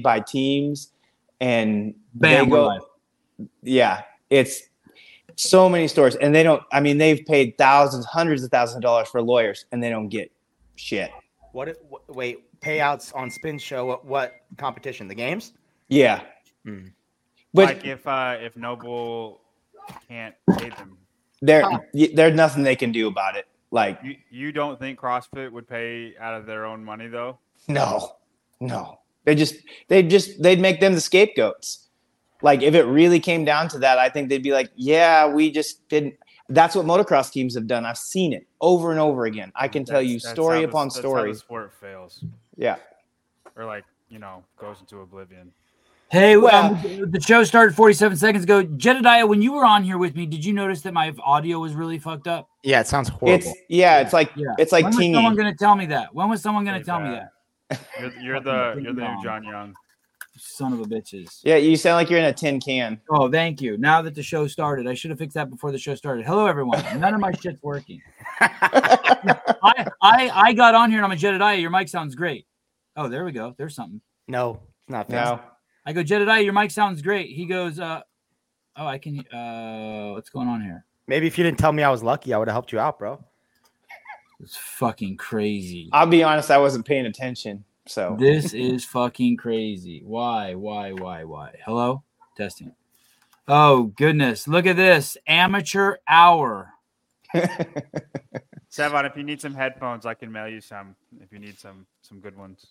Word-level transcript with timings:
made 0.00 0.02
by 0.02 0.20
teams, 0.20 0.92
and 1.40 1.94
Bam, 2.14 2.44
they 2.46 2.50
go. 2.50 2.78
Yeah, 3.62 4.02
it's 4.28 4.62
so 5.36 5.68
many 5.68 5.88
stores, 5.88 6.16
and 6.16 6.34
they 6.34 6.42
don't. 6.42 6.62
I 6.72 6.80
mean, 6.80 6.98
they've 6.98 7.24
paid 7.24 7.56
thousands, 7.58 8.04
hundreds 8.06 8.42
of 8.42 8.50
thousands 8.50 8.76
of 8.76 8.82
dollars 8.82 9.08
for 9.08 9.22
lawyers, 9.22 9.66
and 9.72 9.82
they 9.82 9.90
don't 9.90 10.08
get 10.08 10.30
shit. 10.76 11.10
What? 11.52 11.68
it- 11.68 11.78
wh- 11.90 12.08
Wait, 12.14 12.60
payouts 12.60 13.14
on 13.14 13.30
Spin 13.30 13.58
Show. 13.58 13.86
What, 13.86 14.04
what 14.04 14.34
competition? 14.56 15.08
The 15.08 15.14
games? 15.14 15.52
Yeah, 15.88 16.22
Hmm. 16.64 16.86
but 17.52 17.64
like 17.64 17.84
if 17.84 18.06
uh 18.06 18.36
if 18.40 18.56
Noble 18.56 19.40
can't 20.08 20.34
pay 20.56 20.68
them, 20.70 20.96
there, 21.42 21.62
y- 21.94 22.10
there's 22.14 22.34
nothing 22.36 22.62
they 22.62 22.76
can 22.76 22.92
do 22.92 23.08
about 23.08 23.36
it. 23.36 23.46
Like, 23.72 23.98
you 24.04 24.16
you 24.30 24.52
don't 24.52 24.78
think 24.78 24.98
CrossFit 25.00 25.50
would 25.50 25.68
pay 25.68 26.14
out 26.20 26.34
of 26.34 26.46
their 26.46 26.64
own 26.64 26.84
money 26.84 27.08
though? 27.08 27.38
no, 27.68 28.16
no, 28.60 28.99
they 29.24 29.34
just, 29.34 29.54
they 29.88 30.02
just, 30.02 30.42
they'd 30.42 30.60
make 30.60 30.80
them 30.80 30.94
the 30.94 31.00
scapegoats. 31.00 31.88
Like, 32.42 32.62
if 32.62 32.74
it 32.74 32.84
really 32.84 33.20
came 33.20 33.44
down 33.44 33.68
to 33.68 33.78
that, 33.80 33.98
I 33.98 34.08
think 34.08 34.28
they'd 34.28 34.42
be 34.42 34.52
like, 34.52 34.70
yeah, 34.74 35.26
we 35.28 35.50
just 35.50 35.86
didn't. 35.88 36.14
That's 36.48 36.74
what 36.74 36.86
motocross 36.86 37.30
teams 37.30 37.54
have 37.54 37.66
done. 37.66 37.84
I've 37.84 37.98
seen 37.98 38.32
it 38.32 38.46
over 38.60 38.90
and 38.90 38.98
over 38.98 39.26
again. 39.26 39.52
I 39.54 39.68
can 39.68 39.84
tell 39.84 39.96
That's- 39.96 40.10
you 40.10 40.18
that's 40.20 40.30
story 40.32 40.56
how 40.56 40.62
the- 40.62 40.68
upon 40.68 40.86
that's 40.88 40.96
how 40.96 41.00
story. 41.02 41.32
the 41.32 41.38
sport 41.38 41.72
fails, 41.80 42.24
Yeah. 42.56 42.76
or 43.56 43.66
like 43.66 43.84
you 44.08 44.18
know 44.18 44.42
goes 44.58 44.78
into 44.80 45.00
oblivion. 45.00 45.52
Hey, 46.10 46.36
Well- 46.36 46.74
um, 46.74 47.10
the 47.12 47.20
show 47.20 47.44
started 47.44 47.76
47 47.76 48.16
seconds 48.16 48.42
ago. 48.42 48.64
Jedediah, 48.64 49.26
when 49.26 49.42
you 49.42 49.52
were 49.52 49.64
on 49.64 49.84
here 49.84 49.96
with 49.96 50.16
me, 50.16 50.26
did 50.26 50.44
you 50.44 50.52
notice 50.52 50.80
that 50.80 50.92
my 50.92 51.14
audio 51.22 51.60
was 51.60 51.74
really 51.74 52.00
fucked 52.00 52.26
up? 52.26 52.48
Yeah, 52.64 52.80
it 52.80 52.88
sounds 52.88 53.08
horrible. 53.10 53.32
It's 53.48 53.48
yeah, 53.68 54.00
it's 54.00 54.12
like 54.12 54.32
Yeah. 54.34 54.46
it's 54.58 54.72
like 54.72 54.84
when 54.86 54.96
was 54.96 55.12
someone 55.14 55.36
going 55.36 55.52
to 55.52 55.56
tell 55.56 55.76
me 55.76 55.86
that? 55.86 56.12
When 56.12 56.28
was 56.28 56.42
someone 56.42 56.64
going 56.64 56.80
to 56.80 56.84
Pretty 56.84 56.90
tell 56.90 57.00
me 57.08 57.10
that? 57.16 57.30
You're, 58.00 58.12
you're 58.20 58.40
the 58.40 58.80
you're 58.82 58.92
the 58.92 59.14
new 59.14 59.22
John 59.22 59.44
Young. 59.44 59.74
Son 60.36 60.72
of 60.72 60.80
a 60.80 60.84
bitches. 60.84 61.40
Yeah, 61.42 61.56
you 61.56 61.76
sound 61.76 61.96
like 61.96 62.08
you're 62.08 62.18
in 62.18 62.24
a 62.24 62.32
tin 62.32 62.60
can. 62.60 63.00
Oh, 63.10 63.30
thank 63.30 63.60
you. 63.60 63.76
Now 63.76 64.00
that 64.02 64.14
the 64.14 64.22
show 64.22 64.46
started, 64.46 64.86
I 64.86 64.94
should 64.94 65.10
have 65.10 65.18
fixed 65.18 65.34
that 65.34 65.50
before 65.50 65.70
the 65.70 65.78
show 65.78 65.94
started. 65.94 66.24
Hello, 66.24 66.46
everyone. 66.46 66.82
None 66.98 67.12
of 67.12 67.20
my 67.20 67.32
shit's 67.32 67.62
working. 67.62 68.00
I, 68.40 69.86
I 70.00 70.30
I 70.32 70.52
got 70.54 70.74
on 70.74 70.90
here 70.90 71.00
and 71.00 71.04
I'm 71.04 71.12
a 71.12 71.16
Jedediah. 71.16 71.58
Your 71.58 71.70
mic 71.70 71.88
sounds 71.88 72.14
great. 72.14 72.46
Oh, 72.96 73.08
there 73.08 73.24
we 73.24 73.32
go. 73.32 73.54
There's 73.58 73.74
something. 73.74 74.00
no, 74.28 74.60
it's 74.80 74.88
not 74.88 75.08
fixed. 75.08 75.24
No. 75.24 75.40
I 75.86 75.92
go, 75.92 76.02
Jedediah, 76.02 76.42
your 76.42 76.52
mic 76.52 76.70
sounds 76.70 77.02
great. 77.02 77.30
He 77.30 77.46
goes, 77.46 77.80
uh, 77.80 78.02
oh, 78.76 78.86
I 78.86 78.98
can, 78.98 79.20
uh, 79.28 80.12
what's 80.12 80.28
going 80.28 80.46
on 80.46 80.60
here? 80.60 80.84
Maybe 81.06 81.26
if 81.26 81.38
you 81.38 81.44
didn't 81.44 81.58
tell 81.58 81.72
me 81.72 81.82
I 81.82 81.90
was 81.90 82.02
lucky, 82.02 82.32
I 82.32 82.38
would 82.38 82.48
have 82.48 82.54
helped 82.54 82.72
you 82.72 82.78
out, 82.78 82.98
bro. 82.98 83.24
It's 84.42 84.56
fucking 84.56 85.16
crazy. 85.16 85.88
I'll 85.92 86.06
be 86.06 86.22
honest, 86.22 86.50
I 86.50 86.58
wasn't 86.58 86.86
paying 86.86 87.06
attention. 87.06 87.64
So 87.86 88.16
This 88.18 88.52
is 88.54 88.84
fucking 88.84 89.36
crazy. 89.36 90.02
Why, 90.04 90.54
why, 90.54 90.92
why, 90.92 91.24
why? 91.24 91.54
Hello? 91.64 92.02
Testing. 92.36 92.72
Oh, 93.48 93.84
goodness. 93.96 94.46
Look 94.48 94.66
at 94.66 94.76
this. 94.76 95.16
Amateur 95.26 95.96
hour. 96.08 96.72
Sevan, 97.34 99.04
if 99.08 99.16
you 99.16 99.24
need 99.24 99.40
some 99.40 99.54
headphones, 99.54 100.06
I 100.06 100.14
can 100.14 100.30
mail 100.30 100.48
you 100.48 100.60
some. 100.60 100.94
If 101.20 101.32
you 101.32 101.38
need 101.38 101.58
some 101.58 101.86
some 102.02 102.20
good 102.20 102.36
ones. 102.36 102.66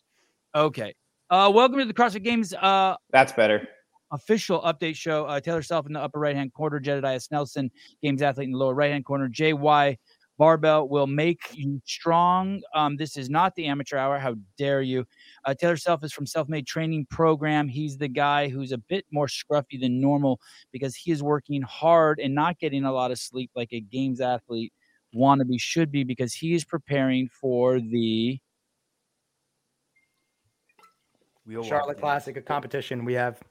Okay. 0.56 0.96
Uh, 1.30 1.52
welcome 1.54 1.78
to 1.80 1.86
the 1.86 1.94
CrossFit 1.94 2.24
Games 2.24 2.54
uh, 2.54 2.96
that's 3.12 3.32
better. 3.34 3.68
official 4.12 4.62
update 4.62 4.96
show. 4.96 5.26
Uh, 5.26 5.40
Taylor 5.40 5.62
Self 5.62 5.86
in 5.86 5.94
the 5.94 6.00
upper 6.00 6.20
right 6.20 6.36
hand 6.36 6.54
corner, 6.54 6.80
Jedediah 6.80 7.20
Snelson, 7.20 7.70
Games 8.02 8.22
Athlete 8.22 8.46
in 8.46 8.52
the 8.54 8.58
lower 8.58 8.74
right 8.74 8.92
hand 8.92 9.06
corner, 9.06 9.30
JY 9.30 9.98
Barbell 10.40 10.88
will 10.88 11.06
make 11.06 11.42
you 11.52 11.82
strong. 11.86 12.62
Um, 12.74 12.96
this 12.96 13.18
is 13.18 13.30
not 13.30 13.54
the 13.56 13.66
amateur 13.66 13.98
hour. 13.98 14.18
How 14.18 14.36
dare 14.58 14.82
you? 14.82 15.06
Uh, 15.44 15.54
Taylor 15.54 15.76
Self 15.76 16.02
is 16.02 16.14
from 16.14 16.26
Self 16.26 16.48
Made 16.48 16.66
Training 16.66 17.08
Program. 17.12 17.68
He's 17.68 17.98
the 17.98 18.08
guy 18.08 18.48
who's 18.48 18.72
a 18.72 18.78
bit 18.78 19.06
more 19.12 19.28
scruffy 19.28 19.80
than 19.80 20.00
normal 20.00 20.40
because 20.72 20.96
he 20.96 21.12
is 21.12 21.22
working 21.22 21.62
hard 21.62 22.20
and 22.20 22.34
not 22.34 22.58
getting 22.58 22.86
a 22.86 22.92
lot 22.92 23.12
of 23.12 23.20
sleep 23.20 23.52
like 23.54 23.74
a 23.74 23.82
Games 23.82 24.22
athlete 24.22 24.72
wannabe 25.14 25.60
should 25.60 25.92
be 25.92 26.04
because 26.06 26.34
he 26.34 26.54
is 26.54 26.64
preparing 26.64 27.28
for 27.28 27.82
the 27.82 28.40
Charlotte. 31.64 32.00
Classic, 32.00 32.38
a 32.38 32.42
competition 32.42 33.04
we 33.04 33.14
have 33.14 33.42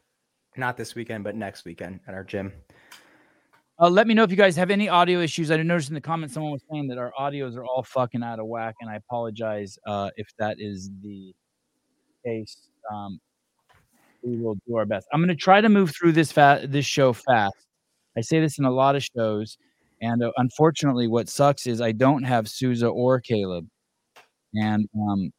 not 0.56 0.78
this 0.78 0.94
weekend, 0.94 1.22
but 1.22 1.34
next 1.34 1.66
weekend 1.66 2.00
at 2.06 2.14
our 2.14 2.24
gym. 2.24 2.52
Uh, 3.80 3.88
let 3.88 4.08
me 4.08 4.14
know 4.14 4.24
if 4.24 4.30
you 4.30 4.36
guys 4.36 4.56
have 4.56 4.70
any 4.70 4.88
audio 4.88 5.20
issues. 5.20 5.52
I 5.52 5.56
did 5.56 5.66
notice 5.66 5.88
in 5.88 5.94
the 5.94 6.00
comments 6.00 6.34
someone 6.34 6.50
was 6.50 6.62
saying 6.70 6.88
that 6.88 6.98
our 6.98 7.12
audios 7.18 7.56
are 7.56 7.64
all 7.64 7.84
fucking 7.84 8.24
out 8.24 8.40
of 8.40 8.46
whack, 8.46 8.74
and 8.80 8.90
I 8.90 8.96
apologize 8.96 9.78
uh, 9.86 10.10
if 10.16 10.28
that 10.38 10.56
is 10.58 10.90
the 11.02 11.32
case. 12.24 12.56
Um, 12.92 13.20
we 14.22 14.36
will 14.36 14.56
do 14.66 14.76
our 14.76 14.84
best. 14.84 15.06
I'm 15.12 15.20
going 15.20 15.28
to 15.28 15.36
try 15.36 15.60
to 15.60 15.68
move 15.68 15.94
through 15.94 16.12
this 16.12 16.32
fa- 16.32 16.62
this 16.64 16.86
show 16.86 17.12
fast. 17.12 17.54
I 18.16 18.20
say 18.20 18.40
this 18.40 18.58
in 18.58 18.64
a 18.64 18.70
lot 18.70 18.96
of 18.96 19.04
shows, 19.04 19.58
and 20.02 20.24
uh, 20.24 20.32
unfortunately, 20.38 21.06
what 21.06 21.28
sucks 21.28 21.68
is 21.68 21.80
I 21.80 21.92
don't 21.92 22.24
have 22.24 22.48
Souza 22.48 22.88
or 22.88 23.20
Caleb, 23.20 23.68
and 24.54 24.88
um, 24.98 25.32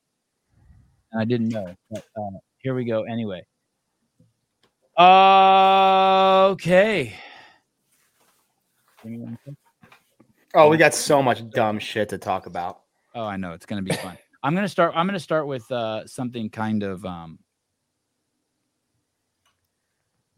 I 1.18 1.26
didn't 1.26 1.50
know. 1.50 1.76
But 1.92 2.06
uh, 2.18 2.38
here 2.60 2.74
we 2.74 2.86
go. 2.86 3.04
Anyway. 3.04 3.46
Okay. 4.98 7.16
Give 9.10 9.20
me 9.20 9.26
one 9.26 9.40
sec. 9.44 9.54
Oh, 10.54 10.70
we 10.70 10.78
got 10.78 10.94
so 10.94 11.22
much 11.22 11.48
dumb 11.50 11.80
shit 11.80 12.10
to 12.10 12.18
talk 12.18 12.46
about. 12.46 12.82
Oh, 13.16 13.26
I 13.26 13.38
know 13.38 13.54
it's 13.54 13.66
gonna 13.66 13.82
be 13.82 13.94
fun. 13.94 14.18
I'm 14.44 14.54
gonna 14.54 14.70
start. 14.70 14.94
I'm 14.96 15.08
gonna 15.08 15.20
start 15.20 15.48
with 15.48 15.70
uh, 15.72 16.06
something 16.06 16.50
kind 16.50 16.84
of 16.84 17.04
um, 17.06 17.40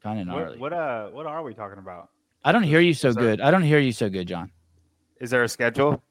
kind 0.01 0.19
of 0.21 0.27
gnarly. 0.27 0.57
What, 0.57 0.71
what 0.71 0.73
uh 0.73 1.09
what 1.09 1.25
are 1.25 1.43
we 1.43 1.53
talking 1.53 1.79
about? 1.79 2.09
I 2.43 2.51
don't 2.51 2.63
hear 2.63 2.79
you 2.79 2.93
so 2.93 3.11
there- 3.11 3.23
good. 3.23 3.41
I 3.41 3.51
don't 3.51 3.63
hear 3.63 3.79
you 3.79 3.91
so 3.91 4.09
good, 4.09 4.27
John. 4.27 4.51
Is 5.19 5.29
there 5.29 5.43
a 5.43 5.49
schedule? 5.49 6.01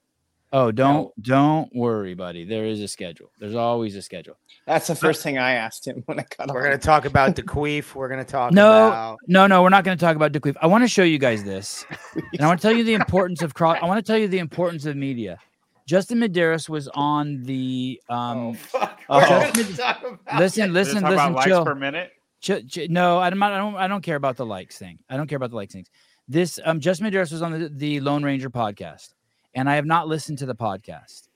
Oh, 0.53 0.73
don't 0.73 1.13
don't 1.23 1.73
worry, 1.75 2.15
buddy. 2.15 2.45
There 2.45 2.65
is 2.65 2.81
a 2.81 2.89
schedule. 2.89 3.31
There's 3.39 3.55
always 3.55 3.95
a 3.95 4.03
schedule. 4.03 4.37
That's 4.67 4.89
the 4.89 4.97
first 4.97 5.23
thing 5.23 5.39
I 5.39 5.53
asked 5.53 5.87
him 5.87 6.03
when 6.07 6.19
I 6.19 6.25
got 6.37 6.49
We're 6.53 6.59
on. 6.61 6.65
gonna 6.65 6.79
talk 6.79 7.05
about 7.05 7.37
Dequeef. 7.37 7.95
We're 7.95 8.09
gonna 8.09 8.25
talk 8.25 8.53
No, 8.53 8.89
about 8.89 9.19
no, 9.29 9.47
no. 9.47 9.63
We're 9.63 9.69
not 9.69 9.85
going 9.85 9.97
to 9.97 10.05
talk 10.05 10.17
about 10.17 10.33
Dick 10.33 10.43
I 10.61 10.67
want 10.67 10.83
to 10.83 10.89
show 10.89 11.05
you 11.05 11.19
guys 11.19 11.45
this, 11.45 11.85
and 12.15 12.41
I 12.41 12.47
want 12.49 12.61
to 12.61 12.67
tell 12.67 12.77
you 12.77 12.83
the 12.83 12.95
importance 12.95 13.43
of 13.43 13.55
cross. 13.55 13.79
I 13.81 13.87
want 13.87 14.05
to 14.05 14.13
tell 14.13 14.19
you 14.19 14.27
the 14.27 14.39
importance 14.41 14.87
of 14.87 14.97
media. 14.97 15.39
Justin 15.87 16.19
Medeiros 16.19 16.69
was 16.69 16.89
on 16.95 17.43
the 17.45 18.01
Oh, 18.09 18.15
um. 18.15 18.55
fuck. 18.55 19.01
Oh. 19.09 19.19
We're 19.21 19.53
gonna 19.53 19.77
talk 19.77 20.01
about 20.05 20.41
Listen, 20.41 20.71
it 20.71 20.73
listen, 20.73 21.03
talk 21.03 21.13
about 21.13 21.17
listen. 21.17 21.33
likes 21.35 21.47
Chill. 21.47 21.65
per 21.65 21.75
minute. 21.77 22.11
Ch- 22.41 22.67
ch- 22.69 22.89
no, 22.89 23.19
I'm 23.21 23.39
not, 23.39 23.53
I 23.53 23.59
don't. 23.59 23.77
I 23.77 23.87
don't 23.87 24.03
care 24.03 24.17
about 24.17 24.37
the 24.37 24.47
likes 24.47 24.79
thing. 24.79 24.99
I 25.09 25.17
don't 25.17 25.27
care 25.29 25.37
about 25.37 25.51
the 25.51 25.57
likes 25.57 25.73
things. 25.73 25.89
This 26.27 26.59
um, 26.65 26.81
Justin 26.81 27.09
Medeiros 27.11 27.31
was 27.33 27.43
on 27.43 27.53
the, 27.53 27.69
the 27.69 28.01
Lone 28.01 28.23
Ranger 28.25 28.51
podcast, 28.51 29.15
and 29.55 29.69
I 29.69 29.77
have 29.77 29.87
not 29.87 30.09
listened 30.09 30.39
to 30.39 30.47
the 30.47 30.55
podcast, 30.55 31.29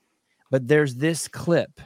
but 0.51 0.67
there's 0.67 0.95
this 0.95 1.27
clip, 1.27 1.81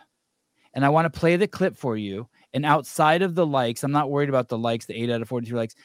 and 0.73 0.85
I 0.85 0.89
want 0.89 1.11
to 1.11 1.19
play 1.19 1.35
the 1.35 1.47
clip 1.47 1.75
for 1.75 1.97
you. 1.97 2.27
And 2.53 2.65
outside 2.65 3.21
of 3.21 3.35
the 3.35 3.45
likes, 3.45 3.83
I'm 3.83 3.91
not 3.91 4.09
worried 4.09 4.29
about 4.29 4.49
the 4.49 4.57
likes, 4.57 4.85
the 4.85 4.99
eight 4.99 5.09
out 5.09 5.21
of 5.21 5.29
43 5.29 5.57
likes. 5.57 5.75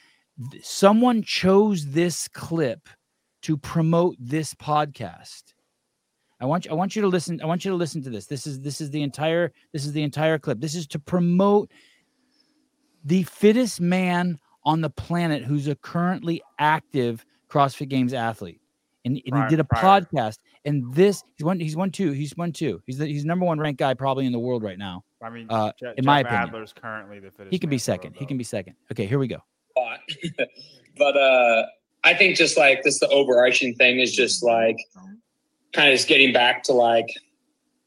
Someone 0.62 1.22
chose 1.22 1.87
this 1.87 2.27
clip 2.28 2.88
to 3.43 3.56
promote 3.59 4.16
this 4.19 4.55
podcast. 4.55 5.53
I 6.41 6.47
want 6.47 6.65
you, 6.65 6.71
I 6.71 6.75
want 6.75 6.97
you 6.97 7.03
to 7.03 7.09
listen. 7.09 7.41
I 7.43 7.47
want 7.47 7.65
you 7.65 7.71
to 7.71 7.76
listen 7.76 8.03
to 8.03 8.11
this. 8.11 8.26
This 8.26 8.47
is 8.47 8.61
this 8.61 8.81
is 8.81 8.91
the 8.91 9.03
entire 9.03 9.53
this 9.72 9.84
is 9.84 9.93
the 9.93 10.03
entire 10.03 10.38
clip. 10.38 10.61
This 10.61 10.75
is 10.75 10.87
to 10.88 10.99
promote 10.99 11.71
the 13.05 13.22
fittest 13.25 13.81
man 13.81 14.38
on 14.65 14.81
the 14.81 14.91
planet 14.91 15.44
who's 15.44 15.69
a 15.69 15.75
currently 15.76 16.43
active 16.59 17.25
CrossFit 17.49 17.88
Games 17.88 18.12
athlete. 18.12 18.61
And, 19.05 19.17
and 19.17 19.33
Prior- 19.33 19.45
he 19.45 19.51
did 19.51 19.61
a 19.61 19.65
prior. 19.65 20.01
podcast. 20.03 20.39
And 20.65 20.95
this 20.95 21.23
he's 21.37 21.45
one 21.45 21.61
he's 21.61 21.77
one 21.77 21.91
two. 21.91 22.13
He's 22.13 22.33
one 22.37 22.53
two. 22.53 22.83
He's 22.87 22.97
the 22.99 23.07
he's 23.07 23.25
number 23.25 23.45
one 23.45 23.59
ranked 23.59 23.79
guy 23.79 23.93
probably 23.95 24.25
in 24.27 24.33
the 24.33 24.39
world 24.39 24.63
right 24.63 24.79
now. 24.79 25.05
I 25.23 25.29
mean, 25.31 25.47
Uh, 25.51 25.73
Je- 25.79 25.93
in 25.99 26.05
my 26.07 26.23
Jeff 26.23 26.33
opinion. 26.33 26.49
Adler's 26.55 26.73
currently 26.73 27.19
the 27.21 27.31
fittest. 27.31 27.53
He 27.53 27.59
can 27.59 27.69
be 27.69 27.75
man 27.75 27.75
in 27.75 27.77
the 27.77 27.81
second. 27.81 28.11
world, 28.13 28.21
He 28.21 28.27
can 28.27 28.39
be 28.39 28.45
second. 28.45 28.75
Okay, 28.93 29.06
here 29.06 29.19
we 29.19 29.27
go. 29.29 29.39
lot. 29.77 30.01
but 30.99 31.17
uh, 31.17 31.67
I 32.05 32.15
think 32.15 32.37
just 32.37 32.56
like 32.56 32.83
this, 32.83 32.99
the 33.01 33.09
overarching 33.09 33.75
thing 33.75 34.01
is 34.01 34.15
just 34.15 34.43
like 34.43 34.77
kind 35.73 35.89
of 35.91 35.95
just 35.97 36.09
getting 36.09 36.33
back 36.33 36.62
to 36.65 36.73
like 36.73 37.07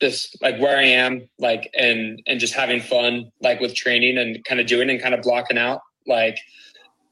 just 0.01 0.39
like 0.43 0.59
where 0.59 0.77
I 0.77 0.83
am, 0.83 1.27
like 1.39 1.69
and 1.75 2.21
and 2.27 2.39
just 2.39 2.53
having 2.53 2.79
fun, 2.81 3.31
like 3.41 3.59
with 3.59 3.73
training 3.73 4.17
and 4.19 4.43
kind 4.45 4.59
of 4.61 4.67
doing 4.67 4.89
and 4.91 5.01
kind 5.01 5.15
of 5.15 5.21
blocking 5.23 5.57
out 5.57 5.81
like 6.05 6.37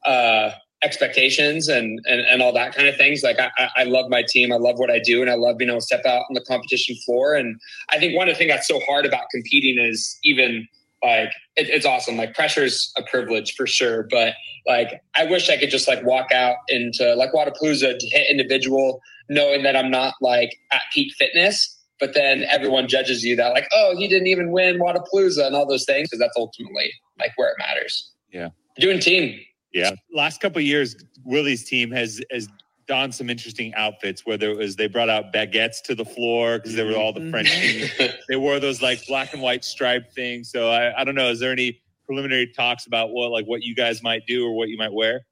uh 0.06 0.52
expectations 0.86 1.68
and 1.68 2.00
and, 2.06 2.22
and 2.22 2.42
all 2.42 2.54
that 2.54 2.74
kind 2.76 2.88
of 2.88 2.96
things 2.96 3.24
like 3.24 3.38
I, 3.40 3.70
I- 3.78 3.84
love 3.84 4.10
my 4.10 4.24
team 4.28 4.52
i 4.52 4.58
love 4.58 4.78
what 4.78 4.92
i 4.92 5.00
do 5.00 5.22
and 5.22 5.30
i 5.30 5.36
love 5.36 5.58
being 5.58 5.70
able 5.70 5.80
to 5.80 5.86
step 5.86 6.06
out 6.06 6.24
on 6.30 6.34
the 6.34 6.42
competition 6.42 6.96
floor 7.06 7.34
and 7.34 7.60
i 7.90 8.00
think 8.00 8.16
one 8.16 8.30
of 8.30 8.36
the 8.36 8.38
things 8.38 8.52
that's 8.52 8.68
so 8.68 8.80
hard 8.88 9.06
about 9.06 9.26
competing 9.32 9.78
is 9.80 10.18
even 10.24 10.68
like 11.04 11.32
it, 11.56 11.70
it's 11.70 11.86
awesome 11.86 12.18
like 12.18 12.34
pressure's 12.34 12.92
a 12.98 13.04
privilege 13.04 13.56
for 13.56 13.68
sure 13.68 14.08
but 14.12 14.34
like 14.66 15.02
I 15.16 15.26
wish 15.26 15.50
I 15.50 15.58
could 15.58 15.70
just 15.70 15.88
like 15.88 16.04
walk 16.04 16.32
out 16.32 16.58
into 16.70 17.14
like 17.16 17.32
Wodapalooza 17.34 17.98
to 17.98 18.08
hit 18.10 18.30
individual, 18.30 19.02
knowing 19.30 19.64
that 19.64 19.76
I'm 19.76 19.92
not 19.92 20.16
like 20.22 20.58
at 20.72 20.82
peak 20.94 21.14
fitness. 21.18 21.72
But 22.00 22.14
then 22.14 22.44
everyone 22.50 22.90
judges 22.90 23.24
you 23.24 23.38
that 23.38 23.54
like, 23.54 23.70
oh, 23.74 23.96
he 23.98 24.08
didn't 24.08 24.28
even 24.28 24.52
win 24.52 24.80
Wodapalooza 24.80 25.46
and 25.46 25.56
all 25.56 25.66
those 25.66 25.86
things 25.86 26.10
because 26.10 26.20
that's 26.20 26.36
ultimately 26.36 26.92
like 27.20 27.32
where 27.38 27.50
it 27.50 27.56
matters. 27.58 28.12
Yeah. 28.32 28.50
Doing 28.80 29.00
team. 29.00 29.40
Yeah. 29.76 29.92
Last 30.14 30.42
couple 30.42 30.60
of 30.60 30.66
years, 30.66 30.96
Willie's 31.26 31.66
team 31.66 31.92
has 31.92 32.22
has 32.32 32.48
donned 32.88 33.14
some 33.14 33.30
interesting 33.30 33.74
outfits. 33.76 34.26
Whether 34.26 34.50
it 34.52 34.58
was 34.58 34.78
they 34.78 34.88
brought 34.88 35.10
out 35.10 35.34
baguettes 35.34 35.82
to 35.84 35.96
the 35.96 36.06
floor 36.06 36.58
because 36.58 36.76
they 36.76 36.84
were 36.84 36.96
all 36.96 37.14
the 37.14 37.20
mm-hmm. 37.20 37.32
French 37.32 37.52
team. 38.00 38.10
They 38.30 38.38
wore 38.38 38.60
those 38.60 38.82
like 38.82 39.06
black 39.06 39.34
and 39.34 39.42
white 39.42 39.66
striped 39.66 40.14
things. 40.14 40.50
So 40.50 40.72
I, 40.72 41.02
I 41.02 41.04
don't 41.04 41.16
know. 41.16 41.30
Is 41.30 41.40
there 41.40 41.52
any 41.52 41.82
preliminary 42.06 42.48
talks 42.48 42.88
about 42.88 43.10
what 43.12 43.32
like 43.32 43.46
what 43.46 43.64
you 43.64 43.76
guys 43.76 44.02
might 44.02 44.26
do 44.26 44.48
or 44.48 44.56
what 44.56 44.70
you 44.70 44.78
might 44.78 44.94
wear? 44.94 45.26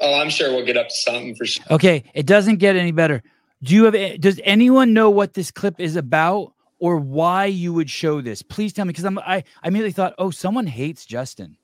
oh, 0.00 0.20
I'm 0.20 0.30
sure 0.30 0.52
we'll 0.52 0.64
get 0.64 0.76
up 0.76 0.88
to 0.88 0.94
something 0.94 1.34
for 1.34 1.44
sure. 1.44 1.64
Okay, 1.70 2.04
it 2.14 2.26
doesn't 2.26 2.56
get 2.56 2.76
any 2.76 2.92
better. 2.92 3.22
Do 3.62 3.74
you 3.74 3.84
have? 3.84 4.20
Does 4.20 4.40
anyone 4.44 4.92
know 4.92 5.10
what 5.10 5.34
this 5.34 5.50
clip 5.50 5.80
is 5.80 5.96
about 5.96 6.52
or 6.78 6.96
why 6.96 7.46
you 7.46 7.72
would 7.72 7.90
show 7.90 8.20
this? 8.20 8.42
Please 8.42 8.72
tell 8.72 8.84
me, 8.84 8.90
because 8.90 9.04
I'm 9.04 9.18
I, 9.18 9.44
I 9.62 9.68
immediately 9.68 9.92
thought, 9.92 10.14
oh, 10.18 10.30
someone 10.30 10.66
hates 10.66 11.06
Justin. 11.06 11.56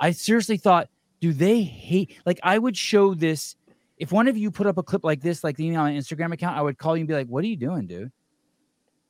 I 0.00 0.12
seriously 0.12 0.56
thought, 0.56 0.88
do 1.20 1.32
they 1.32 1.62
hate? 1.62 2.16
Like, 2.26 2.40
I 2.42 2.58
would 2.58 2.76
show 2.76 3.14
this. 3.14 3.56
If 3.96 4.12
one 4.12 4.28
of 4.28 4.36
you 4.36 4.50
put 4.50 4.66
up 4.66 4.78
a 4.78 4.82
clip 4.82 5.04
like 5.04 5.20
this, 5.20 5.42
like 5.42 5.56
the 5.56 5.66
email 5.66 5.80
on 5.80 5.92
my 5.92 5.98
Instagram 5.98 6.32
account, 6.32 6.56
I 6.56 6.62
would 6.62 6.78
call 6.78 6.96
you 6.96 7.00
and 7.00 7.08
be 7.08 7.14
like, 7.14 7.26
"What 7.26 7.42
are 7.42 7.48
you 7.48 7.56
doing, 7.56 7.86
dude?" 7.86 8.12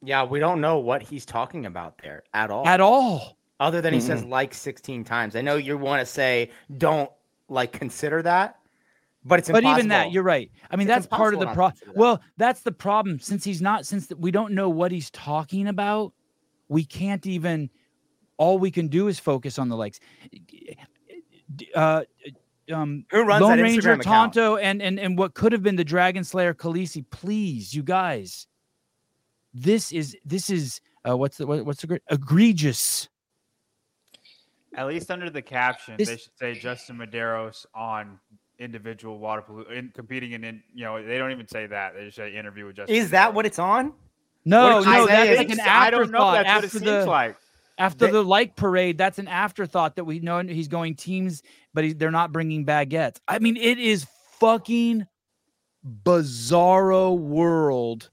Yeah, 0.02 0.24
we 0.24 0.38
don't 0.40 0.60
know 0.60 0.78
what 0.78 1.02
he's 1.02 1.26
talking 1.26 1.66
about 1.66 1.98
there 1.98 2.22
at 2.32 2.50
all. 2.50 2.66
At 2.66 2.80
all? 2.80 3.36
Other 3.60 3.80
than 3.80 3.92
he 3.92 4.00
says 4.00 4.24
like 4.24 4.54
16 4.54 5.02
times. 5.04 5.34
I 5.34 5.40
know 5.40 5.56
you 5.56 5.76
want 5.76 6.00
to 6.00 6.06
say 6.06 6.50
don't 6.78 7.10
like 7.48 7.72
consider 7.72 8.22
that, 8.22 8.60
but 9.24 9.40
it's 9.40 9.48
But 9.48 9.58
impossible. 9.58 9.78
even 9.80 9.88
that, 9.88 10.12
you're 10.12 10.22
right. 10.22 10.50
I 10.70 10.76
mean, 10.76 10.86
It's 10.88 10.94
that's 10.94 11.06
part 11.08 11.34
of 11.34 11.40
the 11.40 11.46
not 11.46 11.54
problem. 11.54 11.80
that. 11.86 11.96
Well, 11.96 12.20
that's 12.36 12.60
the 12.60 12.70
problem. 12.72 13.18
Since 13.18 13.42
he's 13.42 13.60
not, 13.60 13.84
since 13.84 14.06
th- 14.06 14.18
we 14.20 14.30
don't 14.30 14.52
know 14.54 14.68
what 14.68 14.92
he's 14.92 15.10
talking 15.10 15.66
about, 15.66 16.12
we 16.68 16.84
can't 16.84 17.26
even. 17.26 17.68
All 18.36 18.58
we 18.58 18.70
can 18.70 18.86
do 18.86 19.08
is 19.08 19.18
focus 19.18 19.58
on 19.58 19.68
the 19.68 19.76
likes. 19.76 19.98
Uh, 21.74 22.02
um, 22.72 23.04
Who 23.10 23.22
runs 23.24 23.42
Lone 23.42 23.56
that 23.56 23.62
Ranger 23.62 23.80
Instagram 23.96 24.00
account? 24.00 24.34
Tonto 24.34 24.56
and 24.56 24.82
and 24.82 25.00
and 25.00 25.16
what 25.18 25.34
could 25.34 25.52
have 25.52 25.62
been 25.62 25.76
the 25.76 25.84
Dragon 25.84 26.24
Slayer 26.24 26.54
Khaleesi. 26.54 27.04
Please, 27.10 27.72
you 27.74 27.82
guys, 27.82 28.46
this 29.54 29.92
is 29.92 30.16
this 30.24 30.50
is 30.50 30.80
uh, 31.08 31.16
what's 31.16 31.38
the 31.38 31.46
what, 31.46 31.64
what's 31.64 31.80
the 31.80 31.86
great 31.86 32.02
egregious. 32.10 33.08
At 34.74 34.86
least 34.86 35.10
under 35.10 35.30
the 35.30 35.42
caption, 35.42 35.96
This- 35.96 36.08
they 36.08 36.16
should 36.16 36.38
say 36.38 36.54
Justin 36.54 36.98
Medeiros 36.98 37.66
on 37.74 38.18
individual 38.58 39.18
Wodapalooza 39.18 39.70
in 39.72 39.88
competing 39.94 40.32
in, 40.32 40.44
in 40.44 40.62
you 40.74 40.84
know 40.84 41.02
they 41.02 41.16
don't 41.18 41.30
even 41.30 41.48
say 41.48 41.66
that 41.66 41.94
they 41.94 42.04
just 42.04 42.16
say 42.16 42.34
interview 42.34 42.66
with 42.66 42.76
Justin. 42.76 42.94
Is 42.94 43.10
that 43.10 43.32
what 43.32 43.46
it's 43.46 43.58
on? 43.58 43.92
No, 44.44 44.76
What 44.78 44.84
no, 44.84 45.06
that's 45.06 45.10
I 45.10 45.24
like 45.24 45.38
an 45.40 45.46
think 45.48 45.60
so. 45.60 45.70
I 45.70 45.90
don't 45.90 46.10
know. 46.10 46.18
afterthought 46.18 46.32
That's 46.34 46.46
what 46.46 46.46
after 46.46 46.66
it 46.66 46.70
seems 46.70 46.84
the 46.84 47.06
like. 47.06 47.36
After 47.78 48.06
They- 48.06 48.12
the 48.12 48.22
like 48.24 48.56
parade. 48.56 48.98
That's 48.98 49.18
an 49.18 49.28
afterthought 49.28 49.96
that 49.96 50.04
we 50.04 50.20
know 50.20 50.42
he's 50.42 50.68
going 50.68 50.96
teams, 50.96 51.42
but 51.74 51.84
he, 51.84 51.92
they're 51.92 52.10
not 52.10 52.32
bringing 52.32 52.66
baguettes. 52.66 53.16
I 53.28 53.38
mean, 53.38 53.56
it 53.56 53.78
is 53.78 54.06
fucking 54.40 55.06
bizarro 56.04 57.16
world 57.18 58.10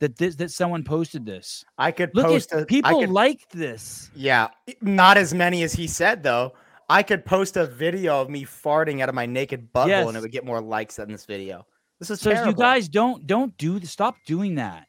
that 0.00 0.16
this 0.16 0.34
that 0.36 0.50
someone 0.50 0.84
posted 0.84 1.24
this. 1.24 1.64
I 1.78 1.90
could 1.92 2.10
Look 2.14 2.26
post 2.26 2.52
at 2.52 2.58
a 2.58 2.62
I 2.62 2.64
people 2.64 3.00
could- 3.00 3.10
liked 3.10 3.50
this. 3.52 4.10
Yeah, 4.14 4.48
not 4.80 5.16
as 5.16 5.32
many 5.32 5.62
as 5.62 5.72
he 5.72 5.86
said 5.86 6.22
though. 6.22 6.52
I 6.88 7.02
could 7.02 7.24
post 7.24 7.56
a 7.56 7.66
video 7.66 8.20
of 8.20 8.28
me 8.28 8.44
farting 8.44 9.00
out 9.00 9.08
of 9.08 9.14
my 9.14 9.24
naked 9.24 9.72
butthole 9.72 9.86
Yes. 9.88 10.08
and 10.08 10.16
it 10.16 10.20
would 10.20 10.32
get 10.32 10.44
more 10.44 10.60
likes 10.60 10.96
than 10.96 11.10
this 11.10 11.24
video. 11.24 11.66
This 11.98 12.10
is 12.10 12.20
So 12.20 12.32
terrible. 12.32 12.50
you 12.52 12.56
guys 12.58 12.88
don't 12.88 13.26
don't 13.26 13.56
do 13.56 13.78
th- 13.78 13.90
stop 13.90 14.16
doing 14.26 14.56
that. 14.56 14.86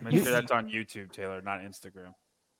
Make 0.00 0.22
sure 0.22 0.32
that's 0.32 0.50
on 0.52 0.68
YouTube, 0.68 1.12
Taylor, 1.12 1.40
not 1.42 1.60
Instagram. 1.60 2.12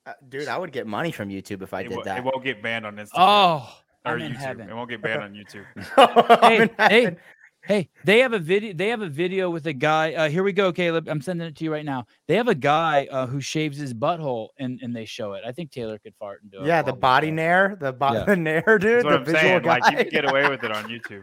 Uh, 0.04 0.12
dude, 0.28 0.48
I 0.48 0.58
would 0.58 0.72
get 0.72 0.86
money 0.86 1.12
from 1.12 1.28
YouTube 1.28 1.62
if 1.62 1.72
I 1.72 1.80
It, 1.82 1.88
did 1.88 1.96
wo- 1.96 2.04
that. 2.04 2.18
it 2.18 2.24
won't 2.24 2.42
get 2.44 2.62
banned 2.62 2.84
on 2.86 2.96
Instagram 2.96 3.10
Oh, 3.18 3.78
or 4.04 4.12
I'm 4.14 4.20
in 4.22 4.32
YouTube. 4.32 4.36
heaven. 4.36 4.68
It 4.70 4.74
won't 4.74 4.90
get 4.90 5.00
banned 5.02 5.22
on 5.22 5.32
YouTube. 5.34 5.64
Hey, 6.78 6.88
hey. 7.04 7.16
Hey, 7.64 7.88
they 8.04 8.18
have 8.18 8.32
a 8.32 8.40
video. 8.40 8.72
They 8.72 8.88
have 8.88 9.02
a 9.02 9.08
video 9.08 9.48
with 9.48 9.68
a 9.68 9.72
guy. 9.72 10.14
Uh, 10.14 10.28
here 10.28 10.42
we 10.42 10.52
go, 10.52 10.72
Caleb. 10.72 11.06
I'm 11.08 11.20
sending 11.20 11.46
it 11.46 11.54
to 11.54 11.64
you 11.64 11.72
right 11.72 11.84
now. 11.84 12.06
They 12.26 12.34
have 12.34 12.48
a 12.48 12.56
guy 12.56 13.06
uh, 13.08 13.28
who 13.28 13.40
shaves 13.40 13.78
his 13.78 13.94
butthole, 13.94 14.48
and 14.58 14.80
and 14.82 14.96
they 14.96 15.04
show 15.04 15.34
it. 15.34 15.44
I 15.46 15.52
think 15.52 15.70
Taylor 15.70 15.96
could 16.00 16.12
fart 16.16 16.42
and 16.42 16.50
do 16.50 16.62
it. 16.62 16.66
Yeah, 16.66 16.82
the 16.82 16.92
body 16.92 17.28
go. 17.28 17.34
nair, 17.34 17.76
the, 17.80 17.92
bo- 17.92 18.24
Yeah. 18.26 18.34
nair, 18.36 18.78
dude, 18.80 18.82
That's 18.82 19.04
what 19.04 19.10
the 19.12 19.16
I'm 19.18 19.24
visual 19.24 19.40
saying. 19.40 19.62
guy. 19.62 19.78
Like 19.78 19.92
you 19.92 19.96
can 19.98 20.08
get 20.08 20.28
away 20.28 20.48
with 20.48 20.64
it 20.64 20.72
on 20.72 20.86
YouTube. 20.90 21.22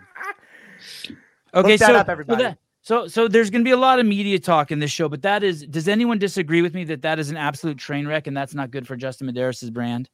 Okay, 1.54 1.72
Look 1.72 1.80
that 1.80 1.88
so, 1.88 1.94
up, 1.96 2.06
so 2.06 2.12
everybody. 2.14 2.44
that- 2.44 2.58
so 2.90 3.06
so 3.08 3.28
there's 3.28 3.52
going 3.52 3.64
to 3.64 3.68
be 3.68 3.72
a 3.72 3.78
lot 3.78 4.00
of 4.00 4.08
media 4.08 4.40
talk 4.40 4.72
in 4.72 4.80
this 4.80 4.90
show, 4.90 5.08
but 5.08 5.22
that 5.22 5.44
is. 5.44 5.62
Does 5.62 5.88
anyone 5.88 6.18
disagree 6.18 6.64
with 6.64 6.74
me 6.74 6.84
that 6.86 7.04
that 7.04 7.20
is 7.20 7.30
an 7.30 7.38
absolute 7.38 7.78
train 7.78 8.08
wreck 8.08 8.26
and 8.26 8.36
that's 8.36 8.56
not 8.56 8.72
good 8.72 8.88
for 8.88 8.96
Justin 8.96 9.28
Medeiros' 9.32 9.72
brand 9.72 10.10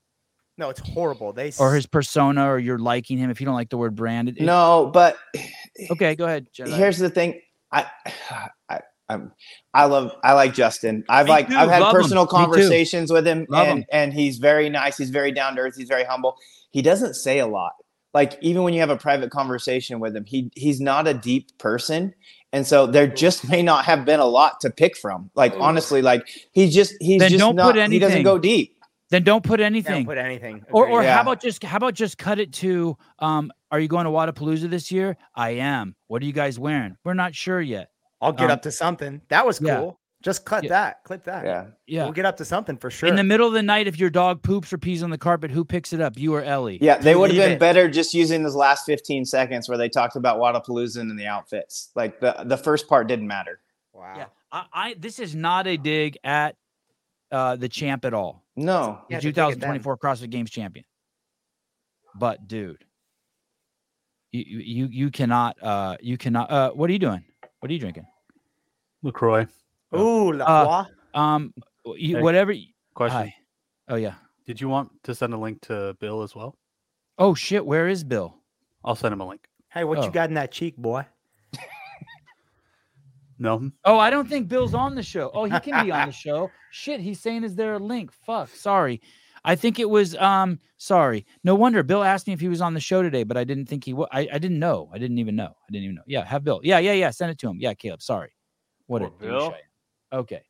No, 0.57 0.69
it's 0.69 0.81
horrible. 0.81 1.31
They 1.31 1.53
or 1.57 1.73
his 1.73 1.85
persona 1.85 2.45
or 2.51 2.59
you're 2.59 2.77
liking 2.77 3.17
him 3.17 3.29
if 3.29 3.39
you 3.39 3.45
don't 3.45 3.55
like 3.55 3.69
the 3.69 3.77
word 3.77 3.95
brand? 3.95 4.27
It- 4.27 4.39
it- 4.39 4.43
No, 4.43 4.91
but 4.93 5.17
Okay, 5.91 6.15
go 6.15 6.25
ahead. 6.25 6.47
Jedi. 6.53 6.75
here's 6.75 6.97
the 6.97 7.09
thing. 7.09 7.39
I, 7.71 7.85
I, 8.69 8.81
I'm, 9.07 9.31
I 9.73 9.85
love, 9.85 10.11
I 10.21 10.33
like 10.33 10.53
Justin. 10.53 11.05
I've 11.07 11.27
Me 11.27 11.31
like, 11.31 11.47
too. 11.47 11.55
I've 11.55 11.69
had 11.69 11.81
Love 11.81 11.93
personal 11.93 12.23
Me 12.25 12.27
too. 12.29 12.35
conversations 12.35 13.09
with 13.09 13.25
him, 13.25 13.45
Love 13.47 13.67
and 13.67 13.79
him. 13.79 13.85
and 13.93 14.13
he's 14.13 14.37
very 14.37 14.67
nice. 14.67 14.97
He's 14.97 15.11
very 15.11 15.31
down 15.31 15.55
to 15.55 15.61
earth. 15.61 15.75
He's 15.77 15.87
very 15.87 16.03
humble. 16.03 16.35
He 16.71 16.81
doesn't 16.81 17.13
say 17.13 17.39
a 17.39 17.47
lot. 17.47 17.71
Like 18.13 18.37
even 18.41 18.63
when 18.63 18.73
you 18.73 18.79
have 18.81 18.89
a 18.89 18.97
private 18.97 19.29
conversation 19.29 19.99
with 20.01 20.15
him, 20.15 20.23
he 20.25 20.49
he's 20.55 20.79
not 20.81 21.05
a 21.07 21.13
deep 21.13 21.57
person, 21.57 22.13
and 22.55 22.65
so 22.65 22.87
there 22.87 23.05
just 23.05 23.49
may 23.49 23.61
not 23.61 23.83
have 23.83 24.05
been 24.05 24.21
a 24.21 24.25
lot 24.25 24.61
to 24.61 24.69
pick 24.69 24.95
from. 24.95 25.29
Like 25.35 25.53
honestly, 25.59 26.01
like 26.01 26.25
he's 26.53 26.73
just 26.73 26.95
he's 27.01 27.19
Then 27.19 27.29
just 27.29 27.39
don't 27.39 27.57
not. 27.57 27.75
put 27.75 27.91
He 27.91 27.99
doesn't 27.99 28.23
go 28.23 28.39
deep. 28.39 28.77
Then 29.09 29.23
don't 29.23 29.43
put 29.43 29.59
can't 29.59 29.75
anything. 29.75 30.05
put 30.05 30.17
anything. 30.17 30.63
Or, 30.71 30.85
Agreed. 30.85 30.93
or 30.93 31.03
Yeah. 31.03 31.15
how 31.15 31.21
about 31.21 31.41
just 31.41 31.61
how 31.63 31.75
about 31.77 31.93
just 31.95 32.17
cut 32.17 32.39
it 32.39 32.53
to 32.53 32.97
um 33.19 33.51
are 33.71 33.79
you 33.79 33.89
going 33.89 34.05
to 34.05 34.09
Wodapalooza 34.11 34.69
this 34.69 34.89
year? 34.89 35.17
I 35.35 35.51
am. 35.51 35.95
What 36.07 36.21
are 36.21 36.25
you 36.25 36.31
guys 36.31 36.57
wearing? 36.57 36.95
We're 37.03 37.13
not 37.13 37.35
sure 37.35 37.59
yet. 37.59 37.89
I'll 38.21 38.31
get 38.31 38.45
um, 38.45 38.51
up 38.51 38.61
to 38.61 38.71
something. 38.71 39.21
That 39.27 39.45
was 39.45 39.59
yeah. 39.61 39.79
cool. 39.79 39.99
Just 40.25 40.43
cut 40.43 40.63
Yeah. 40.63 40.69
that. 40.69 41.03
Clip 41.03 41.23
that. 41.25 41.45
Yeah. 41.45 41.65
Yeah. 41.85 42.03
We'll 42.05 42.11
get 42.13 42.25
up 42.25 42.37
to 42.37 42.45
something 42.45 42.77
for 42.77 42.89
sure. 42.89 43.07
In 43.07 43.15
the 43.15 43.23
middle 43.23 43.47
of 43.47 43.53
the 43.53 43.61
night, 43.61 43.87
if 43.87 43.99
your 43.99 44.09
dog 44.09 44.41
poops 44.41 44.73
or 44.73 44.79
pees 44.79 45.03
on 45.03 45.11
the 45.11 45.19
carpet, 45.19 45.51
who 45.51 45.63
picks 45.63 45.93
it 45.93 46.01
up? 46.01 46.17
You 46.17 46.33
or 46.33 46.41
Ellie? 46.41 46.79
Yeah, 46.81 46.97
they 46.97 47.15
would 47.15 47.29
have 47.29 47.37
been 47.37 47.51
it. 47.51 47.59
better 47.59 47.87
just 47.87 48.15
using 48.15 48.41
those 48.41 48.55
last 48.55 48.87
15 48.87 49.23
seconds 49.25 49.69
where 49.69 49.77
they 49.77 49.87
talked 49.87 50.15
about 50.15 50.39
Wodapalooza 50.39 50.97
and 50.99 51.17
the 51.19 51.27
outfits. 51.27 51.91
Like 51.95 52.19
the 52.21 52.35
the 52.43 52.57
first 52.57 52.87
part 52.87 53.07
didn't 53.07 53.27
matter. 53.27 53.59
wow. 53.93 54.13
Yeah. 54.17 54.25
I, 54.51 54.65
I 54.73 54.95
this 54.97 55.19
is 55.19 55.35
not 55.35 55.67
a 55.67 55.77
dig 55.77 56.17
at 56.23 56.55
uh 57.31 57.55
the 57.55 57.69
champ 57.69 58.03
at 58.03 58.15
all. 58.15 58.43
No. 58.55 59.01
Yeah, 59.09 59.17
the 59.19 59.21
to 59.21 59.31
dig 59.31 59.37
at 59.37 59.59
them. 59.59 59.75
2024 59.77 59.97
CrossFit 59.97 60.31
Games 60.31 60.49
champion. 60.49 60.85
But 62.15 62.47
dude, 62.47 62.83
you 64.31 64.43
you 64.43 64.59
you- 64.59 64.89
you 64.91 65.11
cannot 65.11 65.61
uh 65.61 65.97
you 66.01 66.17
cannot 66.17 66.49
uh 66.49 66.71
what 66.71 66.89
are 66.89 66.93
you 66.93 66.99
doing? 66.99 67.23
What 67.59 67.69
are 67.69 67.73
you 67.73 67.79
drinking? 67.79 68.07
Lacroix. 69.03 69.45
Ooh, 69.99 70.33
la 70.33 70.45
Uh, 70.45 71.17
Um 71.17 71.53
you, 71.85 72.17
Hey, 72.17 72.21
whatever 72.21 72.53
Question: 72.93 73.17
hi. 73.17 73.35
Oh 73.89 73.95
yeah. 73.95 74.15
Did 74.45 74.61
you 74.61 74.69
want 74.69 74.91
to 75.03 75.15
send 75.15 75.33
a 75.33 75.37
link 75.37 75.61
to 75.61 75.95
Bill 75.99 76.21
as 76.21 76.35
well? 76.35 76.57
Oh 77.17 77.33
shit, 77.33 77.65
where 77.65 77.87
is 77.87 78.03
Bill? 78.03 78.37
I'll 78.83 78.95
send 78.95 79.13
him 79.13 79.21
a 79.21 79.27
link. 79.27 79.47
Hey, 79.69 79.83
what 79.83 79.97
oh. 79.99 80.03
you 80.05 80.11
got 80.11 80.29
in 80.29 80.35
that 80.35 80.51
cheek, 80.51 80.77
boy? 80.77 81.05
No, 83.37 83.69
Oh, 83.83 83.99
I 83.99 84.09
don't 84.09 84.29
think 84.29 84.47
Bill's 84.47 84.73
on 84.73 84.95
the 84.95 85.03
show. 85.03 85.29
Oh, 85.33 85.43
he 85.43 85.59
can 85.59 85.85
be 85.85 85.91
on 85.91 86.07
the 86.07 86.13
show. 86.25 86.49
Shit, 86.71 87.01
he's 87.01 87.19
saying 87.19 87.43
is 87.43 87.55
there 87.55 87.73
a 87.73 87.79
link? 87.79 88.13
Fuck. 88.25 88.49
Sorry. 88.49 89.01
I 89.43 89.55
think 89.55 89.77
it 89.77 89.89
was 89.89 90.15
um 90.15 90.59
sorry. 90.77 91.25
No 91.43 91.53
wonder 91.53 91.83
Bill 91.83 92.01
asked 92.03 92.27
me 92.27 92.33
if 92.33 92.39
he 92.39 92.47
was 92.47 92.61
on 92.61 92.73
the 92.73 92.79
show 92.79 93.01
today, 93.01 93.23
but 93.23 93.35
I 93.37 93.43
didn't 93.43 93.65
think 93.65 93.83
he 93.83 93.93
was. 93.93 94.07
I, 94.11 94.27
I 94.31 94.39
didn't 94.39 94.59
know. 94.59 94.89
I 94.93 94.97
didn't 94.97 95.19
even 95.19 95.35
know. 95.35 95.49
I 95.67 95.71
didn't 95.71 95.83
even 95.83 95.95
know. 95.95 96.03
Yeah, 96.07 96.23
have 96.25 96.43
Bill. 96.43 96.61
Yeah, 96.63 96.79
yeah, 96.79 96.93
yeah. 96.93 97.09
Send 97.11 97.29
it 97.31 97.37
to 97.39 97.49
him. 97.49 97.57
Yeah, 97.59 97.73
Caleb. 97.73 98.01
Sorry. 98.01 98.33
What 98.87 99.01
a 99.01 99.09
Poor 99.09 99.19
Bill. 99.19 99.39
douche 99.39 99.53
I 99.53 99.57
am. 99.57 99.64
Okay. 100.15 100.41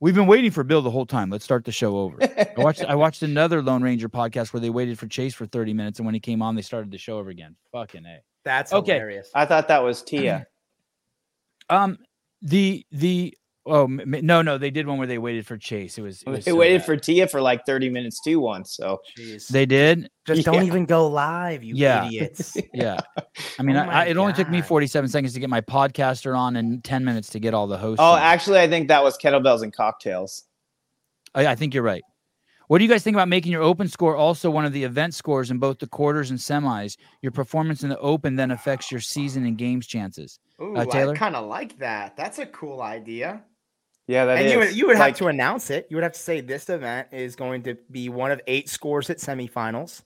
We've 0.00 0.14
been 0.14 0.26
waiting 0.26 0.50
for 0.50 0.64
Bill 0.64 0.82
the 0.82 0.90
whole 0.90 1.06
time. 1.06 1.30
Let's 1.30 1.44
start 1.44 1.64
the 1.64 1.72
show 1.72 1.96
over. 1.96 2.18
I 2.22 2.48
watched 2.56 2.84
I 2.84 2.94
watched 2.94 3.22
another 3.22 3.62
Lone 3.62 3.82
Ranger 3.82 4.08
podcast 4.08 4.52
where 4.52 4.60
they 4.60 4.70
waited 4.70 4.98
for 4.98 5.06
Chase 5.06 5.34
for 5.34 5.46
30 5.46 5.74
minutes 5.74 5.98
and 5.98 6.06
when 6.06 6.14
he 6.14 6.20
came 6.20 6.42
on, 6.42 6.54
they 6.56 6.62
started 6.62 6.90
the 6.90 6.98
show 6.98 7.18
over 7.18 7.30
again. 7.30 7.56
Fucking 7.72 8.04
A. 8.04 8.18
That's 8.44 8.72
Okay. 8.72 8.92
hilarious. 8.94 9.30
I 9.34 9.46
thought 9.46 9.68
that 9.68 9.82
was 9.82 10.02
Tia. 10.02 10.46
Um, 11.70 11.96
the 12.42 12.84
the 12.90 13.38
oh 13.66 13.84
m- 13.84 14.00
m- 14.00 14.26
no 14.26 14.42
no 14.42 14.58
they 14.58 14.70
did 14.70 14.86
one 14.86 14.98
where 14.98 15.06
they 15.06 15.18
waited 15.18 15.46
for 15.46 15.56
Chase. 15.56 15.98
It 15.98 16.02
was, 16.02 16.22
it 16.22 16.28
was 16.28 16.44
they 16.44 16.50
so 16.50 16.56
waited 16.56 16.78
bad. 16.80 16.86
for 16.86 16.96
Tia 16.96 17.26
for 17.28 17.40
like 17.40 17.64
30 17.66 17.90
minutes 17.90 18.20
too 18.22 18.40
once. 18.40 18.74
So 18.74 19.00
Jeez. 19.18 19.48
they 19.48 19.66
did 19.66 20.08
just 20.26 20.44
don't 20.44 20.64
even 20.64 20.84
go 20.84 21.08
live, 21.08 21.62
you 21.62 21.74
Yeah. 21.76 22.06
idiots. 22.06 22.56
yeah. 22.74 22.98
I 23.58 23.62
mean 23.62 23.76
Oh 23.76 23.80
I, 23.82 23.86
my 23.86 23.92
I, 23.92 24.04
it 24.06 24.16
only 24.16 24.32
took 24.32 24.48
me 24.48 24.62
47 24.62 25.08
seconds 25.10 25.32
to 25.34 25.40
get 25.40 25.50
my 25.50 25.60
podcaster 25.60 26.36
on 26.36 26.56
and 26.56 26.82
10 26.82 27.04
minutes 27.04 27.30
to 27.30 27.38
get 27.40 27.54
all 27.54 27.66
the 27.66 27.78
hosts. 27.78 28.00
Oh, 28.00 28.12
on. 28.12 28.18
actually 28.20 28.58
I 28.60 28.68
think 28.68 28.88
that 28.88 29.02
was 29.04 29.16
kettlebells 29.18 29.62
and 29.62 29.72
cocktails. 29.72 30.44
I, 31.34 31.46
I 31.48 31.54
think 31.54 31.74
you're 31.74 31.82
right. 31.82 32.02
What 32.68 32.78
do 32.78 32.84
you 32.84 32.90
guys 32.90 33.02
think 33.02 33.16
about 33.16 33.28
making 33.28 33.52
your 33.52 33.62
open 33.62 33.86
score 33.86 34.16
also 34.16 34.48
one 34.50 34.64
of 34.64 34.72
the 34.72 34.82
event 34.84 35.12
scores 35.14 35.50
in 35.50 35.58
both 35.58 35.78
the 35.78 35.86
quarters 35.86 36.30
and 36.30 36.38
semis? 36.38 36.96
Your 37.20 37.32
performance 37.32 37.82
in 37.82 37.90
the 37.90 37.98
open 37.98 38.34
then 38.36 38.50
affects 38.50 38.90
your 38.90 39.00
season 39.00 39.44
and 39.44 39.58
games 39.58 39.86
chances. 39.86 40.38
Ooh, 40.60 40.74
Uh, 40.76 40.86
Taylor? 40.86 41.12
I 41.12 41.16
kind 41.16 41.36
of 41.36 41.46
like 41.48 41.76
that. 41.80 42.16
That's 42.16 42.38
a 42.38 42.46
cool 42.46 42.80
idea. 42.80 43.42
Yeah, 44.08 44.24
that 44.26 44.38
and 44.38 44.46
is. 44.46 44.52
you 44.52 44.58
would, 44.58 44.76
you 44.76 44.86
would 44.88 44.96
have 44.96 45.16
to 45.16 45.28
announce 45.28 45.70
it. 45.70 45.86
You 45.88 45.96
would 45.96 46.02
have 46.02 46.12
to 46.12 46.18
say 46.18 46.40
this 46.40 46.68
event 46.68 47.08
is 47.12 47.36
going 47.36 47.62
to 47.64 47.76
be 47.90 48.08
one 48.08 48.30
of 48.32 48.40
eight 48.46 48.68
scores 48.68 49.08
at 49.10 49.18
semifinals. 49.18 50.02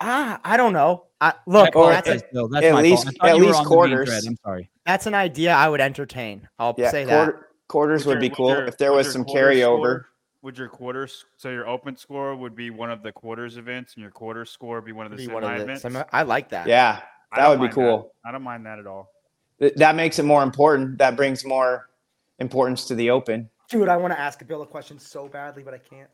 Ah, 0.00 0.40
I 0.44 0.56
don't 0.56 0.72
know. 0.72 1.04
I, 1.20 1.32
look, 1.46 1.74
Or 1.74 1.90
that's, 1.90 2.08
Okay, 2.08 2.18
a, 2.18 2.32
Bill, 2.32 2.48
that's 2.48 2.66
at 2.66 2.72
my 2.74 2.82
least- 2.82 3.04
fault. 3.04 3.16
I 3.20 3.30
at 3.30 3.36
least 3.36 3.46
on 3.46 3.52
the 3.52 3.58
main 3.60 3.66
quarters. 3.68 4.26
I'm 4.26 4.36
sorry. 4.44 4.70
that's 4.84 5.06
an 5.06 5.14
idea 5.14 5.54
I 5.54 5.68
would 5.68 5.80
entertain. 5.80 6.46
I'll 6.58 6.74
yeah, 6.76 6.90
say 6.90 7.04
that. 7.04 7.34
quarters 7.68 8.04
would 8.04 8.12
your- 8.14 8.20
be 8.20 8.30
cool 8.30 8.48
your- 8.50 8.66
if 8.66 8.76
there 8.76 8.92
was 8.92 9.10
some 9.10 9.24
carryover. 9.24 9.78
score- 9.80 10.06
Would 10.42 10.58
your 10.58 10.68
quarters, 10.68 11.24
so 11.38 11.48
your 11.48 11.66
open 11.66 11.96
score 11.96 12.36
would 12.36 12.54
be 12.54 12.70
one 12.70 12.90
of 12.90 13.02
the 13.02 13.10
quarters 13.10 13.56
events, 13.56 13.94
and 13.94 14.02
your 14.02 14.10
quarter 14.12 14.44
score 14.44 14.80
be 14.82 14.92
one 14.92 15.06
of 15.06 15.10
the 15.12 15.16
Be 15.16 15.24
semi 15.24 15.34
one 15.34 15.44
of 15.44 15.56
the, 15.56 15.62
events? 15.62 15.82
semi- 15.82 16.04
I 16.12 16.22
like 16.22 16.50
that. 16.50 16.66
Yeah, 16.68 17.00
that 17.34 17.48
would 17.48 17.56
be 17.56 17.62
mind 17.62 17.74
cool. 17.74 18.12
I 18.24 18.30
don't 18.32 18.42
mind 18.42 18.66
that 18.66 18.78
at 18.78 18.86
all. 18.86 19.10
Th- 19.58 19.72
that 19.76 19.94
makes 19.96 20.18
it 20.18 20.24
more 20.24 20.42
important. 20.42 20.98
That 20.98 21.16
brings 21.16 21.44
more 21.44 21.88
importance 22.38 22.84
to 22.86 22.94
the 22.94 23.10
open. 23.10 23.48
Dude, 23.70 23.88
I 23.88 23.96
want 23.96 24.12
to 24.12 24.20
ask 24.20 24.46
Bill 24.46 24.62
a 24.62 24.66
question 24.66 24.98
so 24.98 25.28
badly, 25.28 25.62
but 25.62 25.74
I 25.74 25.78
can't. 25.78 26.08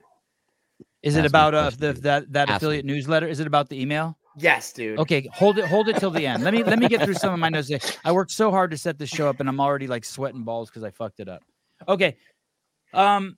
Is 1.02 1.16
it 1.16 1.20
Ask 1.20 1.22
me 1.24 1.26
about 1.26 1.54
uh, 1.54 1.70
the, 1.70 1.92
that 1.94 2.32
that 2.32 2.48
Ask 2.48 2.50
me. 2.50 2.56
affiliate 2.56 2.84
newsletter? 2.84 3.26
Is 3.26 3.40
it 3.40 3.46
about 3.46 3.68
the 3.68 3.80
email? 3.80 4.16
Yes, 4.36 4.72
dude. 4.72 4.98
Okay, 4.98 5.28
hold 5.32 5.58
it, 5.58 5.66
hold 5.66 5.88
it 5.88 5.96
till 5.96 6.10
the 6.10 6.26
end. 6.26 6.42
Let 6.42 6.54
me 6.54 6.64
let 6.64 6.78
me 6.78 6.88
get 6.88 7.02
through 7.02 7.14
some 7.14 7.34
of 7.34 7.38
my 7.38 7.48
notes. 7.48 7.70
I 8.04 8.12
worked 8.12 8.30
so 8.30 8.50
hard 8.50 8.70
to 8.70 8.78
set 8.78 8.98
this 8.98 9.10
show 9.10 9.28
up, 9.28 9.40
and 9.40 9.48
I'm 9.48 9.60
already 9.60 9.86
like 9.86 10.04
sweating 10.04 10.42
balls 10.42 10.70
because 10.70 10.84
I 10.84 10.90
fucked 10.90 11.20
it 11.20 11.28
up. 11.28 11.42
Okay, 11.86 12.16
um, 12.94 13.36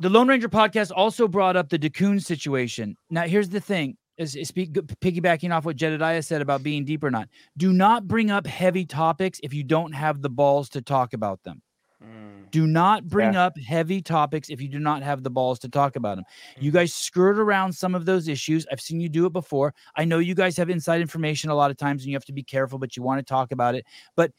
the 0.00 0.10
Lone 0.10 0.28
Ranger 0.28 0.48
podcast 0.48 0.92
also 0.94 1.28
brought 1.28 1.56
up 1.56 1.70
the 1.70 1.78
Daccoon 1.78 2.22
situation. 2.22 2.96
Now, 3.08 3.22
here's 3.22 3.48
the 3.48 3.60
thing: 3.60 3.96
is, 4.18 4.36
is 4.36 4.48
speak, 4.48 4.72
piggybacking 4.72 5.54
off 5.54 5.64
what 5.64 5.76
Jedediah 5.76 6.22
said 6.22 6.42
about 6.42 6.62
being 6.62 6.84
deep 6.84 7.02
or 7.02 7.10
not. 7.10 7.28
Do 7.56 7.72
not 7.72 8.06
bring 8.06 8.30
up 8.30 8.46
heavy 8.46 8.84
topics 8.84 9.40
if 9.42 9.54
you 9.54 9.64
don't 9.64 9.92
have 9.92 10.20
the 10.20 10.30
balls 10.30 10.68
to 10.70 10.82
talk 10.82 11.14
about 11.14 11.42
them. 11.44 11.62
Mm. 12.02 12.50
Do 12.50 12.66
not 12.66 13.08
bring 13.08 13.34
up 13.34 13.58
heavy 13.58 14.00
topics 14.00 14.50
if 14.50 14.60
you 14.60 14.68
do 14.68 14.78
not 14.78 15.02
have 15.02 15.22
the 15.22 15.30
balls 15.30 15.58
to 15.60 15.68
talk 15.68 15.96
about 15.96 16.16
them. 16.16 16.24
Mm. 16.58 16.62
You 16.62 16.70
guys 16.70 16.94
skirt 16.94 17.38
around 17.38 17.72
some 17.72 17.94
of 17.94 18.04
those 18.04 18.28
issues. 18.28 18.66
I've 18.70 18.80
seen 18.80 19.00
you 19.00 19.08
do 19.08 19.26
it 19.26 19.32
before. 19.32 19.74
I 19.96 20.04
know 20.04 20.18
you 20.18 20.34
guys 20.34 20.56
have 20.56 20.70
inside 20.70 21.00
information 21.00 21.50
a 21.50 21.54
lot 21.54 21.70
of 21.70 21.76
times 21.76 22.02
and 22.02 22.10
you 22.10 22.16
have 22.16 22.24
to 22.26 22.32
be 22.32 22.42
careful, 22.42 22.78
but 22.78 22.96
you 22.96 23.02
want 23.02 23.18
to 23.18 23.24
talk 23.24 23.52
about 23.52 23.74
it. 23.74 23.84
But 24.16 24.32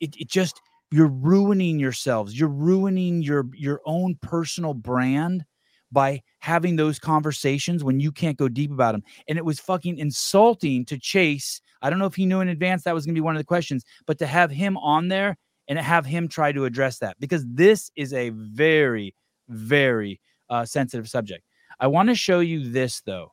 it, 0.00 0.14
it 0.18 0.28
just 0.28 0.60
you're 0.90 1.08
ruining 1.08 1.78
yourselves. 1.78 2.38
You're 2.38 2.48
ruining 2.48 3.22
your 3.22 3.46
your 3.54 3.80
own 3.86 4.16
personal 4.20 4.74
brand 4.74 5.44
by 5.92 6.22
having 6.38 6.76
those 6.76 6.98
conversations 6.98 7.82
when 7.82 7.98
you 7.98 8.12
can't 8.12 8.36
go 8.36 8.48
deep 8.48 8.70
about 8.70 8.92
them. 8.92 9.02
And 9.28 9.38
it 9.38 9.44
was 9.44 9.58
fucking 9.58 9.98
insulting 9.98 10.84
to 10.86 10.98
Chase. 10.98 11.60
I 11.82 11.90
don't 11.90 11.98
know 11.98 12.06
if 12.06 12.14
he 12.14 12.26
knew 12.26 12.40
in 12.40 12.48
advance 12.48 12.84
that 12.84 12.94
was 12.94 13.06
going 13.06 13.14
to 13.14 13.20
be 13.20 13.24
one 13.24 13.34
of 13.34 13.40
the 13.40 13.46
questions, 13.46 13.84
but 14.06 14.18
to 14.18 14.26
have 14.26 14.50
him 14.50 14.76
on 14.76 15.08
there 15.08 15.36
and 15.70 15.78
have 15.78 16.04
him 16.04 16.26
try 16.26 16.50
to 16.50 16.64
address 16.64 16.98
that 16.98 17.16
because 17.20 17.46
this 17.46 17.92
is 17.94 18.12
a 18.12 18.30
very, 18.30 19.14
very 19.48 20.20
uh, 20.50 20.64
sensitive 20.64 21.08
subject. 21.08 21.44
I 21.78 21.86
want 21.86 22.08
to 22.08 22.14
show 22.16 22.40
you 22.40 22.68
this 22.70 23.00
though. 23.02 23.32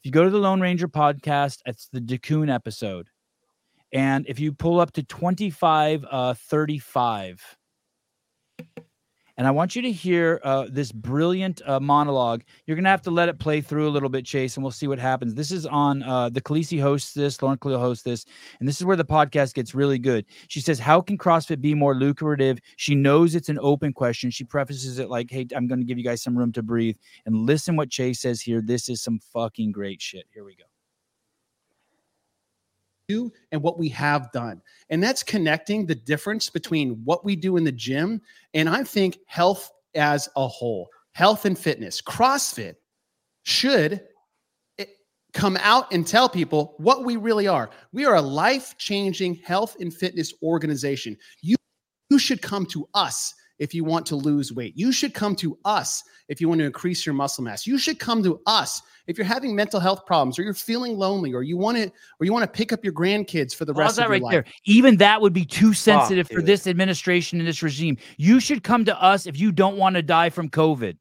If 0.00 0.06
you 0.06 0.10
go 0.10 0.24
to 0.24 0.30
the 0.30 0.38
Lone 0.38 0.60
Ranger 0.60 0.88
podcast, 0.88 1.60
it's 1.64 1.88
the 1.92 2.00
Daccoon 2.00 2.52
episode. 2.52 3.06
And 3.92 4.26
if 4.28 4.40
you 4.40 4.52
pull 4.52 4.80
up 4.80 4.92
to 4.94 5.04
25 5.04 6.04
uh, 6.10 6.34
35, 6.34 7.40
and 9.36 9.46
I 9.46 9.50
want 9.50 9.74
you 9.74 9.82
to 9.82 9.90
hear 9.90 10.40
uh, 10.44 10.66
this 10.70 10.92
brilliant 10.92 11.60
uh, 11.66 11.80
monologue. 11.80 12.42
You're 12.66 12.76
going 12.76 12.84
to 12.84 12.90
have 12.90 13.02
to 13.02 13.10
let 13.10 13.28
it 13.28 13.38
play 13.38 13.60
through 13.60 13.88
a 13.88 13.90
little 13.90 14.08
bit, 14.08 14.24
Chase, 14.24 14.56
and 14.56 14.62
we'll 14.62 14.70
see 14.70 14.86
what 14.86 14.98
happens. 14.98 15.34
This 15.34 15.50
is 15.50 15.66
on 15.66 16.02
uh, 16.02 16.28
the 16.28 16.40
Khaleesi 16.40 16.80
hosts 16.80 17.14
this, 17.14 17.42
Lauren 17.42 17.58
Khalil 17.58 17.80
hosts 17.80 18.04
this, 18.04 18.24
and 18.60 18.68
this 18.68 18.80
is 18.80 18.84
where 18.84 18.96
the 18.96 19.04
podcast 19.04 19.54
gets 19.54 19.74
really 19.74 19.98
good. 19.98 20.24
She 20.48 20.60
says, 20.60 20.78
How 20.78 21.00
can 21.00 21.18
CrossFit 21.18 21.60
be 21.60 21.74
more 21.74 21.94
lucrative? 21.94 22.58
She 22.76 22.94
knows 22.94 23.34
it's 23.34 23.48
an 23.48 23.58
open 23.60 23.92
question. 23.92 24.30
She 24.30 24.44
prefaces 24.44 24.98
it 24.98 25.08
like, 25.08 25.30
Hey, 25.30 25.46
I'm 25.54 25.66
going 25.66 25.80
to 25.80 25.86
give 25.86 25.98
you 25.98 26.04
guys 26.04 26.22
some 26.22 26.36
room 26.36 26.52
to 26.52 26.62
breathe. 26.62 26.96
And 27.26 27.34
listen 27.46 27.76
what 27.76 27.90
Chase 27.90 28.20
says 28.20 28.40
here. 28.40 28.60
This 28.60 28.88
is 28.88 29.02
some 29.02 29.18
fucking 29.32 29.72
great 29.72 30.00
shit. 30.00 30.24
Here 30.32 30.44
we 30.44 30.54
go. 30.54 30.73
Do 33.08 33.32
and 33.52 33.62
what 33.62 33.78
we 33.78 33.88
have 33.90 34.30
done. 34.32 34.60
And 34.90 35.02
that's 35.02 35.22
connecting 35.22 35.86
the 35.86 35.94
difference 35.94 36.50
between 36.50 37.02
what 37.04 37.24
we 37.24 37.36
do 37.36 37.56
in 37.56 37.64
the 37.64 37.72
gym 37.72 38.20
and 38.54 38.68
I 38.68 38.84
think 38.84 39.18
health 39.26 39.70
as 39.94 40.28
a 40.36 40.46
whole, 40.46 40.88
health 41.12 41.44
and 41.44 41.58
fitness. 41.58 42.00
CrossFit 42.00 42.76
should 43.44 44.02
eh, 44.78 44.86
come 45.32 45.56
out 45.60 45.92
and 45.92 46.06
tell 46.06 46.28
people 46.28 46.74
what 46.78 47.04
we 47.04 47.16
really 47.16 47.46
are. 47.46 47.70
We 47.92 48.04
are 48.04 48.16
a 48.16 48.22
life 48.22 48.76
changing 48.78 49.36
health 49.36 49.76
and 49.80 49.92
fitness 49.92 50.34
organization. 50.42 51.16
You, 51.42 51.56
you 52.10 52.18
should 52.18 52.42
come 52.42 52.66
to 52.66 52.88
us 52.94 53.34
if 53.58 53.74
you 53.74 53.84
want 53.84 54.06
to 54.06 54.16
lose 54.16 54.52
weight. 54.52 54.76
You 54.76 54.92
should 54.92 55.14
come 55.14 55.36
to 55.36 55.58
us 55.64 56.02
if 56.28 56.40
you 56.40 56.48
want 56.48 56.60
to 56.60 56.64
increase 56.64 57.06
your 57.06 57.14
muscle 57.14 57.44
mass. 57.44 57.66
You 57.66 57.78
should 57.78 57.98
come 57.98 58.22
to 58.22 58.40
us 58.46 58.82
if 59.06 59.18
you're 59.18 59.26
having 59.26 59.54
mental 59.54 59.80
health 59.80 60.06
problems 60.06 60.38
or 60.38 60.42
you're 60.42 60.54
feeling 60.54 60.96
lonely 60.96 61.32
or 61.32 61.42
you 61.42 61.56
want 61.56 61.76
to 61.76 61.84
or 62.20 62.26
you 62.26 62.32
want 62.32 62.42
to 62.42 62.56
pick 62.56 62.72
up 62.72 62.84
your 62.84 62.92
grandkids 62.92 63.54
for 63.54 63.64
the 63.64 63.72
Pause 63.72 63.80
rest 63.80 63.96
that 63.96 64.02
of 64.02 64.06
your 64.06 64.12
right 64.12 64.22
life. 64.22 64.32
there. 64.32 64.44
Even 64.64 64.96
that 64.96 65.20
would 65.20 65.32
be 65.32 65.44
too 65.44 65.72
sensitive 65.72 66.28
for 66.28 66.42
this 66.42 66.66
administration 66.66 67.38
and 67.38 67.46
this 67.46 67.62
regime. 67.62 67.96
You 68.16 68.40
should 68.40 68.64
come 68.64 68.84
to 68.86 69.02
us 69.02 69.26
if 69.26 69.38
you 69.38 69.52
don't 69.52 69.76
want 69.76 69.96
to 69.96 70.02
die 70.02 70.30
from 70.30 70.48
COVID. 70.48 70.96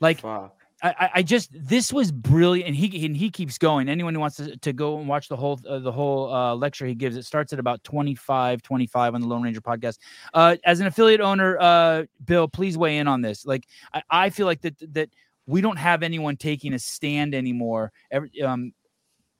Like 0.00 0.20
Fuck. 0.20 0.56
I, 0.84 1.10
I- 1.14 1.22
just 1.22 1.50
this 1.52 1.92
was 1.92 2.12
brilliant, 2.12 2.68
and 2.68 2.76
he 2.76 3.06
and 3.06 3.16
he 3.16 3.30
keeps 3.30 3.56
going. 3.58 3.88
Anyone 3.88 4.14
who 4.14 4.20
wants 4.20 4.36
to, 4.36 4.56
to 4.58 4.72
go 4.72 4.98
and 4.98 5.08
watch 5.08 5.28
the 5.28 5.36
whole 5.36 5.58
uh, 5.68 5.78
the 5.78 5.92
whole 5.92 6.32
uh, 6.32 6.54
lecture 6.54 6.86
he 6.86 6.94
gives, 6.94 7.16
it 7.16 7.24
starts 7.24 7.52
at 7.52 7.58
about 7.58 7.82
25, 7.84 8.62
25 8.62 9.14
on 9.14 9.20
the 9.20 9.26
Lone 9.26 9.42
Ranger 9.42 9.60
podcast. 9.62 9.98
Uh, 10.34 10.56
as 10.64 10.80
an 10.80 10.86
affiliate 10.86 11.20
owner, 11.20 11.56
uh, 11.58 12.04
Bill, 12.24 12.46
please 12.48 12.76
weigh 12.76 12.98
in 12.98 13.08
on 13.08 13.22
this. 13.22 13.46
Like 13.46 13.66
I, 13.92 14.02
I 14.10 14.30
feel 14.30 14.46
like 14.46 14.60
that 14.62 14.76
that 14.94 15.08
we 15.46 15.60
don't 15.60 15.78
have 15.78 16.02
anyone 16.02 16.36
taking 16.36 16.74
a 16.74 16.78
stand 16.78 17.34
anymore. 17.34 17.92
Every, 18.10 18.42
um, 18.42 18.72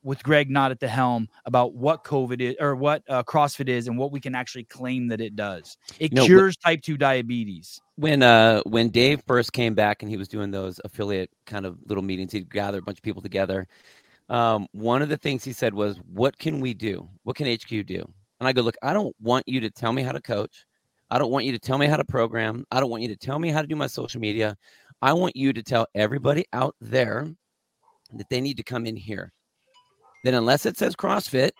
with 0.05 0.23
Greg 0.23 0.51
not 0.51 0.71
at 0.71 0.81
the 0.81 0.89
helm 0.89 1.29
about 1.47 1.75
what 1.75 2.05
COVID 2.05 2.41
is 2.41 2.57
or 2.61 2.77
what 2.77 3.03
uh, 3.09 3.23
CrossFit 3.25 3.69
is 3.69 3.89
and 3.89 3.99
what 3.99 4.13
we 4.13 4.21
can 4.21 4.35
actually 4.35 4.65
claim 4.65 5.09
that 5.09 5.21
it 5.21 5.35
does. 5.37 5.77
It 5.99 6.13
You 6.13 6.17
know, 6.17 6.27
cures 6.27 6.57
type 6.57 6.83
two 6.83 6.97
diabetes. 6.97 7.81
when 7.97 8.23
uh 8.23 8.61
when 8.65 8.91
Dave 8.91 9.23
first 9.27 9.53
came 9.53 9.75
back 9.75 10.03
and 10.03 10.11
he 10.11 10.17
was 10.17 10.29
doing 10.29 10.51
those 10.51 10.81
affiliate 10.85 11.31
kind 11.47 11.67
of 11.67 11.79
little 11.87 12.03
meetings, 12.03 12.33
he'd 12.33 12.51
gather 12.51 12.79
a 12.79 12.83
bunch 12.83 12.99
of 12.99 13.03
people 13.03 13.23
together. 13.23 13.67
Um, 14.29 14.67
one 14.73 15.03
of 15.03 15.09
the 15.09 15.17
things 15.19 15.45
he 15.45 15.53
said 15.53 15.75
was, 15.75 15.99
"What 16.13 16.39
can 16.39 16.61
we 16.61 16.75
do? 16.75 17.09
What 17.25 17.37
can 17.37 17.47
HQ 17.47 17.87
do?" 17.87 18.05
And 18.41 18.49
I 18.49 18.53
go, 18.53 18.63
"Look, 18.63 18.77
I 18.83 18.93
don't 18.95 19.15
want 19.21 19.47
you 19.49 19.61
to 19.61 19.71
tell 19.71 19.93
me 19.93 20.03
how 20.03 20.13
to 20.13 20.21
coach. 20.21 20.65
I 21.11 21.19
don't 21.19 21.31
want 21.31 21.45
you 21.45 21.53
to 21.53 21.59
tell 21.59 21.79
me 21.79 21.87
how 21.87 21.97
to 21.97 22.05
program. 22.05 22.65
I 22.73 22.81
don't 22.81 22.91
want 22.91 23.03
you 23.03 23.09
to 23.09 23.17
tell 23.17 23.39
me 23.39 23.51
how 23.51 23.61
to 23.63 23.69
do 23.69 23.77
my 23.77 23.87
social 23.87 24.21
media. 24.21 24.57
I 25.03 25.13
want 25.13 25.37
you 25.37 25.53
to 25.53 25.63
tell 25.63 25.87
everybody 25.95 26.47
out 26.53 26.75
there 26.81 27.29
that 28.15 28.29
they 28.31 28.41
need 28.41 28.57
to 28.57 28.63
come 28.63 28.87
in 28.87 28.97
here. 28.97 29.33
Then, 30.25 30.35
unless 30.35 30.67
it 30.67 30.77
says 30.77 30.97
CrossFit, 30.97 31.53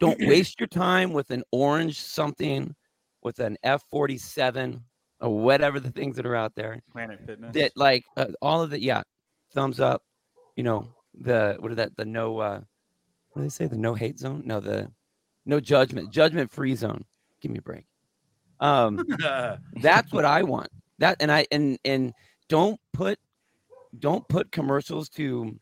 don't 0.00 0.18
waste 0.26 0.60
your 0.60 0.68
time 0.68 1.12
with 1.12 1.30
an 1.30 1.42
orange 1.50 2.00
something, 2.00 2.74
with 3.22 3.40
an 3.40 3.58
F47 3.64 4.80
or 5.20 5.36
whatever 5.36 5.80
the 5.80 5.90
things 5.90 6.16
that 6.16 6.26
are 6.26 6.36
out 6.36 6.54
there 6.54 6.80
Planet 6.92 7.18
Fitness. 7.26 7.54
that 7.54 7.72
like 7.74 8.04
uh, 8.16 8.26
all 8.42 8.62
of 8.62 8.70
the 8.70 8.78
yeah 8.78 9.02
thumbs 9.54 9.80
up 9.80 10.02
you 10.56 10.62
know 10.62 10.86
the 11.22 11.56
what 11.60 11.72
are 11.72 11.76
that 11.76 11.96
the 11.96 12.04
no 12.04 12.38
uh 12.38 12.60
what 13.32 13.40
do 13.40 13.42
they 13.42 13.48
say 13.48 13.66
the 13.66 13.76
no 13.76 13.94
hate 13.94 14.18
zone? 14.18 14.42
No 14.44 14.60
the 14.60 14.90
no 15.44 15.60
judgment 15.60 16.10
judgment 16.10 16.50
free 16.50 16.74
zone. 16.74 17.04
Give 17.40 17.50
me 17.50 17.58
a 17.58 17.62
break. 17.62 17.84
Um 18.60 19.04
that's 19.80 20.12
what 20.12 20.24
i 20.24 20.42
want. 20.42 20.68
That 20.98 21.16
and 21.20 21.32
i 21.32 21.46
and 21.50 21.78
and 21.84 22.12
don't 22.48 22.78
put 22.92 23.18
don't 23.98 24.26
put 24.28 24.52
commercials 24.52 25.08
to 25.10 25.58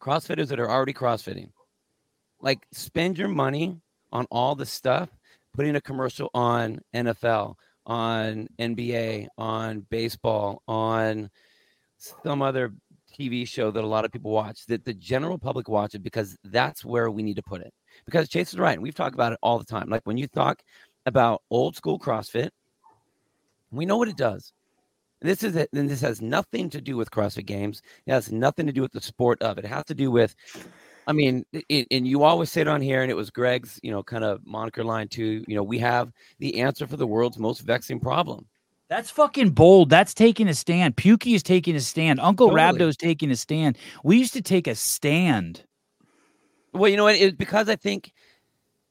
crossfitters 0.00 0.48
that 0.48 0.60
are 0.60 0.70
already 0.70 0.92
crossfitting 0.92 1.50
like 2.40 2.66
spend 2.72 3.18
your 3.18 3.28
money 3.28 3.80
on 4.12 4.26
all 4.30 4.54
the 4.54 4.66
stuff 4.66 5.08
putting 5.54 5.76
a 5.76 5.80
commercial 5.80 6.30
on 6.34 6.78
nfl 6.94 7.54
on 7.86 8.46
nba 8.58 9.26
on 9.38 9.80
baseball 9.90 10.62
on 10.68 11.30
some 11.98 12.42
other 12.42 12.72
tv 13.18 13.46
show 13.46 13.70
that 13.70 13.84
a 13.84 13.86
lot 13.86 14.04
of 14.04 14.12
people 14.12 14.30
watch 14.30 14.66
that 14.66 14.84
the 14.84 14.94
general 14.94 15.38
public 15.38 15.68
watch 15.68 15.94
it 15.94 16.02
because 16.02 16.36
that's 16.44 16.84
where 16.84 17.10
we 17.10 17.22
need 17.22 17.36
to 17.36 17.42
put 17.42 17.60
it. 17.60 17.72
Because 18.04 18.28
chase 18.28 18.52
is 18.52 18.58
right 18.58 18.74
and 18.74 18.82
we've 18.82 18.94
talked 18.94 19.14
about 19.14 19.32
it 19.32 19.38
all 19.42 19.58
the 19.58 19.64
time. 19.64 19.88
Like 19.88 20.02
when 20.04 20.18
you 20.18 20.26
talk 20.26 20.62
about 21.06 21.42
old 21.50 21.76
school 21.76 21.98
crossfit 21.98 22.50
we 23.72 23.86
know 23.86 23.96
what 23.96 24.08
it 24.08 24.16
does. 24.16 24.52
This 25.20 25.42
is 25.42 25.56
it 25.56 25.70
and 25.72 25.88
this 25.88 26.00
has 26.02 26.20
nothing 26.20 26.68
to 26.70 26.80
do 26.80 26.96
with 26.96 27.10
crossfit 27.10 27.46
games. 27.46 27.82
It 28.06 28.12
has 28.12 28.30
nothing 28.30 28.66
to 28.66 28.72
do 28.72 28.82
with 28.82 28.92
the 28.92 29.00
sport 29.00 29.40
of 29.42 29.58
it. 29.58 29.64
It 29.64 29.68
has 29.68 29.84
to 29.86 29.94
do 29.94 30.10
with 30.10 30.34
i 31.06 31.12
mean 31.12 31.44
it, 31.68 31.86
and 31.90 32.06
you 32.06 32.22
always 32.22 32.50
say 32.50 32.60
it 32.60 32.68
on 32.68 32.80
here 32.80 33.02
and 33.02 33.10
it 33.10 33.14
was 33.14 33.30
greg's 33.30 33.78
you 33.82 33.90
know 33.90 34.02
kind 34.02 34.24
of 34.24 34.44
moniker 34.46 34.84
line 34.84 35.08
too 35.08 35.44
you 35.46 35.54
know 35.54 35.62
we 35.62 35.78
have 35.78 36.12
the 36.38 36.60
answer 36.60 36.86
for 36.86 36.96
the 36.96 37.06
world's 37.06 37.38
most 37.38 37.60
vexing 37.60 38.00
problem 38.00 38.46
That's 38.88 39.10
fucking 39.10 39.50
bold. 39.50 39.90
That's 39.90 40.14
taking 40.14 40.48
a 40.48 40.54
stand. 40.54 40.96
Pukie 40.96 41.34
is 41.34 41.42
taking 41.42 41.74
a 41.74 41.80
stand. 41.80 42.20
Uncle 42.20 42.48
Totally. 42.48 42.62
Rhabdo's 42.62 42.96
taking 42.96 43.32
a 43.32 43.36
stand. 43.36 43.78
We 44.04 44.16
used 44.16 44.32
to 44.34 44.42
take 44.42 44.68
a 44.68 44.76
stand. 44.76 45.64
Well, 46.72 46.88
you 46.88 46.96
know 46.96 47.04
what? 47.04 47.16
It's 47.16 47.36
because 47.36 47.68
I 47.68 47.74
think 47.74 48.12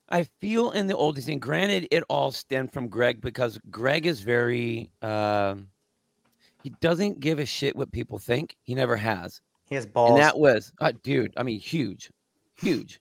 I 0.09 0.23
feel 0.41 0.71
in 0.71 0.87
the 0.87 0.95
oldest 0.95 1.29
and 1.29 1.41
granted, 1.41 1.87
it 1.91 2.03
all 2.09 2.31
stemmed 2.31 2.73
from 2.73 2.89
Greg 2.89 3.21
because 3.21 3.59
Greg 3.71 4.05
is 4.05 4.19
very 4.21 4.91
um 5.01 5.67
he 6.63 6.71
doesn't 6.81 7.19
give 7.19 7.39
a 7.39 7.45
shit 7.45 7.75
what 7.75 7.91
people 7.91 8.17
think. 8.17 8.57
He 8.63 8.75
never 8.75 8.97
has. 8.97 9.39
He 9.67 9.75
has 9.75 9.85
balls. 9.85 10.11
And 10.11 10.19
that 10.19 10.37
was 10.37 10.71
uh, 10.79 10.91
dude, 11.03 11.33
I 11.37 11.43
mean 11.43 11.59
huge. 11.59 12.11
Huge. 12.57 12.99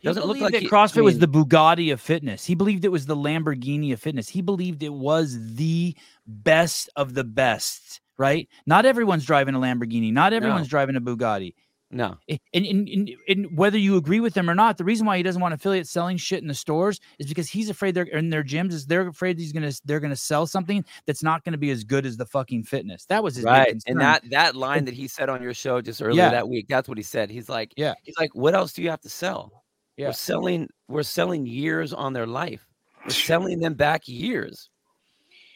He 0.00 0.06
Doesn't 0.06 0.26
look 0.26 0.38
like 0.38 0.52
that 0.52 0.62
he- 0.62 0.68
CrossFit 0.68 0.98
I 0.98 1.02
was 1.02 1.18
the 1.18 1.26
Bugatti 1.26 1.92
of 1.92 2.00
fitness. 2.00 2.44
He 2.44 2.54
believed 2.54 2.84
it 2.84 2.92
was 2.92 3.06
the 3.06 3.16
Lamborghini 3.16 3.92
of 3.92 4.00
fitness. 4.00 4.28
He 4.28 4.42
believed 4.42 4.82
it 4.84 4.92
was 4.92 5.54
the 5.56 5.96
best 6.26 6.88
of 6.94 7.14
the 7.14 7.24
best, 7.24 8.00
right? 8.16 8.48
Not 8.64 8.86
everyone's 8.86 9.24
driving 9.24 9.56
a 9.56 9.58
Lamborghini. 9.58 10.12
Not 10.12 10.32
everyone's 10.32 10.68
driving 10.68 10.94
a 10.94 11.00
Bugatti. 11.00 11.54
No. 11.90 12.18
And, 12.28 12.38
and, 12.66 12.88
and, 12.88 13.10
and 13.28 13.56
whether 13.56 13.78
you 13.78 13.96
agree 13.96 14.20
with 14.20 14.36
him 14.36 14.50
or 14.50 14.54
not, 14.54 14.76
the 14.76 14.84
reason 14.84 15.06
why 15.06 15.16
he 15.16 15.22
doesn't 15.22 15.40
want 15.40 15.54
affiliates 15.54 15.90
selling 15.90 16.18
shit 16.18 16.42
in 16.42 16.48
the 16.48 16.54
stores 16.54 17.00
is 17.18 17.26
because 17.26 17.48
he's 17.48 17.70
afraid 17.70 17.94
they're 17.94 18.04
in 18.04 18.28
their 18.28 18.44
gyms 18.44 18.72
is 18.72 18.84
they're 18.84 19.08
afraid 19.08 19.38
he's 19.38 19.52
gonna 19.52 19.72
they're 19.86 20.00
gonna 20.00 20.14
sell 20.14 20.46
something 20.46 20.84
that's 21.06 21.22
not 21.22 21.44
gonna 21.44 21.56
be 21.56 21.70
as 21.70 21.84
good 21.84 22.04
as 22.04 22.18
the 22.18 22.26
fucking 22.26 22.64
fitness. 22.64 23.06
That 23.06 23.22
was 23.22 23.36
his 23.36 23.44
Right. 23.46 23.82
And 23.86 23.98
that 24.00 24.22
that 24.30 24.54
line 24.54 24.84
that 24.84 24.92
he 24.94 25.08
said 25.08 25.30
on 25.30 25.42
your 25.42 25.54
show 25.54 25.80
just 25.80 26.02
earlier 26.02 26.24
Yeah. 26.24 26.30
that 26.30 26.48
week, 26.48 26.66
that's 26.68 26.88
what 26.90 26.98
he 26.98 27.04
said. 27.04 27.30
He's 27.30 27.48
like, 27.48 27.72
Yeah. 27.76 27.94
he's 28.02 28.18
like, 28.18 28.34
what 28.34 28.54
else 28.54 28.74
do 28.74 28.82
you 28.82 28.90
have 28.90 29.00
to 29.00 29.08
sell? 29.08 29.64
Yeah. 29.96 30.08
We're 30.08 30.12
selling 30.12 30.68
we're 30.88 31.02
selling 31.02 31.46
years 31.46 31.94
on 31.94 32.12
their 32.12 32.26
life. 32.26 32.66
We're 33.04 33.10
selling 33.10 33.60
them 33.60 33.74
back 33.74 34.06
years. 34.06 34.68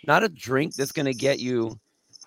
Not 0.07 0.25
a 0.25 0.29
drink 0.29 0.75
that's 0.75 0.93
going 0.93 1.07
to 1.07 1.15
get 1.15 1.39
you, 1.39 1.79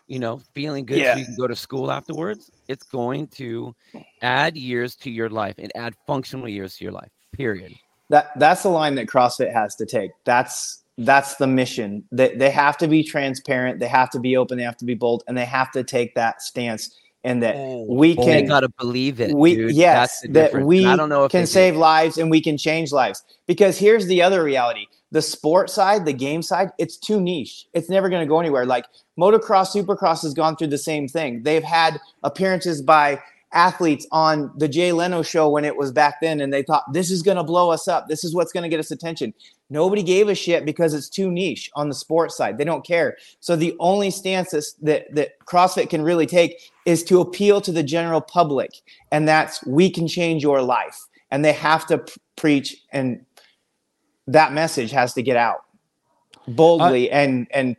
you 0.08 0.20
know, 0.20 0.40
feeling 0.54 0.86
good 0.86 1.00
Yeah. 1.00 1.14
so 1.14 1.20
you 1.20 1.26
can 1.26 1.36
go 1.36 1.48
to 1.48 1.56
school 1.56 1.92
afterwards. 1.92 2.52
It's 2.68 2.84
going 2.84 3.28
to 3.30 3.76
add 4.22 4.56
years 4.56 4.96
to 4.98 5.10
your 5.10 5.30
life 5.30 5.56
and 5.58 5.72
add 5.76 5.96
functional 6.06 6.48
years 6.48 6.78
to 6.78 6.84
your 6.84 6.94
life. 6.94 7.10
Period. 7.32 7.74
That 8.10 8.38
that's 8.40 8.64
the 8.64 8.70
line 8.70 8.96
that 8.96 9.08
CrossFit 9.08 9.52
has 9.52 9.76
to 9.76 9.86
take. 9.86 10.12
That's 10.26 10.84
that's 10.98 11.36
the 11.36 11.48
mission. 11.48 12.04
They 12.12 12.36
they 12.36 12.52
have 12.52 12.78
to 12.78 12.88
be 12.88 13.04
transparent. 13.04 13.80
They 13.80 13.88
have 13.88 14.10
to 14.12 14.20
be 14.20 14.38
open. 14.38 14.58
They 14.58 14.64
have 14.64 14.78
to 14.78 14.86
be 14.86 14.94
bold, 14.94 15.24
and 15.28 15.36
they 15.38 15.46
have 15.46 15.72
to 15.72 15.84
take 15.84 16.14
that 16.16 16.42
stance. 16.42 16.96
And 17.26 17.44
that 17.44 17.56
oh, 17.58 17.86
we 17.90 18.16
They 18.16 18.44
can 18.44 18.46
got 18.46 18.62
to 18.62 18.70
believe 18.80 19.20
it. 19.20 19.36
we 19.36 19.56
dude. 19.56 19.72
yes 19.72 20.22
That's 20.22 20.22
the 20.22 20.28
that 20.30 20.44
difference. 20.48 20.66
we 20.68 20.86
I 20.86 20.96
don't 20.96 21.10
know 21.10 21.26
if 21.26 21.32
they 21.34 21.40
can 21.40 21.44
do. 21.44 21.48
save 21.48 21.76
lives 21.76 22.18
and 22.18 22.32
we 22.32 22.40
can 22.42 22.58
change 22.58 22.92
lives 22.94 23.24
because 23.48 23.78
here's 23.78 24.06
the 24.08 24.22
other 24.22 24.44
reality 24.44 24.86
the 25.12 25.22
sport 25.22 25.70
side 25.70 26.06
the 26.06 26.14
game 26.14 26.42
side 26.42 26.70
it's 26.78 26.98
too 26.98 27.20
niche 27.22 27.68
it's 27.74 27.90
never 27.90 28.10
going 28.10 28.22
to 28.22 28.30
go 28.30 28.40
anywhere 28.40 28.66
like 28.66 28.86
motocross 29.20 29.74
supercross 29.76 30.22
has 30.24 30.34
gone 30.34 30.56
through 30.56 30.68
the 30.68 30.78
same 30.78 31.08
thing 31.08 31.44
they've 31.44 31.64
had 31.64 32.00
appearances 32.24 32.82
by 32.82 33.20
athletes 33.54 34.06
on 34.12 34.52
the 34.58 34.68
jay 34.68 34.92
leno 34.92 35.22
show 35.24 35.50
when 35.50 35.64
it 35.66 35.78
was 35.78 35.92
back 35.92 36.16
then 36.22 36.42
and 36.42 36.52
they 36.54 36.64
thought 36.64 36.84
this 36.94 37.10
is 37.10 37.22
going 37.22 37.38
to 37.38 37.44
blow 37.44 37.72
us 37.72 37.88
up 37.88 38.08
this 38.08 38.24
is 38.24 38.36
what's 38.36 38.52
going 38.52 38.64
to 38.64 38.70
get 38.70 38.80
us 38.80 38.92
attention 38.92 39.34
nobody 39.70 40.04
gave 40.04 40.28
a 40.28 40.36
shit 40.36 40.66
because 40.66 40.94
it's 40.94 41.10
too 41.10 41.32
niche 41.32 41.72
on 41.76 41.88
the 41.88 41.96
sports 41.96 42.36
side 42.36 42.58
they 42.58 42.66
don't 42.66 42.86
care 42.86 43.16
so 43.40 43.56
the 43.56 43.76
only 43.80 44.12
stance 44.12 44.52
that 44.82 45.06
that 45.16 45.40
crossfit 45.48 45.90
can 45.90 46.02
really 46.02 46.26
take 46.26 46.72
is 46.86 47.04
to 47.04 47.20
appeal 47.20 47.60
to 47.62 47.72
the 47.72 47.84
general 47.84 48.22
public 48.22 48.72
and 49.12 49.28
that's 49.28 49.66
we 49.66 49.90
can 49.90 50.08
change 50.08 50.44
your 50.44 50.62
life. 50.62 50.98
And 51.32 51.44
they 51.44 51.54
have 51.54 51.88
to 51.88 51.98
p- 52.00 52.14
preach 52.36 52.76
and 52.92 53.26
that 54.28 54.54
message 54.54 54.92
has 54.92 55.14
to 55.16 55.24
get 55.24 55.38
out 55.38 55.62
boldly 56.48 57.10
and 57.12 57.48
and 57.52 57.76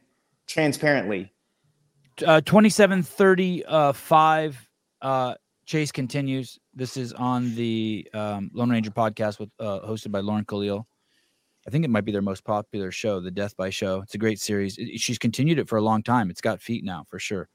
transparently. 0.46 1.32
Uh 2.26 2.40
2735 2.40 4.68
uh 5.02 5.34
chase 5.66 5.92
continues. 5.92 6.58
This 6.75 6.96
is 6.96 7.12
on 7.12 7.54
the 7.54 8.08
um 8.14 8.50
lone 8.54 8.70
ranger 8.70 8.90
podcast 8.90 9.38
with 9.38 9.50
uh 9.60 9.80
hosted 9.80 10.10
by 10.10 10.20
lauren 10.20 10.44
khalil. 10.44 10.86
I 11.66 11.70
think 11.70 11.84
it 11.84 11.90
might 11.90 12.04
be 12.04 12.12
their 12.12 12.22
most 12.22 12.44
popular 12.44 12.92
show 12.92 13.18
the 13.20 13.30
death 13.30 13.56
by 13.56 13.70
show. 13.70 14.00
It's 14.02 14.14
a 14.14 14.18
great 14.18 14.40
series. 14.40 14.78
It- 14.78 15.00
she's 15.00 15.18
continued 15.18 15.58
it 15.58 15.68
for 15.68 15.76
a 15.78 15.82
long 15.82 16.02
time. 16.02 16.30
It's 16.30 16.40
got 16.40 16.62
feet 16.62 16.84
now 16.84 17.04
for 17.08 17.18
sure. 17.18 17.48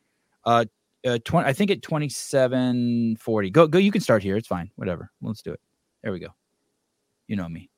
Uh 0.45 0.65
uh, 1.05 1.17
20, 1.25 1.47
I 1.47 1.53
think 1.53 1.71
at 1.71 1.81
2740. 1.81 3.49
Go, 3.49 3.67
go. 3.67 3.77
You 3.77 3.91
can 3.91 4.01
start 4.01 4.23
here. 4.23 4.37
It's 4.37 4.47
fine. 4.47 4.69
Whatever. 4.75 5.11
Let's 5.21 5.41
do 5.41 5.51
it. 5.53 5.59
There 6.03 6.11
we 6.11 6.19
go. 6.19 6.29
You 7.27 7.35
know 7.35 7.49
me. 7.49 7.69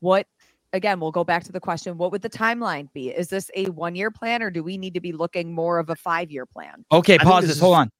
What 0.00 0.26
again, 0.72 1.00
we'll 1.00 1.10
go 1.12 1.24
back 1.24 1.44
to 1.44 1.52
the 1.52 1.60
question 1.60 1.96
what 1.96 2.12
would 2.12 2.22
the 2.22 2.30
timeline 2.30 2.92
be? 2.92 3.08
Is 3.08 3.28
this 3.28 3.50
a 3.54 3.66
one 3.66 3.94
year 3.94 4.10
plan 4.10 4.42
or 4.42 4.50
do 4.50 4.62
we 4.62 4.76
need 4.76 4.94
to 4.94 5.00
be 5.00 5.12
looking 5.12 5.52
more 5.54 5.78
of 5.78 5.88
a 5.90 5.96
five 5.96 6.30
year 6.30 6.44
plan? 6.46 6.84
Okay, 6.92 7.18
pause 7.18 7.42
this 7.42 7.48
this. 7.50 7.56
is- 7.56 7.62
Hold 7.62 7.76
on. 7.76 7.90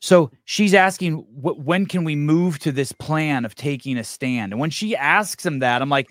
So 0.00 0.32
she's 0.46 0.74
asking, 0.74 1.18
wh- 1.18 1.56
when 1.64 1.86
can 1.86 2.02
we 2.02 2.16
move 2.16 2.58
to 2.60 2.72
this 2.72 2.90
plan 2.90 3.44
of 3.44 3.54
taking 3.54 3.96
a 3.98 4.02
stand? 4.04 4.52
And 4.52 4.60
when 4.60 4.70
she 4.70 4.96
asks 4.96 5.46
him 5.46 5.60
that, 5.60 5.80
I'm 5.80 5.88
like, 5.90 6.10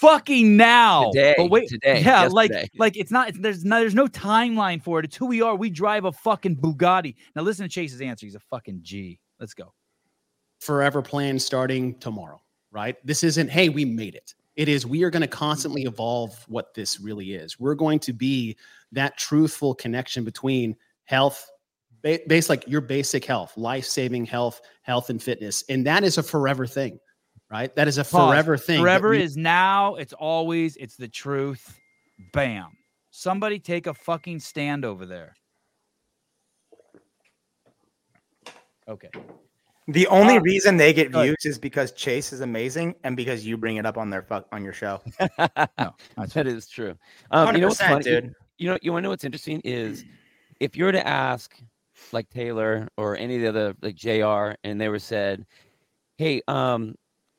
fucking 0.00 0.56
now. 0.56 1.10
Today, 1.10 1.34
But 1.36 1.50
wait, 1.50 1.68
today, 1.68 2.02
yeah, 2.02 2.26
like, 2.26 2.50
yesterday. 2.50 2.70
like 2.78 2.96
it's 2.96 3.10
not. 3.10 3.28
It's, 3.30 3.38
there's 3.38 3.64
no, 3.64 3.80
there's 3.80 3.94
no 3.94 4.06
timeline 4.06 4.82
for 4.82 4.98
it. 5.00 5.04
It's 5.04 5.16
who 5.16 5.26
we 5.26 5.42
are. 5.42 5.54
We 5.54 5.70
drive 5.70 6.04
a 6.04 6.12
fucking 6.12 6.56
Bugatti. 6.56 7.14
Now 7.34 7.42
listen 7.42 7.64
to 7.64 7.68
Chase's 7.68 8.00
answer. 8.00 8.26
He's 8.26 8.34
a 8.34 8.40
fucking 8.40 8.80
G. 8.82 9.18
Let's 9.40 9.54
go. 9.54 9.72
forever 10.60 11.02
plan 11.02 11.38
starting 11.38 11.94
tomorrow, 11.98 12.40
right? 12.72 12.96
This 13.04 13.22
isn't, 13.22 13.50
hey, 13.50 13.68
we 13.68 13.84
made 13.84 14.14
it. 14.14 14.34
It 14.56 14.68
is, 14.68 14.86
we 14.86 15.02
are 15.04 15.10
going 15.10 15.22
to 15.22 15.28
constantly 15.28 15.82
evolve 15.82 16.42
what 16.48 16.72
this 16.74 16.98
really 16.98 17.34
is. 17.34 17.60
We're 17.60 17.74
going 17.74 17.98
to 18.00 18.12
be 18.12 18.56
that 18.92 19.18
truthful 19.18 19.74
connection 19.74 20.24
between 20.24 20.74
health, 21.04 21.50
ba- 22.02 22.20
base 22.26 22.48
like 22.48 22.66
your 22.66 22.80
basic 22.80 23.24
health, 23.24 23.54
life 23.56 23.84
saving 23.84 24.24
health, 24.24 24.62
health 24.82 25.10
and 25.10 25.22
fitness. 25.22 25.62
And 25.68 25.86
that 25.86 26.04
is 26.04 26.16
a 26.16 26.22
forever 26.22 26.66
thing, 26.66 26.98
right? 27.50 27.74
That 27.76 27.88
is 27.88 27.98
a 27.98 28.04
Pause. 28.04 28.30
forever 28.32 28.56
thing. 28.56 28.80
Forever 28.80 29.10
we- 29.10 29.22
is 29.22 29.36
now. 29.36 29.94
It's 29.96 30.12
always. 30.12 30.76
It's 30.76 30.96
the 30.96 31.08
truth. 31.08 31.78
Bam. 32.32 32.68
Somebody 33.10 33.58
take 33.58 33.86
a 33.86 33.94
fucking 33.94 34.40
stand 34.40 34.84
over 34.84 35.06
there. 35.06 35.34
Okay. 38.88 39.10
The 39.88 40.06
only 40.08 40.36
Uh, 40.36 40.40
reason 40.40 40.76
they 40.76 40.92
get 40.92 41.12
views 41.12 41.44
is 41.44 41.58
because 41.58 41.92
Chase 41.92 42.32
is 42.32 42.40
amazing 42.40 42.94
and 43.04 43.16
because 43.16 43.46
you 43.46 43.56
bring 43.56 43.76
it 43.76 43.86
up 43.86 43.96
on 43.96 44.10
their 44.10 44.22
fuck 44.22 44.46
on 44.52 44.64
your 44.64 44.72
show. 44.72 45.00
No, 45.78 45.94
that's 46.16 46.34
that 46.34 46.46
is 46.46 46.68
true. 46.68 46.96
Um, 47.30 47.54
you 47.54 47.60
know 47.62 47.68
what's 47.68 47.80
funny, 47.80 48.02
dude. 48.02 48.34
You 48.58 48.70
know, 48.70 48.78
you 48.82 48.92
want 48.92 49.02
to 49.02 49.04
know 49.04 49.10
what's 49.10 49.24
interesting 49.24 49.60
is 49.64 50.04
if 50.60 50.76
you 50.76 50.84
were 50.84 50.92
to 50.92 51.06
ask 51.06 51.56
like 52.12 52.28
Taylor 52.30 52.88
or 52.96 53.16
any 53.16 53.36
of 53.36 53.42
the 53.42 53.48
other 53.48 53.76
like 53.82 53.94
Jr. 53.94 54.56
and 54.64 54.80
they 54.80 54.88
were 54.88 54.98
said, 54.98 55.46
"Hey, 56.16 56.42
um, 56.48 56.94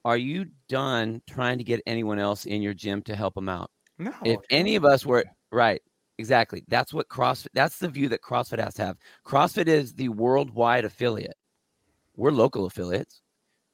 are 0.05 0.17
you 0.17 0.47
done 0.69 1.21
trying 1.27 1.57
to 1.57 1.63
get 1.63 1.81
anyone 1.85 2.19
else 2.19 2.45
in 2.45 2.61
your 2.61 2.73
gym 2.73 3.01
to 3.03 3.15
help 3.15 3.35
them 3.35 3.49
out?" 3.49 3.71
No, 3.97 4.13
if 4.23 4.39
any 4.49 4.75
of 4.75 4.85
us 4.85 5.05
were 5.05 5.23
right, 5.51 5.81
exactly. 6.17 6.63
That's 6.67 6.93
what 6.93 7.09
CrossFit. 7.09 7.47
That's 7.53 7.79
the 7.79 7.89
view 7.89 8.09
that 8.09 8.21
CrossFit 8.21 8.63
has 8.63 8.75
to 8.75 8.85
have. 8.85 8.97
CrossFit 9.25 9.67
is 9.67 9.93
the 9.93 10.09
worldwide 10.09 10.85
affiliate. 10.85 11.37
We're 12.15 12.31
local 12.31 12.65
affiliates. 12.65 13.21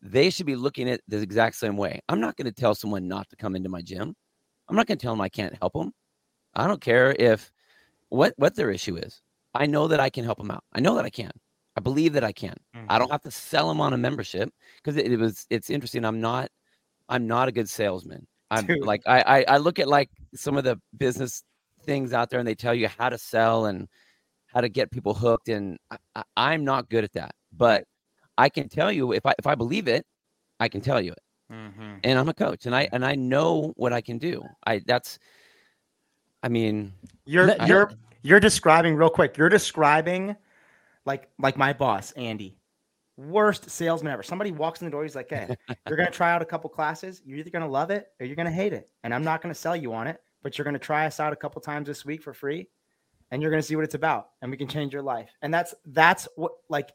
They 0.01 0.29
should 0.29 0.45
be 0.45 0.55
looking 0.57 0.89
at 0.89 1.01
the 1.07 1.21
exact 1.21 1.55
same 1.55 1.77
way. 1.77 2.01
I'm 2.09 2.19
not 2.19 2.35
going 2.35 2.45
to 2.45 2.51
tell 2.51 2.75
someone 2.75 3.07
not 3.07 3.29
to 3.29 3.37
come 3.37 3.55
into 3.55 3.69
my 3.69 3.81
gym. 3.81 4.15
I'm 4.67 4.75
not 4.75 4.85
going 4.87 4.97
to 4.97 5.01
tell 5.01 5.13
them 5.13 5.21
I 5.21 5.29
can't 5.29 5.55
help 5.59 5.73
them. 5.73 5.93
I 6.53 6.67
don't 6.67 6.81
care 6.81 7.15
if 7.17 7.51
what 8.09 8.33
what 8.37 8.55
their 8.55 8.71
issue 8.71 8.97
is. 8.97 9.21
I 9.53 9.65
know 9.65 9.87
that 9.87 9.99
I 9.99 10.09
can 10.09 10.25
help 10.25 10.37
them 10.39 10.51
out. 10.51 10.63
I 10.73 10.79
know 10.79 10.95
that 10.95 11.05
I 11.05 11.09
can. 11.09 11.31
I 11.75 11.81
believe 11.81 12.13
that 12.13 12.23
I 12.23 12.31
can. 12.31 12.55
I 12.87 12.99
don't 12.99 13.11
have 13.11 13.23
to 13.23 13.31
sell 13.31 13.67
them 13.67 13.81
on 13.81 13.93
a 13.93 13.97
membership 13.97 14.49
because 14.77 14.97
it, 14.97 15.11
it 15.11 15.17
was 15.17 15.45
it's 15.49 15.69
interesting. 15.69 16.05
I'm 16.05 16.21
not 16.21 16.49
I'm 17.09 17.25
not 17.27 17.47
a 17.47 17.51
good 17.51 17.69
salesman. 17.69 18.27
I'm 18.51 18.65
Dude. 18.67 18.85
like 18.85 19.01
I, 19.07 19.21
I 19.21 19.45
I 19.55 19.57
look 19.57 19.79
at 19.79 19.87
like 19.87 20.09
some 20.35 20.57
of 20.57 20.63
the 20.63 20.79
business 20.97 21.43
things 21.85 22.13
out 22.13 22.29
there 22.29 22.39
and 22.39 22.47
they 22.47 22.55
tell 22.55 22.73
you 22.75 22.87
how 22.87 23.09
to 23.09 23.17
sell 23.17 23.65
and 23.65 23.87
how 24.47 24.61
to 24.61 24.69
get 24.69 24.91
people 24.91 25.13
hooked 25.15 25.49
and 25.49 25.77
I, 25.89 25.97
I, 26.15 26.23
I'm 26.37 26.63
not 26.63 26.89
good 26.89 27.03
at 27.03 27.13
that. 27.13 27.33
But 27.51 27.85
I 28.37 28.49
can 28.49 28.69
tell 28.69 28.91
you 28.91 29.11
if 29.13 29.25
I 29.25 29.33
if 29.39 29.47
I 29.47 29.55
believe 29.55 29.87
it, 29.87 30.05
I 30.59 30.67
can 30.69 30.81
tell 30.81 31.01
you 31.01 31.11
it. 31.13 31.19
Mhm. 31.51 31.99
And 32.03 32.19
I'm 32.19 32.29
a 32.29 32.33
coach 32.33 32.67
and 32.67 32.75
I 32.75 32.87
and 32.91 33.03
I 33.03 33.15
know 33.15 33.73
what 33.77 33.93
I 33.93 34.01
can 34.01 34.19
do. 34.19 34.43
I 34.67 34.81
that's 34.85 35.17
I 36.43 36.49
mean 36.49 36.93
You're 37.25 37.47
Let- 37.47 37.67
you're 37.67 37.91
you're 38.21 38.39
describing 38.39 38.95
real 38.95 39.09
quick. 39.09 39.37
You're 39.37 39.49
describing 39.49 40.35
like 41.05 41.29
like 41.39 41.57
my 41.57 41.73
boss 41.73 42.11
Andy, 42.13 42.57
worst 43.17 43.69
salesman 43.69 44.11
ever. 44.13 44.23
Somebody 44.23 44.51
walks 44.51 44.81
in 44.81 44.85
the 44.85 44.91
door, 44.91 45.03
he's 45.03 45.15
like, 45.15 45.29
"Hey, 45.29 45.55
you're 45.87 45.97
gonna 45.97 46.11
try 46.11 46.31
out 46.31 46.41
a 46.41 46.45
couple 46.45 46.69
classes. 46.69 47.21
You're 47.25 47.37
either 47.39 47.49
gonna 47.49 47.67
love 47.67 47.91
it 47.91 48.07
or 48.19 48.25
you're 48.25 48.35
gonna 48.35 48.51
hate 48.51 48.73
it. 48.73 48.89
And 49.03 49.13
I'm 49.13 49.23
not 49.23 49.41
gonna 49.41 49.55
sell 49.55 49.75
you 49.75 49.93
on 49.93 50.07
it, 50.07 50.21
but 50.41 50.57
you're 50.57 50.65
gonna 50.65 50.79
try 50.79 51.05
us 51.05 51.19
out 51.19 51.33
a 51.33 51.35
couple 51.35 51.61
times 51.61 51.87
this 51.87 52.05
week 52.05 52.21
for 52.23 52.33
free, 52.33 52.67
and 53.31 53.41
you're 53.41 53.51
gonna 53.51 53.61
see 53.63 53.75
what 53.75 53.85
it's 53.85 53.95
about, 53.95 54.29
and 54.41 54.49
we 54.51 54.57
can 54.57 54.67
change 54.67 54.93
your 54.93 55.03
life." 55.03 55.29
And 55.41 55.53
that's 55.53 55.73
that's 55.85 56.27
what 56.35 56.53
like 56.69 56.91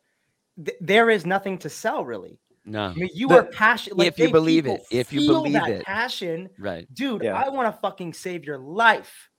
th- 0.65 0.79
there 0.81 1.11
is 1.11 1.25
nothing 1.27 1.59
to 1.59 1.69
sell 1.69 2.05
really. 2.05 2.39
no. 2.65 2.85
I 2.87 2.95
mean, 2.95 3.09
you 3.15 3.29
The- 3.29 3.35
are 3.41 3.45
passionate. 3.45 4.05
If 4.07 4.19
you 4.19 4.31
believe 4.31 4.67
it, 4.67 4.83
if 4.91 5.13
you 5.13 5.27
believe 5.27 5.53
that 5.55 5.71
it. 5.71 5.85
passion 5.87 6.51
Right. 6.59 6.87
dude 6.93 7.23
Yeah. 7.23 7.35
i 7.43 7.49
want 7.49 7.73
to 7.75 7.81
fucking 7.81 8.13
save 8.13 8.45
your 8.45 8.59
life 8.59 9.31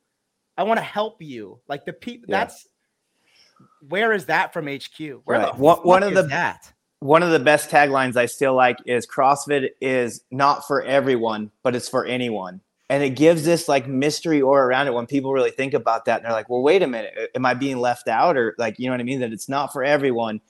i 0.58 0.63
want 0.63 0.79
to 0.79 0.84
help 0.84 1.21
you 1.21 1.60
like 1.67 1.86
the 1.86 1.93
people 1.93 2.25
Yeah. 2.29 2.39
that's 2.39 2.67
where 3.88 4.12
is 4.13 4.26
that 4.26 4.52
from 4.54 4.65
hq 4.67 5.22
where 5.26 5.39
Right. 5.39 5.54
the 5.56 5.60
One- 5.62 5.76
fuck 5.78 5.86
one 5.86 6.04
of 6.04 6.10
is 6.13 6.15
the- 6.15 6.28
that 6.30 6.72
one 7.00 7.24
of 7.24 7.32
the 7.32 7.39
best 7.39 7.69
taglines 7.69 8.17
I 8.17 8.26
still 8.26 8.54
like 8.56 8.78
is 8.86 9.08
CrossFit 9.08 9.69
is 9.80 10.22
not 10.32 10.67
for 10.67 10.84
everyone, 10.84 11.50
but 11.63 11.74
it's 11.74 11.88
for 11.88 12.04
anyone. 12.06 12.60
And 12.89 13.02
it 13.02 13.12
gives 13.12 13.45
this 13.45 13.69
like 13.69 13.88
mystery 13.88 14.41
aura 14.41 14.65
around 14.67 14.88
it 14.88 14.93
when 14.93 15.06
people 15.08 15.32
really 15.32 15.52
think 15.52 15.74
about 15.74 16.04
that. 16.06 16.17
And 16.17 16.26
they're 16.26 16.34
like, 16.34 16.50
well, 16.50 16.62
wait 16.62 16.84
a 16.84 16.88
minute, 16.88 17.13
am 17.36 17.45
I 17.45 17.54
being 17.54 17.78
left 17.78 18.10
out? 18.10 18.36
Or 18.36 18.54
like, 18.58 18.80
you 18.80 18.88
know 18.88 18.93
what 18.93 19.00
I 19.00 19.04
mean? 19.04 19.22
That 19.22 19.32
it's 19.32 19.48
not 19.48 19.72
for 19.72 19.82
everyone, 19.82 20.41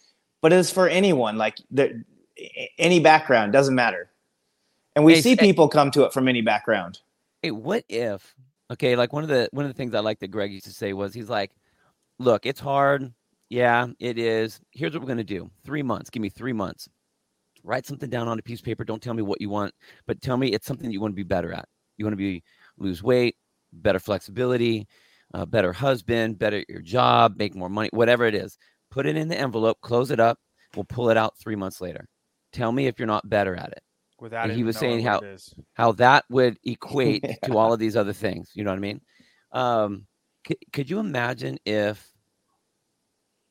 but 0.42 0.52
it's 0.52 0.72
for 0.72 0.88
anyone. 0.88 1.38
Like 1.38 1.58
the, 1.70 2.04
any 2.80 3.00
background 3.00 3.54
doesn't 3.54 3.76
matter. 3.76 4.10
And 4.96 5.06
we 5.06 5.14
Hey, 5.16 5.22
see 5.22 5.30
hey- 5.32 5.36
people 5.36 5.68
come 5.68 5.92
to 5.92 6.04
it 6.06 6.14
from 6.14 6.28
any 6.28 6.42
background. 6.42 7.00
Hey, 7.44 7.52
what 7.52 7.84
if? 7.90 8.34
Okay, 8.72 8.96
like 8.96 9.14
one 9.14 9.22
of 9.24 9.30
the 9.30 9.50
one 9.52 9.66
of 9.66 9.70
the 9.72 9.78
things 9.78 9.94
I 9.94 10.00
like 10.00 10.18
that 10.20 10.30
Greg 10.30 10.52
used 10.52 10.66
to 10.66 10.72
say 10.72 10.94
was 10.94 11.14
he's 11.14 11.30
like, 11.30 11.52
"Look, 12.20 12.46
it's 12.46 12.60
hard. 12.60 13.14
Yeah, 13.50 13.88
it 14.00 14.20
is. 14.20 14.60
Here's 14.72 14.94
what 14.94 15.02
we're 15.02 15.08
gonna 15.08 15.24
do. 15.24 15.50
Three 15.66 15.82
months. 15.82 16.10
Give 16.10 16.22
me 16.22 16.30
three 16.30 16.54
months. 16.54 16.88
Write 17.64 17.86
something 17.86 18.10
down 18.10 18.28
on 18.28 18.40
a 18.40 18.42
piece 18.42 18.60
of 18.60 18.66
paper. 18.66 18.84
Don't 18.86 19.02
tell 19.02 19.14
me 19.14 19.22
what 19.24 19.42
you 19.42 19.50
want, 19.50 19.74
but 20.06 20.22
tell 20.22 20.38
me 20.38 20.50
it's 20.50 20.68
something 20.68 20.92
you 20.92 21.02
want 21.02 21.12
to 21.12 21.16
be 21.16 21.24
better 21.24 21.52
at. 21.52 21.68
You 21.98 22.06
want 22.06 22.14
to 22.14 22.18
be 22.18 22.44
lose 22.78 23.04
weight, 23.04 23.36
better 23.74 24.00
flexibility, 24.00 24.88
uh, 25.34 25.46
better 25.46 25.74
husband, 25.74 26.40
better 26.40 26.58
at 26.60 26.70
your 26.70 26.82
job, 26.82 27.36
make 27.38 27.56
more 27.56 27.70
money, 27.70 27.90
whatever 27.92 28.26
it 28.26 28.36
is. 28.36 28.58
Put 28.92 29.06
it 29.06 29.18
in 29.18 29.28
the 29.28 29.38
envelope, 29.38 29.80
close 29.82 30.12
it 30.12 30.20
up. 30.20 30.40
We'll 30.76 30.86
pull 30.86 31.10
it 31.10 31.18
out 31.18 31.38
three 31.38 31.56
months 31.56 31.82
later. 31.82 32.08
Tell 32.54 32.72
me 32.72 32.88
if 32.88 32.98
you're 33.00 33.08
not 33.08 33.28
better 33.30 33.56
at 33.56 33.72
it." 33.72 33.82
Without 34.20 34.50
And 34.50 34.54
he 34.54 34.64
was 34.64 34.78
saying 34.78 35.02
how- 35.04 35.20
how 35.74 35.92
that 35.94 36.26
would 36.30 36.58
equate 36.64 37.24
to 37.44 37.58
all 37.58 37.74
of 37.74 37.80
these 37.80 37.96
other 37.96 38.14
things. 38.14 38.52
You 38.54 38.64
know 38.64 38.72
what 38.72 38.78
I 38.78 38.80
mean? 38.80 39.02
Um, 39.52 40.08
could, 40.44 40.58
could 40.74 40.90
you 40.90 41.00
imagine 41.00 41.58
if, 41.66 42.12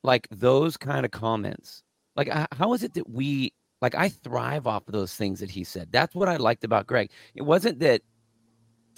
like, 0.02 0.26
those 0.30 0.76
kind 0.76 1.04
of 1.04 1.10
comments, 1.10 1.82
like, 2.16 2.28
how 2.52 2.72
is 2.72 2.82
it 2.82 2.94
that 2.94 3.08
we, 3.08 3.52
like, 3.80 3.94
I 3.94 4.08
thrive 4.08 4.66
off 4.66 4.86
of 4.88 4.92
those 4.92 5.14
things 5.14 5.40
that 5.40 5.50
he 5.50 5.64
said. 5.64 5.88
That's 5.92 6.14
what 6.14 6.28
I 6.28 6.36
liked 6.36 6.64
about 6.64 6.86
Greg. 6.86 7.10
It 7.34 7.42
wasn't 7.42 7.78
that, 7.80 8.02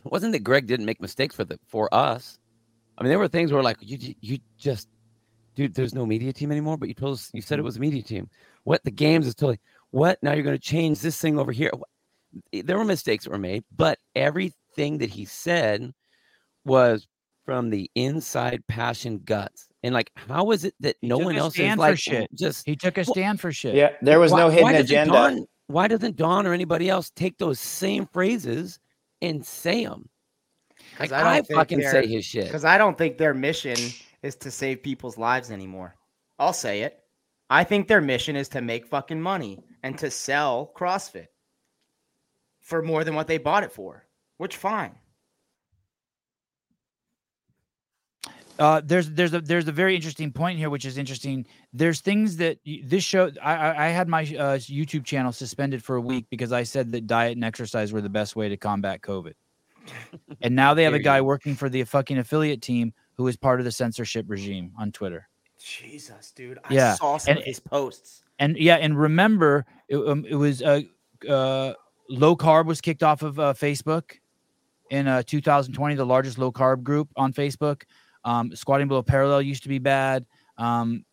it 0.04 0.10
wasn't 0.10 0.32
that 0.32 0.44
Greg 0.44 0.66
didn't 0.66 0.86
make 0.86 1.00
mistakes 1.00 1.34
for 1.34 1.44
the 1.44 1.58
for 1.66 1.92
us. 1.94 2.38
I 2.96 3.02
mean, 3.02 3.10
there 3.10 3.18
were 3.18 3.28
things 3.28 3.52
where 3.52 3.62
like 3.62 3.78
you 3.80 4.14
you 4.20 4.38
just, 4.58 4.88
dude, 5.54 5.74
there's 5.74 5.94
no 5.94 6.06
media 6.06 6.32
team 6.32 6.50
anymore. 6.50 6.76
But 6.76 6.88
you 6.88 6.94
told 6.94 7.14
us 7.14 7.30
you 7.34 7.42
said 7.42 7.58
it 7.58 7.60
mm-hmm. 7.60 7.66
was 7.66 7.76
a 7.76 7.80
media 7.80 8.02
team. 8.02 8.28
What 8.64 8.82
the 8.84 8.90
games 8.90 9.26
is 9.26 9.34
totally 9.34 9.60
what 9.90 10.18
now 10.22 10.32
you're 10.32 10.44
going 10.44 10.56
to 10.56 10.62
change 10.62 11.00
this 11.00 11.20
thing 11.20 11.38
over 11.38 11.52
here. 11.52 11.70
Eh, 12.52 12.62
there 12.64 12.78
were 12.78 12.84
mistakes 12.84 13.24
that 13.24 13.30
were 13.30 13.38
made, 13.38 13.64
but 13.76 13.98
everything 14.14 14.98
that 14.98 15.10
he 15.10 15.24
said 15.24 15.92
was 16.64 17.06
from 17.44 17.70
the 17.70 17.90
inside 17.94 18.62
passion 18.68 19.18
guts. 19.24 19.68
And 19.82 19.94
like, 19.94 20.10
how 20.14 20.50
is 20.50 20.64
it 20.64 20.74
that 20.80 20.96
no 21.02 21.18
one 21.18 21.36
else 21.36 21.58
is 21.58 21.76
like 21.76 21.98
shit. 21.98 22.32
just 22.34 22.66
He 22.66 22.76
took 22.76 22.98
a 22.98 23.00
Well, 23.06 23.14
stand 23.14 23.40
for 23.40 23.50
shit. 23.50 23.74
Yeah, 23.74 23.90
there 24.02 24.20
was 24.20 24.32
why- 24.32 24.40
no 24.40 24.48
hidden 24.50 24.64
why 24.64 24.72
agenda. 24.74 25.12
Don- 25.12 25.46
why 25.68 25.88
doesn't 25.88 26.16
Don 26.16 26.46
or 26.46 26.52
anybody 26.52 26.90
else 26.90 27.10
take 27.10 27.38
those 27.38 27.60
same 27.60 28.06
phrases 28.06 28.78
and 29.22 29.44
say 29.44 29.84
them? 29.84 30.08
Like 30.98 31.12
I 31.12 31.38
don't 31.38 31.50
I, 31.52 31.54
fucking 31.54 31.82
say 31.82 32.06
his 32.06 32.24
shit. 32.24 32.46
Because 32.46 32.64
I 32.64 32.76
don't 32.76 32.98
think 32.98 33.18
their 33.18 33.34
mission 33.34 33.76
is 34.22 34.34
to 34.36 34.50
save 34.50 34.82
people's 34.82 35.16
lives 35.16 35.50
anymore. 35.50 35.94
I'll 36.38 36.52
say 36.52 36.82
it. 36.82 36.98
I 37.48 37.64
think 37.64 37.86
their 37.88 38.00
mission 38.00 38.36
is 38.36 38.48
to 38.50 38.60
make 38.60 38.86
fucking 38.86 39.20
money 39.20 39.58
and 39.82 39.96
to 39.98 40.10
sell 40.10 40.72
CrossFit 40.76 41.26
for 42.60 42.82
more 42.82 43.04
than 43.04 43.14
what 43.14 43.26
they 43.26 43.38
bought 43.38 43.64
it 43.64 43.72
for, 43.72 44.06
which 44.36 44.56
fine. 44.56 44.94
Uh, 48.60 48.82
there's 48.84 49.10
there's 49.12 49.32
a 49.32 49.40
there's 49.40 49.66
a 49.68 49.72
very 49.72 49.96
interesting 49.96 50.30
point 50.30 50.58
here, 50.58 50.68
which 50.68 50.84
is 50.84 50.98
interesting. 50.98 51.46
There's 51.72 52.00
things 52.00 52.36
that 52.36 52.58
y- 52.66 52.82
this 52.84 53.02
show. 53.02 53.30
I 53.42 53.54
I, 53.54 53.86
I 53.86 53.88
had 53.88 54.06
my 54.06 54.20
uh, 54.20 54.58
YouTube 54.58 55.04
channel 55.06 55.32
suspended 55.32 55.82
for 55.82 55.96
a 55.96 56.00
week 56.00 56.26
because 56.28 56.52
I 56.52 56.62
said 56.64 56.92
that 56.92 57.06
diet 57.06 57.32
and 57.36 57.44
exercise 57.44 57.90
were 57.90 58.02
the 58.02 58.10
best 58.10 58.36
way 58.36 58.50
to 58.50 58.58
combat 58.58 59.00
COVID. 59.00 59.32
and 60.42 60.54
now 60.54 60.74
they 60.74 60.84
have 60.84 60.92
a 60.92 60.98
guy 60.98 61.22
working 61.22 61.54
for 61.54 61.70
the 61.70 61.82
fucking 61.84 62.18
affiliate 62.18 62.60
team 62.60 62.92
who 63.16 63.26
is 63.28 63.36
part 63.36 63.60
of 63.60 63.64
the 63.64 63.72
censorship 63.72 64.26
regime 64.28 64.72
on 64.78 64.92
Twitter. 64.92 65.26
Jesus, 65.58 66.30
dude. 66.32 66.58
I 66.64 66.74
Yeah, 66.74 66.94
saw 66.94 67.16
some 67.16 67.32
and 67.32 67.38
of 67.38 67.44
his 67.44 67.60
posts. 67.60 68.22
And 68.38 68.56
yeah, 68.58 68.76
and 68.76 68.98
remember, 68.98 69.64
it, 69.88 69.96
um, 69.96 70.24
it 70.28 70.34
was 70.34 70.62
uh, 70.62 70.82
uh, 71.28 71.74
low 72.08 72.36
carb 72.36 72.66
was 72.66 72.80
kicked 72.80 73.02
off 73.02 73.22
of 73.22 73.38
uh, 73.38 73.54
Facebook 73.54 74.12
in 74.90 75.06
uh, 75.06 75.22
2020, 75.26 75.94
the 75.94 76.04
largest 76.04 76.38
low 76.38 76.50
carb 76.50 76.82
group 76.82 77.08
on 77.16 77.32
Facebook. 77.32 77.82
Um, 78.24 78.54
squatting 78.54 78.88
below 78.88 79.02
parallel 79.02 79.42
used 79.42 79.62
to 79.62 79.68
be 79.68 79.78
bad. 79.78 80.26
Um, 80.58 81.04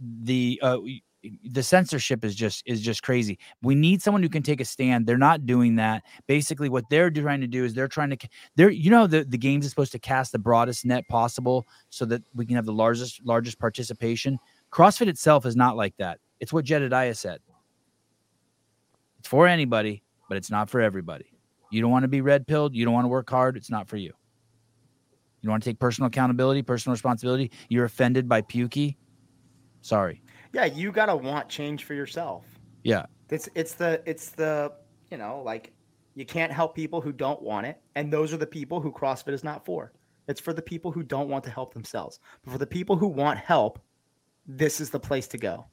the 0.00 0.58
uh, 0.62 0.78
the 1.44 1.62
censorship 1.62 2.24
is 2.24 2.34
just 2.34 2.62
is 2.66 2.80
just 2.80 3.02
crazy. 3.02 3.38
We 3.62 3.74
need 3.74 4.02
someone 4.02 4.22
who 4.22 4.28
can 4.28 4.42
take 4.42 4.60
a 4.60 4.64
stand. 4.64 5.06
They're 5.06 5.16
not 5.16 5.46
doing 5.46 5.76
that. 5.76 6.02
Basically, 6.26 6.68
what 6.68 6.84
they're 6.90 7.10
trying 7.10 7.40
to 7.40 7.46
do 7.46 7.64
is 7.64 7.74
they're 7.74 7.88
trying 7.88 8.10
to 8.10 8.28
they're 8.56 8.70
you 8.70 8.90
know 8.90 9.06
the 9.06 9.24
the 9.24 9.38
games 9.38 9.64
is 9.64 9.70
supposed 9.70 9.92
to 9.92 9.98
cast 9.98 10.32
the 10.32 10.38
broadest 10.38 10.84
net 10.84 11.06
possible 11.08 11.66
so 11.90 12.04
that 12.06 12.22
we 12.34 12.46
can 12.46 12.56
have 12.56 12.66
the 12.66 12.72
largest 12.72 13.24
largest 13.24 13.58
participation. 13.58 14.38
CrossFit 14.70 15.08
itself 15.08 15.46
is 15.46 15.56
not 15.56 15.76
like 15.76 15.96
that. 15.98 16.18
It's 16.40 16.52
what 16.52 16.64
Jedediah 16.64 17.14
said. 17.14 17.40
It's 19.18 19.28
for 19.28 19.46
anybody, 19.46 20.02
but 20.28 20.36
it's 20.36 20.50
not 20.50 20.68
for 20.68 20.80
everybody. 20.80 21.26
You 21.70 21.80
don't 21.80 21.90
want 21.90 22.04
to 22.04 22.08
be 22.08 22.20
red 22.20 22.46
pilled. 22.46 22.74
You 22.74 22.84
don't 22.84 22.94
want 22.94 23.04
to 23.04 23.08
work 23.08 23.30
hard. 23.30 23.56
It's 23.56 23.70
not 23.70 23.88
for 23.88 23.96
you. 23.96 24.12
You 25.44 25.50
want 25.50 25.62
to 25.62 25.68
take 25.68 25.78
personal 25.78 26.08
accountability, 26.08 26.62
personal 26.62 26.94
responsibility. 26.94 27.50
You're 27.68 27.84
offended 27.84 28.28
by 28.28 28.40
Pukie. 28.40 28.96
Sorry. 29.82 30.22
Yeah, 30.54 30.64
you 30.64 30.90
gotta 30.90 31.14
want 31.14 31.50
change 31.50 31.84
for 31.84 31.92
yourself. 31.92 32.46
Yeah. 32.82 33.04
It's 33.28 33.48
it's 33.54 33.74
the 33.74 34.02
it's 34.06 34.30
the 34.30 34.72
you 35.10 35.18
know 35.18 35.42
like 35.44 35.72
you 36.14 36.24
can't 36.24 36.50
help 36.50 36.74
people 36.74 37.00
who 37.00 37.12
don't 37.12 37.42
want 37.42 37.66
it, 37.66 37.78
and 37.94 38.10
those 38.10 38.32
are 38.32 38.36
the 38.38 38.46
people 38.46 38.80
who 38.80 38.90
CrossFit 38.90 39.34
is 39.34 39.44
not 39.44 39.66
for. 39.66 39.92
It's 40.28 40.40
for 40.40 40.54
the 40.54 40.62
people 40.62 40.90
who 40.90 41.02
don't 41.02 41.28
want 41.28 41.44
to 41.44 41.50
help 41.50 41.74
themselves. 41.74 42.20
But 42.44 42.52
for 42.52 42.58
the 42.58 42.66
people 42.66 42.96
who 42.96 43.08
want 43.08 43.38
help, 43.38 43.78
this 44.46 44.80
is 44.80 44.88
the 44.88 45.00
place 45.00 45.26
to 45.28 45.38
go. 45.38 45.66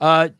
Uh, 0.00 0.30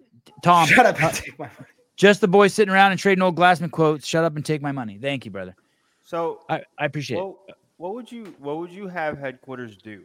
Tom, 0.43 0.67
Shut 0.67 0.87
up 0.87 1.03
uh, 1.03 1.09
and 1.09 1.15
take 1.17 1.39
my 1.39 1.47
money. 1.47 1.69
just 1.97 2.23
the 2.23 2.29
boys 2.29 2.55
sitting 2.55 2.73
around 2.73 2.93
and 2.93 3.01
trading 3.01 3.21
old 3.21 3.37
Glassman 3.37 3.71
quotes. 3.71 4.07
Shut 4.07 4.25
up 4.25 4.37
and 4.37 4.47
take 4.47 4.63
my 4.63 4.73
money. 4.73 4.99
Thank 4.99 5.27
you, 5.27 5.31
brother. 5.31 5.55
So 6.03 6.41
I, 6.49 6.63
I 6.79 6.87
appreciate 6.87 7.19
it. 7.19 7.55
What, 7.81 7.95
would 7.95 8.13
you 8.13 8.35
what 8.39 8.59
would 8.59 8.71
you 8.71 8.89
have 8.89 9.19
headquarters 9.19 9.75
do? 9.75 10.03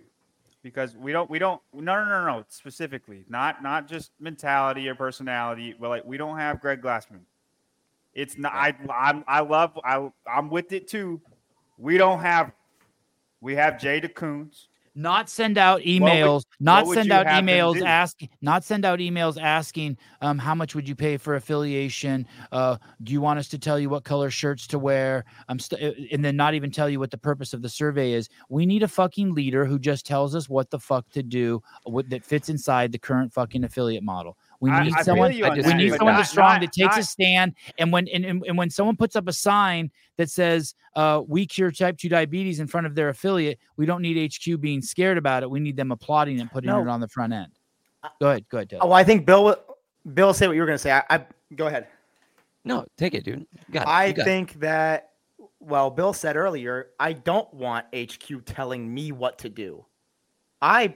Because 0.63 0.95
we 0.95 1.11
don't 1.11 1.29
we 1.29 1.39
don't 1.39 1.61
no 1.73 1.81
no 1.81 2.05
no 2.05 2.25
no 2.25 2.45
specifically 2.47 3.25
not 3.27 3.61
not 3.61 3.85
just 3.85 4.11
mentality 4.19 4.87
or 4.87 4.95
personality, 4.95 5.75
but 5.77 5.89
like 5.89 6.05
we 6.05 6.15
don't 6.17 6.37
have 6.37 6.61
Greg 6.61 6.81
Glassman. 6.81 7.19
It's 8.13 8.37
not 8.37 8.53
I 8.53 8.73
I'm, 8.89 9.25
I 9.27 9.41
love 9.41 9.77
I 9.83 10.09
I'm 10.25 10.49
with 10.49 10.71
it 10.71 10.87
too. 10.87 11.19
We 11.77 11.97
don't 11.97 12.21
have 12.21 12.53
we 13.41 13.55
have 13.55 13.77
Jay 13.77 13.99
DeCoons. 13.99 14.67
Not 14.95 15.29
send 15.29 15.57
out 15.57 15.77
would- 15.77 15.85
emails 15.85 16.43
not 16.59 16.87
send 16.87 17.11
out 17.11 17.25
emails 17.27 17.81
asking 17.85 18.29
not 18.41 18.63
send 18.63 18.85
out 18.85 18.99
emails 18.99 19.39
asking 19.41 19.97
um, 20.21 20.37
how 20.37 20.55
much 20.55 20.73
would 20.73 20.87
you 20.87 20.95
pay 20.95 21.17
for 21.17 21.35
affiliation? 21.35 22.25
Uh, 22.51 22.77
do 23.03 23.11
you 23.11 23.21
want 23.21 23.37
us 23.37 23.47
to 23.49 23.59
tell 23.59 23.77
you 23.77 23.89
what 23.89 24.03
color 24.03 24.29
shirts 24.29 24.67
to 24.67 24.79
wear? 24.79 25.25
Um, 25.49 25.59
st- 25.59 25.81
uh, 25.81 25.91
and 26.11 26.23
then 26.23 26.35
not 26.35 26.53
even 26.53 26.71
tell 26.71 26.89
you 26.89 26.99
what 26.99 27.11
the 27.11 27.17
purpose 27.17 27.53
of 27.53 27.61
the 27.61 27.69
survey 27.69 28.13
is. 28.13 28.29
We 28.49 28.65
need 28.65 28.83
a 28.83 28.87
fucking 28.87 29.33
leader 29.33 29.65
who 29.65 29.77
just 29.77 30.05
tells 30.05 30.33
us 30.35 30.47
what 30.49 30.69
the 30.69 30.79
fuck 30.79 31.09
to 31.11 31.23
do 31.23 31.61
what, 31.83 32.09
that 32.09 32.23
fits 32.23 32.49
inside 32.49 32.91
the 32.91 32.97
current 32.99 33.33
fucking 33.33 33.63
affiliate 33.63 34.03
model 34.03 34.37
we 34.61 34.69
need 34.71 34.93
I 34.93 34.97
feel 34.97 35.03
someone 35.03 35.33
you 35.33 35.43
we 35.43 35.61
that, 35.61 35.75
need 35.77 35.89
someone 35.91 36.13
not- 36.13 36.17
that's 36.19 36.29
strong 36.29 36.53
not- 36.53 36.61
that 36.61 36.71
takes 36.71 36.97
a 36.97 37.03
stand 37.03 37.53
and 37.77 37.91
when 37.91 38.07
and, 38.07 38.25
and, 38.25 38.43
and 38.47 38.57
when 38.57 38.69
someone 38.69 38.95
puts 38.95 39.15
up 39.15 39.27
a 39.27 39.33
sign 39.33 39.91
that 40.17 40.29
says 40.29 40.75
uh, 40.95 41.21
we 41.27 41.45
cure 41.45 41.71
type 41.71 41.97
2 41.97 42.07
diabetes 42.09 42.59
in 42.59 42.67
front 42.67 42.87
of 42.87 42.95
their 42.95 43.09
affiliate 43.09 43.59
we 43.77 43.85
don't 43.85 44.01
need 44.01 44.31
hq 44.31 44.59
being 44.61 44.81
scared 44.81 45.17
about 45.17 45.43
it 45.43 45.49
we 45.49 45.59
need 45.59 45.75
them 45.75 45.91
applauding 45.91 46.39
and 46.39 46.49
putting 46.51 46.69
No. 46.69 46.81
it 46.81 46.87
on 46.87 46.99
the 46.99 47.07
front 47.07 47.33
end 47.33 47.51
go 48.21 48.29
ahead 48.29 48.45
go 48.49 48.57
ahead 48.59 48.69
Ted. 48.69 48.79
Oh, 48.81 48.91
I 48.91 49.03
think 49.03 49.25
Bill. 49.25 49.43
will- 49.45 49.61
Bill, 50.13 50.33
say 50.35 50.45
what 50.45 50.53
you 50.55 50.61
were 50.61 50.67
gonna 50.67 50.77
say. 50.77 50.91
I, 50.91 51.01
I 51.09 51.25
go 51.55 51.65
ahead. 51.65 51.87
No, 52.63 52.85
take 52.95 53.15
it, 53.15 53.23
dude. 53.23 53.43
Got 53.71 53.81
it. 53.83 53.87
I 53.87 54.05
You 54.05 54.13
got 54.13 54.21
it. 54.21 54.25
think 54.25 54.59
that, 54.59 55.09
well, 55.59 55.89
Bill 55.89 56.13
said 56.13 56.35
earlier, 56.35 56.89
I 56.99 57.13
don't 57.13 57.51
want 57.51 57.87
HQ 57.91 58.45
telling 58.45 58.93
me 58.93 59.11
what 59.11 59.39
to 59.39 59.49
do. 59.49 59.83
I, 60.61 60.93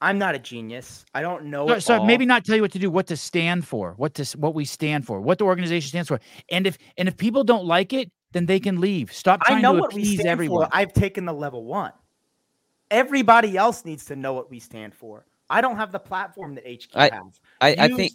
I'm 0.00 0.18
not 0.18 0.34
a 0.34 0.38
genius. 0.38 1.04
I 1.14 1.22
don't 1.22 1.46
know. 1.46 1.66
so, 1.68 1.72
it 1.74 1.80
so 1.80 1.98
all. 1.98 2.06
maybe 2.06 2.26
not 2.26 2.44
tell 2.44 2.56
you 2.56 2.62
what 2.62 2.72
to 2.72 2.78
do 2.78 2.90
what 2.90 3.06
to 3.06 3.16
stand 3.16 3.66
for 3.66 3.94
what 3.96 4.14
to 4.14 4.24
what 4.38 4.54
we 4.54 4.64
stand 4.64 5.06
for 5.06 5.20
what 5.20 5.38
the 5.38 5.44
organization 5.44 5.88
stands 5.88 6.08
for 6.08 6.20
and 6.50 6.66
if 6.66 6.76
and 6.98 7.08
if 7.08 7.16
people 7.16 7.44
don't 7.44 7.64
like 7.64 7.92
it 7.92 8.10
then 8.32 8.44
they 8.46 8.60
can 8.60 8.78
leave 8.80 9.12
stop 9.12 9.40
I 9.46 9.60
know 9.60 9.74
to 9.74 9.80
what 9.80 9.94
we 9.94 10.04
stand 10.04 10.28
everyone 10.28 10.66
for. 10.66 10.76
I've 10.76 10.92
taken 10.92 11.24
the 11.24 11.32
level 11.32 11.64
one. 11.64 11.92
Everybody 12.90 13.56
else 13.56 13.84
needs 13.84 14.04
to 14.06 14.16
know 14.16 14.32
what 14.34 14.50
we 14.50 14.60
stand 14.60 14.94
for. 14.94 15.24
I 15.50 15.60
don't 15.60 15.76
have 15.76 15.92
the 15.92 15.98
platform 15.98 16.54
that 16.56 16.64
HQ 16.66 16.90
I- 16.94 17.10
has. 17.10 17.40
I, 17.60 17.74
I 17.78 17.86
You- 17.86 17.96
think 17.96 18.12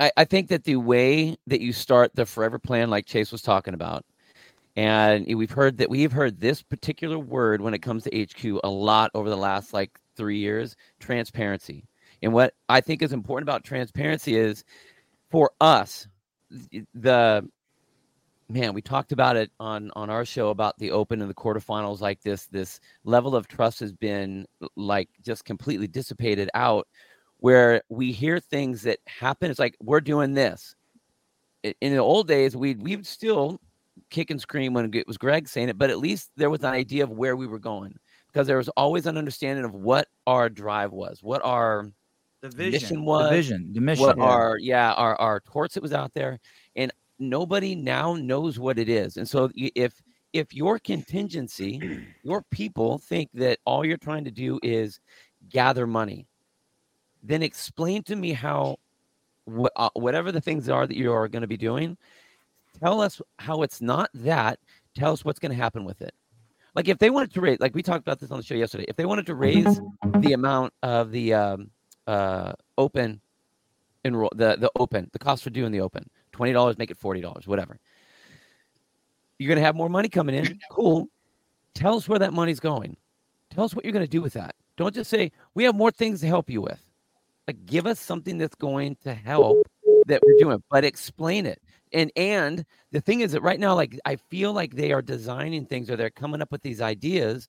I, 0.00 0.12
I 0.18 0.24
think 0.24 0.48
that 0.48 0.64
the 0.64 0.76
way 0.76 1.36
that 1.48 1.60
you 1.60 1.72
start 1.72 2.14
the 2.14 2.24
forever 2.24 2.58
plan, 2.58 2.88
like 2.88 3.04
Chase 3.06 3.32
was 3.32 3.42
talking 3.42 3.74
about, 3.74 4.04
and 4.76 5.26
we've 5.34 5.50
heard 5.50 5.78
that 5.78 5.90
we've 5.90 6.12
heard 6.12 6.38
this 6.40 6.62
particular 6.62 7.18
word 7.18 7.60
when 7.60 7.74
it 7.74 7.80
comes 7.80 8.04
to 8.04 8.10
HQ 8.24 8.60
a 8.62 8.68
lot 8.68 9.10
over 9.14 9.28
the 9.28 9.36
last 9.36 9.72
like 9.72 9.98
three 10.18 10.38
years 10.38 10.76
transparency. 11.00 11.88
And 12.22 12.32
what 12.34 12.52
I 12.68 12.82
think 12.82 13.00
is 13.00 13.14
important 13.14 13.48
about 13.48 13.64
transparency 13.64 14.36
is 14.36 14.64
for 15.30 15.52
us, 15.60 16.06
the 16.94 17.48
man, 18.48 18.74
we 18.74 18.82
talked 18.82 19.12
about 19.12 19.36
it 19.36 19.50
on 19.60 19.90
on 19.94 20.10
our 20.10 20.24
show 20.24 20.48
about 20.48 20.78
the 20.78 20.90
open 20.90 21.20
and 21.20 21.30
the 21.30 21.34
quarterfinals 21.34 22.00
like 22.00 22.20
this 22.22 22.46
this 22.46 22.80
level 23.04 23.36
of 23.36 23.46
trust 23.46 23.80
has 23.80 23.92
been 23.92 24.46
like 24.76 25.08
just 25.22 25.44
completely 25.44 25.86
dissipated 25.86 26.50
out 26.54 26.88
where 27.38 27.82
we 27.88 28.10
hear 28.10 28.40
things 28.40 28.82
that 28.82 28.98
happen. 29.06 29.50
It's 29.50 29.60
like 29.60 29.76
we're 29.80 30.00
doing 30.00 30.34
this. 30.34 30.74
In 31.62 31.92
the 31.92 31.98
old 31.98 32.28
days 32.28 32.56
we 32.56 32.74
we'd 32.74 33.06
still 33.06 33.60
kick 34.10 34.30
and 34.30 34.40
scream 34.40 34.72
when 34.74 34.92
it 34.94 35.06
was 35.06 35.18
Greg 35.18 35.48
saying 35.48 35.68
it 35.68 35.76
but 35.76 35.90
at 35.90 35.98
least 35.98 36.30
there 36.36 36.50
was 36.50 36.60
an 36.60 36.72
idea 36.72 37.04
of 37.04 37.10
where 37.10 37.36
we 37.36 37.48
were 37.48 37.58
going 37.58 37.98
because 38.32 38.46
there 38.46 38.56
was 38.58 38.68
always 38.70 39.06
an 39.06 39.16
understanding 39.16 39.64
of 39.64 39.74
what 39.74 40.08
our 40.26 40.48
drive 40.48 40.92
was 40.92 41.22
what 41.22 41.42
our 41.44 41.90
The 42.42 42.50
mission 42.70 43.04
was 43.04 43.30
the 43.30 43.36
vision, 43.36 43.72
the 43.72 43.80
mission. 43.80 44.02
what 44.04 44.18
our 44.18 44.58
yeah 44.58 44.92
our 44.94 45.16
our 45.16 45.40
torts 45.40 45.74
that 45.74 45.82
was 45.82 45.92
out 45.92 46.12
there 46.14 46.38
and 46.76 46.92
nobody 47.18 47.74
now 47.74 48.14
knows 48.14 48.58
what 48.58 48.78
it 48.78 48.88
is 48.88 49.16
and 49.16 49.28
so 49.28 49.50
if 49.56 50.00
if 50.32 50.52
your 50.54 50.78
contingency 50.78 52.04
your 52.22 52.42
people 52.50 52.98
think 52.98 53.28
that 53.34 53.58
all 53.64 53.84
you're 53.84 53.96
trying 53.96 54.24
to 54.24 54.30
do 54.30 54.60
is 54.62 55.00
gather 55.50 55.86
money 55.86 56.26
then 57.22 57.42
explain 57.42 58.02
to 58.04 58.14
me 58.14 58.32
how 58.32 58.76
uh, 59.76 59.88
whatever 59.94 60.30
the 60.30 60.40
things 60.40 60.68
are 60.68 60.86
that 60.86 60.96
you 60.96 61.10
are 61.12 61.26
going 61.26 61.40
to 61.42 61.48
be 61.48 61.56
doing 61.56 61.96
tell 62.78 63.00
us 63.00 63.20
how 63.38 63.62
it's 63.62 63.80
not 63.80 64.10
that 64.14 64.58
tell 64.94 65.12
us 65.12 65.24
what's 65.24 65.38
going 65.40 65.50
to 65.50 65.56
happen 65.56 65.84
with 65.84 66.02
it 66.02 66.14
like 66.78 66.86
if 66.86 66.98
they 66.98 67.10
wanted 67.10 67.34
to 67.34 67.40
raise 67.40 67.58
like 67.58 67.74
we 67.74 67.82
talked 67.82 68.06
about 68.06 68.20
this 68.20 68.30
on 68.30 68.36
the 68.36 68.42
show 68.44 68.54
yesterday 68.54 68.84
if 68.86 68.94
they 68.94 69.04
wanted 69.04 69.26
to 69.26 69.34
raise 69.34 69.80
the 70.18 70.32
amount 70.32 70.72
of 70.84 71.10
the 71.10 71.34
um, 71.34 71.70
uh, 72.06 72.52
open 72.78 73.20
enroll 74.04 74.30
the 74.36 74.56
the 74.56 74.70
open 74.76 75.10
the 75.12 75.18
cost 75.18 75.42
for 75.42 75.50
doing 75.50 75.72
the 75.72 75.80
open 75.80 76.08
twenty 76.30 76.52
dollars 76.52 76.78
make 76.78 76.92
it 76.92 76.96
forty 76.96 77.20
dollars 77.20 77.48
whatever. 77.48 77.80
You're 79.40 79.48
gonna 79.48 79.66
have 79.66 79.74
more 79.74 79.88
money 79.88 80.08
coming 80.08 80.36
in. 80.36 80.60
Cool. 80.70 81.08
Tell 81.74 81.96
us 81.96 82.08
where 82.08 82.20
that 82.20 82.32
money's 82.32 82.60
going. 82.60 82.96
Tell 83.50 83.64
us 83.64 83.74
what 83.74 83.84
you're 83.84 83.92
gonna 83.92 84.06
do 84.06 84.22
with 84.22 84.34
that. 84.34 84.54
Don't 84.76 84.94
just 84.94 85.10
say 85.10 85.32
we 85.54 85.64
have 85.64 85.74
more 85.74 85.90
things 85.90 86.20
to 86.20 86.28
help 86.28 86.48
you 86.48 86.60
with. 86.60 86.80
Like 87.48 87.66
give 87.66 87.88
us 87.88 87.98
something 87.98 88.38
that's 88.38 88.54
going 88.54 88.96
to 89.02 89.14
help 89.14 89.66
that 90.06 90.22
we're 90.24 90.38
doing 90.38 90.62
but 90.70 90.84
explain 90.84 91.44
it 91.44 91.60
and 91.92 92.10
and 92.16 92.64
the 92.92 93.00
thing 93.00 93.20
is 93.20 93.32
that 93.32 93.42
right 93.42 93.60
now 93.60 93.74
like 93.74 93.98
i 94.04 94.16
feel 94.16 94.52
like 94.52 94.74
they 94.74 94.92
are 94.92 95.02
designing 95.02 95.66
things 95.66 95.90
or 95.90 95.96
they're 95.96 96.10
coming 96.10 96.42
up 96.42 96.50
with 96.50 96.62
these 96.62 96.80
ideas 96.80 97.48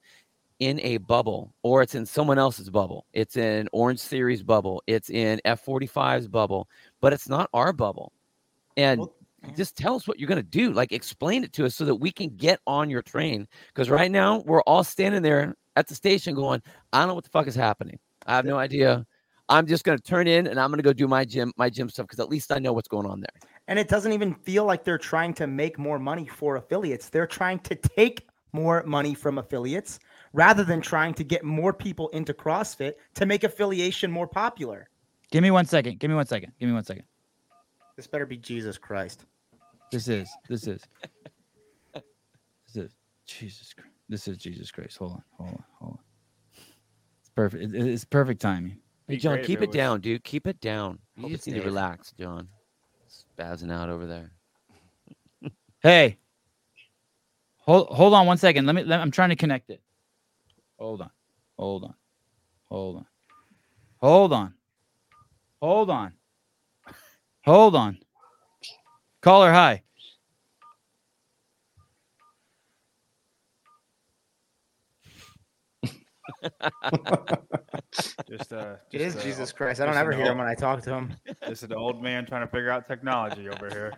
in 0.60 0.80
a 0.82 0.98
bubble 0.98 1.54
or 1.64 1.82
it's 1.82 1.96
in 1.96 2.06
someone 2.06 2.38
else's 2.38 2.70
bubble. 2.70 3.06
It's 3.14 3.38
in 3.38 3.70
Orangetheory's 3.74 4.44
bubble. 4.44 4.84
It's 4.88 5.10
in 5.10 5.40
F45's 5.46 6.28
bubble, 6.28 6.70
but 7.02 7.14
it's 7.14 7.30
not 7.30 7.50
our 7.54 7.72
bubble. 7.74 8.12
And 8.76 9.00
Well, 9.00 9.16
just 9.56 9.78
tell 9.78 9.96
us 9.96 10.08
what 10.08 10.20
you're 10.20 10.28
going 10.28 10.42
to 10.42 10.44
do. 10.44 10.74
Like 10.74 10.92
explain 10.92 11.44
it 11.44 11.54
to 11.54 11.66
us 11.66 11.76
so 11.76 11.86
that 11.86 11.96
we 11.96 12.12
can 12.12 12.36
get 12.36 12.60
on 12.68 12.90
your 12.90 13.02
train. 13.02 13.48
Because 13.68 13.90
right 13.90 14.12
now 14.12 14.40
we're 14.46 14.62
all 14.64 14.84
standing 14.84 15.22
there 15.22 15.56
at 15.78 15.88
the 15.88 15.96
station 15.96 16.36
going, 16.36 16.62
I 16.92 17.00
don't 17.00 17.08
know 17.08 17.16
what 17.16 17.24
the 17.24 17.30
fuck 17.30 17.48
is 17.48 17.56
happening. 17.56 17.98
I 18.26 18.36
have 18.36 18.46
no 18.46 18.58
idea. 18.58 19.06
I'm 19.48 19.66
just 19.66 19.84
going 19.84 19.98
to 19.98 20.04
turn 20.04 20.28
in 20.28 20.46
and 20.46 20.60
I'm 20.60 20.70
going 20.70 20.78
to 20.78 20.84
go 20.84 20.94
do 20.94 21.08
my 21.08 21.24
gym, 21.26 21.54
my 21.58 21.70
gym 21.70 21.90
stuff 21.90 22.06
because 22.06 22.20
at 22.20 22.30
least 22.30 22.52
I 22.52 22.60
know 22.60 22.74
what's 22.74 22.90
going 22.90 23.08
on 23.08 23.22
there. 23.22 23.50
And 23.70 23.78
it 23.78 23.88
doesn't 23.88 24.14
even 24.14 24.34
feel 24.34 24.66
like 24.66 24.84
they're 24.84 24.98
trying 24.98 25.36
to 25.36 25.46
make 25.46 25.78
more 25.78 26.00
money 26.00 26.26
for 26.26 26.56
affiliates. 26.56 27.10
They're 27.10 27.28
trying 27.28 27.60
to 27.60 27.76
take 27.76 28.28
more 28.52 28.84
money 28.84 29.14
from 29.14 29.38
affiliates 29.38 30.00
rather 30.34 30.64
than 30.64 30.82
trying 30.82 31.14
to 31.14 31.24
get 31.24 31.44
more 31.44 31.72
people 31.72 32.10
into 32.10 32.34
CrossFit 32.34 32.94
to 33.14 33.28
make 33.28 33.44
affiliation 33.44 34.12
more 34.12 34.28
popular. 34.28 34.90
Give 35.32 35.44
me 35.44 35.52
one 35.52 35.66
second. 35.66 36.00
Give 36.00 36.10
me 36.10 36.16
one 36.16 36.26
second. 36.26 36.54
Give 36.60 36.68
me 36.68 36.74
one 36.74 36.84
second. 36.84 37.04
This 37.96 38.08
better 38.08 38.26
be 38.26 38.38
Jesus 38.38 38.76
Christ. 38.80 39.26
This 39.92 40.08
is. 40.08 40.28
This 40.50 40.68
is. 40.68 40.82
This 42.72 42.86
is 42.86 42.96
Jesus. 43.26 43.74
Christ. 43.74 43.90
This 44.10 44.28
is 44.28 44.38
Jesus 44.38 44.70
Christ. 44.70 44.98
Hold 44.98 45.14
on. 45.14 45.24
Hold 45.32 45.50
on. 45.50 45.64
Hold 45.80 45.92
on. 45.94 46.00
It's 47.20 47.30
perfect. 47.36 47.74
It's 47.74 48.06
perfect 48.06 48.42
timing. 48.42 48.78
Hey, 49.08 49.18
John, 49.18 49.42
keep 49.42 49.64
it 49.64 49.70
it 49.70 49.72
down, 49.72 50.02
dude. 50.02 50.24
Keep 50.24 50.46
it 50.46 50.62
down. 50.62 51.00
You 51.16 51.24
Hope 51.24 51.32
just 51.32 51.48
need 51.48 51.56
to 51.56 51.64
relax, 51.64 52.12
John. 52.12 52.48
Spazzing 53.40 53.72
out 53.72 53.90
over 53.90 54.06
there. 54.06 54.32
Hey. 55.82 56.18
Hold 57.60 57.88
hold 57.88 58.14
on 58.14 58.26
one 58.26 58.38
second. 58.38 58.66
Let 58.66 58.76
me. 58.76 58.84
Let, 58.84 59.00
I'm 59.00 59.12
trying 59.12 59.30
to 59.30 59.36
connect 59.36 59.70
it. 59.70 59.82
Hold 60.78 61.02
on. 61.02 61.12
Hold 61.58 61.84
on. 61.86 61.94
Hold 62.70 62.98
on. 62.98 63.06
Hold 63.98 64.34
on. 64.34 64.54
Hold 65.62 65.90
on. 65.90 66.14
Hold 67.46 67.76
on. 67.76 67.98
Caller, 69.22 69.52
hi. 69.52 69.84
Just 78.30 78.54
uh, 78.54 78.76
just, 78.92 79.04
is 79.04 79.16
uh, 79.16 79.22
Jesus 79.24 79.52
Christ. 79.52 79.82
I 79.82 79.86
don't 79.86 79.96
ever 79.98 80.12
an 80.12 80.18
hear 80.20 80.32
him 80.32 80.38
when 80.38 80.48
I 80.48 80.54
talk 80.54 80.82
to 80.84 80.94
him. 80.94 81.14
Just 81.48 81.64
an 81.64 81.74
old 81.74 82.04
man 82.04 82.26
trying 82.26 82.42
to 82.42 82.48
figure 82.48 82.70
out 82.70 82.88
technology 82.88 83.50
over 83.50 83.70
here. 83.70 83.94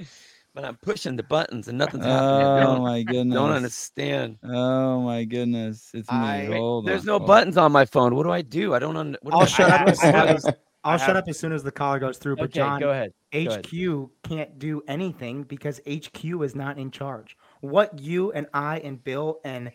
But 0.54 0.66
I'm 0.66 0.76
pushing 0.76 1.16
the 1.16 1.22
buttons 1.22 1.68
and 1.68 1.78
nothing's 1.78 2.04
happening. 2.04 2.66
Oh 2.68 2.82
my 2.82 3.02
goodness. 3.04 3.34
don't 3.34 3.52
understand. 3.52 4.36
Oh 4.44 5.00
my 5.00 5.24
goodness. 5.24 5.90
It's 5.94 6.10
me. 6.10 6.14
I- 6.18 6.48
Wait, 6.50 6.58
Hold 6.58 6.84
There's 6.86 7.00
on, 7.00 7.06
no 7.06 7.12
hold 7.18 7.26
buttons 7.26 7.56
on 7.56 7.72
my 7.72 7.86
phone. 7.86 8.14
What 8.14 8.24
do 8.24 8.32
I 8.32 8.42
do? 8.42 8.74
I 8.74 8.78
don't. 8.78 8.94
Un- 8.98 9.16
what 9.22 9.30
do 9.30 9.36
I'll 9.38 9.44
I- 9.44 9.46
shut 9.46 9.70
I 9.70 9.76
up 9.76 9.88
as 9.88 9.98
soon 10.02 10.14
I 10.14 10.18
have- 10.26 10.36
as 10.36 10.44
I'll 10.44 10.54
I 10.84 10.96
shut 10.98 11.16
up 11.16 11.24
as 11.26 11.38
soon 11.38 11.52
as 11.54 11.62
the 11.62 11.72
caller 11.72 11.98
goes 11.98 12.18
through. 12.18 12.36
But 12.36 12.44
Okay, 12.50 12.58
John, 12.58 12.80
go 12.80 12.90
ahead. 12.90 13.14
ahead. 13.32 13.64
HQ 13.64 14.10
can't 14.24 14.58
do 14.58 14.82
anything 14.88 15.44
because 15.44 15.80
HQ 15.90 16.22
is 16.44 16.54
not 16.54 16.76
in 16.78 16.90
charge. 16.90 17.34
What 17.62 17.98
you 17.98 18.32
and 18.32 18.46
I 18.52 18.80
and 18.80 19.02
Bill 19.02 19.40
and 19.46 19.72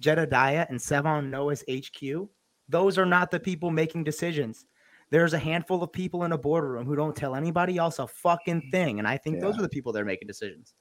Jedediah 0.00 0.66
and 0.68 0.78
Sevan 0.78 1.30
Noah's 1.30 1.62
HQ, 1.70 2.28
those 2.68 2.98
are 2.98 3.06
not 3.06 3.30
the 3.30 3.38
people 3.40 3.70
making 3.70 4.04
decisions. 4.04 4.66
There's 5.10 5.34
a 5.34 5.38
handful 5.38 5.82
of 5.82 5.92
people 5.92 6.24
in 6.24 6.32
a 6.32 6.38
boardroom 6.38 6.86
who 6.86 6.96
don't 6.96 7.16
tell 7.16 7.34
anybody 7.34 7.76
else 7.78 7.98
a 7.98 8.06
fucking 8.06 8.70
thing. 8.70 8.98
And 8.98 9.08
I 9.08 9.16
think 9.16 9.40
those 9.40 9.58
are 9.58 9.62
the 9.62 9.68
people 9.68 9.92
that 9.92 10.02
are 10.02 10.04
making 10.04 10.28
decisions. 10.28 10.74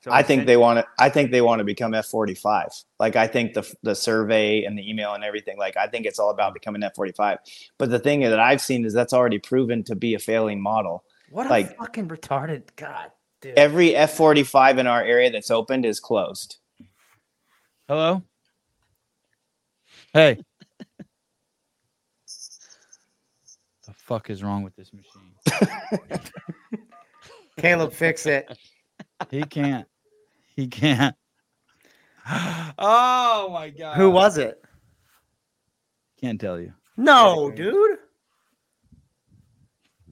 So 0.00 0.12
I 0.12 0.22
think 0.22 0.46
they 0.46 0.56
want 0.56 0.78
to. 0.78 0.86
I 1.00 1.08
think 1.08 1.32
they 1.32 1.40
want 1.40 1.58
to 1.58 1.64
become 1.64 1.92
F 1.92 2.06
forty 2.06 2.34
five. 2.34 2.68
Like 3.00 3.16
I 3.16 3.26
think 3.26 3.54
the 3.54 3.74
the 3.82 3.94
survey 3.94 4.62
and 4.62 4.78
the 4.78 4.88
email 4.88 5.14
and 5.14 5.24
everything. 5.24 5.58
Like 5.58 5.76
I 5.76 5.88
think 5.88 6.06
it's 6.06 6.18
all 6.18 6.30
about 6.30 6.54
becoming 6.54 6.82
F 6.82 6.94
forty 6.94 7.12
five. 7.12 7.38
But 7.76 7.90
the 7.90 7.98
thing 7.98 8.20
that 8.20 8.38
I've 8.38 8.60
seen 8.60 8.84
is 8.84 8.92
that's 8.92 9.12
already 9.12 9.38
proven 9.38 9.82
to 9.84 9.96
be 9.96 10.14
a 10.14 10.18
failing 10.18 10.62
model. 10.62 11.02
What 11.30 11.46
a 11.46 11.48
Like- 11.48 11.76
fucking 11.76 12.08
retarded 12.08 12.62
God, 12.76 13.10
dude. 13.40 13.58
Every 13.58 13.96
F 13.96 14.14
forty 14.14 14.44
five 14.44 14.78
in 14.78 14.86
our 14.86 15.02
area 15.02 15.30
that's 15.30 15.50
opened 15.50 15.84
is 15.84 15.98
closed. 15.98 16.58
Hello? 17.88 18.20
Hey. 20.12 20.42
the 23.86 23.94
fuck 23.94 24.28
is 24.28 24.42
wrong 24.42 24.64
with 24.64 24.74
this 24.74 24.90
machine? 24.92 25.32
Caleb, 27.58 27.92
fix 27.92 28.26
it. 28.26 28.48
He 29.30 29.42
can't. 29.44 29.86
He 30.56 30.66
can't. 30.66 31.14
Oh 32.78 33.48
my 33.52 33.70
god. 33.70 33.96
Who 33.96 34.10
was 34.10 34.36
it? 34.36 34.60
Can't 36.20 36.40
tell 36.40 36.58
you. 36.60 36.72
No, 36.96 37.50
dude. 37.52 37.98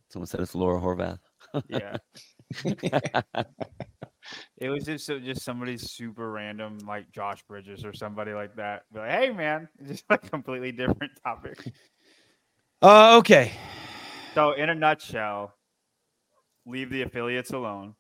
Someone 0.09 0.29
said 0.29 0.41
it's 0.41 0.55
Laura 0.55 0.81
Horvath. 0.81 1.19
Yeah. 1.69 1.97
It 4.59 4.69
was 4.69 4.85
just 4.85 5.07
just 5.07 5.43
somebody 5.43 5.77
super 5.77 6.31
random 6.31 6.79
like 6.87 7.11
Josh 7.13 7.43
Bridges 7.49 7.85
or 7.85 7.93
somebody 7.93 8.33
like 8.33 8.57
that. 8.57 8.83
Be 8.93 9.01
like, 9.01 9.11
hey 9.11 9.31
man, 9.31 9.69
it's 9.79 9.89
just 9.91 10.05
like 10.11 10.31
completely 10.31 10.73
different 10.73 11.13
topic. 11.25 11.59
Uh 12.83 13.19
okay. 13.19 13.53
So 14.35 14.53
in 14.53 14.69
a 14.69 14.75
nutshell, 14.75 15.55
leave 16.67 16.91
the 16.91 17.03
affiliates 17.03 17.53
alone, 17.53 17.95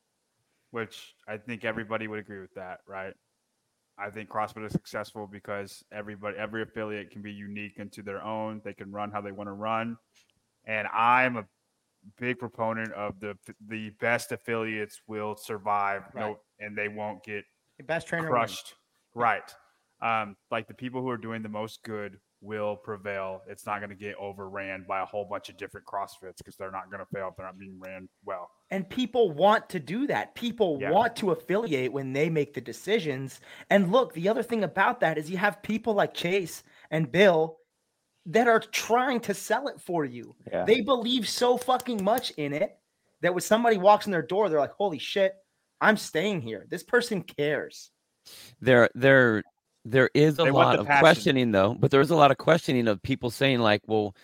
which 0.71 1.15
I 1.29 1.37
think 1.37 1.65
everybody 1.65 2.09
would 2.09 2.19
agree 2.19 2.41
with 2.41 2.55
that, 2.55 2.81
right? 2.89 3.15
I 3.97 4.11
think 4.11 4.29
CrossFit 4.29 4.67
is 4.67 4.73
successful 4.73 5.29
because 5.31 5.85
everybody 5.93 6.37
every 6.37 6.63
affiliate 6.63 7.11
can 7.11 7.23
be 7.23 7.33
unique 7.33 7.75
into 7.79 8.03
their 8.03 8.23
own. 8.23 8.61
They 8.65 8.75
can 8.75 8.91
run 8.91 9.13
how 9.13 9.21
they 9.21 9.31
want 9.31 9.49
to 9.49 9.53
run. 9.53 9.97
And 10.67 10.89
I'm 10.89 11.37
a 11.37 11.45
big 12.19 12.39
proponent 12.39 12.93
of 12.93 13.19
the 13.21 13.37
the 13.69 13.91
best 14.01 14.33
affiliates 14.33 15.01
will 15.07 15.37
survive 15.37 16.03
no 16.15 16.39
and 16.61 16.77
they 16.77 16.89
won't 16.89 17.23
get 17.25 17.45
The 17.79 17.85
best 17.85 18.07
trainer. 18.07 18.25
wins. 18.31 18.33
crushed. 18.33 18.75
Right. 19.15 19.55
Um, 20.03 20.37
like 20.51 20.69
the 20.69 20.75
people 20.75 21.01
who 21.01 21.09
are 21.09 21.17
doing 21.17 21.43
the 21.43 21.49
most 21.49 21.83
good 21.83 22.19
will 22.41 22.77
prevail. 22.77 23.41
It's 23.49 23.65
not 23.65 23.79
going 23.79 23.89
to 23.89 23.97
get 23.97 24.17
overran 24.17 24.85
by 24.87 25.01
a 25.01 25.05
whole 25.07 25.25
bunch 25.25 25.49
of 25.49 25.57
different 25.57 25.87
CrossFits 25.87 26.37
because 26.39 26.57
they're 26.57 26.71
not 26.71 26.91
going 26.91 27.01
to 27.01 27.07
fail 27.11 27.29
if 27.29 27.37
they're 27.37 27.47
not 27.47 27.59
being 27.59 27.81
ran 27.81 28.07
well. 28.25 28.51
And 28.71 28.87
people 28.91 29.31
want 29.31 29.71
to 29.71 29.81
do 29.81 30.07
that. 30.09 30.35
People 30.35 30.79
Yeah. 30.81 30.91
want 30.91 31.17
to 31.17 31.31
affiliate 31.31 31.91
when 31.93 32.13
they 32.13 32.29
make 32.29 32.53
the 32.53 32.61
decisions. 32.61 33.41
And 33.71 33.91
look, 33.91 34.13
the 34.13 34.29
other 34.29 34.43
thing 34.43 34.63
about 34.63 35.01
that 35.01 35.17
is 35.17 35.31
you 35.31 35.39
have 35.39 35.63
people 35.63 35.95
like 35.95 36.13
Chase 36.13 36.65
and 36.91 37.11
Bill 37.11 37.57
that 38.27 38.47
are 38.49 38.61
trying 38.61 39.21
to 39.21 39.35
sell 39.35 39.69
it 39.69 39.81
for 39.81 40.05
you. 40.05 40.35
Yeah. 40.51 40.65
They 40.65 40.81
believe 40.81 41.29
so 41.29 41.57
fucking 41.57 42.03
much 42.03 42.31
in 42.33 42.53
it 42.53 42.77
that 43.21 43.35
when 43.35 43.43
somebody 43.43 43.77
walks 43.79 44.07
in 44.07 44.13
their 44.13 44.23
door, 44.23 44.49
they're 44.49 44.61
like, 44.61 44.73
"Holy 44.73 44.99
shit, 44.99 45.35
I'm 45.81 45.97
staying 45.97 46.41
here. 46.43 46.67
This 46.69 46.83
person 46.83 47.23
cares." 47.23 47.91
there 48.61 48.89
there 48.95 49.43
there 49.85 50.09
is 50.15 50.39
a 50.39 50.45
They 50.45 50.51
lot 50.51 50.79
of 50.79 50.87
passion. 50.87 51.01
questioning 51.01 51.53
though 51.53 51.75
but 51.79 51.91
there's 51.91 52.09
a 52.09 52.17
lot 52.17 52.31
of 52.31 52.39
questioning 52.39 52.89
of 52.89 53.03
people 53.03 53.31
saying 53.31 53.59
like 53.59 53.83
well 53.87 54.15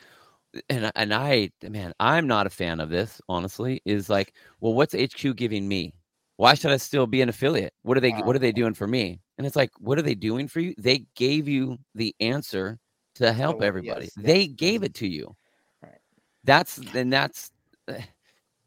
and 0.71 0.91
and 0.97 1.13
i 1.13 1.51
man 1.69 1.93
i'm 2.01 2.27
not 2.27 2.47
a 2.47 2.51
fan 2.51 2.81
of 2.81 2.89
this 2.89 3.21
honestly 3.29 3.83
is 3.85 4.09
like 4.09 4.33
well 4.61 4.73
what's 4.73 4.95
hq 4.95 5.37
giving 5.37 5.69
me 5.69 5.93
why 6.39 6.55
should 6.55 6.71
i 6.71 6.79
still 6.79 7.07
be 7.07 7.21
an 7.21 7.29
affiliate 7.29 7.75
what 7.83 7.95
are 7.99 8.01
they 8.01 8.13
what 8.13 8.35
are 8.35 8.39
they 8.41 8.53
doing 8.53 8.73
for 8.73 8.87
me 8.87 9.21
and 9.37 9.47
it's 9.47 9.55
like 9.57 9.71
what 9.79 9.99
are 9.99 10.03
they 10.03 10.15
doing 10.15 10.49
for 10.49 10.61
you 10.61 10.75
they 10.79 11.05
gave 11.15 11.47
you 11.47 11.77
the 11.95 12.15
answer 12.21 12.79
to 13.21 13.33
help 13.33 13.59
well, 13.59 13.69
everybody 13.69 14.05
yes, 14.07 14.15
they 14.17 14.47
gave 14.47 14.83
it 14.83 14.95
to 14.95 15.07
you 15.07 15.35
Right. 15.83 15.93
that's 16.45 16.79
and 16.95 17.13
that's 17.13 17.51
eh, 17.89 18.03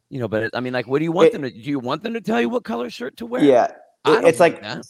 you 0.10 0.20
know 0.20 0.28
but 0.28 0.50
i 0.56 0.60
mean 0.60 0.74
like 0.74 0.88
what 0.88 1.00
do 1.00 1.06
you 1.06 1.12
want 1.12 1.28
It- 1.28 1.34
them 1.34 1.42
to 1.44 1.50
do 1.52 1.70
you 1.70 1.80
want 1.80 2.02
them 2.04 2.14
to 2.14 2.22
tell 2.22 2.40
you 2.40 2.50
what 2.50 2.64
color 2.64 2.90
shirt 2.90 3.18
to 3.18 3.26
wear 3.26 3.44
Yeah. 3.44 3.68
I 4.06 4.22
it's 4.28 4.40
like 4.40 4.62
that. 4.62 4.86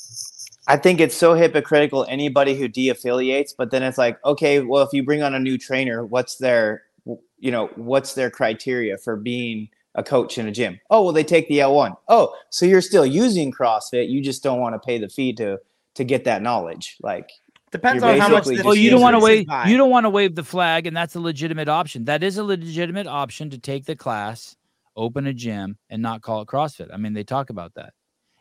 I 0.68 0.76
think 0.78 1.00
it's 1.00 1.16
so 1.16 1.34
hypocritical 1.36 2.06
anybody 2.10 2.56
who 2.56 2.68
de-affiliates, 2.68 3.54
but 3.54 3.70
then 3.70 3.84
it's 3.84 3.98
like, 3.98 4.18
okay, 4.26 4.62
well, 4.62 4.82
if 4.82 4.90
you 4.94 5.04
bring 5.04 5.22
on 5.22 5.36
a 5.36 5.40
new 5.40 5.58
trainer, 5.58 6.04
what's 6.06 6.38
their 6.38 6.84
you 7.06 7.52
know, 7.52 7.68
what's 7.76 8.14
their 8.16 8.32
criteria 8.32 8.98
for 8.98 9.16
being 9.18 9.70
a 9.96 10.04
coach 10.04 10.38
in 10.40 10.48
a 10.48 10.52
gym? 10.52 10.80
Oh, 10.90 11.04
well, 11.04 11.12
they 11.14 11.24
take 11.24 11.48
the 11.50 11.60
L1. 11.60 11.96
Oh, 12.08 12.34
so 12.50 12.66
you're 12.66 12.82
still 12.82 13.06
using 13.06 13.52
CrossFit, 13.52 14.10
you 14.10 14.20
just 14.22 14.42
don't 14.42 14.60
want 14.62 14.74
to 14.74 14.80
pay 14.80 14.98
the 14.98 15.10
fee 15.10 15.34
to 15.34 15.60
to 15.96 16.04
get 16.04 16.24
that 16.24 16.42
knowledge. 16.42 16.98
Like 17.02 17.30
Depends 17.74 18.04
on 18.04 18.20
how 18.20 18.30
much. 18.30 18.44
basically 18.44 18.64
Well, 18.64 18.70
oh, 18.70 18.74
you 18.74 18.92
don't 18.92 19.02
want 19.02 19.16
to 19.16 19.20
wave. 19.20 19.48
by. 19.48 19.68
You 19.68 19.78
don't 19.78 19.90
want 19.90 20.06
to 20.06 20.10
wave 20.12 20.36
the 20.36 20.44
flag, 20.44 20.86
and 20.86 20.96
that's 20.96 21.16
a 21.16 21.20
legitimate 21.20 21.68
option. 21.68 22.06
That 22.06 22.24
is 22.24 22.38
a 22.38 22.44
legitimate 22.44 23.08
option 23.08 23.50
to 23.50 23.58
take 23.58 23.86
the 23.86 23.96
class, 23.96 24.56
open 24.96 25.26
a 25.26 25.34
gym, 25.34 25.78
and 25.90 26.00
not 26.02 26.22
call 26.22 26.42
it 26.42 26.48
CrossFit. 26.48 26.94
I 26.94 26.98
mean, 26.98 27.14
they 27.14 27.24
talk 27.24 27.50
about 27.50 27.74
that. 27.74 27.94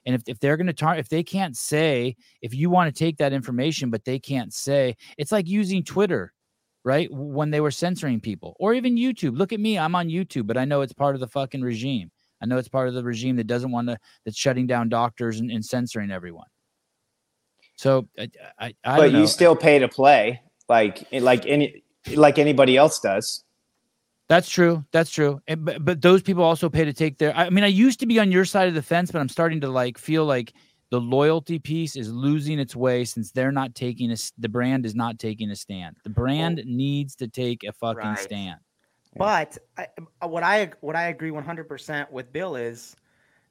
And 0.04 0.14
if, 0.14 0.22
if 0.26 0.38
they're 0.38 0.58
going 0.58 0.66
to 0.66 0.74
tar- 0.74 0.98
if 0.98 1.08
they 1.08 1.22
can't 1.22 1.56
say, 1.56 2.14
if 2.42 2.54
you 2.54 2.68
want 2.68 2.94
to 2.94 2.98
take 2.98 3.16
that 3.18 3.32
information, 3.32 3.88
but 3.88 4.04
they 4.04 4.18
can't 4.18 4.52
say, 4.52 4.96
it's 5.16 5.32
like 5.32 5.48
using 5.48 5.82
Twitter, 5.82 6.34
right? 6.84 7.08
When 7.10 7.50
they 7.50 7.62
were 7.62 7.70
censoring 7.70 8.20
people, 8.20 8.54
or 8.60 8.74
even 8.74 8.96
YouTube. 8.96 9.38
Look 9.38 9.54
at 9.54 9.60
me, 9.60 9.78
I'm 9.78 9.94
on 9.94 10.08
YouTube, 10.08 10.46
but 10.46 10.58
I 10.58 10.66
know 10.66 10.82
it's 10.82 10.92
part 10.92 11.14
of 11.14 11.20
the 11.20 11.28
fucking 11.28 11.62
regime. 11.62 12.10
I 12.42 12.46
know 12.46 12.58
it's 12.58 12.68
part 12.68 12.88
of 12.88 12.94
the 12.94 13.04
regime 13.04 13.36
that 13.36 13.46
doesn't 13.46 13.70
want 13.70 13.88
to, 13.88 13.98
that's 14.26 14.36
shutting 14.36 14.66
down 14.66 14.90
doctors 14.90 15.40
and, 15.40 15.50
and 15.50 15.64
censoring 15.64 16.10
everyone. 16.10 16.48
So 17.82 18.06
I, 18.16 18.30
I, 18.60 18.74
I 18.84 18.96
but 18.96 19.02
don't 19.02 19.12
know. 19.14 19.20
you 19.22 19.26
still 19.26 19.56
pay 19.56 19.80
to 19.80 19.88
play 19.88 20.40
like 20.68 21.04
like 21.12 21.44
any 21.46 21.82
like 22.14 22.38
anybody 22.38 22.76
else 22.76 23.00
does. 23.00 23.42
That's 24.28 24.48
true. 24.48 24.84
That's 24.92 25.10
true. 25.10 25.40
And, 25.48 25.64
but, 25.64 25.84
but 25.84 26.00
those 26.00 26.22
people 26.22 26.44
also 26.44 26.70
pay 26.70 26.84
to 26.84 26.92
take 26.92 27.18
their. 27.18 27.36
I 27.36 27.50
mean, 27.50 27.64
I 27.64 27.66
used 27.66 27.98
to 27.98 28.06
be 28.06 28.20
on 28.20 28.30
your 28.30 28.44
side 28.44 28.68
of 28.68 28.74
the 28.74 28.82
fence, 28.82 29.10
but 29.10 29.18
I'm 29.18 29.28
starting 29.28 29.60
to 29.62 29.68
like 29.68 29.98
feel 29.98 30.24
like 30.24 30.52
the 30.90 31.00
loyalty 31.00 31.58
piece 31.58 31.96
is 31.96 32.08
losing 32.12 32.60
its 32.60 32.76
way 32.76 33.04
since 33.04 33.32
they're 33.32 33.50
not 33.50 33.74
taking 33.74 34.12
a 34.12 34.16
The 34.38 34.48
brand 34.48 34.86
is 34.86 34.94
not 34.94 35.18
taking 35.18 35.50
a 35.50 35.56
stand. 35.56 35.96
The 36.04 36.10
brand 36.10 36.62
needs 36.64 37.16
to 37.16 37.26
take 37.26 37.64
a 37.64 37.72
fucking 37.72 38.10
Right. 38.10 38.18
stand. 38.18 38.60
But 39.16 39.58
I, 39.76 39.88
uh, 40.22 40.28
what 40.28 40.44
I 40.44 40.70
what 40.82 40.94
I 40.94 41.08
agree 41.08 41.32
100% 41.32 42.12
with 42.12 42.32
Bill 42.32 42.54
is 42.54 42.94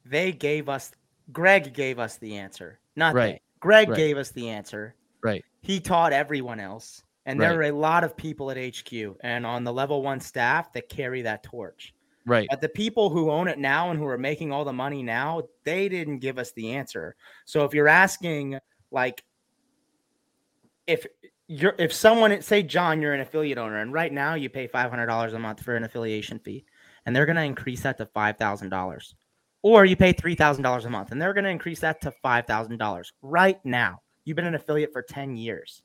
they 0.06 0.32
gave 0.32 0.70
us 0.70 0.94
Greg 1.34 1.74
gave 1.74 2.00
us 2.00 2.16
the 2.16 2.38
answer. 2.38 2.80
Not 2.96 3.14
Right. 3.14 3.42
Greg 3.62 3.90
Right. 3.90 3.96
gave 3.96 4.18
us 4.18 4.32
the 4.32 4.50
answer. 4.50 4.96
Right. 5.24 5.46
He 5.62 5.80
taught 5.80 6.12
everyone 6.12 6.60
else. 6.60 7.04
And 7.26 7.40
there 7.40 7.60
are 7.60 7.64
a 7.64 7.72
lot 7.72 8.04
of 8.04 8.18
people 8.18 8.50
at 8.50 8.58
HQ 8.58 9.16
and 9.22 9.46
on 9.46 9.64
the 9.64 9.72
level 9.72 10.02
1 10.02 10.20
staff 10.20 10.74
that 10.74 10.90
carry 10.90 11.22
that 11.22 11.44
torch. 11.44 11.94
Right. 12.26 12.48
But 12.50 12.62
the 12.62 12.70
people 12.70 13.10
who 13.10 13.30
own 13.30 13.48
it 13.48 13.60
now 13.60 13.92
and 13.92 14.00
who 14.00 14.08
are 14.08 14.18
making 14.18 14.52
all 14.52 14.66
the 14.66 14.74
money 14.74 15.04
now, 15.04 15.44
they 15.64 15.88
didn't 15.88 16.20
give 16.20 16.38
us 16.40 16.52
the 16.54 16.72
answer. 16.72 17.16
So 17.46 17.64
if 17.64 17.74
you're 17.74 17.88
asking 17.88 18.60
like 18.92 19.24
if 20.88 21.06
you're 21.48 21.76
if 21.78 21.94
someone 21.94 22.42
say 22.42 22.64
John, 22.64 23.02
you're 23.02 23.14
an 23.14 23.22
affiliate 23.22 23.58
owner, 23.58 23.78
and 23.78 23.94
right 23.94 24.12
now 24.12 24.36
you 24.36 24.50
pay 24.50 24.68
five 24.68 24.90
hundred 24.90 25.08
dollars 25.08 25.34
a 25.34 25.40
month 25.40 25.62
for 25.64 25.76
an 25.76 25.84
affiliation 25.84 26.40
fee, 26.40 26.66
and 27.06 27.16
they're 27.16 27.26
gonna 27.26 27.42
increase 27.44 27.82
that 27.82 27.98
to 27.98 28.06
five 28.08 28.38
thousand 28.38 28.70
dollars. 28.70 29.16
Or 29.64 29.86
you 29.86 29.96
pay 29.96 30.12
three 30.14 30.36
thousand 30.36 30.64
dollars 30.64 30.86
a 30.86 30.90
month, 30.90 31.12
and 31.12 31.22
they're 31.22 31.34
gonna 31.34 31.50
increase 31.50 31.82
that 31.82 32.02
to 32.02 32.12
five 32.12 32.48
thousand 32.48 32.78
dollars 32.78 33.14
right 33.22 33.60
now. 33.64 34.02
You've 34.26 34.36
been 34.36 34.46
an 34.46 34.56
affiliate 34.56 34.94
for 34.94 35.02
10 35.02 35.36
years. 35.36 35.82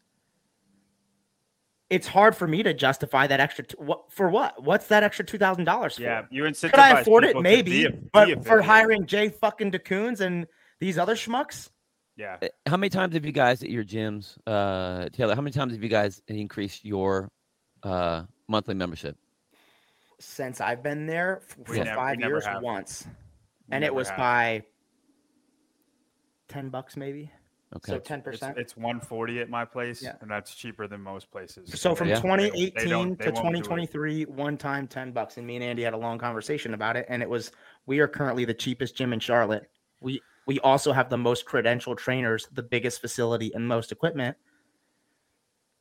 It's 1.88 2.06
hard 2.08 2.34
for 2.36 2.46
me 2.48 2.62
to 2.64 2.74
justify 2.74 3.26
that 3.28 3.38
extra 3.38 3.64
t- 3.64 3.76
what 3.78 4.10
for 4.12 4.28
what? 4.28 4.60
What's 4.62 4.88
that 4.88 5.02
extra 5.04 5.24
two 5.24 5.38
thousand 5.38 5.64
dollars 5.66 5.96
for? 5.96 6.02
Yeah, 6.02 6.22
you 6.30 6.42
incentivize. 6.42 6.70
Could 6.70 6.78
I 6.80 7.00
afford 7.00 7.24
it? 7.24 7.40
Maybe, 7.40 7.84
de- 7.84 7.90
but 8.12 8.44
for 8.44 8.60
hiring 8.60 9.06
Jay 9.06 9.28
fucking 9.28 9.70
DeCoons 9.70 10.20
and 10.20 10.46
these 10.80 10.98
other 10.98 11.14
schmucks, 11.14 11.70
Yeah, 12.16 12.38
Uh, 12.42 12.48
How 12.66 12.76
many 12.76 12.90
times 12.90 13.14
have 13.14 13.24
you 13.24 13.30
guys 13.32 13.62
at 13.62 13.70
your 13.70 13.84
gyms, 13.84 14.36
uh, 14.48 15.08
Taylor? 15.10 15.34
How 15.36 15.42
many 15.42 15.52
times 15.52 15.74
have 15.74 15.82
you 15.82 15.88
guys 15.88 16.20
increased 16.26 16.84
your 16.84 17.30
uh, 17.82 18.24
monthly 18.48 18.74
membership? 18.74 19.16
since 20.18 20.60
I've 20.62 20.82
been 20.82 21.06
there 21.06 21.42
f- 21.42 21.56
for 21.66 21.72
We 21.72 21.78
never- 21.80 21.94
five 21.94 22.18
years, 22.20 22.44
once, 22.62 23.06
We 23.06 23.12
and 23.70 23.84
it 23.84 23.94
was 23.94 24.08
have. 24.08 24.18
by 24.18 24.62
ten 26.48 26.68
bucks 26.68 26.96
maybe. 26.96 27.30
Okay. 27.74 27.92
So 27.92 27.98
10%. 27.98 28.56
it's 28.56 28.76
140 28.76 29.40
at 29.40 29.50
my 29.50 29.64
place, 29.64 30.00
Yeah. 30.00 30.14
and 30.20 30.30
that's 30.30 30.54
cheaper 30.54 30.86
than 30.86 31.00
most 31.02 31.30
places. 31.32 31.78
So 31.78 31.96
from 31.96 32.08
Yeah. 32.08 32.20
They 32.20 32.28
don't- 32.28 32.38
they 32.38 32.48
2018 32.50 32.88
don't- 32.90 33.18
to 33.18 33.24
they 33.24 33.30
won't 33.32 33.34
do 33.34 33.58
it. 33.58 33.64
2023, 33.64 34.24
one 34.26 34.56
time 34.56 34.86
10 34.86 35.10
bucks. 35.10 35.36
And 35.36 35.46
me 35.46 35.56
and 35.56 35.64
Andy 35.64 35.82
had 35.82 35.92
a 35.92 35.96
long 35.96 36.16
conversation 36.16 36.74
about 36.74 36.96
it. 36.96 37.06
And 37.08 37.22
it 37.22 37.28
was, 37.28 37.50
we 37.86 37.98
are 37.98 38.06
currently 38.06 38.44
the 38.44 38.54
cheapest 38.54 38.94
gym 38.94 39.12
in 39.12 39.18
Charlotte. 39.18 39.68
We, 40.00 40.22
we 40.46 40.60
also 40.60 40.92
have 40.92 41.10
the 41.10 41.18
most 41.18 41.44
credentialed 41.44 41.96
trainers, 41.98 42.46
the 42.52 42.62
biggest 42.62 43.00
facility, 43.00 43.52
and 43.52 43.66
most 43.66 43.90
equipment. 43.90 44.36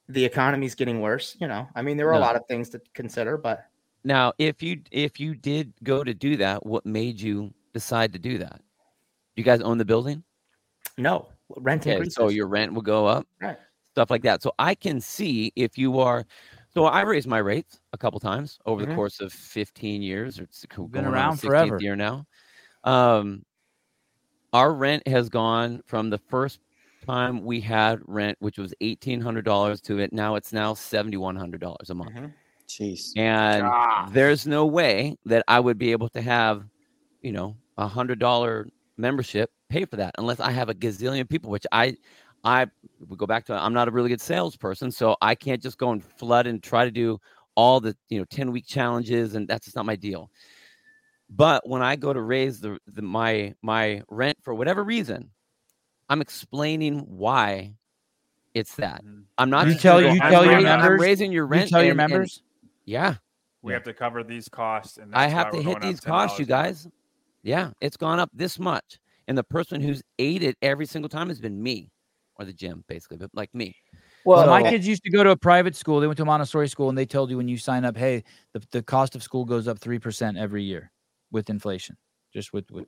The 0.09 0.25
economy's 0.25 0.73
getting 0.73 1.01
worse. 1.01 1.37
You 1.39 1.47
know, 1.47 1.67
I 1.75 1.83
mean, 1.83 1.97
there 1.97 2.07
are 2.09 2.13
a 2.13 2.19
lot 2.19 2.35
of 2.35 2.47
things 2.47 2.69
to 2.69 2.81
consider, 2.95 3.37
but 3.37 3.67
Now, 4.03 4.33
if 4.39 4.61
you 4.63 4.81
if 4.91 5.19
you 5.19 5.33
did 5.35 5.73
go 5.83 6.03
to 6.03 6.13
do 6.13 6.35
that, 6.37 6.65
what 6.65 6.85
made 6.85 7.19
you 7.21 7.53
decide 7.75 8.13
to 8.13 8.19
do 8.19 8.37
that? 8.39 8.57
Do 9.35 9.41
You 9.41 9.43
guys 9.43 9.61
own 9.61 9.77
the 9.77 9.85
building? 9.85 10.23
no, 10.97 11.27
rent 11.57 11.81
Okay, 11.81 11.91
increases. 11.91 12.13
so 12.15 12.29
your 12.29 12.47
rent 12.47 12.73
will 12.73 12.81
go 12.81 13.05
up, 13.05 13.27
Right. 13.41 13.57
stuff 13.91 14.09
like 14.09 14.21
that. 14.23 14.41
So 14.41 14.53
I 14.57 14.73
can 14.75 15.01
see 15.01 15.51
if 15.57 15.77
you 15.77 15.99
are. 15.99 16.25
So 16.73 16.85
I 16.85 17.01
raised 17.01 17.27
my 17.27 17.39
rates 17.39 17.81
a 17.91 17.97
couple 17.97 18.19
times 18.21 18.57
over 18.65 18.81
Mhm. 18.83 18.87
the 18.89 18.95
course 18.95 19.19
of 19.19 19.33
15 19.33 20.01
years. 20.01 20.39
Or 20.39 20.43
it's 20.43 20.65
Been 20.65 21.05
around 21.05 21.33
16th 21.37 21.49
forever. 21.51 21.77
Year 21.81 21.95
now. 21.97 22.25
Um, 22.85 23.43
our 24.53 24.73
rent 24.73 25.05
has 25.07 25.27
gone 25.27 25.81
from 25.85 26.09
the 26.09 26.17
first 26.17 26.61
time 27.05 27.43
we 27.43 27.59
had 27.59 27.99
rent, 28.05 28.37
which 28.39 28.57
was 28.57 28.73
eighteen 28.81 29.19
hundred 29.21 29.43
dollars, 29.45 29.81
to 29.81 29.99
it 29.99 30.13
now 30.13 30.35
it's 30.35 30.53
now 30.53 30.73
seventy 30.73 31.17
one 31.17 31.35
hundred 31.35 31.59
dollars 31.61 31.89
a 31.89 31.93
month. 31.93 32.15
Mhm. 32.15 32.33
Jeez. 32.67 33.11
And 33.17 33.63
Ah. 33.67 34.09
there's 34.11 34.47
no 34.47 34.65
way 34.65 35.17
that 35.25 35.43
I 35.47 35.59
would 35.59 35.77
be 35.77 35.91
able 35.91 36.09
to 36.09 36.21
have, 36.21 36.65
you 37.21 37.31
know, 37.33 37.57
a 37.77 37.87
hundred 37.87 38.19
dollar 38.19 38.67
membership 38.97 39.51
pay 39.69 39.83
for 39.85 39.97
that 39.97 40.15
unless 40.17 40.39
I 40.39 40.51
have 40.51 40.69
a 40.69 40.73
gazillion 40.73 41.27
people, 41.29 41.49
which 41.51 41.65
I 41.71 41.95
I 42.43 42.67
we 43.07 43.17
go 43.17 43.25
back 43.25 43.45
to 43.45 43.53
I'm 43.53 43.73
not 43.73 43.87
a 43.87 43.91
really 43.91 44.09
good 44.09 44.21
salesperson, 44.21 44.91
so 44.91 45.15
I 45.21 45.35
can't 45.35 45.61
just 45.61 45.77
go 45.77 45.91
and 45.91 46.03
flood 46.03 46.47
and 46.47 46.61
try 46.61 46.85
to 46.85 46.91
do 46.91 47.19
all 47.55 47.79
the 47.79 47.95
you 48.09 48.19
know 48.19 48.25
10 48.25 48.51
week 48.51 48.65
challenges, 48.67 49.35
and 49.35 49.47
that's 49.47 49.65
just 49.65 49.75
not 49.75 49.85
my 49.85 49.95
deal. 49.95 50.29
But 51.29 51.67
when 51.67 51.81
I 51.81 51.95
go 51.95 52.13
to 52.13 52.21
raise 52.21 52.59
the, 52.61 52.77
the 52.87 53.01
my 53.01 53.55
my 53.61 54.03
rent 54.09 54.37
for 54.43 54.53
whatever 54.53 54.83
reason, 54.83 55.31
I'm 56.09 56.21
explaining 56.21 56.99
why 56.99 57.73
it's 58.53 58.75
that. 58.75 59.03
Mhm. 59.03 59.23
I'm 59.37 59.49
not 59.49 59.67
You 59.67 59.73
tell- 59.75 60.01
you 60.01 60.07
"I'm 60.09 60.19
tell 60.19 60.45
your 60.45 60.53
raising- 60.55 60.67
I'm 60.71 60.79
members- 60.81 61.01
raising 61.01 61.31
your 61.31 61.43
You 61.45 61.49
rent. 61.49 61.69
tell 61.69 61.81
your 61.83 61.91
and- 61.91 62.01
and- 62.01 62.11
members. 62.11 62.43
yeah, 62.85 63.15
we 63.63 63.73
have 63.73 63.83
to 63.83 63.93
cover 63.93 64.23
these 64.23 64.47
costs, 64.47 64.97
and 64.97 65.13
I 65.15 65.27
have 65.27 65.47
why 65.51 65.59
to 65.59 65.63
hit 65.67 65.81
these 65.81 65.99
costs, 65.99 66.37
you 66.39 66.45
$10 66.45 66.49
a 66.49 66.55
month. 66.55 66.83
guys. 66.83 66.87
Yeah, 67.45 67.69
it's 67.79 67.95
gone 67.95 68.19
up 68.19 68.31
this 68.33 68.57
much. 68.57 68.99
And 69.27 69.37
the 69.37 69.43
person 69.43 69.79
who's 69.79 70.01
ate 70.19 70.43
it 70.43 70.57
every 70.63 70.87
single 70.87 71.09
time 71.09 71.29
has 71.29 71.39
been 71.39 71.61
me 71.61 71.91
or 72.37 72.45
the 72.45 72.53
gym, 72.53 72.83
basically, 72.87 73.17
but 73.17 73.29
like 73.33 73.53
me. 73.53 73.75
Well, 74.25 74.47
Well, 74.47 74.63
my 74.63 74.67
kids 74.67 74.87
used 74.87 75.03
to 75.03 75.11
go 75.11 75.23
to 75.23 75.29
a 75.29 75.37
private 75.37 75.75
school. 75.75 75.99
They 75.99 76.07
went 76.07 76.17
to 76.17 76.23
a 76.23 76.25
Montessori 76.25 76.67
school, 76.67 76.89
and 76.89 76.97
they 76.97 77.05
told 77.05 77.29
you 77.29 77.37
when 77.37 77.47
you 77.47 77.57
sign 77.57 77.85
up, 77.85 77.95
hey, 77.95 78.23
the, 78.53 78.63
the 78.71 78.81
cost 78.81 79.15
of 79.15 79.21
school 79.21 79.45
goes 79.45 79.67
up 79.67 79.77
three 79.77 79.99
percent 79.99 80.37
every 80.37 80.63
year 80.63 80.91
with 81.31 81.49
inflation. 81.51 81.95
Just 82.33 82.51
with 82.51 82.69
with 82.71 82.87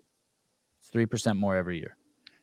three 0.91 1.05
percent 1.05 1.37
more 1.37 1.55
every 1.55 1.77
year. 1.77 1.95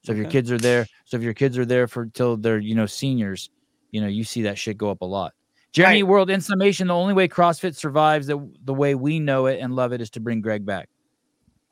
So 0.05 0.13
if 0.13 0.19
your 0.19 0.31
kids 0.31 0.53
are 0.53 0.59
there, 0.59 0.87
so 1.07 1.17
if 1.17 1.23
your 1.23 1.35
kids 1.35 1.59
are 1.59 1.65
there 1.65 1.89
for 1.89 2.07
till 2.07 2.37
they're 2.37 2.61
you 2.61 2.77
know 2.77 2.87
seniors, 2.87 3.51
you 3.91 4.01
know 4.01 4.07
you 4.07 4.23
see 4.23 4.43
that 4.43 4.57
shit 4.57 4.79
go 4.79 4.91
up 4.91 5.01
a 5.03 5.07
lot. 5.07 5.33
Jeremy 5.73 6.05
Right. 6.05 6.09
World, 6.09 6.31
in 6.31 6.41
summation, 6.41 6.87
the 6.87 6.95
only 6.95 7.15
way 7.15 7.27
CrossFit 7.27 7.75
survives 7.75 8.29
the 8.29 8.39
the 8.65 8.75
way 8.75 8.95
we 8.95 9.19
know 9.19 9.47
it 9.47 9.59
and 9.61 9.75
love 9.75 9.93
it 9.93 10.01
is 10.01 10.11
to 10.11 10.21
bring 10.21 10.41
Greg 10.41 10.65
back. 10.65 10.89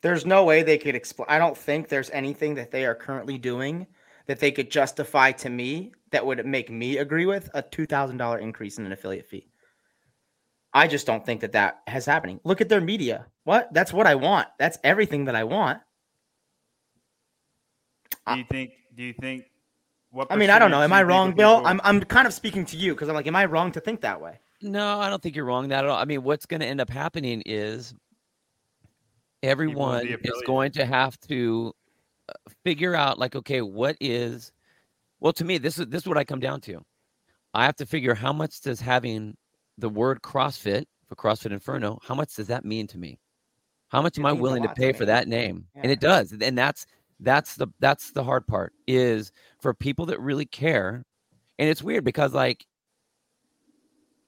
There's 0.03 0.26
no 0.26 0.44
way 0.44 0.62
they 0.62 0.78
could 0.78 0.94
explain. 0.94 1.26
I 1.28 1.38
don't 1.38 1.57
think 1.57 1.88
there's 1.88 2.11
anything 2.11 2.55
that 2.57 2.70
they 2.70 2.84
are 2.84 2.94
currently 2.94 3.38
doing 3.38 3.86
that 4.26 4.40
they 4.40 4.50
could 4.53 4.70
justify 4.70 5.32
to 5.32 5.48
me 5.48 5.92
that 6.11 6.24
would 6.26 6.44
make 6.44 6.70
me 6.70 6.98
agree 6.98 7.26
with 7.26 7.48
a 7.55 7.62
two 7.62 7.86
thousand 7.86 8.16
dollar 8.18 8.38
increase 8.38 8.78
in 8.78 8.86
an 8.86 8.92
affiliate 8.92 9.26
fee. 9.26 9.48
I 10.74 10.88
just 10.88 11.07
don't 11.07 11.24
think 11.24 11.40
that 11.42 11.53
that 11.53 11.82
has 11.86 12.05
happening. 12.07 12.40
Look 12.44 12.61
at 12.61 12.68
their 12.68 12.80
media. 12.80 13.26
What? 13.44 13.72
That's 13.72 13.92
what 13.92 14.07
I 14.07 14.14
want. 14.14 14.48
That's 14.59 14.78
everything 14.82 15.26
that 15.26 15.36
I 15.36 15.44
want. 15.44 15.80
Do 18.26 18.38
you 18.38 18.44
think? 18.50 18.72
Do 18.94 19.03
you 19.03 19.12
think? 19.12 19.44
What 20.11 20.28
I 20.30 20.36
mean, 20.36 20.50
I 20.50 20.59
don't 20.59 20.70
know. 20.70 20.82
Am 20.82 20.92
I 20.92 21.03
wrong, 21.03 21.32
Bill? 21.32 21.57
people- 21.57 21.68
I'm 21.68 21.80
I'm 21.84 22.00
kind 22.03 22.26
of 22.26 22.34
speaking 22.34 22.64
to 22.66 22.76
you 22.76 22.94
because 22.94 23.09
I'm 23.09 23.14
like, 23.14 23.26
am 23.26 23.36
I 23.36 23.44
wrong 23.46 23.72
to 23.72 23.80
think 23.80 24.00
that 24.03 24.20
way? 24.20 24.38
No, 24.61 25.00
I 25.00 25.09
don't 25.09 25.20
think 25.22 25.34
you're 25.34 25.44
wrong 25.44 25.68
that 25.68 25.84
at 25.84 25.90
all. 25.90 25.98
I 25.98 26.05
mean, 26.05 26.22
what's 26.22 26.46
going 26.46 26.61
to 26.61 26.66
end 26.66 26.80
up 26.80 26.88
happening 26.88 27.42
is 27.46 27.94
everyone 29.43 30.07
is 30.07 30.43
going 30.47 30.72
to 30.72 30.84
have 30.84 31.18
to 31.20 31.72
uh, 32.28 32.32
figure 32.64 32.95
out 32.95 33.18
like 33.18 33.34
okay, 33.36 33.61
what 33.62 33.97
is 34.01 34.53
well 35.20 35.32
to 35.34 35.45
me 35.45 35.59
this 35.59 35.78
is 35.78 35.86
this 35.86 36.03
is 36.03 36.09
what 36.09 36.18
I 36.18 36.24
come 36.24 36.40
down 36.40 36.61
to. 36.62 36.82
I 37.55 37.66
have 37.66 37.76
to 37.76 37.86
figure 37.86 38.14
how 38.14 38.32
much 38.32 38.61
does 38.62 38.80
having 38.80 39.36
the 39.78 39.88
word 39.88 40.22
CrossFit 40.22 40.86
for 41.09 41.16
CrossFit 41.16 41.53
Inferno, 41.53 41.99
how 42.03 42.14
much 42.14 42.34
does 42.34 42.47
that 42.47 42.64
mean 42.64 42.86
to 42.88 42.99
me? 42.99 43.18
How 43.88 44.01
much 44.01 44.16
It 44.16 44.20
am 44.20 44.26
I 44.26 44.32
willing 44.32 44.62
to 44.62 44.68
lot 44.68 44.76
to 44.76 44.80
pay 44.80 44.93
for 44.93 45.05
that 45.05 45.28
name? 45.28 45.66
And 45.74 45.93
it 45.93 46.01
does. 46.01 46.32
And 46.32 46.57
that's 46.57 46.86
that's 47.20 47.57
the 47.57 47.68
that's 47.78 48.12
the 48.12 48.24
hard 48.24 48.47
part 48.47 48.72
is 48.86 49.32
for 49.61 49.74
people 49.74 50.07
that 50.07 50.20
really 50.20 50.47
care. 50.47 51.05
And 51.59 51.68
it's 51.68 51.82
weird 51.82 52.05
because 52.05 52.32
like 52.32 52.64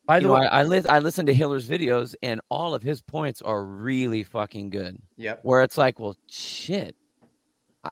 By 0.07 0.17
you 0.17 0.23
the 0.23 0.29
know, 0.29 0.35
way, 0.35 0.47
I, 0.47 0.61
I, 0.61 0.63
lis- 0.65 0.87
I 0.87 0.99
listen 0.99 1.27
to 1.27 1.35
Hiller's 1.35 1.69
videos 1.69 2.15
and 2.23 2.41
all 2.51 2.75
of 2.75 2.83
his 2.83 3.01
points 3.01 3.41
are 3.41 3.65
really 3.65 4.23
fucking 4.23 4.71
good. 4.71 4.99
Yep. 5.17 5.41
Where 5.43 5.63
it's 5.63 5.79
like, 5.79 5.99
well, 5.99 6.17
shit, 6.29 6.95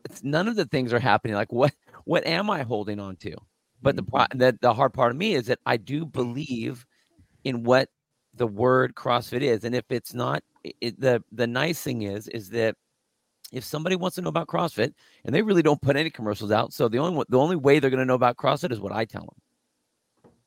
it's, 0.04 0.22
none 0.22 0.48
of 0.48 0.56
the 0.56 0.66
things 0.66 0.92
are 0.92 0.98
happening. 0.98 1.34
Like, 1.36 1.52
what 1.52 1.72
what 2.04 2.26
am 2.26 2.50
I 2.50 2.62
holding 2.62 3.00
on 3.00 3.16
to? 3.16 3.34
But 3.80 3.96
the 3.96 4.02
mm-hmm. 4.02 4.16
pro- 4.16 4.38
the, 4.38 4.58
the 4.60 4.74
hard 4.74 4.92
part 4.92 5.10
of 5.10 5.16
me 5.16 5.34
is 5.34 5.46
that 5.46 5.58
I 5.66 5.76
do 5.76 6.04
believe 6.04 6.86
in 7.44 7.64
what 7.64 7.88
the 8.34 8.46
word 8.46 8.94
CrossFit 8.94 9.42
is, 9.42 9.64
and 9.64 9.74
if 9.74 9.84
it's 9.90 10.14
not, 10.14 10.42
it, 10.80 10.98
the 11.00 11.22
the 11.32 11.46
nice 11.46 11.80
thing 11.80 12.02
is 12.02 12.28
is 12.28 12.50
that 12.50 12.76
if 13.52 13.64
somebody 13.64 13.96
wants 13.96 14.14
to 14.14 14.22
know 14.22 14.30
about 14.30 14.46
CrossFit 14.46 14.94
and 15.24 15.34
they 15.34 15.42
really 15.42 15.62
don't 15.62 15.82
put 15.82 15.96
any 15.96 16.10
commercials 16.10 16.50
out, 16.50 16.72
so 16.72 16.88
the 16.88 16.98
only 16.98 17.24
the 17.28 17.38
only 17.38 17.56
way 17.56 17.78
they're 17.78 17.90
going 17.90 17.98
to 17.98 18.06
know 18.06 18.14
about 18.14 18.36
CrossFit 18.36 18.72
is 18.72 18.80
what 18.80 18.92
I 18.92 19.04
tell 19.04 19.22
them. 19.22 19.41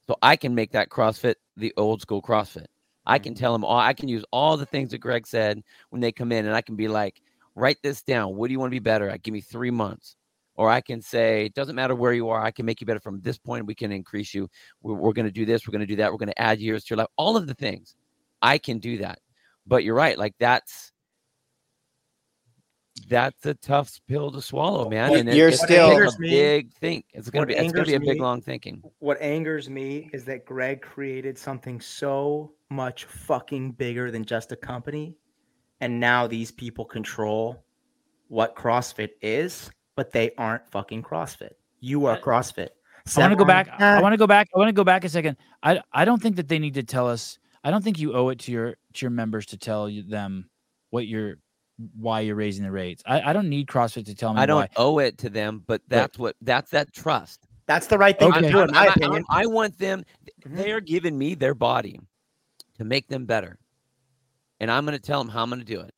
So 0.08 0.16
I 0.22 0.36
can 0.36 0.54
make 0.54 0.72
that 0.72 0.90
CrossFit 0.90 1.36
the 1.58 1.74
old 1.78 2.02
school 2.02 2.22
CrossFit. 2.22 2.68
I 3.06 3.20
can 3.20 3.34
mm-hmm. 3.34 3.40
tell 3.40 3.54
them 3.54 3.64
all. 3.64 3.80
I 3.80 3.94
can 3.94 4.08
use 4.08 4.26
all 4.32 4.58
the 4.58 4.66
things 4.66 4.92
that 4.92 5.00
Greg 5.00 5.28
said 5.28 5.64
when 5.90 6.02
they 6.02 6.12
come 6.12 6.32
in, 6.32 6.46
and 6.46 6.56
I 6.56 6.62
can 6.62 6.76
be 6.76 6.88
like, 6.88 7.22
write 7.56 7.78
this 7.84 8.02
down. 8.02 8.36
What 8.36 8.48
do 8.48 8.54
you 8.54 8.60
want 8.60 8.70
to 8.70 8.76
be 8.76 8.80
better 8.80 9.10
at? 9.10 9.24
Give 9.24 9.34
me 9.34 9.42
three 9.42 9.72
months. 9.72 10.16
Or 10.58 10.70
I 10.70 10.80
can 10.80 11.02
say, 11.02 11.46
it 11.46 11.54
doesn't 11.54 11.76
matter 11.76 11.96
where 11.96 12.14
you 12.14 12.30
are. 12.30 12.42
I 12.42 12.52
can 12.52 12.66
make 12.66 12.80
you 12.80 12.88
better 12.88 13.00
from 13.00 13.20
this 13.22 13.38
point. 13.38 13.66
We 13.66 13.76
can 13.76 13.92
increase 13.92 14.34
you. 14.34 14.50
We're, 14.82 14.94
we're 14.94 15.14
going 15.14 15.26
to 15.26 15.32
do 15.32 15.46
this. 15.46 15.68
We're 15.68 15.74
going 15.74 15.82
to 15.82 15.86
do 15.86 15.98
that. 15.98 16.12
We're 16.12 16.18
going 16.18 16.30
to 16.30 16.42
add 16.42 16.60
years 16.60 16.86
to 16.86 16.92
your 16.92 17.00
life. 17.00 17.10
All 17.18 17.36
of 17.36 17.46
the 17.46 17.54
things. 17.54 17.96
I 18.42 18.58
can 18.58 18.80
do 18.80 18.98
that. 19.00 19.20
But 19.68 19.84
you're 19.84 19.96
right. 19.96 20.18
Like 20.18 20.36
that's 20.40 20.94
that's 23.08 23.46
a 23.46 23.54
tough 23.56 24.00
pill 24.08 24.32
to 24.32 24.42
swallow, 24.42 24.90
man. 24.90 25.10
You're- 25.12 25.20
And 25.22 25.34
you're 25.34 25.48
it's 25.50 25.62
still- 25.62 25.92
gonna 25.92 26.10
a 26.10 26.20
me- 26.20 26.30
big 26.30 26.74
think. 26.74 27.06
It's 27.14 27.30
gonna 27.30 27.46
be 27.46 27.54
it's 27.56 27.72
gonna 27.74 27.86
be 27.86 27.94
a 27.96 28.00
big 28.00 28.10
me- 28.18 28.20
long 28.22 28.42
thinking. 28.42 28.82
What 29.00 29.22
angers 29.22 29.70
me 29.70 30.10
is 30.14 30.26
that 30.26 30.46
Greg 30.46 30.82
created 30.82 31.38
something 31.38 31.80
so 31.82 32.54
much 32.70 33.06
fucking 33.06 33.72
bigger 33.74 34.12
than 34.12 34.26
just 34.26 34.52
a 34.52 34.56
company, 34.56 35.16
and 35.82 36.00
now 36.00 36.26
these 36.28 36.52
people 36.52 36.86
control 36.86 37.64
what 38.28 38.56
CrossFit 38.56 39.10
is, 39.22 39.70
but 39.96 40.12
they 40.12 40.32
aren't 40.38 40.68
fucking 40.72 41.04
CrossFit. 41.04 41.52
You 41.80 42.06
are 42.06 42.18
CrossFit. 42.20 42.70
I 43.16 43.20
want 43.20 43.32
to 43.34 43.36
go 43.38 43.46
back. 43.46 43.70
I 43.80 44.02
want 44.02 44.14
to 44.14 44.18
go 44.18 44.26
back. 44.26 44.48
I 44.56 44.58
want 44.58 44.70
to 44.70 44.74
go 44.74 44.84
back 44.84 45.04
a 45.04 45.10
second. 45.10 45.38
I 45.62 45.80
I 45.92 46.06
don't 46.06 46.22
think 46.22 46.38
that 46.38 46.48
they 46.48 46.58
need 46.58 46.74
to 46.74 46.84
tell 46.84 47.08
us. 47.08 47.38
I 47.64 47.70
don't 47.72 47.84
think 47.84 48.00
you 48.00 48.14
owe 48.14 48.30
it 48.30 48.40
to 48.40 48.52
your 48.52 48.72
to 48.94 49.02
your 49.06 49.12
members 49.12 49.46
to 49.48 49.58
tell 49.58 49.88
you, 49.90 50.02
them 50.02 50.50
what 50.90 51.06
you're 51.08 51.36
why 51.98 52.22
you're 52.22 52.36
raising 52.36 52.64
the 52.64 52.72
rates. 52.72 53.04
I, 53.06 53.22
I 53.30 53.34
don't 53.34 53.50
need 53.50 53.68
CrossFit 53.68 54.06
to 54.06 54.16
tell 54.16 54.34
me 54.34 54.40
I 54.42 54.46
don't 54.46 54.62
why. 54.62 54.70
owe 54.78 55.00
it 55.00 55.18
to 55.20 55.30
them, 55.30 55.64
but 55.68 55.82
that's 55.88 56.18
what 56.18 56.36
that's 56.42 56.72
that 56.72 56.94
trust. 56.94 57.48
That's 57.68 57.88
the 57.88 57.98
right 57.98 58.18
thing 58.18 58.30
Okay. 58.32 58.42
to 58.44 58.50
do, 58.52 58.60
in 58.62 58.72
my 58.72 58.88
I'm- 58.88 59.12
I'm- 59.14 59.26
I 59.30 59.46
want 59.48 59.78
them. 59.78 60.06
Mhm. 60.46 60.56
They 60.58 60.72
are 60.72 60.80
giving 60.80 61.18
me 61.18 61.34
their 61.36 61.56
body 61.56 62.00
to 62.78 62.84
make 62.86 63.08
them 63.08 63.26
better, 63.26 63.58
and 64.60 64.70
I'm 64.72 64.86
going 64.86 64.98
to 64.98 65.04
tell 65.04 65.20
them 65.24 65.30
how 65.30 65.42
I'm 65.44 65.50
going 65.50 65.60
to 65.60 65.66
do 65.66 65.82
it. 65.82 65.94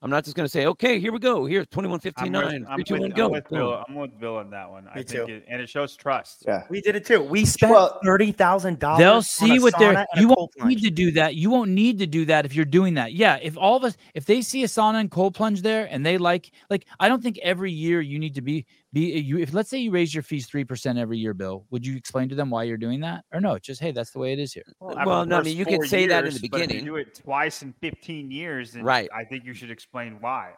I'm 0.00 0.10
not 0.10 0.22
just 0.24 0.36
going 0.36 0.44
to 0.44 0.48
say, 0.50 0.66
"Okay, 0.66 1.00
here 1.00 1.10
we 1.12 1.18
go. 1.18 1.44
Here's 1.44 1.66
twenty 1.66 1.88
one 1.88 1.96
I'm 1.96 2.00
fifty 2.00 2.22
with, 2.24 2.32
nine, 2.32 2.64
I'm 2.68 2.76
three, 2.76 2.84
two, 2.84 2.94
with- 2.94 3.00
one, 3.02 3.10
I'm 3.10 3.16
go." 3.16 3.28
with 3.30 3.48
Boom. 3.48 3.58
Bill. 3.58 3.84
I'm 3.88 3.94
with 3.96 4.20
Bill 4.20 4.36
on 4.36 4.50
that 4.50 4.70
one. 4.70 4.86
I 4.86 4.98
Me 4.98 5.02
think 5.02 5.26
too. 5.26 5.32
it, 5.34 5.44
and 5.48 5.60
it 5.60 5.68
shows 5.68 5.96
trust. 5.96 6.44
Yeah. 6.46 6.62
We 6.70 6.80
did 6.80 6.94
it 6.94 7.04
too. 7.04 7.20
We 7.20 7.44
spent 7.44 7.72
Well- 7.72 7.98
thirty 8.04 8.30
thousand 8.30 8.78
dollars. 8.78 8.98
They'll 9.00 9.22
see 9.22 9.58
what 9.58 9.74
they're. 9.76 10.06
You 10.16 10.28
won't 10.28 10.52
plunge. 10.52 10.68
need 10.76 10.82
to 10.84 10.90
do 10.90 11.10
that. 11.12 11.34
You 11.34 11.50
won't 11.50 11.70
need 11.70 11.98
to 11.98 12.06
do 12.06 12.24
that 12.26 12.44
if 12.44 12.54
you're 12.54 12.64
doing 12.64 12.94
that. 12.94 13.12
Yeah. 13.14 13.38
If 13.42 13.58
all 13.58 13.76
of 13.76 13.82
us, 13.82 13.96
if 14.14 14.24
they 14.24 14.40
see 14.40 14.62
a 14.62 14.66
sauna 14.68 15.00
and 15.00 15.10
cold 15.10 15.34
plunge 15.34 15.62
there, 15.62 15.86
and 15.90 16.06
they 16.06 16.16
like, 16.16 16.52
like, 16.70 16.86
I 17.00 17.08
don't 17.08 17.22
think 17.22 17.38
every 17.38 17.72
year 17.72 18.00
you 18.00 18.20
need 18.20 18.36
to 18.36 18.40
be 18.40 18.66
be 18.92 19.18
you. 19.20 19.38
If 19.38 19.52
let's 19.52 19.68
say 19.70 19.78
you 19.78 19.90
raise 19.90 20.14
your 20.14 20.22
fees 20.22 20.46
three 20.46 20.64
percent 20.64 20.98
every 20.98 21.18
year, 21.18 21.34
Bill, 21.34 21.66
would 21.70 21.86
you 21.86 21.96
explain 21.96 22.28
to 22.30 22.34
them 22.34 22.50
why 22.50 22.62
you're 22.64 22.76
doing 22.78 23.00
that, 23.00 23.24
or 23.32 23.40
no? 23.40 23.54
It's 23.54 23.66
just 23.66 23.80
hey, 23.80 23.90
that's 23.92 24.10
the 24.12 24.18
way 24.18 24.32
it 24.32 24.38
is 24.38 24.52
here. 24.52 24.64
after 24.82 25.04
Well, 25.06 25.26
no, 25.26 25.38
I 25.38 25.42
mean, 25.42 25.56
you 25.56 25.64
could 25.64 25.74
four 25.76 25.86
say 25.86 26.06
that 26.06 26.24
in 26.24 26.30
years, 26.32 26.40
the 26.40 26.48
but 26.48 26.60
if 26.62 26.68
beginning. 26.68 26.84
you 26.86 26.92
do 26.92 26.96
it 26.96 27.14
twice 27.14 27.62
in 27.62 27.74
15 27.80 28.30
years, 28.30 28.72
then 28.72 28.82
Right. 28.84 29.08
I 29.14 29.24
think 29.24 29.44
you 29.44 29.52
should 29.54 29.70
explain 29.70 30.16
why. 30.20 30.52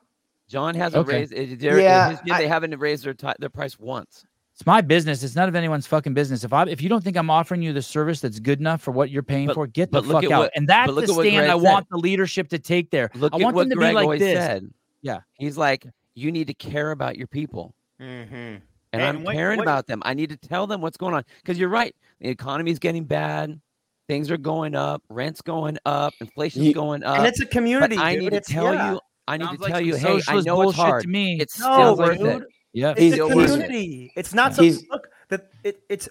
John 0.48 0.74
hasn't 0.74 1.06
Okay. 1.08 1.26
raised. 1.26 1.60
they're- 1.60 1.78
Yeah, 1.80 2.10
his 2.10 2.20
gym, 2.26 2.36
they 2.36 2.48
haven't 2.48 2.76
raised 2.78 3.04
their 3.04 3.14
ti 3.14 3.28
their 3.38 3.50
price 3.50 3.78
once. 3.78 4.24
It's 4.54 4.66
my 4.66 4.80
business. 4.80 5.22
It's 5.22 5.34
none 5.36 5.48
of 5.48 5.54
anyone's 5.56 5.86
fucking 5.86 6.12
business. 6.12 6.44
If 6.44 6.52
I 6.52 6.64
if 6.64 6.82
you 6.82 6.88
don't 6.88 7.02
think 7.02 7.16
I'm 7.16 7.30
offering 7.30 7.62
you 7.62 7.72
the 7.72 7.80
service 7.82 8.20
that's 8.20 8.38
good 8.40 8.60
enough 8.60 8.82
for 8.82 8.90
what 8.90 9.10
you're 9.10 9.22
paying 9.22 9.46
But- 9.46 9.54
for, 9.54 9.66
get 9.66 9.90
the 9.90 10.02
look 10.02 10.12
fuck 10.12 10.24
at 10.24 10.32
out. 10.32 10.38
what- 10.40 10.52
and 10.54 10.68
that's 10.68 10.92
look 10.92 11.06
the 11.06 11.12
at 11.12 11.16
what 11.16 11.26
stand 11.26 11.46
I 11.46 11.54
said. 11.56 11.62
want 11.62 11.86
the 11.90 11.96
leadership 11.96 12.48
to 12.50 12.58
take 12.58 12.90
there. 12.90 13.10
Look 13.14 13.32
I 13.32 13.36
at 13.38 13.42
want 13.42 13.56
what 13.56 13.62
them 13.62 13.70
to 13.70 13.76
Greg 13.76 13.90
be 13.92 13.94
like 13.94 14.02
always 14.04 14.20
this. 14.20 14.36
said. 14.38 14.70
Yeah. 15.02 15.20
He's 15.38 15.56
like, 15.56 15.86
you 16.14 16.30
need 16.32 16.48
to 16.48 16.54
care 16.54 16.90
about 16.90 17.16
your 17.16 17.26
people. 17.28 17.74
Mm-hmm. 18.00 18.34
And 18.34 18.62
And 18.92 19.02
I'm 19.02 19.22
what- 19.24 19.34
caring 19.34 19.58
what- 19.58 19.64
about 19.64 19.86
them. 19.86 20.02
I 20.04 20.14
need 20.14 20.30
to 20.30 20.36
tell 20.36 20.66
them 20.66 20.80
what's 20.80 20.96
going 20.96 21.14
on. 21.14 21.24
Because 21.42 21.58
you're 21.58 21.68
right. 21.68 21.94
The 22.20 22.28
economy's 22.28 22.78
getting 22.78 23.04
bad. 23.04 23.60
Things 24.08 24.30
are 24.30 24.36
going 24.36 24.74
up. 24.74 25.02
Rent's 25.08 25.40
going 25.40 25.78
up. 25.86 26.12
Inflation's 26.20 26.64
Ye- 26.66 26.72
going 26.72 27.04
up. 27.04 27.18
and 27.18 27.26
it's 27.26 27.40
a 27.40 27.44
but 27.44 27.52
community. 27.52 27.96
I 27.96 28.14
dude. 28.14 28.24
need 28.24 28.30
to 28.32 28.40
tell 28.40 28.74
yeah. 28.74 28.92
you. 28.94 29.00
I 29.28 29.36
need 29.36 29.44
Sounds 29.44 29.56
to 29.58 29.62
like 29.62 29.70
tell 29.72 29.78
some 29.80 29.86
you, 29.86 29.96
hey, 29.96 30.22
I 30.26 30.40
know 30.40 30.62
it's 30.62 30.76
hard. 30.76 31.02
to 31.02 31.08
me. 31.08 31.38
It's 31.40 31.60
No, 31.60 31.66
still 31.94 31.96
worth 31.96 32.18
dude. 32.18 32.26
it. 32.42 32.48
yeah. 32.72 32.90
It's 32.90 33.00
He's- 33.00 33.12
a 33.12 33.14
still 33.16 33.28
worth 33.36 33.50
it. 33.50 33.52
community. 33.62 34.12
It's 34.16 34.34
not 34.34 34.54
some 34.56 34.64
He's- 34.64 34.82
look 34.90 35.06
that 35.28 35.46
it, 35.62 35.82
it's 35.88 36.08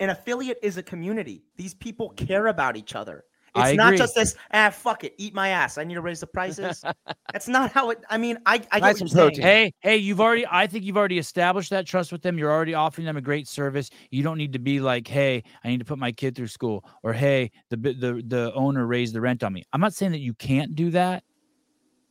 an 0.00 0.10
affiliate 0.10 0.58
is 0.62 0.76
a 0.78 0.82
community. 0.82 1.44
These 1.56 1.74
people 1.74 2.10
care 2.10 2.48
about 2.48 2.76
each 2.76 2.96
other. 2.96 3.22
It's 3.54 3.68
I 3.68 3.74
not 3.74 3.88
agree. 3.88 3.98
just 3.98 4.14
this. 4.14 4.34
Ah, 4.54 4.70
fuck 4.70 5.04
it, 5.04 5.14
eat 5.18 5.34
my 5.34 5.48
ass. 5.48 5.76
I 5.76 5.84
need 5.84 5.94
to 5.94 6.00
raise 6.00 6.20
the 6.20 6.26
prices. 6.26 6.82
That's 7.32 7.48
not 7.48 7.70
how 7.70 7.90
it. 7.90 7.98
I 8.08 8.16
mean, 8.16 8.38
I 8.46 8.62
I 8.70 8.80
get 8.80 8.96
some 8.96 9.08
protein. 9.08 9.42
Hey, 9.42 9.74
hey, 9.80 9.98
you've 9.98 10.20
already 10.22 10.46
I 10.50 10.66
think 10.66 10.84
you've 10.84 10.96
already 10.96 11.18
established 11.18 11.68
that 11.70 11.86
trust 11.86 12.12
with 12.12 12.22
them. 12.22 12.38
You're 12.38 12.50
already 12.50 12.72
offering 12.72 13.04
them 13.04 13.18
a 13.18 13.20
great 13.20 13.46
service. 13.46 13.90
You 14.10 14.22
don't 14.22 14.38
need 14.38 14.54
to 14.54 14.58
be 14.58 14.80
like, 14.80 15.06
"Hey, 15.06 15.42
I 15.64 15.68
need 15.68 15.80
to 15.80 15.84
put 15.84 15.98
my 15.98 16.12
kid 16.12 16.34
through 16.34 16.46
school," 16.46 16.82
or 17.02 17.12
"Hey, 17.12 17.50
the 17.68 17.76
bi- 17.76 17.92
the 17.98 18.22
the 18.26 18.52
owner 18.54 18.86
raised 18.86 19.14
the 19.14 19.20
rent 19.20 19.42
on 19.42 19.52
me." 19.52 19.64
I'm 19.74 19.82
not 19.82 19.92
saying 19.92 20.12
that 20.12 20.20
you 20.20 20.32
can't 20.32 20.74
do 20.74 20.88
that, 20.92 21.22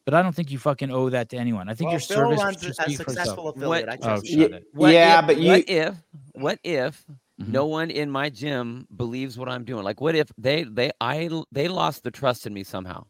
but 0.06 0.14
I 0.14 0.22
don't 0.22 0.36
think 0.36 0.52
you 0.52 0.60
fucking 0.60 0.92
owe 0.92 1.10
that 1.10 1.30
to 1.30 1.38
anyone. 1.38 1.70
I 1.70 1.74
think 1.74 1.88
Well, 1.88 1.94
your 1.94 2.02
Phil 2.02 2.18
service 2.18 2.40
runs 2.40 2.62
should 2.62 2.72
a 2.72 2.74
speak 2.76 2.98
for 2.98 3.02
itself. 3.04 3.18
successful 3.18 3.50
affiliate. 3.50 3.90
I 3.90 3.96
Oh, 3.96 4.06
trust 4.06 4.28
shut 4.28 4.38
you. 4.38 4.46
it. 4.58 4.64
What 4.74 4.94
yeah, 4.94 5.22
if, 5.22 5.26
but 5.28 5.38
you 5.40 5.48
what 5.50 5.64
if 5.68 5.96
what 6.34 6.60
if 6.64 7.04
Mhm. 7.44 7.48
no 7.50 7.66
one 7.66 7.90
in 7.92 8.10
my 8.12 8.30
gym 8.30 8.88
believes 8.96 9.38
what 9.38 9.50
I'm 9.50 9.64
doing? 9.64 9.84
Like, 9.84 10.02
what 10.02 10.16
if 10.16 10.32
they 10.38 10.64
they 10.64 10.92
I 11.02 11.30
they 11.52 11.68
lost 11.68 12.04
the 12.04 12.12
trust 12.12 12.46
in 12.48 12.54
me 12.54 12.64
somehow? 12.64 13.06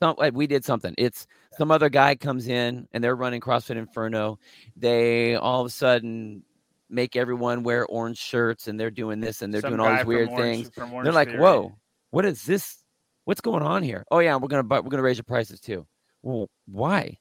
Some 0.00 0.16
like 0.18 0.34
we 0.34 0.46
did 0.46 0.64
something. 0.64 0.94
It's 0.98 1.26
some 1.56 1.70
other 1.70 1.88
guy 1.88 2.14
comes 2.16 2.48
in 2.48 2.88
and 2.92 3.02
they're 3.02 3.14
running 3.16 3.40
CrossFit 3.40 3.76
Inferno. 3.76 4.38
They 4.76 5.36
all 5.36 5.60
of 5.60 5.66
a 5.66 5.70
sudden 5.70 6.42
make 6.90 7.16
everyone 7.16 7.62
wear 7.62 7.86
orange 7.86 8.18
shirts 8.18 8.68
and 8.68 8.78
they're 8.78 8.90
doing 8.90 9.20
this 9.20 9.40
and 9.42 9.52
they're 9.52 9.60
Some 9.62 9.70
doing 9.76 9.80
all 9.80 9.96
these 9.96 10.04
weird 10.04 10.28
Orange- 10.28 10.68
things. 10.68 10.70
They're 11.02 11.12
like, 11.12 11.28
Theory. 11.28 11.40
"Whoa, 11.40 11.72
what 12.10 12.24
is 12.24 12.44
this? 12.44 12.82
What's 13.24 13.40
going 13.40 13.62
on 13.62 13.82
here?" 13.82 14.04
Oh 14.10 14.18
yeah, 14.18 14.36
we're 14.36 14.48
gonna 14.48 14.66
we're 14.68 14.82
gonna 14.90 15.02
raise 15.02 15.16
your 15.16 15.24
prices 15.24 15.60
too. 15.60 15.86
Well, 16.22 16.48
why? 16.66 17.18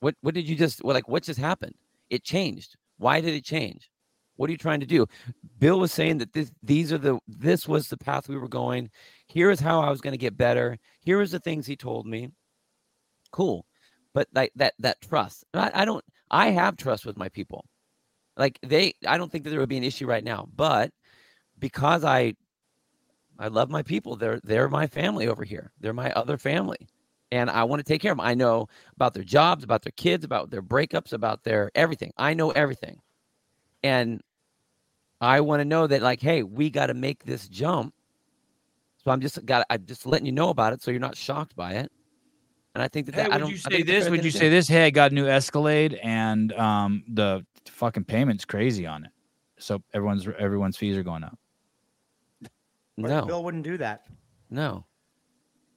What 0.00 0.14
what 0.22 0.34
did 0.34 0.48
you 0.48 0.56
just 0.56 0.82
well, 0.84 0.94
like? 0.94 1.08
What 1.08 1.24
just 1.24 1.40
happened? 1.40 1.74
It 2.08 2.22
changed. 2.22 2.76
Why 2.98 3.20
did 3.20 3.34
it 3.34 3.44
change? 3.44 3.90
What 4.36 4.48
are 4.48 4.52
you 4.52 4.58
trying 4.58 4.80
to 4.80 4.86
do? 4.86 5.06
Bill 5.58 5.78
was 5.78 5.92
saying 5.92 6.18
that 6.18 6.32
this 6.32 6.50
these 6.62 6.92
are 6.92 6.98
the 6.98 7.18
this 7.26 7.66
was 7.66 7.88
the 7.88 7.96
path 7.96 8.28
we 8.28 8.36
were 8.36 8.48
going. 8.48 8.90
Here 9.26 9.50
is 9.50 9.60
how 9.60 9.80
I 9.80 9.90
was 9.90 10.00
going 10.00 10.12
to 10.12 10.18
get 10.18 10.36
better. 10.36 10.78
Here 11.00 11.20
is 11.20 11.30
the 11.30 11.40
things 11.40 11.66
he 11.66 11.76
told 11.76 12.06
me. 12.06 12.30
Cool, 13.32 13.66
but 14.14 14.28
like 14.34 14.52
that 14.56 14.74
that 14.78 15.00
trust. 15.00 15.44
I, 15.54 15.70
I 15.74 15.84
don't. 15.84 16.04
I 16.30 16.50
have 16.50 16.76
trust 16.76 17.06
with 17.06 17.16
my 17.16 17.28
people. 17.28 17.64
Like 18.36 18.58
they, 18.62 18.94
I 19.06 19.16
don't 19.16 19.32
think 19.32 19.44
that 19.44 19.50
there 19.50 19.60
would 19.60 19.68
be 19.68 19.78
an 19.78 19.84
issue 19.84 20.06
right 20.06 20.24
now. 20.24 20.48
But 20.54 20.90
because 21.58 22.04
I 22.04 22.34
I 23.38 23.48
love 23.48 23.70
my 23.70 23.82
people. 23.82 24.16
They're 24.16 24.40
they're 24.44 24.68
my 24.68 24.86
family 24.86 25.28
over 25.28 25.44
here. 25.44 25.72
They're 25.80 25.92
my 25.92 26.10
other 26.12 26.38
family. 26.38 26.88
And 27.32 27.50
I 27.50 27.64
want 27.64 27.80
to 27.80 27.84
take 27.84 28.00
care 28.00 28.12
of 28.12 28.18
them. 28.18 28.26
I 28.26 28.34
know 28.34 28.68
about 28.94 29.12
their 29.12 29.24
jobs, 29.24 29.64
about 29.64 29.82
their 29.82 29.92
kids, 29.96 30.24
about 30.24 30.50
their 30.50 30.62
breakups, 30.62 31.12
about 31.12 31.42
their 31.42 31.70
everything. 31.74 32.12
I 32.16 32.34
know 32.34 32.50
everything. 32.52 33.00
And 33.82 34.20
I 35.20 35.40
want 35.40 35.60
to 35.60 35.64
know 35.64 35.86
that 35.86 36.02
like, 36.02 36.20
hey, 36.20 36.42
we 36.42 36.70
got 36.70 36.86
to 36.86 36.94
make 36.94 37.24
this 37.24 37.48
jump 37.48 37.94
So 39.04 39.10
I'm 39.10 39.20
just 39.20 39.44
got 39.46 39.64
I'm 39.70 39.84
just 39.86 40.06
letting 40.06 40.26
you 40.26 40.32
know 40.32 40.50
about 40.50 40.72
it 40.72 40.82
so 40.82 40.90
you're 40.90 41.00
not 41.00 41.16
shocked 41.16 41.54
by 41.56 41.74
it. 41.74 41.90
And 42.74 42.82
I 42.82 42.88
think 42.88 43.06
that, 43.06 43.14
Hey, 43.14 43.22
that 43.22 43.32
I 43.32 43.34
would 43.36 43.40
don't 43.40 43.50
you 43.50 43.56
I 43.56 43.58
say 43.58 43.70
think 43.70 43.86
this? 43.86 44.04
they're 44.04 44.10
Would 44.10 44.24
you 44.24 44.30
say 44.30 44.48
this? 44.50 44.68
Hey, 44.68 44.84
I 44.86 44.90
got 44.90 45.10
a 45.12 45.14
new 45.14 45.26
Escalade, 45.26 45.94
and 46.02 46.52
um, 46.54 47.04
the 47.08 47.44
fucking 47.66 48.04
payment's 48.04 48.44
crazy 48.44 48.86
on 48.86 49.04
it. 49.06 49.10
So 49.58 49.82
everyone's 49.94 50.28
everyone's 50.38 50.76
fees 50.76 50.96
are 50.96 51.02
going 51.02 51.24
up. 51.24 51.38
No, 52.98 53.24
Bill 53.26 53.44
wouldn't 53.44 53.64
do 53.64 53.78
that. 53.78 54.06
no. 54.50 54.84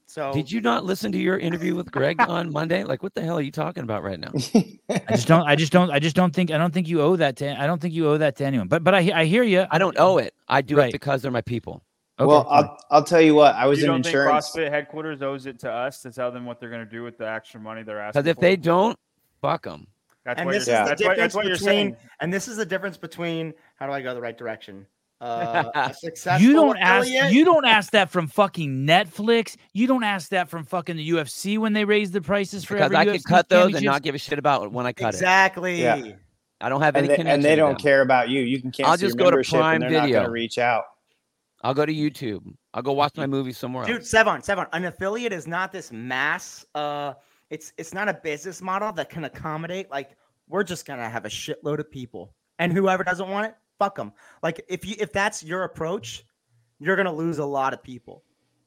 So 0.10 0.34
Did 0.34 0.52
you 0.52 0.60
not 0.60 0.86
listen 0.86 1.12
to 1.12 1.20
your 1.20 1.38
interview 1.38 1.76
with 1.76 1.92
Greg 1.92 2.20
on 2.28 2.52
Monday? 2.52 2.84
Like, 2.84 3.04
what 3.04 3.14
the 3.14 3.22
hell 3.22 3.38
are 3.38 3.42
you 3.44 3.52
talking 3.52 3.84
about 3.84 4.02
right 4.02 4.20
now? 4.20 4.32
I 4.90 5.12
just 5.12 5.28
don't. 5.28 5.48
I 5.48 5.56
just 5.56 5.72
don't. 5.72 5.92
I 5.92 6.00
just 6.00 6.16
don't 6.16 6.34
think. 6.34 6.50
I 6.50 6.58
don't 6.58 6.74
think 6.74 6.88
you 6.88 7.00
owe 7.00 7.16
that 7.18 7.36
to. 7.38 7.62
I 7.62 7.68
don't 7.68 7.80
think 7.80 7.94
you 7.94 8.08
owe 8.10 8.18
that 8.18 8.36
to 8.38 8.44
anyone. 8.46 8.68
But 8.68 8.84
but 8.84 8.96
I 8.96 9.12
I 9.14 9.26
hear 9.26 9.44
you. 9.44 9.68
I 9.70 9.78
don't 9.78 9.96
owe 10.00 10.18
it. 10.18 10.34
I 10.48 10.64
do 10.64 10.76
Right. 10.78 10.90
it 10.90 10.94
because 10.94 11.22
they're 11.22 11.30
my 11.30 11.42
people. 11.42 11.84
Okay, 12.20 12.26
well, 12.26 12.44
fine. 12.46 12.64
I'll 12.64 12.78
I'll 12.90 13.04
tell 13.04 13.22
you 13.22 13.36
what. 13.36 13.54
I 13.54 13.68
was 13.68 13.78
you 13.80 13.86
in 13.86 13.92
don't 13.92 14.04
think. 14.04 14.16
CrossFit 14.16 14.72
headquarters 14.72 15.22
owes 15.22 15.46
it 15.46 15.60
to 15.60 15.72
us 15.72 16.02
to 16.02 16.12
tell 16.12 16.32
them 16.32 16.44
what 16.44 16.60
they're 16.60 16.72
going 16.72 16.84
to 16.84 16.90
do 16.90 17.04
with 17.04 17.20
the 17.20 17.30
extra 17.30 17.60
money 17.60 17.84
they're 17.84 18.02
asking? 18.02 18.20
Because 18.24 18.28
if 18.32 18.36
for? 18.38 18.42
they 18.42 18.56
don't, 18.56 18.98
fuck 19.44 19.64
them. 19.66 19.86
that's 20.26 20.40
and 20.40 20.48
what 20.48 20.54
this 20.54 20.66
you're, 20.68 20.76
is 20.76 20.80
Yeah. 20.80 20.84
the 20.86 20.90
that's 20.90 21.04
what, 21.04 21.18
that's 21.18 21.36
what 21.36 21.44
between 21.44 21.60
saying. 21.60 21.98
and 22.20 22.34
this 22.34 22.48
is 22.48 22.58
the 22.58 22.66
difference 22.66 22.98
between 22.98 23.54
how 23.76 23.86
do 23.86 23.94
I 23.94 24.02
go 24.02 24.16
the 24.16 24.22
right 24.22 24.36
direction? 24.38 24.88
Uh, 25.22 25.92
successful 25.94 26.48
you 26.48 26.54
don't 26.54 26.78
ask. 26.78 27.08
You 27.08 27.44
don't 27.44 27.66
ask 27.66 27.92
that 27.92 28.10
from 28.10 28.28
fucking 28.28 28.86
Netflix. 28.88 29.58
You 29.74 29.86
don't 29.88 30.04
ask 30.04 30.30
that 30.30 30.50
from 30.50 30.64
fucking 30.64 30.96
the 30.96 31.10
UFC 31.10 31.58
when 31.58 31.74
they 31.74 31.84
raise 31.86 32.12
the 32.12 32.22
prices 32.22 32.64
for 32.64 32.76
Because 32.76 32.86
every 32.94 32.98
I 32.98 33.06
UFC 33.06 33.12
could 33.14 33.24
cut 33.26 33.50
those 33.50 33.76
and 33.76 33.84
not 33.84 34.02
give 34.02 34.16
a 34.16 34.18
shit 34.18 34.40
about 34.40 34.72
when 34.72 34.86
I 34.86 34.94
cut 34.94 35.14
it. 35.14 35.18
exactly. 35.18 35.82
Yeah. 35.82 36.14
I 36.62 36.70
don't 36.70 36.82
have 36.82 36.96
and 36.96 37.06
any 37.06 37.08
they, 37.10 37.16
connection. 37.16 37.36
and 37.36 37.44
they 37.44 37.56
don't 37.56 37.72
them. 37.74 37.80
care 37.82 38.02
about 38.02 38.30
you. 38.30 38.42
You 38.42 38.62
can 38.62 38.72
cancel 38.72 38.92
I'll 38.92 38.98
just 38.98 39.16
your 39.18 39.26
go 39.26 39.32
to 39.32 39.38
membership 39.38 39.60
Prime 39.60 39.76
and 39.76 39.84
they're 39.84 39.92
not 39.92 40.00
going 40.02 40.08
Video. 40.14 40.24
to 40.26 40.32
reach 40.32 40.58
out. 40.58 40.84
I'll 41.62 41.74
go 41.74 41.86
to 41.86 41.94
YouTube. 41.94 42.54
I'll 42.74 42.82
go 42.82 42.94
watch 42.94 43.14
my 43.18 43.28
movie 43.28 43.52
somewhere 43.54 43.86
Dude, 43.86 43.98
else. 43.98 44.10
Dude, 44.12 44.26
Sevan, 44.26 44.46
Sevan, 44.46 44.68
an 44.74 44.86
affiliate 44.86 45.34
is 45.34 45.48
not 45.48 45.72
this 45.72 45.92
mass. 45.92 46.66
Uh, 46.76 47.14
it's 47.50 47.74
it's 47.78 47.94
not 47.94 48.08
a 48.08 48.14
business 48.14 48.62
model 48.62 48.92
that 48.94 49.10
can 49.10 49.24
accommodate. 49.26 49.90
Like, 49.90 50.12
we're 50.48 50.64
just 50.64 50.86
gonna 50.86 51.10
have 51.10 51.26
a 51.26 51.30
shitload 51.30 51.80
of 51.80 51.90
people, 51.92 52.34
and 52.60 52.72
whoever 52.72 53.04
doesn't 53.04 53.28
want 53.28 53.48
it, 53.48 53.56
fuck 53.80 53.96
them. 53.96 54.12
Like, 54.44 54.64
if 54.70 54.86
you 54.86 54.96
if 55.00 55.12
that's 55.12 55.44
your 55.44 55.64
approach, 55.64 56.24
you're 56.80 56.96
gonna 56.96 57.12
lose 57.14 57.40
a 57.40 57.46
lot 57.46 57.74
of 57.74 57.82
people. 57.82 58.24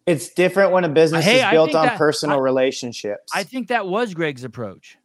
It's 0.07 0.31
different 0.31 0.73
when 0.73 0.83
a 0.83 0.89
business 0.89 1.25
Hey, 1.25 1.45
is 1.45 1.51
built 1.53 1.75
on 1.77 1.87
that- 1.87 1.99
personal 1.99 2.39
I- 2.39 2.41
relationships. 2.43 3.31
I 3.33 3.45
think 3.45 3.69
that 3.69 3.87
was 3.87 4.15
Greg's 4.15 4.43
approach. 4.43 4.99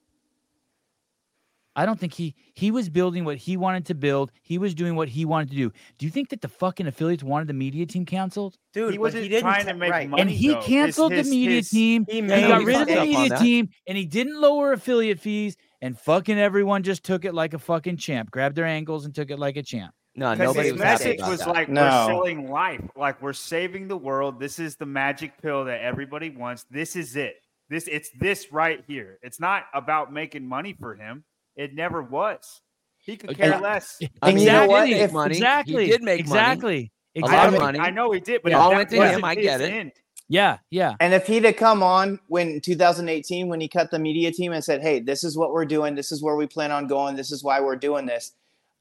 I 1.76 1.86
don't 1.86 2.00
think 2.00 2.14
he 2.16 2.34
he 2.56 2.72
was 2.72 2.90
building 2.90 3.24
what 3.24 3.38
he 3.38 3.56
wanted 3.56 3.86
to 3.86 3.94
build. 3.94 4.32
He 4.42 4.58
was 4.58 4.74
doing 4.74 4.96
what 4.96 5.10
he 5.10 5.26
wanted 5.26 5.52
to 5.52 5.56
do. 5.56 5.72
Do 6.00 6.08
you 6.08 6.12
think 6.12 6.30
that 6.30 6.42
the 6.42 6.48
fucking 6.48 6.88
affiliates 6.88 7.22
wanted 7.24 7.48
the 7.48 7.54
media 7.54 7.86
team 7.86 8.04
canceled? 8.04 8.58
Dude, 8.74 8.94
He 8.94 8.98
wasn't 8.98 9.22
he 9.24 9.30
didn't 9.30 9.44
trying 9.44 9.68
to 9.68 9.76
make 9.76 9.92
right. 9.92 10.10
money. 10.10 10.22
and 10.24 10.32
he 10.32 10.48
though. 10.48 10.62
Canceled 10.64 11.12
his- 11.12 11.28
the 11.30 11.36
media 11.36 11.58
his- 11.58 11.70
team. 11.70 12.04
He 12.10 12.22
He 12.22 12.28
got 12.28 12.64
rid 12.64 12.82
of 12.82 12.88
the 12.88 13.02
media 13.06 13.38
team, 13.38 13.70
and 13.88 13.96
he 13.96 14.06
didn't 14.06 14.42
lower 14.42 14.72
affiliate 14.74 15.20
fees. 15.20 15.56
And 15.80 15.96
fucking 16.00 16.40
everyone 16.40 16.82
just 16.82 17.04
took 17.04 17.24
it 17.26 17.36
like 17.36 17.54
a 17.54 17.60
fucking 17.60 17.98
champ. 17.98 18.32
Grabbed 18.32 18.56
their 18.56 18.66
ankles 18.66 19.06
and 19.06 19.14
took 19.14 19.30
it 19.30 19.38
like 19.38 19.56
a 19.58 19.62
champ. 19.62 19.94
No, 20.18 20.32
Because 20.32 20.48
nobody 20.48 20.64
his 20.70 20.74
was 20.74 20.80
message 20.82 21.20
was 21.22 21.40
that. 21.40 21.48
like 21.50 21.70
No. 21.70 21.84
we're 21.84 22.06
selling 22.08 22.50
life, 22.50 22.82
like 22.96 23.22
we're 23.22 23.34
saving 23.34 23.88
the 23.88 23.96
world. 23.98 24.40
This 24.40 24.58
is 24.58 24.76
the 24.76 24.86
magic 24.88 25.40
pill 25.42 25.66
that 25.66 25.82
everybody 25.82 26.32
wants. 26.32 26.66
This 26.72 26.96
is 26.96 27.16
it. 27.16 27.36
This 27.70 27.88
it's 27.88 28.10
this 28.20 28.52
right 28.52 28.84
here. 28.88 29.20
It's 29.22 29.40
not 29.40 29.66
about 29.76 30.12
making 30.12 30.48
money 30.48 30.74
for 30.74 30.96
him. 30.96 31.24
It 31.56 31.76
never 31.76 32.02
was. 32.02 32.62
He 33.06 33.16
could 33.16 33.30
Okay. 33.32 33.50
care 33.50 33.60
less. 33.60 34.00
I 34.22 34.30
And 34.30 34.36
mean, 34.38 34.46
you 34.48 34.52
know 34.52 34.62
he 34.64 34.68
what? 34.68 34.86
did 34.86 34.92
make 34.94 35.02
If- 35.04 35.14
money. 35.14 35.36
exactly. 35.36 35.86
He 35.86 35.92
did 35.92 36.04
make 36.04 36.20
exactly. 36.20 36.92
A 37.16 37.20
Exactly. 37.20 37.38
lot 37.38 37.48
of 37.50 37.56
I, 37.56 37.58
money. 37.66 37.80
I 37.80 37.90
know 37.92 38.12
he 38.12 38.20
did, 38.20 38.42
but 38.42 38.52
It 38.52 38.56
all 38.56 38.72
went 38.72 38.90
to 38.90 38.96
him, 39.08 39.24
I 39.24 39.36
get 39.36 39.62
it. 39.62 39.72
end. 39.72 39.92
Yeah, 40.30 40.58
yeah. 40.72 40.96
And 41.00 41.14
if 41.14 41.26
he'd 41.28 41.46
have 41.46 41.56
come 41.56 41.82
on 41.84 42.20
when 42.28 42.60
2018 42.60 43.48
when 43.48 43.62
he 43.62 43.68
cut 43.68 43.92
the 43.92 44.00
media 44.00 44.32
team 44.32 44.52
and 44.52 44.64
said, 44.64 44.82
"Hey, 44.82 45.00
this 45.00 45.24
is 45.24 45.38
what 45.38 45.52
we're 45.54 45.64
doing. 45.66 45.96
This 45.96 46.12
is 46.12 46.22
where 46.24 46.36
we 46.36 46.48
plan 46.48 46.72
on 46.72 46.86
going. 46.88 47.16
This 47.16 47.32
is 47.32 47.44
why 47.44 47.60
we're 47.62 47.76
doing 47.78 48.06
this," 48.06 48.34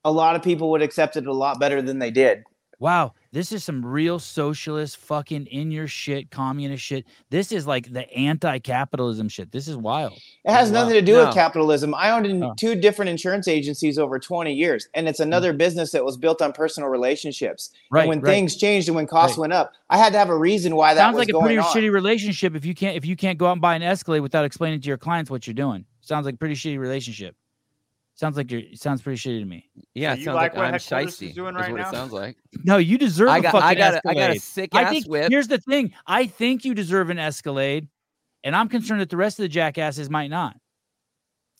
a 0.07 0.12
lot 0.12 0.36
of 0.36 0.42
people 0.42 0.70
would 0.70 0.82
accept 0.82 1.16
it 1.16 1.26
a 1.26 1.32
lot 1.32 1.59
better 1.59 1.82
than 1.82 1.98
they 1.98 2.12
did. 2.12 2.44
Wow, 2.78 3.14
this 3.32 3.52
is 3.52 3.64
some 3.64 3.84
real 3.84 4.18
socialist 4.18 4.98
fucking 4.98 5.46
in 5.46 5.70
your 5.70 5.88
shit 5.88 6.30
communist 6.30 6.84
shit. 6.84 7.07
This 7.30 7.50
is 7.50 7.66
like 7.66 7.90
the 7.90 8.07
anti-capitalism 8.12 9.30
shit. 9.30 9.50
This 9.50 9.66
is 9.66 9.78
wild. 9.78 10.12
It 10.44 10.50
has 10.52 10.68
Wow. 10.70 10.80
nothing 10.82 10.94
to 10.94 11.00
do 11.02 11.14
No. 11.14 11.24
with 11.24 11.34
capitalism. 11.34 11.94
I 11.94 12.11
owned 12.11 12.26
in 12.26 12.42
Oh. 12.42 12.52
two 12.57 12.74
different 12.74 13.09
insurance 13.09 13.48
agencies 13.48 13.98
over 13.98 14.18
20 14.18 14.52
years, 14.52 14.88
and 14.94 15.09
it's 15.09 15.20
another 15.20 15.54
business 15.54 15.90
that 15.92 16.04
was 16.04 16.18
built 16.18 16.42
on 16.42 16.52
personal 16.52 16.90
relationships. 16.90 17.70
Right. 17.90 18.02
and 18.02 18.09
when 18.11 18.20
right. 18.20 18.30
things 18.30 18.57
changed 18.57 18.88
and 18.88 18.94
when 18.94 19.07
costs 19.07 19.38
Right. 19.38 19.42
went 19.42 19.52
up, 19.54 19.72
I 19.88 19.96
had 19.96 20.12
to 20.12 20.18
have 20.18 20.28
a 20.28 20.36
reason 20.38 20.76
why 20.76 20.92
that 20.94 21.00
sounds 21.00 21.16
was 21.16 21.26
like 21.26 21.34
a 21.34 21.40
pretty 21.40 21.57
on. 21.59 21.64
shitty 21.64 21.90
relationship 21.90 22.54
if 22.54 22.66
you 22.66 22.74
can't 22.74 22.94
if 22.94 23.07
you 23.07 23.16
can't 23.16 23.38
go 23.38 23.46
out 23.46 23.52
and 23.52 23.62
buy 23.62 23.74
an 23.74 23.82
Escalade 23.82 24.20
without 24.20 24.44
explaining 24.44 24.82
to 24.82 24.88
your 24.88 24.98
clients 24.98 25.30
what 25.30 25.46
you're 25.46 25.54
doing. 25.54 25.86
Sounds 26.02 26.26
like 26.26 26.34
a 26.34 26.38
pretty 26.38 26.54
shitty 26.54 26.78
relationship. 26.78 27.34
Sounds 28.16 28.36
like 28.38 28.50
you're 28.50 28.62
sounds 28.74 29.02
pretty 29.02 29.18
shitty 29.18 29.40
to 29.40 29.44
me. 29.44 29.68
Yeah, 29.94 30.10
So 30.10 30.14
it 30.14 30.18
you 30.20 30.24
sounds 30.24 30.34
like 30.36 30.42
like, 30.52 30.56
what 30.56 30.64
I'm 30.66 30.72
headquarters 30.72 31.22
is 31.22 31.30
shisty. 31.30 31.34
doing 31.34 31.54
is 31.54 31.60
right 31.60 31.70
what 31.70 31.80
now? 31.82 31.88
it 31.88 31.92
sounds 31.92 32.12
like. 32.12 32.36
No, 32.64 32.78
you 32.78 32.96
deserve 32.96 33.28
I 33.28 33.38
a 33.38 33.42
got, 33.42 33.52
fucking 33.52 33.66
I 33.68 33.74
got, 33.74 33.94
a, 33.94 34.00
I 34.08 34.14
got 34.14 34.30
a 34.30 34.40
sick 34.40 34.70
I 34.74 34.82
ass 34.84 34.90
think 34.90 35.06
whip. 35.06 35.30
here's 35.30 35.48
the 35.48 35.58
thing. 35.58 35.92
I 36.06 36.26
think 36.26 36.64
you 36.64 36.74
deserve 36.74 37.10
an 37.10 37.18
Escalade, 37.18 37.88
and 38.42 38.56
I'm 38.56 38.68
concerned 38.70 39.02
that 39.02 39.10
the 39.10 39.18
rest 39.18 39.38
of 39.38 39.42
the 39.44 39.48
jackasses 39.50 40.08
might 40.08 40.28
not. 40.30 40.56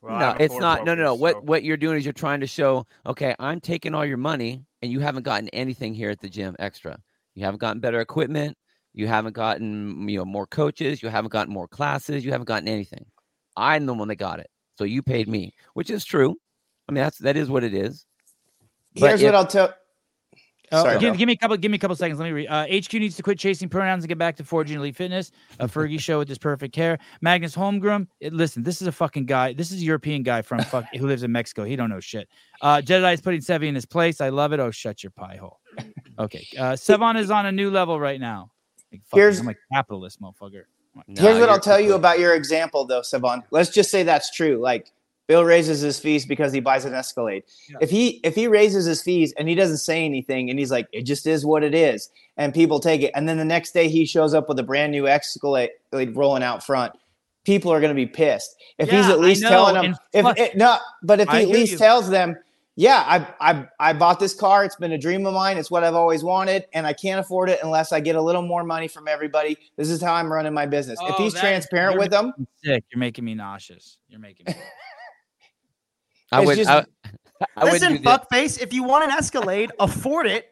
Well, 0.03 0.19
no, 0.19 0.37
it's 0.41 0.53
Ford 0.53 0.61
not. 0.63 0.85
No, 0.85 0.95
no, 0.95 1.03
no. 1.05 1.09
Focus, 1.11 1.21
What 1.21 1.45
what 1.45 1.65
you're 1.65 1.77
doing 1.77 1.99
is 1.99 2.05
you're 2.07 2.13
trying 2.15 2.41
to 2.41 2.47
show, 2.47 2.87
okay, 3.05 3.35
I'm 3.39 3.61
taking 3.61 3.95
all 3.95 4.05
your 4.07 4.17
money, 4.19 4.65
and 4.83 4.91
you 4.91 5.01
haven't 5.01 5.25
gotten 5.25 5.49
anything 5.51 5.93
here 5.95 6.11
at 6.11 6.21
the 6.21 6.29
gym 6.29 6.57
extra. 6.59 6.99
You 7.35 7.45
haven't 7.45 7.61
gotten 7.61 7.81
better 7.81 8.01
equipment. 8.01 8.57
You 8.95 9.09
haven't 9.09 9.35
gotten 9.35 10.09
you 10.09 10.19
know 10.19 10.25
more 10.25 10.47
coaches. 10.47 11.03
You 11.03 11.11
haven't 11.11 11.33
gotten 11.33 11.53
more 11.53 11.69
classes. 11.69 12.25
You 12.25 12.33
haven't 12.33 12.47
gotten 12.47 12.67
anything. 12.69 13.05
I'm 13.57 13.85
the 13.85 13.93
one 13.95 14.09
that 14.09 14.17
got 14.17 14.41
it, 14.41 14.49
so 14.79 14.85
you 14.85 15.03
paid 15.03 15.29
me, 15.29 15.53
which 15.75 15.91
is 15.91 16.03
true. 16.05 16.37
I 16.89 16.93
mean, 16.93 17.03
that's 17.03 17.19
that 17.19 17.37
is 17.37 17.49
what 17.51 17.65
it 17.65 17.75
is. 17.75 18.07
But 18.95 19.09
Here's 19.09 19.23
if- 19.23 19.27
what 19.27 19.35
I'll 19.35 19.47
tell. 19.47 19.75
Uh, 20.73 20.83
Sorry, 20.83 20.99
give, 20.99 21.17
give 21.17 21.29
me 21.29 21.35
a 21.35 21.37
couple. 21.37 21.57
Give 21.57 21.71
me 21.71 21.77
a 21.77 21.79
couple 21.79 21.95
seconds. 21.95 22.19
Let 22.19 22.27
me 22.27 22.33
read. 22.33 22.49
Uh, 22.49 22.67
HQ 22.67 22.93
needs 22.95 23.15
to 23.15 23.23
quit 23.23 23.39
chasing 23.39 23.69
pronouns 23.69 24.03
and 24.03 24.09
get 24.09 24.19
back 24.19 24.35
to 24.39 24.43
forging 24.45 24.77
elite 24.79 24.97
fitness. 24.97 25.31
A 25.61 25.69
Fergie 25.69 26.01
show 26.01 26.19
with 26.19 26.29
his 26.29 26.39
perfect 26.39 26.75
hair. 26.75 26.99
Magnus 27.21 27.55
Holmgren. 27.55 28.09
It, 28.19 28.33
listen, 28.33 28.65
this 28.65 28.83
is 28.83 28.89
a 28.89 28.93
fucking 28.93 29.27
guy. 29.27 29.53
This 29.53 29.71
is 29.71 29.81
a 29.81 29.85
European 29.85 30.25
guy 30.25 30.43
from 30.43 30.59
fuck 30.63 30.87
who 30.93 31.07
lives 31.07 31.23
in 31.23 31.31
Mexico. 31.31 31.63
He 31.63 31.77
don't 31.77 31.89
know 31.89 32.01
shit. 32.01 32.29
Uh, 32.61 32.79
Jedi 32.85 33.15
is 33.15 33.21
putting 33.21 33.41
Sevi 33.43 33.69
in 33.69 33.77
his 33.77 33.87
place. 33.87 34.21
I 34.21 34.31
love 34.31 34.53
it. 34.53 34.59
Oh, 34.59 34.73
shut 34.73 35.05
your 35.05 35.13
pie 35.13 35.37
hole. 35.37 35.61
Okay. 36.19 36.45
Uh, 36.59 36.73
Sevan 36.73 37.17
is 37.17 37.31
on 37.31 37.47
a 37.47 37.53
new 37.53 37.71
level 37.71 38.01
right 38.01 38.19
now. 38.21 38.51
Like, 38.91 39.03
fuck, 39.05 39.19
Here's- 39.19 39.39
I'm 39.39 39.49
a 39.49 39.55
capitalist 39.73 40.21
motherfucker. 40.21 40.65
No, 41.07 41.23
Here's 41.23 41.39
what 41.39 41.49
I'll 41.49 41.61
tell 41.61 41.79
you 41.79 41.95
about 41.95 42.19
your 42.19 42.35
example, 42.35 42.85
though, 42.87 43.03
Sevan. 43.03 43.45
Let's 43.53 43.71
just 43.71 43.91
say 43.91 44.03
that's 44.03 44.35
true. 44.35 44.57
Like 44.57 44.91
Bill 45.27 45.45
raises 45.45 45.81
his 45.81 45.99
fees 45.99 46.25
because 46.25 46.53
he 46.53 46.61
buys 46.61 46.85
an 46.85 46.95
Escalade. 46.95 47.43
Yeah. 47.69 47.79
If 47.81 47.91
he 47.91 48.21
if 48.23 48.35
he 48.35 48.47
raises 48.47 48.85
his 48.85 49.03
fees 49.03 49.33
and 49.37 49.49
he 49.49 49.55
doesn't 49.55 49.79
say 49.79 50.05
anything 50.05 50.51
and 50.51 50.59
he's 50.59 50.71
like, 50.71 50.87
it 50.93 51.03
just 51.03 51.27
is 51.27 51.45
what 51.45 51.65
it 51.65 51.75
is, 51.75 52.11
and 52.37 52.55
people 52.55 52.79
take 52.79 53.03
it, 53.03 53.11
and 53.15 53.29
then 53.29 53.37
the 53.37 53.45
next 53.45 53.73
day 53.73 53.89
he 53.89 54.07
shows 54.07 54.35
up 54.35 54.49
with 54.49 54.59
a 54.59 54.63
brand 54.63 54.93
new 54.93 55.09
Escalade 55.09 55.71
rolling 55.93 56.43
out 56.43 56.65
front. 56.65 56.93
People 57.45 57.73
are 57.73 57.81
going 57.81 57.91
to 57.91 57.95
be 57.95 58.07
pissed 58.07 58.57
if 58.79 58.89
he's 58.91 59.07
at 59.07 59.21
least 59.21 59.43
telling 59.43 59.75
them. 59.75 59.97
If 60.13 60.27
it, 60.37 60.57
no, 60.57 60.79
but 61.03 61.21
if 61.21 61.29
he 61.29 61.37
I 61.39 61.43
at 61.43 61.49
least 61.49 61.73
you. 61.73 61.79
tells 61.79 62.09
them, 62.11 62.37
yeah, 62.75 63.05
I, 63.41 63.51
I 63.53 63.67
I 63.79 63.93
bought 63.95 64.19
this 64.21 64.35
car. 64.35 64.65
It's 64.65 64.75
been 64.77 64.93
a 64.93 64.99
dream 64.99 65.25
of 65.27 65.33
mine. 65.35 65.57
It's 65.57 65.71
what 65.71 65.83
I've 65.85 65.95
always 65.95 66.23
wanted, 66.25 66.67
and 66.73 66.87
I 66.87 66.93
can't 66.93 67.19
afford 67.21 67.49
it 67.49 67.61
unless 67.63 67.93
I 67.93 68.01
get 68.01 68.17
a 68.17 68.21
little 68.21 68.43
more 68.43 68.65
money 68.65 68.87
from 68.89 69.07
everybody. 69.09 69.57
This 69.77 69.91
is 69.91 70.03
how 70.03 70.15
I'm 70.15 70.31
running 70.33 70.53
my 70.55 70.67
business. 70.67 70.99
if 71.03 71.15
Oh, 71.15 71.23
he's 71.23 71.35
that- 71.35 71.41
transparent 71.41 71.99
with 71.99 72.11
them, 72.11 72.33
sick. 72.65 72.85
You're 72.93 72.99
making 72.99 73.25
me 73.25 73.35
nauseous. 73.35 73.99
You're 74.09 74.21
making 74.21 74.47
me. 74.49 74.55
I 76.33 76.41
It's 76.41 76.47
would. 76.47 76.57
just- 76.57 76.71
I, 76.71 76.85
I 77.55 77.65
Listen, 77.71 77.93
do 77.93 77.99
this. 77.99 78.07
fuckface, 78.07 78.63
if 78.63 78.73
you 78.73 78.83
want 78.83 79.05
an 79.05 79.11
Escalade, 79.11 79.71
afford 79.79 80.27
it 80.27 80.49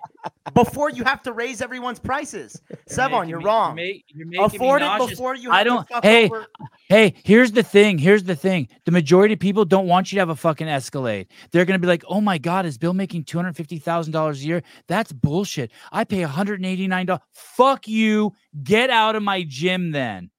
before 0.52 0.90
you 0.90 1.02
have 1.02 1.22
to 1.22 1.32
raise 1.32 1.62
everyone's 1.62 1.98
prices. 1.98 2.60
Sevan, 2.90 3.26
you're 3.26 3.38
me- 3.38 3.44
wrong. 3.46 3.78
You're, 3.78 4.26
ma- 4.26 4.32
you're 4.32 4.44
afford 4.44 4.82
it 4.82 4.84
nauseous. 4.84 5.10
before 5.12 5.34
you 5.34 5.50
I 5.50 5.64
don't- 5.64 5.88
to 5.88 5.94
fuck 5.94 6.04
hey, 6.04 6.26
over. 6.26 6.46
Hey, 6.90 7.14
here's 7.24 7.52
the 7.52 7.62
thing. 7.62 7.96
Here's 7.96 8.24
the 8.24 8.36
thing. 8.36 8.68
The 8.84 8.92
majority 8.92 9.32
of 9.32 9.40
people 9.40 9.64
don't 9.64 9.86
want 9.88 10.12
you 10.12 10.16
to 10.16 10.20
have 10.20 10.28
a 10.28 10.36
fucking 10.36 10.68
Escalade. 10.68 11.28
They're 11.52 11.64
gonna 11.64 11.78
be 11.78 11.86
like, 11.86 12.04
"Oh 12.06 12.20
my 12.20 12.36
god, 12.36 12.66
is 12.66 12.76
Bill 12.76 12.92
making 12.92 13.24
two 13.24 13.38
hundred 13.38 13.56
fifty 13.56 13.78
thousand 13.78 14.12
dollars 14.12 14.42
a 14.42 14.46
year? 14.46 14.62
That's 14.86 15.10
bullshit. 15.10 15.72
I 15.90 16.04
pay 16.04 16.20
one 16.20 16.28
hundred 16.28 16.62
eighty 16.66 16.86
nine 16.86 17.06
dollars. 17.06 17.22
Fuck 17.32 17.88
you. 17.88 18.34
Get 18.62 18.90
out 18.90 19.16
of 19.16 19.22
my 19.22 19.42
gym 19.48 19.90
then." 19.90 20.30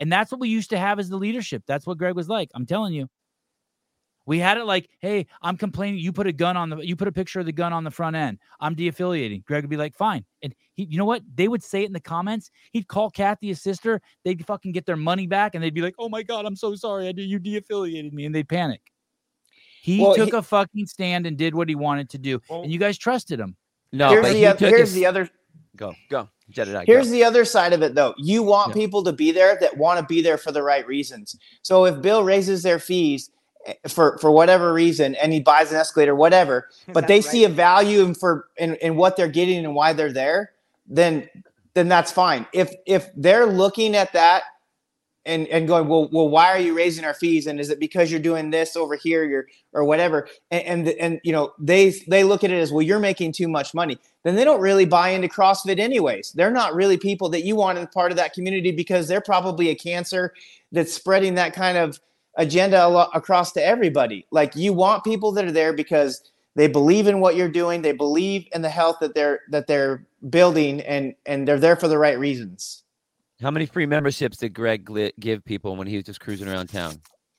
And 0.00 0.10
that's 0.12 0.32
what 0.32 0.40
we 0.40 0.48
used 0.48 0.70
to 0.70 0.78
have 0.78 0.98
as 0.98 1.08
the 1.08 1.16
leadership. 1.16 1.62
That's 1.68 1.86
what 1.86 1.96
Greg 1.96 2.16
was 2.16 2.28
like. 2.28 2.50
I'm 2.56 2.66
telling 2.66 2.92
you. 2.92 3.08
We 4.26 4.38
had 4.40 4.58
it 4.58 4.64
like, 4.64 4.90
hey, 4.98 5.26
I'm 5.40 5.56
complaining. 5.56 6.00
You 6.00 6.12
put 6.12 6.26
a 6.26 6.32
gun 6.32 6.56
on 6.56 6.68
the, 6.68 6.78
you 6.78 6.96
put 6.96 7.06
a 7.06 7.12
picture 7.12 7.38
of 7.40 7.46
the 7.46 7.52
gun 7.52 7.72
on 7.72 7.84
the 7.84 7.90
front 7.92 8.16
end. 8.16 8.38
I'm 8.60 8.74
de-affiliating. 8.74 9.44
Greg 9.46 9.62
would 9.62 9.70
be 9.70 9.76
like, 9.76 9.94
fine. 9.94 10.24
And 10.42 10.52
he, 10.74 10.84
you 10.84 10.98
know 10.98 11.04
what? 11.04 11.22
They 11.36 11.46
would 11.46 11.62
say 11.62 11.82
it 11.82 11.86
in 11.86 11.92
the 11.92 12.00
comments. 12.00 12.50
He'd 12.72 12.88
call 12.88 13.08
Kathy, 13.08 13.46
his 13.48 13.62
sister. 13.62 14.00
They'd 14.24 14.44
fucking 14.44 14.72
get 14.72 14.84
their 14.84 14.96
money 14.96 15.28
back, 15.28 15.54
and 15.54 15.62
they'd 15.62 15.72
be 15.74 15.80
like, 15.80 15.94
oh 15.98 16.08
my 16.08 16.22
god, 16.24 16.44
I'm 16.44 16.56
so 16.56 16.74
sorry. 16.74 17.06
I 17.08 17.12
did. 17.12 17.22
You 17.28 17.38
de-affiliated 17.38 18.12
me, 18.12 18.24
and 18.26 18.34
they'd 18.34 18.48
panic. 18.48 18.80
He 19.80 20.00
Well, 20.00 20.16
took 20.16 20.30
he- 20.32 20.36
a 20.36 20.42
fucking 20.42 20.86
stand 20.86 21.26
and 21.26 21.36
did 21.38 21.54
what 21.54 21.68
he 21.68 21.76
wanted 21.76 22.10
to 22.10 22.18
do, 22.18 22.40
Well- 22.50 22.62
and 22.62 22.72
you 22.72 22.78
guys 22.80 22.98
trusted 22.98 23.38
him. 23.38 23.56
No, 23.92 24.08
here's 24.10 24.22
but 24.22 24.32
the 24.32 24.38
he 24.38 24.44
took 24.44 24.58
here's 24.58 24.80
his- 24.88 24.94
the 24.94 25.06
other 25.06 25.30
Go, 25.76 25.94
go. 26.08 26.28
Jedediah, 26.48 26.84
Here's 26.86 27.06
go. 27.06 27.12
the 27.12 27.22
other 27.24 27.44
side 27.44 27.72
of 27.74 27.82
it, 27.82 27.94
though. 27.94 28.14
You 28.16 28.42
want 28.42 28.68
Yeah. 28.70 28.74
people 28.82 29.02
to 29.04 29.12
be 29.12 29.30
there 29.30 29.58
that 29.60 29.76
want 29.76 30.00
to 30.00 30.06
be 30.06 30.22
there 30.22 30.38
for 30.38 30.50
the 30.50 30.62
right 30.62 30.86
reasons. 30.86 31.36
So 31.62 31.84
if 31.84 32.00
Bill 32.00 32.24
raises 32.24 32.62
their 32.62 32.78
fees 32.78 33.30
for 33.88 34.18
for 34.18 34.30
whatever 34.30 34.72
reason, 34.72 35.14
and 35.16 35.32
he 35.32 35.40
buys 35.40 35.70
an 35.70 35.78
escalator, 35.78 36.14
whatever, 36.14 36.68
but 36.92 37.08
they 37.08 37.16
right? 37.16 37.24
see 37.24 37.44
a 37.44 37.48
value 37.48 38.02
in 38.02 38.14
for 38.14 38.48
in, 38.56 38.76
in 38.76 38.96
what 38.96 39.16
they're 39.16 39.28
getting 39.28 39.64
and 39.64 39.74
why 39.74 39.92
they're 39.92 40.12
there, 40.12 40.52
then 40.86 41.28
then 41.74 41.88
that's 41.88 42.12
fine. 42.12 42.46
If 42.52 42.74
if 42.86 43.08
they're 43.16 43.46
looking 43.46 43.94
at 43.94 44.12
that 44.12 44.44
and 45.26 45.46
and 45.48 45.66
going, 45.66 45.88
well, 45.88 46.08
well, 46.12 46.28
why 46.28 46.46
are 46.46 46.58
you 46.58 46.74
raising 46.74 47.04
our 47.04 47.12
fees? 47.12 47.46
And 47.46 47.60
is 47.60 47.68
it 47.68 47.80
because 47.80 48.10
you're 48.10 48.20
doing 48.20 48.50
this 48.50 48.76
over 48.76 48.94
here, 48.94 49.24
you're 49.24 49.46
or 49.72 49.84
whatever? 49.84 50.28
And 50.50 50.88
and, 50.88 50.88
and 51.00 51.20
you 51.24 51.32
know 51.32 51.52
they 51.58 51.90
they 52.08 52.24
look 52.24 52.44
at 52.44 52.50
it 52.50 52.58
as 52.60 52.72
well, 52.72 52.82
you're 52.82 53.00
making 53.00 53.32
too 53.32 53.48
much 53.48 53.74
money. 53.74 53.98
Then 54.22 54.36
they 54.36 54.44
don't 54.44 54.60
really 54.60 54.86
buy 54.86 55.10
into 55.10 55.28
CrossFit 55.28 55.78
anyways. 55.78 56.32
They're 56.32 56.50
not 56.50 56.74
really 56.74 56.96
people 56.96 57.28
that 57.30 57.42
you 57.42 57.56
want 57.56 57.78
as 57.78 57.88
part 57.88 58.12
of 58.12 58.16
that 58.16 58.32
community 58.32 58.70
because 58.70 59.08
they're 59.08 59.20
probably 59.20 59.68
a 59.68 59.74
cancer 59.74 60.32
that's 60.72 60.92
spreading 60.92 61.34
that 61.34 61.52
kind 61.52 61.76
of 61.76 62.00
agenda 62.36 62.86
a 62.86 62.88
lo- 62.88 63.08
across 63.14 63.52
to 63.52 63.64
everybody. 63.64 64.26
Like 64.30 64.54
you 64.56 64.72
want 64.72 65.04
people 65.04 65.32
that 65.32 65.44
are 65.44 65.52
there 65.52 65.72
because 65.72 66.22
they 66.54 66.68
believe 66.68 67.06
in 67.06 67.20
what 67.20 67.36
you're 67.36 67.48
doing, 67.50 67.82
they 67.82 67.92
believe 67.92 68.46
in 68.54 68.62
the 68.62 68.68
health 68.70 68.96
that 69.00 69.14
they're 69.14 69.40
that 69.50 69.66
they're 69.66 70.06
building, 70.30 70.80
and 70.82 71.14
and 71.26 71.46
they're 71.46 71.58
there 71.60 71.76
for 71.76 71.88
the 71.88 71.98
right 71.98 72.18
reasons. 72.18 72.82
How 73.42 73.50
many 73.50 73.66
free 73.66 73.84
memberships 73.86 74.38
did 74.38 74.54
Greg 74.54 74.84
gli- 74.86 75.12
give 75.20 75.44
people 75.44 75.76
when 75.76 75.86
he 75.86 75.96
was 75.96 76.04
just 76.06 76.20
cruising 76.20 76.48
around 76.48 76.68
town? 76.68 76.94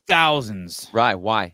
Thousands. 0.08 0.88
Right? 0.93 1.16
Why? 1.16 1.54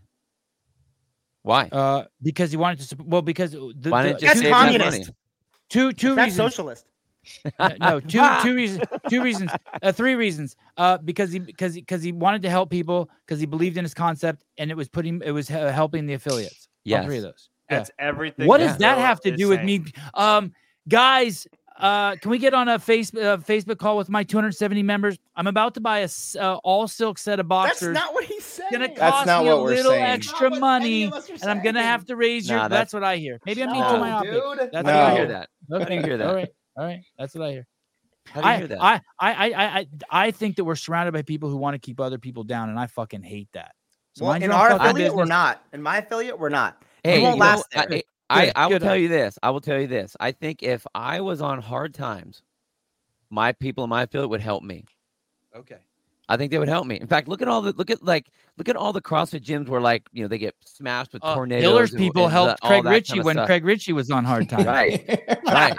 Why? 1.44 1.68
Uh, 1.72 2.06
because 2.22 2.52
he 2.52 2.58
wanted 2.58 2.80
to. 2.80 2.86
sup- 2.86 3.02
Well, 3.06 3.22
because 3.22 3.52
the, 3.52 3.74
Why 3.90 4.04
the- 4.04 4.10
didn't 4.10 4.22
you 4.22 4.28
That's 4.28 4.42
communist. 4.50 4.92
money? 5.00 5.06
two 5.70 5.92
two 5.94 6.16
That's 6.16 6.28
reasons. 6.32 6.36
socialist. 6.54 6.86
No, 7.60 7.70
no, 7.80 8.00
two 8.02 8.22
two 8.42 8.56
reasons. 8.56 8.84
Two 9.10 9.24
reasons. 9.24 9.52
Uh, 9.82 9.92
three 9.92 10.16
reasons. 10.16 10.56
Uh, 10.78 10.98
because 10.98 11.32
he 11.32 11.40
because 11.40 11.74
because 11.76 12.02
he 12.04 12.12
wanted 12.12 12.42
to 12.44 12.50
help 12.50 12.70
people 12.70 13.10
because 13.26 13.40
he 13.40 13.46
believed 13.46 13.78
in 13.78 13.84
his 13.84 13.94
concept 13.94 14.44
and 14.58 14.72
it 14.72 14.78
was 14.78 14.90
putting 14.90 15.22
it 15.24 15.32
was 15.32 15.50
uh, 15.50 15.72
helping 15.72 16.06
the 16.06 16.14
affiliates. 16.14 16.68
All 16.92 17.04
three 17.06 17.18
of 17.18 17.24
Yes. 17.24 17.24
those. 17.24 17.50
Yeah. 17.70 17.78
That's 17.78 17.92
everything. 18.00 18.48
What 18.48 18.58
does 18.60 18.78
that 18.78 18.98
have 18.98 19.22
to 19.22 19.36
do 19.36 19.48
with 19.48 19.60
saying. 19.60 19.66
me? 19.66 19.86
Um, 20.16 20.52
guys, 20.88 21.48
uh, 21.80 22.16
can 22.18 22.30
we 22.30 22.38
get 22.38 22.54
on 22.54 22.68
a 22.70 22.78
face 22.78 23.12
uh, 23.16 23.38
Facebook 23.38 23.78
call 23.80 23.98
with 23.98 24.10
my 24.10 24.24
270 24.24 24.84
members? 24.84 25.18
I'm 25.36 25.48
about 25.48 25.74
to 25.76 25.80
buy 25.82 26.00
a 26.00 26.04
s- 26.04 26.36
uh, 26.40 26.58
all 26.58 26.88
silk 26.88 27.18
set 27.18 27.40
of 27.40 27.48
boxers. 27.48 27.94
That's 27.96 28.06
not 28.06 28.14
what 28.14 28.26
he's 28.26 28.44
saying. 28.44 28.70
gonna 28.72 28.88
That's 28.90 29.00
cost 29.00 29.26
not 29.26 29.44
me 29.44 29.50
a 29.50 29.56
what 29.56 29.64
we're 29.64 29.70
little 29.76 29.92
saying. 29.94 30.04
extra 30.04 30.50
Not 30.50 30.62
what 30.62 30.82
any 30.82 31.00
money, 31.00 31.04
of 31.06 31.14
us 31.14 31.30
are 31.30 31.34
and 31.42 31.46
I'm 31.46 31.64
gonna 31.64 31.82
have 31.82 32.06
to 32.06 32.16
raise 32.16 32.48
your. 32.48 32.58
Nah, 32.60 32.68
that's, 32.68 32.92
that's- 32.92 32.94
what 32.94 33.04
I 33.04 33.16
hear. 33.18 33.40
Maybe 33.46 33.64
I'm 33.64 33.72
being 33.72 33.82
No, 33.82 33.94
too 33.94 34.00
myopic. 34.00 34.32
dude. 34.32 34.72
That's 34.72 34.76
I 34.76 34.82
what 34.82 34.86
I 34.86 34.86
didn't 34.86 34.86
No. 34.86 35.08
hear 35.08 35.16
hear. 35.16 35.28
that. 35.28 35.50
Okay. 35.72 35.84
I 35.84 35.88
didn't 35.90 36.06
hear 36.06 36.18
that. 36.18 36.28
All 36.28 36.36
right, 36.36 36.50
all 36.76 36.86
right. 36.86 37.04
That's 37.18 37.36
what 37.36 37.46
I 37.46 37.52
hear. 37.52 37.68
How 38.28 38.42
do 38.42 38.48
you 38.48 38.54
I, 38.54 38.58
hear 38.58 38.68
that? 38.68 38.82
I, 38.82 39.02
I, 39.20 39.34
I, 39.34 39.80
I, 39.80 39.88
I 40.10 40.32
think 40.32 40.56
that 40.56 40.64
we're 40.64 40.76
surrounded 40.76 41.12
by 41.12 41.22
people 41.22 41.50
who 41.50 41.58
want 41.58 41.76
to 41.76 41.80
keep 41.80 42.00
other 42.00 42.18
people 42.18 42.44
down, 42.44 42.70
and 42.70 42.80
I 42.80 42.88
fucking 42.88 43.24
hate 43.24 43.50
that. 43.54 43.74
So 44.16 44.26
Well, 44.26 44.34
mind 44.34 44.44
in 44.44 44.52
our 44.52 44.70
fucking 44.70 44.88
affiliate, 44.88 45.16
we're 45.16 45.26
not. 45.26 45.64
In 45.74 45.82
my 45.82 45.98
affiliate, 45.98 46.40
we're 46.40 46.50
not. 46.50 46.82
hey, 47.04 47.18
we 47.18 47.24
won't 47.24 47.36
you 47.36 47.42
know, 47.42 47.48
last 47.48 47.68
I. 47.76 48.04
I, 48.30 48.52
I 48.56 48.68
will 48.68 48.80
tell 48.80 48.98
you 48.98 49.10
this. 49.10 49.38
I 49.44 49.52
will 49.52 49.62
tell 49.62 49.80
you 49.80 49.86
this. 49.86 50.16
I 50.20 50.32
think 50.32 50.64
if 50.64 50.88
I 50.96 51.22
was 51.22 51.42
on 51.42 51.62
hard 51.62 51.94
times, 51.94 52.42
my 53.30 53.52
people 53.52 53.84
in 53.84 53.92
my 53.92 54.04
affiliate 54.04 54.30
would 54.32 54.42
help 54.42 54.64
me. 54.64 54.86
Okay. 55.56 55.78
I 56.30 56.38
think 56.38 56.52
they 56.52 56.60
would 56.60 56.70
help 56.70 56.88
me. 56.88 57.00
In 57.00 57.08
fact, 57.08 57.28
look 57.28 57.42
at 57.42 57.48
all 57.48 57.62
the 57.62 57.74
look 57.74 57.90
at 57.90 58.02
like 58.04 58.28
look 58.58 58.70
at 58.70 58.76
all 58.76 58.94
the 58.94 59.02
CrossFit 59.02 59.44
gyms 59.44 59.68
where 59.68 59.82
like 59.82 60.04
you 60.14 60.24
know 60.24 60.28
they 60.28 60.38
get 60.38 60.56
smashed 60.66 61.14
with 61.14 61.24
Uh, 61.24 61.36
tornadoes. 61.36 61.64
Hiller's 61.64 61.92
people 61.92 62.26
and 62.26 62.34
uh, 62.34 62.46
helped 62.46 62.60
all 62.64 62.70
Craig 62.70 62.86
Ritchie 62.86 63.10
kind 63.10 63.20
of 63.20 63.26
when 63.26 63.36
stuff. 63.36 63.48
Craig 63.48 63.66
Ritchie 63.66 63.94
was 63.94 64.10
on 64.10 64.24
hard 64.24 64.50
time. 64.56 64.66
Right, 64.66 65.20
right, 65.46 65.76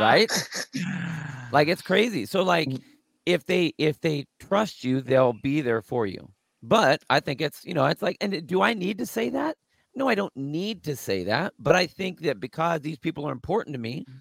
right. 0.00 0.58
Like 1.52 1.68
it's 1.68 1.82
crazy. 1.82 2.26
So 2.26 2.42
like 2.42 2.68
mm. 2.68 2.82
if 3.24 3.46
they 3.46 3.72
if 3.78 4.00
they 4.00 4.26
trust 4.38 4.84
you, 4.84 5.00
they'll 5.00 5.32
be 5.32 5.60
there 5.60 5.82
for 5.82 6.06
you. 6.06 6.30
But 6.62 7.02
I 7.08 7.20
think 7.20 7.40
it's 7.40 7.64
you 7.64 7.74
know 7.74 7.86
it's 7.86 8.02
like 8.02 8.16
and 8.20 8.46
do 8.46 8.62
I 8.62 8.74
need 8.74 8.98
to 8.98 9.06
say 9.06 9.30
that? 9.30 9.56
No, 9.94 10.08
I 10.08 10.14
don't 10.14 10.36
need 10.36 10.84
to 10.84 10.94
say 10.94 11.24
that. 11.24 11.54
But 11.58 11.74
I 11.74 11.86
think 11.86 12.20
that 12.20 12.38
because 12.38 12.80
these 12.82 12.98
people 12.98 13.26
are 13.26 13.32
important 13.32 13.74
to 13.74 13.80
me, 13.80 14.04
mm. 14.08 14.20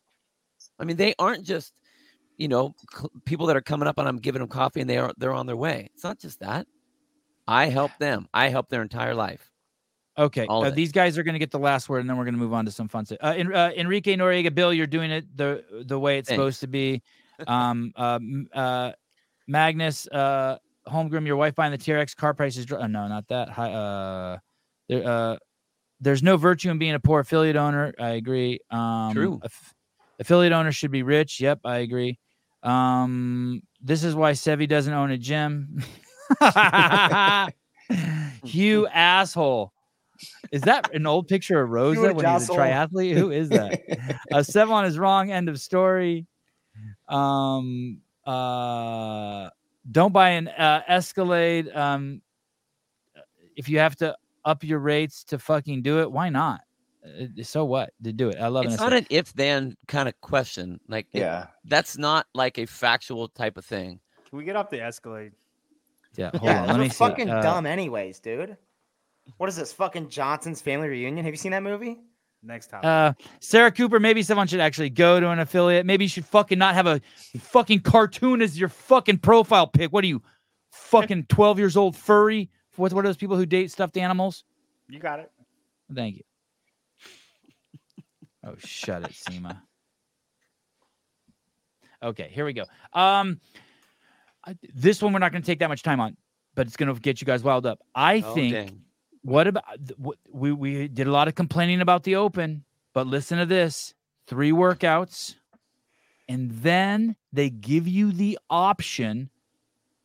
I 0.80 0.86
mean 0.86 0.97
they 0.97 1.15
aren't 1.20 1.43
just 1.43 1.74
you 2.38 2.48
know 2.48 2.74
cl- 2.94 3.12
people 3.26 3.48
that 3.48 3.56
are 3.56 3.62
coming 3.62 3.88
up 3.88 3.98
and 3.98 4.08
I'm 4.08 4.18
giving 4.18 4.40
them 4.40 4.50
coffee 4.50 4.82
and 4.82 4.90
they 4.90 4.98
are 4.98 5.12
they're 5.18 5.34
on 5.34 5.46
their 5.46 5.56
way. 5.58 5.90
It's 5.94 6.04
not 6.04 6.20
just 6.20 6.40
that. 6.42 6.68
I 7.48 7.68
help 7.68 7.92
them. 8.00 8.28
I 8.34 8.50
help 8.50 8.70
their 8.70 8.82
entire 8.82 9.14
life. 9.16 9.50
Okay, 10.20 10.48
uh, 10.50 10.72
these 10.72 10.92
guys 10.92 11.16
are 11.20 11.24
going 11.24 11.34
to 11.34 11.40
get 11.40 11.52
the 11.52 11.60
last 11.60 11.90
word, 11.90 12.00
and 12.00 12.10
then 12.10 12.18
we're 12.18 12.24
going 12.24 12.34
to 12.34 12.40
move 12.40 12.54
on 12.54 12.66
to 12.66 12.72
some 12.72 12.88
fun 12.88 13.06
stuff. 13.06 13.20
Uh, 13.22 13.36
En- 13.38 13.54
uh, 13.54 13.70
Enrique 13.78 14.16
Noriega, 14.16 14.54
Bill, 14.54 14.74
you're 14.74 14.88
doing 14.88 15.12
it 15.12 15.26
the 15.38 15.64
the 15.86 16.00
way 16.00 16.18
it's 16.18 16.28
Thanks. 16.30 16.38
supposed 16.40 16.60
to 16.62 16.68
be. 16.68 17.02
Um, 17.46 17.92
uh, 17.96 18.18
uh, 18.52 18.92
Magnus, 19.48 20.08
uh, 20.08 20.58
Holmgren, 20.88 21.28
your 21.28 21.36
wife 21.36 21.54
buying 21.54 21.72
the 21.72 21.78
TRX 21.78 22.16
car 22.16 22.34
prices. 22.34 22.66
dro- 22.66 22.82
Uh, 22.82 22.88
no, 22.88 23.08
not 23.08 23.28
that. 23.28 23.50
Hi, 23.50 23.72
uh, 23.72 24.38
there, 24.90 25.08
uh, 25.08 25.38
there's 26.00 26.24
no 26.24 26.38
virtue 26.38 26.72
in 26.72 26.80
being 26.80 26.96
a 26.96 27.00
poor 27.00 27.20
affiliate 27.20 27.56
owner. 27.56 27.94
I 28.00 28.10
agree. 28.12 28.60
Um, 28.72 29.14
True. 29.14 29.40
aff- 29.44 29.76
affiliate 30.20 30.52
owners 30.52 30.76
should 30.76 30.90
be 30.90 31.04
rich. 31.04 31.40
Yep, 31.40 31.60
I 31.64 31.78
agree. 31.78 32.18
Um, 32.64 33.62
this 33.82 34.03
is 34.03 34.16
why 34.16 34.34
Sevi 34.34 34.68
doesn't 34.68 34.93
own 34.93 35.12
a 35.12 35.18
gym. 35.18 35.84
you 38.43 38.88
asshole. 38.88 39.74
Is 40.51 40.64
that 40.64 40.93
an 40.93 41.05
old 41.05 41.28
picture 41.28 41.62
of 41.62 41.70
Rosa 41.70 42.14
when 42.14 42.26
he's 42.26 42.49
a 42.49 42.51
triathlete? 42.51 43.16
Who 43.16 43.32
is 43.32 43.49
that? 43.49 43.80
uh, 44.32 44.38
Sevan 44.39 44.88
is 44.88 44.97
wrong. 44.97 45.32
End 45.32 45.49
of 45.49 45.60
story. 45.60 46.26
Um, 47.08 47.99
uh, 48.26 49.49
don't 49.89 50.12
buy 50.12 50.32
an 50.32 50.47
uh, 50.47 50.84
Escalade. 50.88 51.70
Um, 51.74 52.22
if 53.55 53.70
you 53.70 53.80
have 53.80 53.95
to 53.97 54.16
up 54.43 54.64
your 54.64 54.80
rates 54.80 55.24
to 55.26 55.39
fucking 55.39 55.82
do 55.82 56.01
it, 56.01 56.12
why 56.12 56.30
not? 56.30 56.62
Uh, 57.08 57.43
so 57.43 57.66
what? 57.66 57.91
To 58.03 58.12
do 58.14 58.30
it, 58.30 58.38
I 58.39 58.47
love 58.47 58.66
It's 58.66 58.76
it. 58.76 58.80
not 58.80 58.93
an 58.93 59.05
if 59.10 59.34
then 59.34 59.76
kind 59.88 60.08
of 60.10 60.20
question. 60.22 60.80
Like 60.88 61.08
it- 61.14 61.20
yeah. 61.22 61.47
that's 61.66 61.97
not 61.97 62.28
like 62.34 62.58
a 62.58 62.66
factual 62.66 63.28
type 63.30 63.58
of 63.58 63.66
thing. 63.66 63.99
Can 64.30 64.38
we 64.38 64.43
get 64.43 64.55
off 64.55 64.70
the 64.70 64.82
Escalade? 64.82 65.32
Yeah, 66.16 66.30
hold 66.32 66.43
yeah, 66.43 66.62
on. 66.62 66.68
those 66.68 66.78
Let 66.78 66.80
me 66.84 66.89
see. 66.89 66.95
fucking 66.95 67.30
Uh, 67.30 67.41
dumb, 67.41 67.66
anyways, 67.66 68.20
dude. 68.20 68.58
What 69.38 69.49
is 69.49 69.55
this? 69.55 69.74
Fucking 69.74 70.10
Johnson's 70.10 70.62
Family 70.62 70.88
Reunion? 70.88 71.24
Have 71.26 71.34
you 71.34 71.38
seen 71.38 71.51
that 71.51 71.64
movie? 71.64 71.99
Next 72.43 72.68
time, 72.68 72.82
Uh, 72.84 73.14
Sarah 73.39 73.72
Cooper, 73.72 73.99
maybe 73.99 74.22
someone 74.24 74.47
should 74.47 74.60
actually 74.60 74.89
go 74.91 75.20
to 75.20 75.30
an 75.32 75.39
affiliate. 75.39 75.86
Maybe 75.86 76.05
you 76.05 76.10
should 76.10 76.26
fucking 76.26 76.58
not 76.60 76.76
have 76.76 76.86
a 76.88 77.01
fucking 77.39 77.80
cartoon 77.82 78.41
as 78.41 78.58
your 78.60 78.70
fucking 78.70 79.18
profile 79.18 79.68
pic. 79.68 79.91
What 79.91 80.03
are 80.03 80.08
you, 80.08 80.22
fucking 80.72 81.26
12 81.26 81.58
years 81.60 81.76
old 81.76 81.95
furry? 81.95 82.49
What, 82.76 82.93
what 82.93 83.03
are 83.03 83.08
those 83.08 83.18
people 83.18 83.36
who 83.38 83.45
date 83.45 83.72
stuffed 83.72 83.97
animals? 83.97 84.43
you 84.88 84.99
got 84.99 85.20
it. 85.20 85.32
Thank 85.93 86.18
you. 86.18 86.24
Oh, 88.48 88.56
shut 88.60 89.04
it, 89.04 89.12
Seema. 89.12 89.62
Okay, 92.02 92.30
here 92.32 92.45
we 92.45 92.54
go. 92.54 92.64
Um, 92.93 93.39
I, 94.45 94.56
this 94.74 95.02
one 95.02 95.14
we're 95.14 95.20
not 95.20 95.32
going 95.32 95.41
to 95.41 95.45
take 95.45 95.60
that 95.60 95.70
much 95.70 95.84
time 95.84 96.00
on, 96.00 96.16
but 96.56 96.68
it's 96.68 96.78
going 96.78 96.93
to 96.93 97.00
get 97.00 97.20
you 97.22 97.26
guys 97.26 97.43
wild 97.43 97.66
up. 97.66 97.80
I 97.95 98.24
Oh, 98.26 98.34
think 98.34 98.54
dang. 98.54 98.82
what 99.24 99.48
about 99.48 99.64
th- 99.86 99.98
wh- 100.04 100.34
we 100.36 100.52
we 100.52 100.88
did 100.88 101.08
a 101.08 101.12
lot 101.12 101.28
of 101.28 101.36
complaining 101.36 101.82
about 101.82 102.04
the 102.04 102.16
open, 102.16 102.64
but 102.93 103.08
listen 103.08 103.39
to 103.39 103.45
this: 103.45 103.93
three 104.28 104.52
workouts, 104.52 105.36
and 106.30 106.52
then 106.52 107.16
they 107.34 107.50
give 107.50 107.88
you 107.88 108.12
the 108.12 108.38
option. 108.50 109.30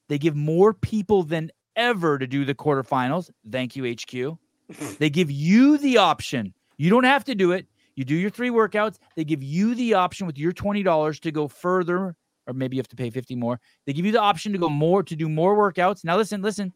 They 0.08 0.18
give 0.18 0.34
more 0.34 0.72
people 0.74 1.22
than 1.22 1.50
ever 1.76 2.18
to 2.18 2.26
do 2.26 2.44
the 2.44 2.54
quarterfinals. 2.54 3.30
Thank 3.50 3.76
you, 3.76 3.84
HQ. 3.94 4.38
they 4.98 5.10
give 5.10 5.30
you 5.30 5.76
the 5.78 5.98
option. 5.98 6.54
You 6.78 6.90
don't 6.90 7.04
have 7.04 7.24
to 7.24 7.34
do 7.34 7.52
it. 7.52 7.66
You 7.94 8.04
do 8.04 8.14
your 8.14 8.30
three 8.30 8.50
workouts. 8.50 8.98
They 9.16 9.24
give 9.24 9.42
you 9.42 9.74
the 9.74 9.94
option 9.94 10.26
with 10.26 10.38
your 10.38 10.52
twenty 10.52 10.82
dollars 10.82 11.20
to 11.20 11.30
go 11.30 11.48
further, 11.48 12.16
or 12.46 12.54
maybe 12.54 12.76
you 12.76 12.80
have 12.80 12.88
to 12.88 12.96
pay 12.96 13.10
fifty 13.10 13.34
more. 13.34 13.60
They 13.86 13.92
give 13.92 14.06
you 14.06 14.12
the 14.12 14.20
option 14.20 14.52
to 14.52 14.58
go 14.58 14.68
more 14.68 15.02
to 15.02 15.16
do 15.16 15.28
more 15.28 15.56
workouts. 15.56 16.04
Now 16.04 16.16
listen, 16.16 16.42
listen 16.42 16.72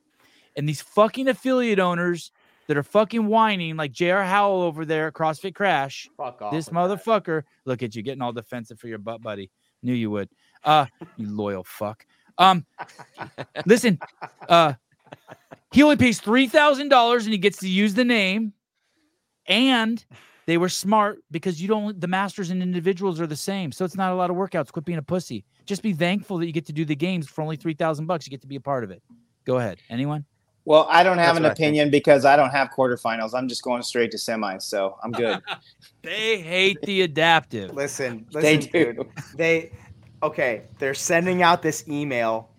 and 0.57 0.69
these 0.69 0.81
fucking 0.81 1.29
affiliate 1.29 1.79
owners 1.79 2.33
that 2.67 2.77
are 2.77 2.83
fucking 2.83 3.27
whining 3.27 3.77
like 3.77 3.93
J.R. 3.93 4.25
Howell 4.25 4.63
over 4.63 4.85
there 4.85 5.09
at 5.09 5.15
CrossFit 5.15 5.55
Crash. 5.55 6.09
Fuck 6.17 6.43
off. 6.43 6.53
this 6.53 6.67
with 6.67 6.75
that. 6.75 7.05
motherfucker, 7.05 7.43
look 7.65 7.83
at 7.83 7.95
you 7.95 8.03
getting 8.03 8.23
all 8.23 8.33
defensive 8.33 8.81
for 8.81 8.89
your 8.89 8.99
butt 8.99 9.23
buddy. 9.23 9.51
Knew 9.83 9.93
you 9.93 10.11
would. 10.11 10.31
Uh, 10.65 10.87
you 11.17 11.29
loyal 11.29 11.63
fuck. 11.63 12.05
Um, 12.39 12.67
listen, 13.67 13.99
uh, 14.49 14.75
he 15.73 15.83
only 15.83 15.97
pays 15.97 16.21
three 16.21 16.49
thousand 16.49 16.89
dollars 16.89 17.25
and 17.25 17.33
he 17.33 17.39
gets 17.39 17.59
to 17.59 17.69
use 17.69 17.95
the 17.95 18.05
name, 18.05 18.53
and 19.47 20.05
they 20.47 20.59
were 20.59 20.69
smart 20.69 21.19
because 21.31 21.61
you 21.61 21.69
don't. 21.69 22.01
The 22.01 22.07
masters 22.07 22.51
and 22.51 22.63
individuals 22.63 23.21
are 23.21 23.27
the 23.27 23.37
same, 23.37 23.73
so 23.73 23.85
it's 23.85 23.97
not 23.97 24.13
a 24.13 24.15
lot 24.15 24.31
of 24.31 24.37
workouts. 24.37 24.73
Quit 24.73 24.85
being 24.85 24.99
a 24.99 25.03
pussy. 25.03 25.45
Just 25.65 25.83
be 25.83 25.93
thankful 25.93 26.39
that 26.39 26.47
you 26.47 26.53
get 26.53 26.67
to 26.67 26.73
do 26.73 26.85
the 26.85 26.97
games 26.97 27.29
for 27.29 27.43
only 27.43 27.57
three 27.57 27.75
thousand 27.75 28.07
bucks. 28.07 28.27
You 28.27 28.31
get 28.31 28.41
to 28.43 28.47
be 28.47 28.57
a 28.57 28.61
part 28.61 28.85
of 28.85 28.91
it. 28.91 29.03
Go 29.45 29.59
ahead. 29.59 29.79
Anyone? 29.91 30.25
Well, 30.65 30.89
I 30.91 31.05
don't 31.05 31.19
have 31.19 31.29
That's 31.29 31.39
an 31.39 31.43
what 31.45 31.51
I 31.51 31.53
opinion 31.53 31.91
because 31.91 32.25
I 32.25 32.35
don't 32.35 32.51
have 32.51 32.71
quarterfinals. 32.77 33.35
I'm 33.35 33.47
just 33.47 33.63
going 33.63 33.83
straight 33.83 34.11
to 34.11 34.17
semis, 34.17 34.63
so 34.63 34.99
I'm 35.03 35.13
good. 35.13 35.41
They 36.03 36.41
hate 36.41 36.81
the 36.83 37.03
adaptive. 37.03 37.75
Listen, 37.75 38.27
they 38.33 38.59
do. 38.59 38.93
dude. 38.93 39.09
They 39.35 39.73
okay, 40.23 40.63
they're 40.79 40.95
sending 40.95 41.43
out 41.43 41.63
this 41.63 41.89
email 41.89 42.51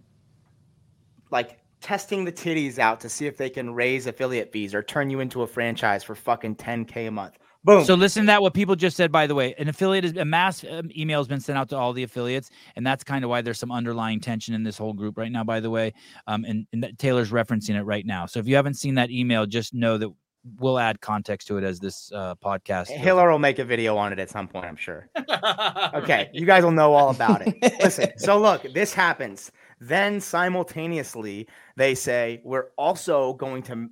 like 1.32 1.60
testing 1.80 2.26
the 2.26 2.32
titties 2.32 2.78
out 2.78 3.00
to 3.00 3.10
see 3.10 3.26
if 3.26 3.38
they 3.38 3.50
can 3.50 3.74
raise 3.74 4.08
affiliate 4.08 4.52
fees 4.52 4.74
or 4.74 4.84
turn 4.84 5.10
you 5.10 5.22
into 5.22 5.44
a 5.44 5.48
franchise 5.48 6.04
for 6.04 6.16
fucking 6.16 6.56
10k 6.58 7.08
a 7.08 7.12
month. 7.12 7.38
Boom. 7.68 7.84
So 7.84 7.95
listen 7.95 8.24
to 8.24 8.28
that. 8.28 8.41
What 8.41 8.53
people 8.53 8.78
just 8.78 8.95
said, 8.95 9.11
by 9.11 9.28
the 9.28 9.36
way, 9.36 9.53
an 9.57 9.68
affiliate 9.68 10.05
is 10.05 10.15
a 10.15 10.24
mass 10.24 10.63
um, 10.63 10.89
email 10.97 11.20
has 11.20 11.28
been 11.28 11.41
sent 11.41 11.57
out 11.57 11.68
to 11.70 11.78
all 11.78 11.91
the 11.91 12.03
affiliates, 12.03 12.49
and 12.78 12.88
that's 12.88 13.03
kind 13.03 13.26
of 13.26 13.30
why 13.30 13.41
there's 13.41 13.59
some 13.59 13.74
underlying 13.74 14.22
tension 14.22 14.53
in 14.53 14.63
this 14.63 14.78
whole 14.78 14.93
group 14.93 15.18
right 15.18 15.30
now. 15.30 15.43
By 15.43 15.59
the 15.59 15.70
way, 15.70 15.93
um, 16.28 16.45
and, 16.45 16.65
and 16.72 16.82
that 16.82 16.97
Taylor's 16.97 17.30
referencing 17.32 17.76
it 17.76 17.84
right 17.84 18.05
now. 18.05 18.26
So 18.26 18.39
if 18.39 18.47
you 18.47 18.55
haven't 18.55 18.76
seen 18.76 18.95
that 18.95 19.11
email, 19.11 19.45
just 19.45 19.74
know 19.74 19.97
that 19.97 20.09
we'll 20.59 20.80
add 20.80 21.01
context 21.01 21.49
to 21.49 21.57
it 21.57 21.65
as 21.65 21.78
this 21.82 22.09
uh, 22.13 22.36
podcast. 22.36 22.88
Hiller 22.88 23.30
will 23.30 23.38
make 23.38 23.59
a 23.59 23.65
video 23.65 23.97
on 23.97 24.13
it 24.13 24.20
at 24.20 24.30
some 24.30 24.47
point, 24.47 24.63
I'm 24.63 24.78
sure. 24.78 25.09
Okay, 25.93 26.30
you 26.32 26.45
guys 26.45 26.63
will 26.63 26.72
know 26.72 26.93
all 26.93 27.09
about 27.09 27.45
it. 27.45 27.53
Listen, 27.84 28.18
so 28.18 28.39
look, 28.39 28.65
this 28.74 28.93
happens. 28.93 29.51
Then 29.82 30.22
simultaneously, 30.22 31.49
they 31.76 31.95
say 31.95 32.39
we're 32.45 32.68
also 32.78 33.34
going 33.34 33.61
to 33.63 33.89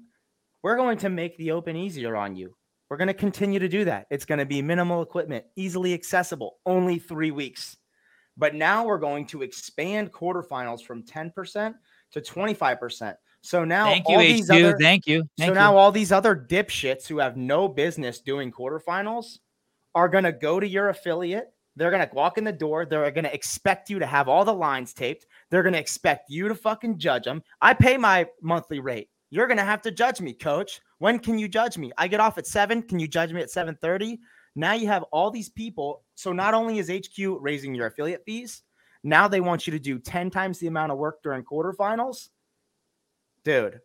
we're 0.64 0.78
going 0.78 0.98
to 1.00 1.10
make 1.10 1.36
the 1.36 1.52
open 1.52 1.76
easier 1.76 2.16
on 2.16 2.38
you. 2.38 2.56
We're 2.90 2.98
going 2.98 3.08
to 3.08 3.14
continue 3.14 3.60
to 3.60 3.68
do 3.68 3.86
that. 3.86 4.06
It's 4.12 4.26
going 4.26 4.40
to 4.40 4.46
be 4.46 4.62
minimal 4.62 5.02
equipment, 5.02 5.46
easily 5.56 5.94
accessible, 5.94 6.58
only 6.66 7.00
3 7.00 7.32
weeks. 7.32 7.78
But 8.38 8.54
now 8.54 8.86
we're 8.86 9.00
going 9.00 9.26
to 9.28 9.42
expand 9.42 10.12
quarterfinals 10.12 10.84
from 10.84 11.04
10% 11.04 11.74
to 12.12 12.22
25%. 12.22 13.16
So 13.42 13.64
now 13.64 13.86
Thank 13.86 14.08
you, 14.10 14.16
all 14.16 14.22
these 14.22 14.48
HQ. 14.48 14.54
other 14.56 14.78
Thank 14.78 15.08
you. 15.08 15.24
Thank 15.38 15.48
so 15.48 15.54
you. 15.54 15.54
now 15.54 15.78
all 15.78 15.92
these 15.92 16.12
other 16.12 16.36
dipshits 16.36 17.08
who 17.08 17.20
have 17.20 17.38
no 17.38 17.68
business 17.68 18.20
doing 18.20 18.52
quarterfinals 18.52 19.40
are 19.94 20.10
going 20.10 20.24
to 20.24 20.32
go 20.32 20.60
to 20.60 20.68
your 20.68 20.90
affiliate. 20.90 21.54
They're 21.76 21.92
going 21.92 22.08
to 22.08 22.16
walk 22.16 22.38
in 22.38 22.44
the 22.44 22.52
door. 22.52 22.86
They're 22.86 23.10
going 23.12 23.26
to 23.26 23.34
expect 23.34 23.90
you 23.90 24.00
to 24.00 24.06
have 24.06 24.28
all 24.28 24.46
the 24.46 24.54
lines 24.54 24.94
taped. 24.94 25.26
They're 25.50 25.64
going 25.64 25.74
to 25.74 25.80
expect 25.80 26.30
you 26.30 26.48
to 26.48 26.56
fucking 26.56 27.00
judge 27.00 27.24
them. 27.24 27.44
I 27.62 27.74
pay 27.74 27.98
my 27.98 28.28
monthly 28.42 28.80
rate. 28.80 29.10
You're 29.36 29.48
going 29.48 29.58
to 29.58 29.66
have 29.66 29.82
to 29.82 29.92
judge 29.92 30.22
me, 30.22 30.32
coach. 30.32 30.80
When 31.00 31.20
can 31.20 31.38
you 31.38 31.50
judge 31.50 31.78
me? 31.78 31.92
I 31.98 32.08
get 32.08 32.22
off 32.22 32.38
at 32.38 32.48
7. 32.48 32.82
Can 32.84 33.00
you 33.00 33.08
judge 33.08 33.34
me 33.34 33.42
at 33.42 33.50
7:30? 33.50 34.18
Now 34.56 34.72
you 34.72 34.88
have 34.88 35.04
all 35.12 35.30
these 35.30 35.50
people. 35.50 36.04
So 36.16 36.32
not 36.32 36.54
only 36.54 36.80
is 36.80 36.90
HQ 36.90 37.18
raising 37.42 37.76
your 37.76 37.88
affiliate 37.88 38.24
fees, 38.26 38.64
now 39.04 39.28
they 39.28 39.42
want 39.42 39.68
you 39.68 39.72
to 39.72 39.80
do 39.80 40.00
10 40.00 40.30
times 40.30 40.60
the 40.60 40.68
amount 40.68 40.94
of 40.94 40.98
work 40.98 41.22
during 41.22 41.44
quarterfinals. 41.44 42.30
Dude, 43.44 43.82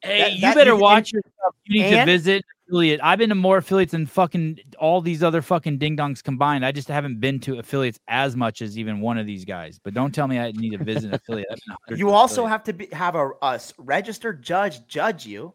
Hey, 0.00 0.18
That- 0.20 0.32
you 0.34 0.40
that- 0.42 0.54
better 0.54 0.76
watch 0.76 1.12
yourself. 1.12 1.56
You 1.64 1.82
need 1.82 1.90
to 1.90 2.04
visit 2.04 2.44
affiliate. 2.68 3.00
I've 3.02 3.18
been 3.18 3.28
to 3.28 3.34
more 3.34 3.58
affiliates 3.58 3.92
than 3.92 4.06
fucking 4.06 4.58
all 4.78 5.00
these 5.00 5.22
other 5.22 5.42
fucking 5.42 5.78
ding 5.78 5.96
dongs 5.96 6.22
combined. 6.22 6.64
I 6.64 6.72
just 6.72 6.88
haven't 6.88 7.20
been 7.20 7.40
to 7.40 7.58
affiliates 7.58 7.98
as 8.08 8.36
much 8.36 8.62
as 8.62 8.78
even 8.78 9.00
one 9.00 9.18
of 9.18 9.26
these 9.26 9.44
guys. 9.44 9.78
But 9.82 9.94
don't 9.94 10.14
tell 10.14 10.28
me 10.28 10.38
I 10.38 10.52
need 10.52 10.70
to 10.70 10.84
visit 10.84 11.08
an 11.08 11.14
affiliate. 11.14 11.60
You 11.94 12.10
also 12.10 12.42
affiliates. 12.42 12.50
have 12.50 12.64
to 12.64 12.72
be, 12.72 12.86
have 12.92 13.14
a, 13.14 13.30
a 13.42 13.60
registered 13.78 14.42
judge 14.42 14.86
judge 14.86 15.26
you. 15.26 15.52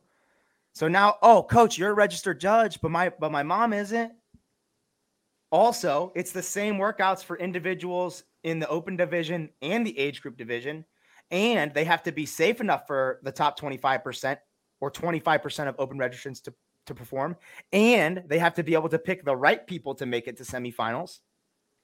So 0.74 0.88
now, 0.88 1.18
oh, 1.22 1.44
coach, 1.44 1.78
you're 1.78 1.92
a 1.92 1.94
registered 1.94 2.40
judge, 2.40 2.80
but 2.82 2.92
my 2.92 3.10
but 3.10 3.32
my 3.32 3.44
mom 3.44 3.74
isn't. 3.74 4.14
Also, 5.52 6.14
it's 6.16 6.32
the 6.32 6.42
same 6.42 6.76
workouts 6.76 7.24
for 7.24 7.38
individuals 7.38 8.24
in 8.44 8.60
the 8.60 8.68
open 8.70 8.96
division 8.96 9.50
and 9.62 9.86
the 9.86 9.98
age 10.00 10.22
group 10.22 10.38
division, 10.38 10.86
and 11.30 11.74
they 11.74 11.84
have 11.84 12.04
to 12.04 12.12
be 12.14 12.26
safe 12.26 12.62
enough 12.62 12.88
for 12.88 13.20
the 13.24 13.32
top 13.32 13.60
25% 13.60 14.38
or 14.80 14.90
25% 14.90 15.68
of 15.68 15.76
open 15.78 15.98
registrants 15.98 16.42
to, 16.44 16.54
to 16.86 16.96
perform, 16.96 17.36
and 17.72 18.24
they 18.28 18.40
have 18.40 18.54
to 18.56 18.64
be 18.64 18.74
able 18.74 18.90
to 18.90 19.00
pick 19.00 19.24
the 19.24 19.36
right 19.36 19.66
people 19.66 19.96
to 19.96 20.06
make 20.06 20.28
it 20.28 20.38
to 20.38 20.44
semifinals. 20.44 21.20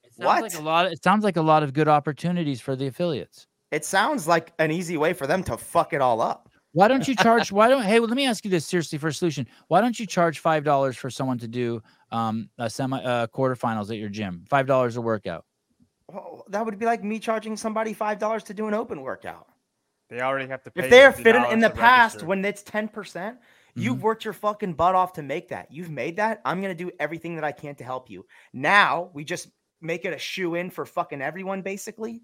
It 0.03 0.13
sounds 0.13 0.25
What? 0.25 0.41
Like 0.43 0.55
a 0.55 0.61
lot. 0.61 0.91
It 0.91 1.03
sounds 1.03 1.23
like 1.23 1.37
a 1.37 1.41
lot 1.41 1.63
of 1.63 1.73
good 1.73 1.87
opportunities 1.87 2.61
for 2.61 2.75
the 2.75 2.87
affiliates. 2.87 3.47
It 3.71 3.83
sounds 3.83 4.27
like 4.27 4.53
an 4.59 4.71
easy 4.71 4.97
way 4.97 5.13
for 5.13 5.27
them 5.27 5.43
to 5.43 5.57
fuck 5.57 5.93
it 5.93 6.01
all 6.01 6.21
up. 6.21 6.49
Why 6.71 6.87
don't 6.87 7.07
you 7.07 7.15
charge? 7.15 7.51
Why 7.51 7.67
don't? 7.67 7.83
Hey, 7.83 7.99
well, 7.99 8.07
let 8.07 8.15
me 8.15 8.25
ask 8.25 8.45
you 8.45 8.51
this 8.51 8.65
seriously 8.65 8.97
for 8.97 9.07
a 9.07 9.13
solution. 9.13 9.47
Why 9.67 9.81
don't 9.81 9.99
you 9.99 10.05
charge 10.05 10.39
five 10.39 10.63
dollars 10.63 10.95
for 10.95 11.09
someone 11.09 11.37
to 11.39 11.47
do 11.47 11.81
um 12.11 12.49
a 12.57 12.69
semi 12.69 13.01
uh, 13.01 13.27
quarterfinals 13.27 13.89
at 13.89 13.97
your 13.97 14.09
gym? 14.09 14.45
Five 14.49 14.67
dollars 14.67 14.95
a 14.95 15.01
workout. 15.01 15.45
Well, 16.11 16.45
that 16.49 16.63
would 16.65 16.79
be 16.79 16.85
like 16.85 17.03
me 17.03 17.19
charging 17.19 17.57
somebody 17.57 17.93
five 17.93 18.19
dollars 18.19 18.43
to 18.43 18.53
do 18.53 18.67
an 18.67 18.73
open 18.73 19.01
workout. 19.01 19.47
They 20.09 20.21
already 20.21 20.47
have 20.47 20.63
to 20.63 20.71
pay. 20.71 20.85
If 20.85 20.89
they're 20.89 21.11
$50 21.11 21.15
fitting 21.15 21.45
in 21.51 21.59
the 21.59 21.69
past 21.69 22.15
register. 22.15 22.25
when 22.27 22.45
it's 22.45 22.63
ten 22.63 22.87
percent, 22.87 23.37
you've 23.77 23.95
mm-hmm. 23.95 24.03
worked 24.03 24.25
your 24.25 24.33
fucking 24.33 24.73
butt 24.73 24.95
off 24.95 25.13
to 25.13 25.23
make 25.23 25.49
that. 25.49 25.71
You've 25.71 25.89
made 25.89 26.17
that. 26.17 26.41
I'm 26.45 26.61
gonna 26.61 26.75
do 26.75 26.91
everything 26.99 27.35
that 27.35 27.43
I 27.43 27.51
can 27.51 27.75
to 27.75 27.83
help 27.83 28.09
you. 28.09 28.25
Now 28.53 29.11
we 29.13 29.23
just 29.23 29.49
make 29.81 30.05
it 30.05 30.13
a 30.13 30.17
shoe 30.17 30.55
in 30.55 30.69
for 30.69 30.85
fucking 30.85 31.21
everyone, 31.21 31.61
basically. 31.61 32.21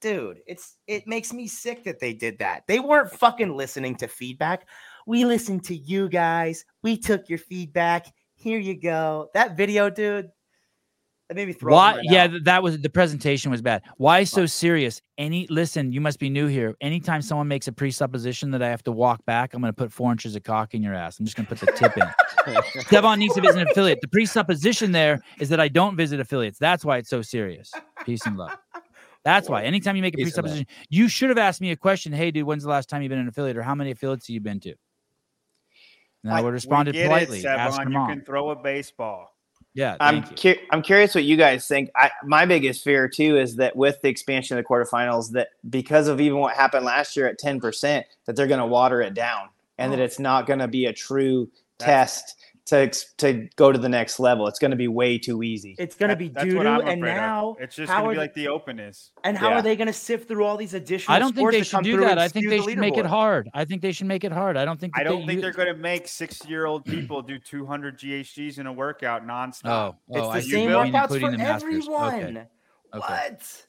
Dude, 0.00 0.40
it's 0.46 0.76
it 0.86 1.06
makes 1.06 1.32
me 1.32 1.46
sick 1.46 1.84
that 1.84 2.00
they 2.00 2.14
did 2.14 2.38
that. 2.38 2.62
They 2.66 2.80
weren't 2.80 3.12
fucking 3.12 3.54
listening 3.54 3.96
to 3.96 4.08
feedback. 4.08 4.66
We 5.06 5.24
listened 5.24 5.64
to 5.64 5.76
you 5.76 6.08
guys. 6.08 6.64
We 6.82 6.96
took 6.96 7.28
your 7.28 7.38
feedback. 7.38 8.06
Here 8.34 8.58
you 8.58 8.80
go. 8.80 9.28
That 9.34 9.56
video, 9.56 9.90
dude. 9.90 10.30
That 11.30 11.36
made 11.36 11.46
me 11.46 11.52
throw. 11.52 11.72
Why? 11.72 11.94
right 11.94 12.00
Yeah, 12.02 12.26
that 12.42 12.60
was 12.60 12.80
the 12.80 12.90
presentation 12.90 13.52
was 13.52 13.62
bad. 13.62 13.82
Why 13.98 14.24
so 14.24 14.46
serious? 14.46 15.00
Any 15.16 15.46
listen, 15.46 15.92
you 15.92 16.00
must 16.00 16.18
be 16.18 16.28
new 16.28 16.48
here. 16.48 16.74
Anytime 16.80 17.22
someone 17.22 17.46
makes 17.46 17.68
a 17.68 17.72
presupposition 17.72 18.50
that 18.50 18.64
I 18.64 18.68
have 18.68 18.82
to 18.82 18.90
walk 18.90 19.24
back, 19.26 19.54
I'm 19.54 19.60
going 19.60 19.72
to 19.72 19.76
put 19.76 19.92
four 19.92 20.10
inches 20.10 20.34
of 20.34 20.42
cock 20.42 20.74
in 20.74 20.82
your 20.82 20.92
ass. 20.92 21.20
I'm 21.20 21.26
just 21.26 21.36
going 21.36 21.46
to 21.46 21.54
put 21.54 21.64
the 21.64 21.70
tip 21.70 21.96
in. 21.96 22.82
Devon 22.90 23.20
needs 23.20 23.36
to 23.36 23.42
visit 23.42 23.62
an 23.62 23.68
affiliate. 23.68 24.00
The 24.00 24.08
presupposition 24.08 24.90
there 24.90 25.22
is 25.38 25.48
that 25.50 25.60
I 25.60 25.68
don't 25.68 25.94
visit 25.94 26.18
affiliates. 26.18 26.58
That's 26.58 26.84
why 26.84 26.96
it's 26.96 27.08
so 27.08 27.22
serious. 27.22 27.70
Peace 28.04 28.26
and 28.26 28.36
love. 28.36 28.58
That's 29.24 29.48
why. 29.48 29.62
Anytime 29.62 29.94
you 29.94 30.02
make 30.02 30.14
a 30.14 30.16
Peace 30.16 30.32
presupposition, 30.32 30.66
you 30.88 31.06
should 31.06 31.28
have 31.28 31.38
asked 31.38 31.60
me 31.60 31.70
a 31.70 31.76
question. 31.76 32.12
Hey, 32.12 32.32
dude, 32.32 32.42
when's 32.42 32.64
the 32.64 32.70
last 32.70 32.88
time 32.88 33.02
you've 33.02 33.10
been 33.10 33.20
an 33.20 33.28
affiliate, 33.28 33.56
or 33.56 33.62
how 33.62 33.76
many 33.76 33.92
affiliates 33.92 34.26
have 34.26 34.34
you 34.34 34.40
been 34.40 34.58
to? 34.58 34.74
And 36.24 36.32
I 36.32 36.38
I- 36.38 36.40
would 36.40 36.48
have 36.48 36.54
responded 36.54 36.96
politely. 36.96 37.38
It, 37.38 37.46
Ask 37.46 37.80
you 37.84 37.92
can 37.92 38.24
throw 38.24 38.50
a 38.50 38.56
baseball. 38.56 39.30
Yeah, 39.74 39.96
I'm 40.00 40.24
cu- 40.24 40.56
I'm 40.70 40.82
curious 40.82 41.14
what 41.14 41.24
you 41.24 41.36
guys 41.36 41.66
think. 41.66 41.90
I, 41.94 42.10
my 42.24 42.44
biggest 42.44 42.82
fear 42.82 43.08
too 43.08 43.38
is 43.38 43.56
that 43.56 43.76
with 43.76 44.00
the 44.02 44.08
expansion 44.08 44.58
of 44.58 44.64
the 44.64 44.68
quarterfinals, 44.68 45.30
that 45.32 45.48
because 45.68 46.08
of 46.08 46.20
even 46.20 46.38
what 46.38 46.56
happened 46.56 46.84
last 46.84 47.16
year 47.16 47.28
at 47.28 47.38
10%, 47.38 48.02
that 48.26 48.36
they're 48.36 48.48
going 48.48 48.60
to 48.60 48.66
water 48.66 49.00
it 49.00 49.14
down 49.14 49.48
and 49.78 49.92
that 49.92 50.00
oh. 50.00 50.04
it's 50.04 50.18
not 50.18 50.46
going 50.46 50.58
to 50.58 50.68
be 50.68 50.86
a 50.86 50.92
true 50.92 51.48
That's- 51.78 52.22
test 52.22 52.36
to 52.70 52.90
to 53.18 53.48
go 53.56 53.70
to 53.70 53.78
the 53.78 53.88
next 53.88 54.18
level. 54.18 54.46
It's 54.48 54.58
going 54.58 54.70
to 54.70 54.76
be 54.76 54.88
way 54.88 55.18
too 55.18 55.42
easy. 55.42 55.76
It's 55.78 55.94
gonna 55.94 56.16
be 56.16 56.28
that's 56.28 56.46
doo 56.46 56.58
and 56.60 56.68
afraid 56.68 56.92
of. 56.94 56.98
now 57.00 57.56
it's 57.60 57.76
just 57.76 57.90
how 57.92 57.98
gonna 57.98 58.08
are 58.08 58.10
be 58.12 58.14
they- 58.16 58.20
like 58.22 58.34
the 58.34 58.48
Open 58.48 58.78
is. 58.80 59.10
And 59.24 59.36
how 59.36 59.50
Yeah. 59.50 59.58
are 59.58 59.62
they 59.62 59.76
going 59.76 59.86
to 59.88 59.92
sift 59.92 60.26
through 60.28 60.44
all 60.44 60.56
these 60.56 60.74
additional? 60.74 61.14
I 61.14 61.18
don't 61.18 61.34
think 61.34 61.50
they 61.50 61.62
should 61.62 61.84
do 61.84 61.98
that. 62.00 62.18
I 62.18 62.28
think 62.28 62.48
they 62.48 62.58
the 62.58 62.64
should 62.64 62.78
make 62.78 62.96
it 62.96 63.06
hard. 63.06 63.50
I 63.54 63.64
think 63.64 63.82
they 63.82 63.92
should 63.92 64.06
make 64.06 64.24
it 64.24 64.32
hard. 64.32 64.56
I 64.56 64.64
don't 64.64 64.80
think. 64.80 64.92
I 64.96 65.02
don't 65.02 65.20
they, 65.20 65.26
think 65.26 65.36
you- 65.36 65.42
they're 65.42 65.52
going 65.52 65.68
to 65.68 65.74
make 65.80 66.08
six-year-old 66.08 66.84
people 66.84 67.22
do 67.22 67.38
200 67.38 67.98
GHGs 67.98 68.58
in 68.58 68.66
a 68.66 68.72
workout 68.72 69.26
nonstop. 69.26 69.60
Oh, 69.64 69.96
oh 69.96 70.16
It's 70.16 70.18
oh, 70.18 70.22
the 70.22 70.28
I 70.30 70.40
same 70.40 70.70
workouts 70.70 71.20
for 71.20 71.30
the 71.30 71.40
everyone. 71.42 72.14
Okay. 72.14 72.46
Okay. 72.94 72.98
What? 72.98 73.66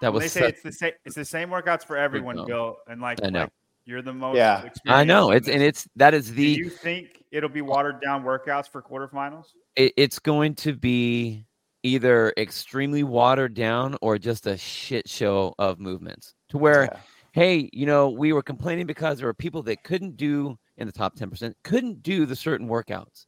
That 0.00 0.12
When 0.12 0.20
they 0.20 0.28
say 0.28 0.40
such- 0.40 0.48
it's 0.54 0.62
the 0.62 0.72
same. 0.72 0.92
It's 1.04 1.14
the 1.14 1.24
same 1.24 1.48
workouts 1.50 1.84
for 1.84 1.96
everyone, 1.96 2.36
dumb. 2.36 2.46
Bill. 2.46 2.76
And 2.88 3.00
like, 3.00 3.20
I 3.24 3.30
know. 3.30 3.40
like, 3.42 3.52
you're 3.84 4.02
the 4.02 4.12
most. 4.12 4.36
Yeah. 4.36 4.68
I 4.86 5.04
know 5.04 5.30
it's 5.30 5.48
and 5.48 5.62
it's 5.62 5.88
that 5.96 6.14
is 6.14 6.32
the. 6.32 6.54
Do 6.54 6.60
you 6.62 6.70
think 6.70 7.22
it'll 7.30 7.48
be 7.48 7.62
watered 7.62 8.00
down 8.00 8.24
workouts 8.24 8.68
for 8.68 8.82
quarterfinals? 8.82 9.46
it, 9.76 9.92
it's 9.96 10.18
going 10.18 10.54
to 10.56 10.74
be 10.74 11.46
either 11.82 12.32
extremely 12.36 13.02
watered 13.02 13.54
down 13.54 13.96
or 14.02 14.18
just 14.18 14.46
a 14.46 14.56
shit 14.56 15.08
show 15.08 15.54
of 15.58 15.80
movements 15.80 16.34
to 16.50 16.58
where 16.58 16.84
Yeah. 16.84 16.98
hey 17.32 17.70
you 17.72 17.86
know 17.86 18.08
we 18.10 18.32
were 18.32 18.42
complaining 18.42 18.86
because 18.86 19.18
there 19.18 19.26
were 19.26 19.34
people 19.34 19.62
that 19.64 19.82
couldn't 19.82 20.16
do 20.16 20.56
in 20.76 20.86
the 20.86 20.92
top 20.92 21.16
10% 21.16 21.52
couldn't 21.64 22.02
do 22.02 22.24
the 22.24 22.36
certain 22.36 22.68
workouts 22.68 23.26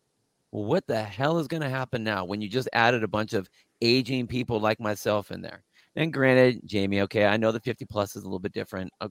well 0.52 0.64
what 0.66 0.86
the 0.86 1.02
hell 1.02 1.38
is 1.38 1.48
going 1.48 1.62
to 1.62 1.68
happen 1.68 2.04
now 2.04 2.24
when 2.24 2.40
you 2.40 2.48
just 2.48 2.68
added 2.72 3.02
a 3.02 3.08
bunch 3.08 3.32
of 3.32 3.48
aging 3.82 4.28
people 4.28 4.60
like 4.60 4.78
myself 4.78 5.32
in 5.32 5.42
there 5.42 5.64
and 5.96 6.12
granted 6.12 6.60
jamie 6.64 7.00
okay 7.00 7.26
i 7.26 7.36
know 7.36 7.50
the 7.50 7.58
50 7.58 7.84
plus 7.86 8.14
is 8.14 8.22
a 8.22 8.26
little 8.26 8.38
bit 8.38 8.52
different 8.52 8.88
uh, 9.00 9.08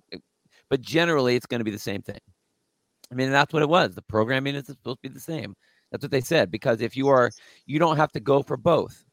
but 0.74 0.82
generally 0.82 1.36
it's 1.36 1.46
going 1.46 1.60
to 1.60 1.64
be 1.64 1.70
the 1.70 1.78
same 1.78 2.02
thing. 2.02 2.18
I 3.12 3.14
mean 3.14 3.30
that's 3.30 3.54
what 3.54 3.62
it 3.62 3.70
was. 3.70 3.94
The 3.94 4.02
programming 4.02 4.56
is 4.56 4.66
supposed 4.66 5.04
to 5.04 5.08
be 5.08 5.14
the 5.14 5.20
same. 5.20 5.54
That's 5.92 6.04
what 6.04 6.10
they 6.10 6.20
said 6.20 6.50
because 6.50 6.82
if 6.82 6.98
you 6.98 7.10
are 7.10 7.30
you 7.68 7.78
don't 7.78 7.98
have 7.98 8.12
to 8.14 8.20
go 8.20 8.42
for 8.42 8.58
both. 8.58 9.06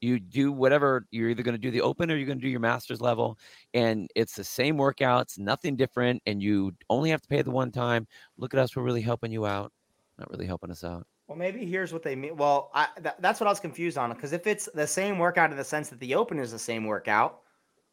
You 0.00 0.20
do 0.20 0.52
whatever 0.52 1.08
you're 1.10 1.28
either 1.28 1.42
going 1.42 1.56
to 1.56 1.60
do 1.60 1.72
the 1.72 1.80
open 1.80 2.08
or 2.08 2.14
you're 2.14 2.26
going 2.26 2.38
to 2.38 2.42
do 2.42 2.48
your 2.48 2.60
master's 2.60 3.00
level 3.00 3.36
and 3.74 4.08
it's 4.14 4.36
the 4.36 4.44
same 4.44 4.76
workouts 4.76 5.40
nothing 5.40 5.74
different 5.74 6.22
and 6.26 6.40
you 6.40 6.70
only 6.88 7.10
have 7.10 7.22
to 7.22 7.28
pay 7.28 7.42
the 7.42 7.50
one 7.50 7.72
time. 7.72 8.06
Look 8.36 8.54
at 8.54 8.60
us 8.60 8.76
we're 8.76 8.84
really 8.84 9.02
helping 9.02 9.32
you 9.32 9.44
out. 9.44 9.72
Not 10.20 10.30
really 10.30 10.46
helping 10.46 10.70
us 10.70 10.84
out. 10.84 11.04
Well, 11.26 11.36
maybe 11.36 11.66
here's 11.66 11.92
what 11.92 12.04
they 12.04 12.14
mean. 12.14 12.36
Well, 12.36 12.70
I, 12.74 12.86
th- 13.02 13.16
that's 13.18 13.40
what 13.40 13.48
I 13.48 13.50
was 13.50 13.58
confused 13.58 13.98
on 13.98 14.12
because 14.12 14.32
if 14.32 14.46
it's 14.46 14.68
the 14.72 14.86
same 14.86 15.18
workout 15.18 15.50
in 15.50 15.56
the 15.56 15.64
sense 15.64 15.88
that 15.88 15.98
the 15.98 16.14
open 16.14 16.38
is 16.38 16.52
the 16.52 16.60
same 16.60 16.84
workout, 16.84 17.41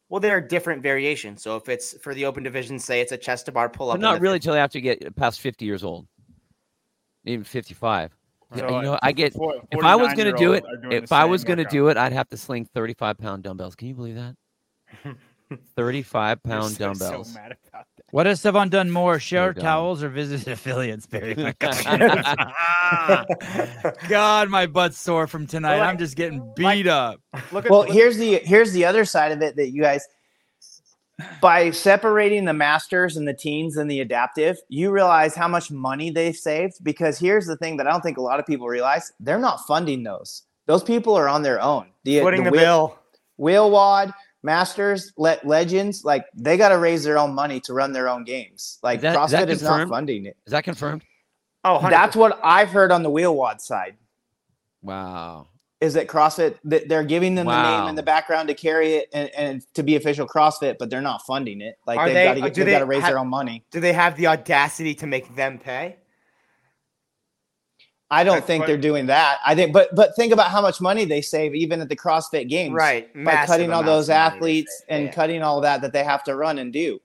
Well, 0.09 0.19
there 0.19 0.35
are 0.35 0.41
different 0.41 0.81
variations. 0.81 1.41
So 1.43 1.55
if 1.55 1.69
it's 1.69 1.93
for 1.99 2.13
the 2.15 2.25
open 2.25 2.43
division, 2.43 2.79
say 2.79 2.99
it's 3.01 3.11
a 3.11 3.17
chest 3.17 3.45
to 3.45 3.51
bar 3.51 3.69
pull 3.69 3.91
up. 3.91 3.99
Not 3.99 4.21
really 4.21 4.39
till 4.39 4.55
after 4.55 4.79
you 4.79 4.81
get 4.81 5.15
past 5.15 5.39
50 5.39 5.65
years 5.65 5.83
old, 5.83 6.07
even 7.25 7.43
55. 7.43 8.11
So, 8.55 8.65
you 8.77 8.81
know, 8.81 8.97
I 9.03 9.11
get 9.11 9.35
if 9.71 9.83
I 9.83 9.95
was 9.95 10.13
going 10.15 10.31
to 10.31 10.37
do 10.37 10.53
it, 10.53 10.63
49-year-old 10.63 10.85
are 10.85 10.89
doing 10.89 11.03
if 11.03 11.11
I 11.11 11.25
was 11.25 11.43
going 11.43 11.59
to 11.59 11.65
do 11.65 11.89
it, 11.89 11.97
I'd 11.97 12.13
have 12.13 12.27
to 12.29 12.37
sling 12.37 12.65
35 12.73 13.19
pound 13.19 13.43
dumbbells. 13.43 13.75
Can 13.75 13.89
you 13.89 13.93
believe 13.93 14.15
that? 14.15 14.35
35 15.75 16.39
You're 16.43 16.51
pound 16.55 16.71
so- 16.71 16.73
so 16.73 16.85
dumbbells. 16.85 17.33
mad 17.35 17.55
about 17.71 17.71
that. 17.73 17.85
What 18.11 18.25
has 18.25 18.41
Stephon 18.41 18.69
done 18.69 18.89
more? 18.89 19.19
Share 19.19 19.53
towels 19.53 20.01
or 20.03 20.09
visit 20.09 20.47
affiliates, 20.51 21.05
Barry? 21.05 21.35
My 21.35 21.53
God. 21.59 23.25
God, 24.07 24.49
my 24.49 24.65
butt's 24.65 24.97
sore 24.97 25.27
from 25.27 25.45
tonight. 25.47 25.75
Well, 25.77 25.89
I'm 25.89 25.97
just 25.97 26.15
getting 26.15 26.39
like- 26.39 26.55
beat 26.55 26.87
up. 26.87 27.19
Look 27.51 27.65
at 27.65 27.71
Well, 27.71 27.81
look- 27.81 27.89
here's 27.91 28.17
the 28.17 28.35
here's 28.39 28.71
the 28.71 28.85
other 28.85 29.05
side 29.05 29.31
of 29.31 29.41
it 29.41 29.55
that 29.57 29.69
you 29.71 29.81
guys 29.81 30.03
by 31.41 31.69
separating 31.71 32.45
the 32.45 32.53
masters 32.53 33.17
and 33.17 33.27
the 33.27 33.33
teens 33.33 33.75
and 33.75 33.91
the 33.91 33.99
adaptive, 33.99 34.57
you 34.69 34.89
realize 34.89 35.35
how 35.35 35.49
much 35.49 35.69
money 35.69 36.09
they've 36.11 36.35
saved 36.35 36.75
because 36.81 37.19
here's 37.19 37.45
the 37.45 37.57
thing 37.57 37.75
that 37.75 37.87
I 37.87 37.91
don't 37.91 37.99
think 38.01 38.17
a 38.17 38.21
lot 38.21 38.39
of 38.39 38.45
people 38.45 38.67
realize, 38.67 39.11
they're 39.19 39.37
not 39.37 39.59
funding 39.67 40.03
those. 40.03 40.43
Those 40.65 40.81
people 40.81 41.15
are 41.15 41.27
on 41.27 41.41
their 41.41 41.59
own. 41.61 41.87
The, 42.05 42.21
footing 42.21 42.45
the 42.45 42.51
wheel- 42.51 42.95
bill. 43.37 43.69
WheelWOD, 43.71 44.13
Masters, 44.43 45.11
let 45.17 45.45
legends, 45.45 46.05
like 46.05 46.25
they 46.33 46.55
got 46.57 46.69
to 46.69 46.77
raise 46.77 47.03
their 47.03 47.17
own 47.17 47.33
money 47.33 47.59
to 47.61 47.73
run 47.73 47.91
their 47.91 48.07
own 48.07 48.23
games. 48.23 48.79
Like 48.81 48.97
Is 48.97 49.01
that 49.03 49.17
CrossFit 49.17 49.49
is 49.49 49.61
not 49.61 49.89
funding 49.89 50.25
it. 50.25 50.37
Is 50.45 50.51
that 50.51 50.63
confirmed? 50.63 51.03
Oh, 51.65 51.79
100%. 51.81 51.89
That's 51.89 52.15
what 52.15 52.39
I've 52.43 52.69
heard 52.69 52.91
on 52.91 53.03
the 53.03 53.09
WheelWOD 53.09 53.59
side. 53.59 53.97
Wow. 54.81 55.47
is 55.81 55.93
that 55.95 56.07
CrossFit 56.07 56.57
that 56.63 56.87
they're 56.87 57.03
giving 57.03 57.35
them 57.35 57.47
the 57.47 57.61
name 57.63 57.89
and 57.89 57.97
the 57.97 58.03
background 58.03 58.47
to 58.47 58.53
carry 58.53 58.93
it 58.93 59.09
and, 59.13 59.29
and 59.35 59.61
to 59.73 59.83
be 59.83 59.97
official 59.97 60.25
CrossFit, 60.25 60.77
but 60.79 60.89
they're 60.89 61.01
not 61.01 61.21
funding 61.25 61.59
it. 61.61 61.75
Like 61.85 61.97
Are 61.99 62.05
they've 62.07 62.15
they- 62.15 62.23
got 62.25 62.33
to 62.35 62.39
uh, 62.41 62.45
get, 62.45 62.53
do 62.53 62.63
they've 62.63 62.71
got 62.73 62.79
to 62.79 62.85
raise 62.85 63.03
their 63.03 63.19
own 63.19 63.27
money. 63.27 63.65
Do 63.71 63.79
they 63.81 63.91
have 63.93 64.15
the 64.15 64.27
audacity 64.27 64.95
to 64.95 65.07
make 65.07 65.35
them 65.35 65.57
pay? 65.59 65.97
I 68.11 68.23
don't 68.23 68.37
That's 68.37 68.47
think 68.47 68.65
they're 68.65 68.77
doing 68.77 69.05
that. 69.07 69.37
I 69.45 69.53
think, 69.55 69.71
but 69.71 69.93
but 69.95 70.15
think 70.15 70.33
about 70.33 70.49
how 70.49 70.61
much 70.61 70.81
money 70.81 71.05
they 71.05 71.21
save 71.21 71.53
even 71.53 71.79
at 71.81 71.89
the 71.89 71.95
CrossFit 71.95 72.49
Games, 72.49 72.73
Right. 72.73 73.13
By 73.13 73.19
massive 73.19 73.47
cutting 73.47 73.71
all 73.71 73.81
amounts 73.81 74.07
those 74.07 74.09
of 74.09 74.15
money 74.15 74.29
they 74.31 74.35
athletes 74.35 74.77
save. 74.79 74.85
and 74.89 75.05
Yeah. 75.05 75.11
cutting 75.11 75.43
all 75.43 75.61
that 75.61 75.81
that 75.81 75.93
they 75.93 76.03
have 76.03 76.23
to 76.23 76.35
run 76.35 76.57
and 76.59 76.73
do. 76.73 76.99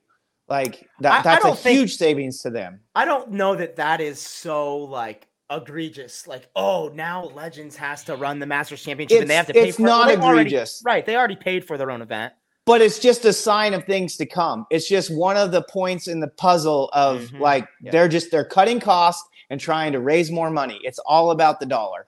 Like 0.49 0.77
I- 0.77 0.87
that, 1.03 1.25
that's 1.25 1.45
a 1.45 1.49
don't 1.49 1.59
think- 1.59 1.79
huge 1.79 1.97
savings 1.97 2.41
to 2.43 2.51
them. 2.51 2.81
I 2.95 3.05
don't 3.05 3.33
know 3.33 3.55
that 3.57 3.77
that 3.77 4.01
is 4.01 4.19
so 4.19 4.77
like 4.79 5.27
egregious. 5.51 6.27
Like, 6.27 6.49
oh, 6.57 6.91
now 6.95 7.25
Legends 7.35 7.77
has 7.77 8.03
to 8.05 8.17
run 8.17 8.39
the 8.39 8.47
Masters 8.47 8.83
Championship 8.83 9.21
and 9.21 9.31
they 9.31 9.35
have 9.37 9.49
It's- 9.51 9.55
to 9.57 9.63
pay 9.65 9.69
it's 9.69 9.77
for 9.77 9.83
it. 9.83 9.87
not 9.87 10.09
they 10.09 10.17
already- 10.17 10.49
egregious. 10.49 10.83
right. 10.85 11.05
They 11.05 11.17
already 11.17 11.37
paid 11.37 11.67
for 11.67 11.77
their 11.79 11.91
own 11.91 12.01
event. 12.03 12.33
but 12.67 12.81
it's 12.81 12.99
just 12.99 13.27
a 13.27 13.33
sign 13.35 13.75
of 13.75 13.85
things 13.85 14.17
to 14.17 14.25
come. 14.25 14.67
It's 14.71 14.89
just 14.89 15.15
one 15.15 15.37
of 15.37 15.53
the 15.53 15.61
points 15.65 16.09
in 16.09 16.21
the 16.21 16.29
puzzle 16.29 16.89
of 16.95 17.21
Mhm. 17.31 17.41
like 17.41 17.69
Yeah. 17.83 17.91
they're 17.91 18.09
just 18.09 18.31
they're 18.31 18.43
cutting 18.47 18.81
costs 18.81 19.23
and 19.51 19.61
trying 19.61 19.93
to 19.93 20.01
raise 20.01 20.31
more 20.31 20.51
money. 20.51 20.79
It's 20.83 20.99
all 21.01 21.31
about 21.31 21.61
the 21.61 21.67
dollar. 21.67 22.07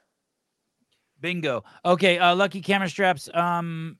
Bingo. 1.21 1.65
Okay, 1.85 2.19
uh, 2.19 2.35
lucky 2.35 2.61
camera 2.61 2.89
straps. 2.89 3.29
Um, 3.35 3.97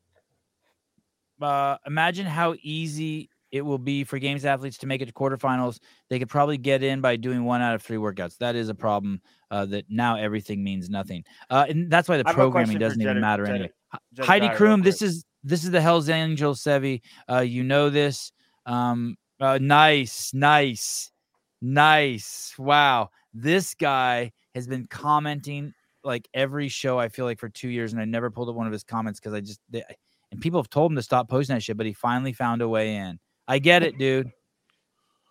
uh, 1.41 1.77
imagine 1.87 2.27
how 2.27 2.55
easy 2.63 3.31
it 3.53 3.63
will 3.63 3.79
be 3.79 4.05
for 4.05 4.19
games 4.19 4.45
athletes 4.45 4.77
to 4.79 4.87
make 4.87 5.01
it 5.01 5.07
to 5.07 5.13
quarterfinals. 5.13 5.79
They 6.11 6.19
could 6.19 6.29
probably 6.29 6.59
get 6.59 6.83
in 6.83 7.01
by 7.01 7.17
doing 7.17 7.45
one 7.45 7.63
out 7.63 7.75
of 7.75 7.83
three 7.83 7.97
workouts. 7.97 8.37
That 8.39 8.55
is 8.57 8.69
a 8.69 8.75
problem. 8.75 9.21
Uh, 9.51 9.65
that 9.67 9.85
now 9.89 10.17
everything 10.17 10.65
means 10.65 10.91
nothing. 10.91 11.25
Uh, 11.49 11.67
and 11.69 11.91
that's 11.91 12.09
why 12.09 12.17
the 12.17 12.25
I 12.27 12.31
have 12.31 12.39
a 12.39 12.51
question 12.51 12.53
programming 12.53 12.79
doesn't 12.79 13.01
even 13.01 13.15
Jeded- 13.15 13.21
matter 13.21 13.45
Jeded- 13.45 13.55
anyway. 13.55 13.73
Jedediah 14.15 14.27
Heidi 14.27 14.49
real 14.49 14.57
Kroom, 14.57 14.83
this 14.83 15.01
is 15.03 15.25
this 15.45 15.63
is 15.63 15.71
the 15.71 15.81
Hell's 15.81 16.09
Angel 16.09 16.55
Sevi. 16.55 17.01
Uh, 17.31 17.41
you 17.41 17.63
know 17.63 17.89
this. 17.89 18.33
Um, 18.67 19.17
uh, 19.41 19.59
nice, 19.63 20.35
nice, 20.35 21.13
nice. 21.63 22.55
Wow, 22.59 23.11
this 23.37 23.75
guy 23.75 24.33
has 24.55 24.67
been 24.67 24.87
commenting 24.87 25.75
like 26.03 26.29
every 26.33 26.69
show. 26.69 26.99
I 26.99 27.09
feel 27.09 27.27
like 27.27 27.39
for 27.39 27.49
two 27.49 27.69
years, 27.69 27.93
and 27.93 28.01
I 28.01 28.07
never 28.07 28.31
pulled 28.31 28.49
up 28.49 28.55
one 28.55 28.67
of 28.67 28.73
his 28.73 28.83
comments 28.83 29.21
because 29.21 29.35
I 29.35 29.41
just 29.41 29.61
they, 29.69 29.83
and 30.33 30.41
people 30.41 30.59
have 30.61 30.71
told 30.71 30.91
him 30.91 30.97
to 30.97 31.03
stop 31.03 31.29
posting 31.29 31.55
that 31.55 31.63
shit, 31.63 31.77
but 31.77 31.87
he 31.87 31.93
finally 31.93 32.33
found 32.33 32.63
a 32.63 32.69
way 32.69 32.97
in. 32.97 33.19
I 33.47 33.59
get 33.59 33.83
it, 33.83 33.99
dude. 33.99 34.31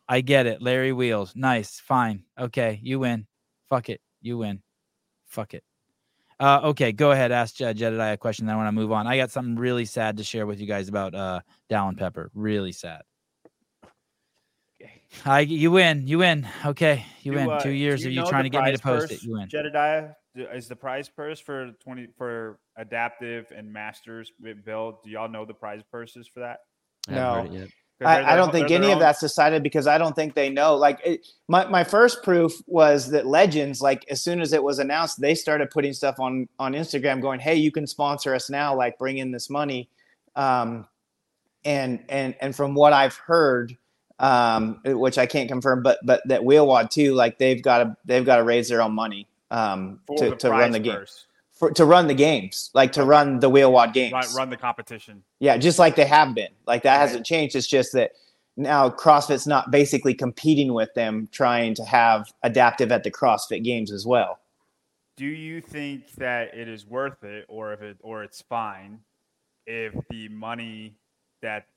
I 0.08 0.22
get 0.22 0.46
it. 0.46 0.62
Larry 0.62 0.94
Wheels, 0.94 1.34
nice, 1.36 1.80
fine, 1.80 2.24
okay, 2.40 2.80
you 2.84 3.00
win. 3.00 3.26
Fuck 3.70 3.90
it, 3.90 4.02
you 4.22 4.38
win. 4.38 4.62
Fuck 5.26 5.56
it. 5.56 5.64
Uh, 6.40 6.60
okay, 6.66 6.92
go 6.92 7.12
ahead. 7.12 7.32
Ask 7.32 7.60
uh, 7.62 7.74
Jedediah 7.74 8.14
a 8.14 8.18
question. 8.18 8.46
Then 8.46 8.56
I 8.56 8.58
want 8.58 8.68
to 8.68 8.72
move 8.80 8.92
on. 8.92 9.08
I 9.08 9.18
got 9.18 9.32
something 9.32 9.56
really 9.56 9.86
sad 9.86 10.18
to 10.18 10.24
share 10.24 10.46
with 10.46 10.60
you 10.60 10.68
guys 10.68 10.90
about 10.90 11.16
uh, 11.16 11.40
Dallin 11.72 11.98
Pepper. 11.98 12.30
Really 12.36 12.74
sad. 12.74 13.02
I 15.26 15.42
you 15.42 15.72
win. 15.72 16.08
You 16.08 16.20
win. 16.20 16.48
Okay, 16.66 17.06
you 17.22 17.32
Do, 17.32 17.38
win. 17.38 17.50
uh, 17.50 17.60
Two 17.60 17.70
do 17.70 17.76
years 17.76 18.04
of 18.06 18.12
you 18.12 18.22
know 18.22 18.30
trying 18.30 18.44
to 18.44 18.50
get 18.50 18.64
me 18.64 18.72
to 18.72 18.80
prize 18.80 19.02
post 19.02 19.12
it. 19.12 19.24
You 19.24 19.34
win. 19.34 19.48
Jedediah, 19.48 20.10
is 20.36 20.68
the 20.68 20.76
prize 20.76 21.08
purse 21.10 21.40
for 21.40 21.72
twenty 21.84 22.08
for 22.18 22.60
adaptive 22.78 23.52
and 23.56 23.72
masters 23.72 24.32
with 24.42 24.66
Bill? 24.66 25.00
Do 25.04 25.10
y'all 25.10 25.30
know 25.30 25.46
the 25.46 25.54
prize 25.54 25.82
purses 25.92 26.28
for 26.28 26.42
that? 26.42 26.60
I 27.08 27.14
haven't 27.14 27.36
heard 27.36 27.52
No. 27.52 27.56
it 27.56 27.60
yet. 27.62 27.70
'Cause 28.02 28.08
they're 28.14 28.26
I, 28.26 28.34
I 28.34 28.36
don't 28.36 28.52
think 28.52 28.72
any 28.72 28.88
their 28.88 28.96
of 28.96 29.00
that's 29.00 29.22
decided 29.22 29.64
because 29.64 29.88
I 29.88 29.98
don't 29.98 30.14
think 30.14 30.36
they 30.36 30.50
know. 30.50 30.76
Like 30.76 31.00
it, 31.06 31.26
my 31.48 31.66
my 31.70 31.86
first 31.86 32.24
proof 32.24 32.52
was 32.68 33.10
that 33.12 33.26
Legends, 33.26 33.82
like 33.82 34.04
as 34.10 34.22
soon 34.22 34.42
as 34.42 34.52
it 34.52 34.62
was 34.62 34.80
announced, 34.80 35.22
they 35.22 35.34
started 35.34 35.70
putting 35.70 35.94
stuff 35.94 36.20
on 36.20 36.50
on 36.60 36.74
Instagram, 36.74 37.22
going, 37.22 37.40
"Hey, 37.40 37.56
you 37.56 37.72
can 37.72 37.88
sponsor 37.88 38.36
us 38.36 38.50
now. 38.50 38.76
Like 38.76 38.98
bring 38.98 39.20
in 39.20 39.32
this 39.32 39.50
money." 39.50 39.90
Um, 40.36 40.88
and 41.64 42.04
and 42.10 42.36
and 42.42 42.54
from 42.54 42.76
what 42.76 42.92
I've 42.92 43.16
heard, 43.16 43.78
um, 44.20 44.80
which 44.86 45.18
I 45.18 45.26
can't 45.26 45.50
confirm, 45.50 45.84
but 45.84 46.00
but 46.04 46.22
that 46.28 46.42
WheelWOD 46.42 46.90
too, 46.90 47.14
like 47.14 47.38
they've 47.38 47.62
got 47.62 47.78
to 47.80 47.98
they've 48.06 48.26
got 48.26 48.38
to 48.38 48.44
raise 48.44 48.70
their 48.70 48.82
own 48.82 48.94
money 48.94 49.28
um, 49.52 50.00
to 50.18 50.36
to 50.36 50.50
run 50.50 50.72
the 50.72 50.80
games. 50.80 51.26
for 51.52 51.72
to 51.72 51.86
run 51.86 52.08
the 52.08 52.14
games, 52.14 52.70
like 52.74 52.92
to 52.94 53.04
run 53.04 53.40
the 53.40 53.50
WheelWOD 53.50 53.94
games. 53.94 54.14
Run, 54.14 54.36
run 54.36 54.50
the 54.50 54.58
competition. 54.58 55.24
Yeah, 55.40 55.58
just 55.58 55.80
like 55.80 55.96
they 55.96 56.06
have 56.06 56.34
been. 56.34 56.52
Like 56.66 56.84
that 56.84 56.96
Right. 56.96 57.02
hasn't 57.02 57.26
changed. 57.26 57.56
It's 57.56 57.68
just 57.68 57.94
that 57.94 58.12
now 58.58 58.90
CrossFit's 58.90 59.48
not 59.48 59.70
basically 59.72 60.14
competing 60.14 60.74
with 60.74 60.94
them, 60.94 61.28
trying 61.32 61.74
to 61.76 61.84
have 61.84 62.32
adaptive 62.44 62.92
at 62.92 63.04
the 63.04 63.12
CrossFit 63.12 63.64
Games 63.64 63.92
as 63.92 64.06
well. 64.06 64.40
Do 65.18 65.26
you 65.26 65.62
think 65.62 66.12
that 66.16 66.54
it 66.54 66.68
is 66.68 66.86
worth 66.86 67.24
it, 67.24 67.46
or 67.48 67.74
if 67.74 67.82
it 67.82 67.98
or 68.02 68.24
it's 68.24 68.42
fine, 68.42 69.00
if 69.66 69.94
the 70.10 70.30
money 70.30 70.96
that 71.42 71.68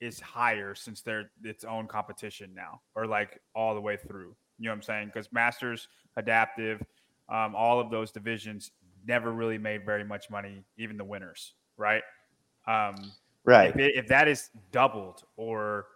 is 0.00 0.20
higher 0.20 0.74
since 0.74 1.00
they're 1.02 1.30
its 1.42 1.64
own 1.64 1.86
competition 1.86 2.50
now, 2.54 2.80
or 2.94 3.06
like 3.06 3.40
all 3.54 3.74
the 3.74 3.80
way 3.80 3.96
through? 3.96 4.34
You 4.58 4.66
know 4.66 4.70
what 4.70 4.76
I'm 4.76 4.82
saying? 4.82 5.06
Because 5.12 5.32
Masters, 5.32 5.88
Adaptive, 6.16 6.82
um, 7.28 7.54
all 7.54 7.78
of 7.80 7.90
those 7.90 8.10
divisions 8.10 8.72
never 9.06 9.32
really 9.32 9.58
made 9.58 9.84
very 9.86 10.04
much 10.04 10.30
money, 10.30 10.64
even 10.76 10.96
the 10.96 11.04
winners, 11.04 11.54
right? 11.76 12.02
Um, 12.66 13.12
Right. 13.44 13.70
if, 13.70 13.76
it, 13.76 13.94
if 13.96 14.06
that 14.08 14.28
is 14.28 14.50
doubled 14.72 15.22
or 15.38 15.86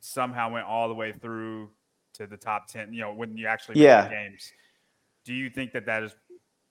somehow 0.00 0.50
went 0.50 0.66
all 0.66 0.88
the 0.88 0.94
way 0.94 1.12
through 1.12 1.70
to 2.14 2.26
the 2.26 2.36
top 2.36 2.66
10 2.66 2.92
you 2.92 3.00
know 3.00 3.12
when 3.14 3.36
you 3.36 3.46
actually 3.46 3.78
Yeah. 3.78 4.08
games 4.08 4.52
do 5.24 5.32
you 5.32 5.48
think 5.48 5.72
that 5.72 5.86
that 5.86 6.02
is 6.02 6.16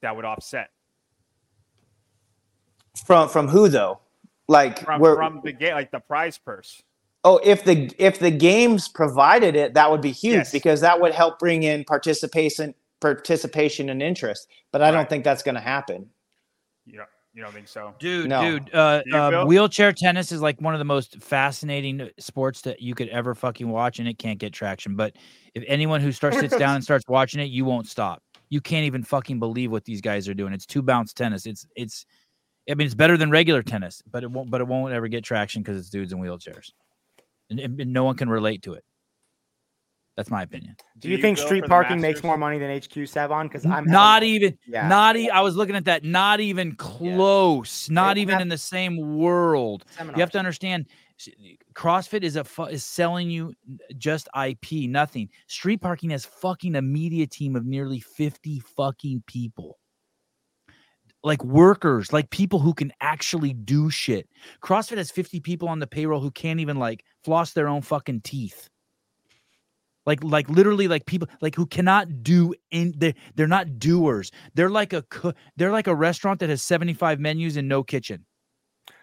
that 0.02 0.14
would 0.14 0.26
offset 0.26 0.72
From 3.06 3.30
from 3.30 3.48
who 3.48 3.70
though? 3.70 4.00
Like 4.50 4.80
from, 4.84 5.00
where, 5.00 5.16
from 5.16 5.42
the 5.44 5.54
game 5.54 5.76
like 5.76 5.92
the 5.92 6.00
prize 6.02 6.38
purse 6.38 6.82
oh, 7.24 7.40
if 7.44 7.64
the 7.64 7.92
if 7.98 8.20
the 8.20 8.32
games 8.32 8.88
provided 8.88 9.56
it, 9.56 9.74
that 9.74 9.90
would 9.92 10.02
be 10.02 10.12
huge 10.12 10.36
Yes. 10.36 10.52
because 10.52 10.82
that 10.82 11.00
would 11.00 11.14
help 11.14 11.40
bring 11.40 11.64
in 11.64 11.84
participation 11.84 12.74
participation 13.00 13.90
and 13.90 14.02
interest. 14.02 14.48
But 14.72 14.82
I 14.82 14.86
Right. 14.86 14.92
don't 14.92 15.10
think 15.10 15.24
that's 15.24 15.44
going 15.44 15.56
to 15.56 15.62
happen. 15.62 16.10
you 16.86 16.98
don't 16.98 17.10
you 17.34 17.44
don't 17.44 17.54
think 17.54 17.68
so 17.68 17.94
Dude, 18.00 18.28
No. 18.28 18.42
dude, 18.42 18.74
uh, 18.74 19.04
Do 19.04 19.16
uh, 19.16 19.46
wheelchair 19.46 19.94
tennis 19.94 20.32
is 20.32 20.42
like 20.42 20.60
one 20.60 20.74
of 20.74 20.80
the 20.80 20.86
most 20.86 21.22
fascinating 21.22 22.10
sports 22.18 22.62
that 22.62 22.82
you 22.82 22.96
could 22.96 23.08
ever 23.10 23.36
fucking 23.36 23.70
watch, 23.70 24.00
and 24.00 24.08
it 24.08 24.18
can't 24.18 24.40
get 24.40 24.52
traction. 24.52 24.96
But 24.96 25.16
if 25.54 25.64
anyone 25.68 26.02
who 26.02 26.12
starts 26.12 26.40
sits 26.40 26.58
down 26.58 26.76
and 26.76 26.84
starts 26.84 27.06
watching 27.08 27.40
it, 27.40 27.46
you 27.46 27.66
won't 27.66 27.88
stop. 27.88 28.24
You 28.50 28.62
can't 28.62 28.86
even 28.86 29.04
fucking 29.04 29.38
believe 29.40 29.72
what 29.72 29.86
these 29.86 30.02
guys 30.02 30.28
are 30.28 30.34
doing. 30.34 30.54
It's 30.54 30.66
two 30.66 30.82
bounce 30.82 31.14
tennis. 31.14 31.46
It's 31.46 31.68
it's, 31.76 32.06
I 32.70 32.76
mean, 32.76 32.86
it's 32.86 32.96
better 32.96 33.18
than 33.18 33.32
regular 33.32 33.64
tennis, 33.64 34.02
but 34.10 34.24
it 34.24 34.32
won't. 34.32 34.50
But 34.52 34.62
it 34.62 34.68
won't 34.68 34.94
ever 34.94 35.08
get 35.08 35.24
traction 35.24 35.62
because 35.64 35.78
it's 35.78 35.90
dudes 35.90 36.14
in 36.14 36.20
wheelchairs, 36.20 36.72
and, 37.50 37.60
and 37.60 37.78
no 37.94 38.04
one 38.04 38.16
can 38.16 38.30
relate 38.30 38.62
to 38.64 38.74
it. 38.74 38.84
That's 40.18 40.30
my 40.30 40.42
opinion. 40.44 40.76
Do 40.98 41.08
you, 41.10 41.18
think 41.18 41.38
street 41.38 41.64
parking 41.64 42.02
makes 42.02 42.24
more 42.24 42.38
money 42.38 42.60
than 42.60 42.70
HQ 42.78 43.08
Savon? 43.08 43.48
Because 43.48 43.66
I'm 43.66 43.86
not 43.86 44.16
having- 44.22 44.30
even 44.36 44.58
Yeah. 44.68 44.86
not 44.90 45.16
e- 45.16 45.30
I 45.30 45.40
was 45.40 45.56
looking 45.56 45.78
at 45.78 45.86
that. 45.86 46.04
Not 46.04 46.42
even 46.42 46.76
close. 46.76 47.90
Not 47.90 48.18
even 48.18 48.34
have- 48.34 48.42
in 48.42 48.50
the 48.50 48.58
same 48.58 48.98
world. 49.18 49.86
You 49.98 50.12
have 50.20 50.32
to 50.32 50.38
understand, 50.40 50.88
CrossFit 51.74 52.24
is 52.24 52.36
a 52.36 52.44
fu- 52.44 52.66
is 52.66 52.84
selling 52.84 53.30
you 53.30 53.54
just 53.98 54.28
IP, 54.36 54.88
nothing. 54.90 55.30
Street 55.48 55.80
parking 55.80 56.10
has 56.10 56.26
fucking 56.26 56.76
a 56.76 56.82
media 56.82 57.26
team 57.26 57.56
of 57.56 57.66
nearly 57.66 58.02
fifty 58.02 58.60
fucking 58.60 59.24
people. 59.26 59.80
Like 61.24 61.44
workers, 61.44 62.14
like 62.14 62.30
people 62.30 62.60
who 62.60 62.74
can 62.74 62.92
actually 63.02 63.54
do 63.54 63.90
shit. 63.90 64.30
CrossFit 64.62 64.98
has 64.98 65.12
50 65.12 65.40
people 65.40 65.68
on 65.68 65.80
the 65.80 65.88
payroll 65.88 66.22
who 66.22 66.32
can't 66.32 66.60
even 66.60 66.78
like 66.78 67.04
floss 67.24 67.54
their 67.54 67.68
own 67.68 67.82
fucking 67.82 68.22
teeth. 68.22 68.70
Like, 70.06 70.24
like 70.24 70.50
literally, 70.50 70.88
like 70.88 71.06
people 71.06 71.28
like 71.42 71.56
who 71.56 71.66
cannot 71.66 72.24
do 72.24 72.54
in 72.72 72.94
they 72.98 73.16
they're 73.36 73.48
not 73.48 73.78
doers. 73.78 74.32
They're 74.56 74.70
like 74.70 74.94
a 74.94 75.04
they're 75.56 75.72
like 75.72 75.88
a 75.88 75.94
restaurant 75.94 76.40
that 76.40 76.50
has 76.50 76.64
75 76.64 77.20
menus 77.20 77.58
and 77.58 77.68
no 77.68 77.84
kitchen. 77.84 78.26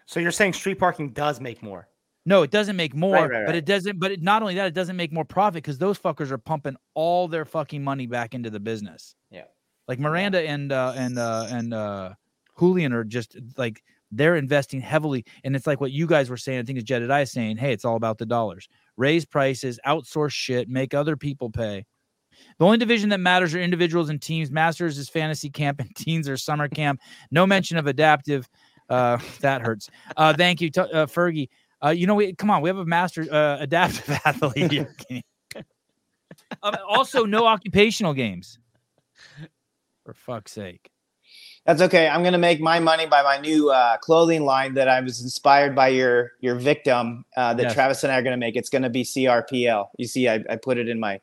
So 0.05 0.19
you're 0.19 0.31
saying 0.31 0.53
street 0.53 0.79
parking 0.79 1.11
does 1.11 1.39
make 1.39 1.61
more? 1.61 1.87
No, 2.25 2.41
it 2.41 2.51
doesn't 2.51 2.75
make 2.75 2.93
more, 2.93 3.13
right, 3.13 3.29
but 3.29 3.45
right. 3.45 3.55
it 3.55 3.65
doesn't. 3.65 3.99
But 3.99 4.11
it, 4.11 4.21
not 4.21 4.41
only 4.41 4.55
that, 4.55 4.67
it 4.67 4.73
doesn't 4.73 4.97
make 4.97 5.13
more 5.13 5.23
profit 5.23 5.63
because 5.63 5.77
those 5.77 5.97
fuckers 5.97 6.29
are 6.29 6.37
pumping 6.37 6.75
all 6.93 7.29
their 7.29 7.45
fucking 7.45 7.81
money 7.81 8.05
back 8.05 8.33
into 8.33 8.49
the 8.49 8.59
business. 8.59 9.15
Yeah. 9.31 9.43
Like 9.87 9.99
Miranda 9.99 10.47
and 10.47 10.71
uh, 10.71 10.93
and 10.95 11.17
uh, 11.17 11.47
and 11.49 11.73
uh, 11.73 12.13
Julian 12.59 12.93
are 12.93 13.03
just 13.03 13.37
like 13.57 13.83
they're 14.11 14.35
investing 14.35 14.79
heavily, 14.81 15.25
and 15.43 15.55
it's 15.55 15.67
like 15.67 15.81
what 15.81 15.91
you 15.91 16.07
guys 16.07 16.29
were 16.29 16.37
saying. 16.37 16.59
I 16.59 16.63
think 16.63 16.77
it's 16.79 16.87
Jedediah 16.87 17.25
saying, 17.25 17.57
"Hey, 17.57 17.73
it's 17.73 17.85
all 17.85 17.95
about 17.95 18.17
the 18.17 18.25
dollars. 18.25 18.67
Raise 18.95 19.25
prices, 19.25 19.79
outsource 19.85 20.31
shit, 20.31 20.69
make 20.69 20.93
other 20.93 21.15
people 21.17 21.49
pay." 21.49 21.85
The 22.59 22.65
only 22.65 22.77
division 22.77 23.09
that 23.09 23.19
matters 23.19 23.53
are 23.55 23.59
individuals 23.59 24.09
and 24.09 24.21
teams. 24.21 24.51
Masters 24.51 24.97
is 24.97 25.09
fantasy 25.09 25.49
camp, 25.49 25.79
and 25.81 25.93
teens 25.95 26.29
are 26.29 26.37
summer 26.37 26.67
camp. 26.67 27.01
No 27.31 27.45
mention 27.45 27.77
of 27.77 27.87
adaptive. 27.87 28.47
Uh, 28.89 29.17
that 29.41 29.61
hurts. 29.61 29.89
Uh, 30.15 30.33
thank 30.33 30.61
you, 30.61 30.69
t- 30.69 30.81
uh, 30.81 31.05
Fergie. 31.05 31.49
Uh, 31.83 31.89
you 31.89 32.07
know, 32.07 32.15
we 32.15 32.33
come 32.33 32.49
on. 32.49 32.61
We 32.61 32.69
have 32.69 32.77
a 32.77 32.85
master 32.85 33.27
uh, 33.31 33.57
adaptive 33.59 34.09
athlete 34.25 34.71
here. 34.71 34.95
um, 36.63 36.75
also, 36.87 37.25
no 37.25 37.45
occupational 37.45 38.13
games. 38.13 38.57
For 40.07 40.13
fuck's 40.13 40.53
sake. 40.53 40.89
That's 41.65 41.81
okay. 41.81 42.07
I'm 42.07 42.23
gonna 42.23 42.37
make 42.37 42.61
my 42.61 42.79
money 42.79 43.07
by 43.07 43.23
my 43.23 43.39
new 43.39 43.69
uh, 43.71 43.97
clothing 43.97 44.45
line 44.45 44.75
that 44.75 44.87
I 44.87 45.01
was 45.01 45.21
inspired 45.21 45.75
by 45.75 45.89
your 45.89 46.31
your 46.39 46.55
victim 46.55 47.25
uh, 47.35 47.53
that 47.55 47.63
Yes. 47.63 47.73
Travis 47.73 48.05
and 48.05 48.13
I 48.13 48.17
are 48.17 48.21
gonna 48.21 48.37
make. 48.37 48.55
It's 48.55 48.69
gonna 48.69 48.89
be 48.89 49.03
CRPL. 49.03 49.87
You 49.97 50.07
see, 50.07 50.29
I, 50.29 50.41
I 50.49 50.55
put 50.55 50.77
it 50.77 50.87
in 50.87 50.97
my. 50.97 51.19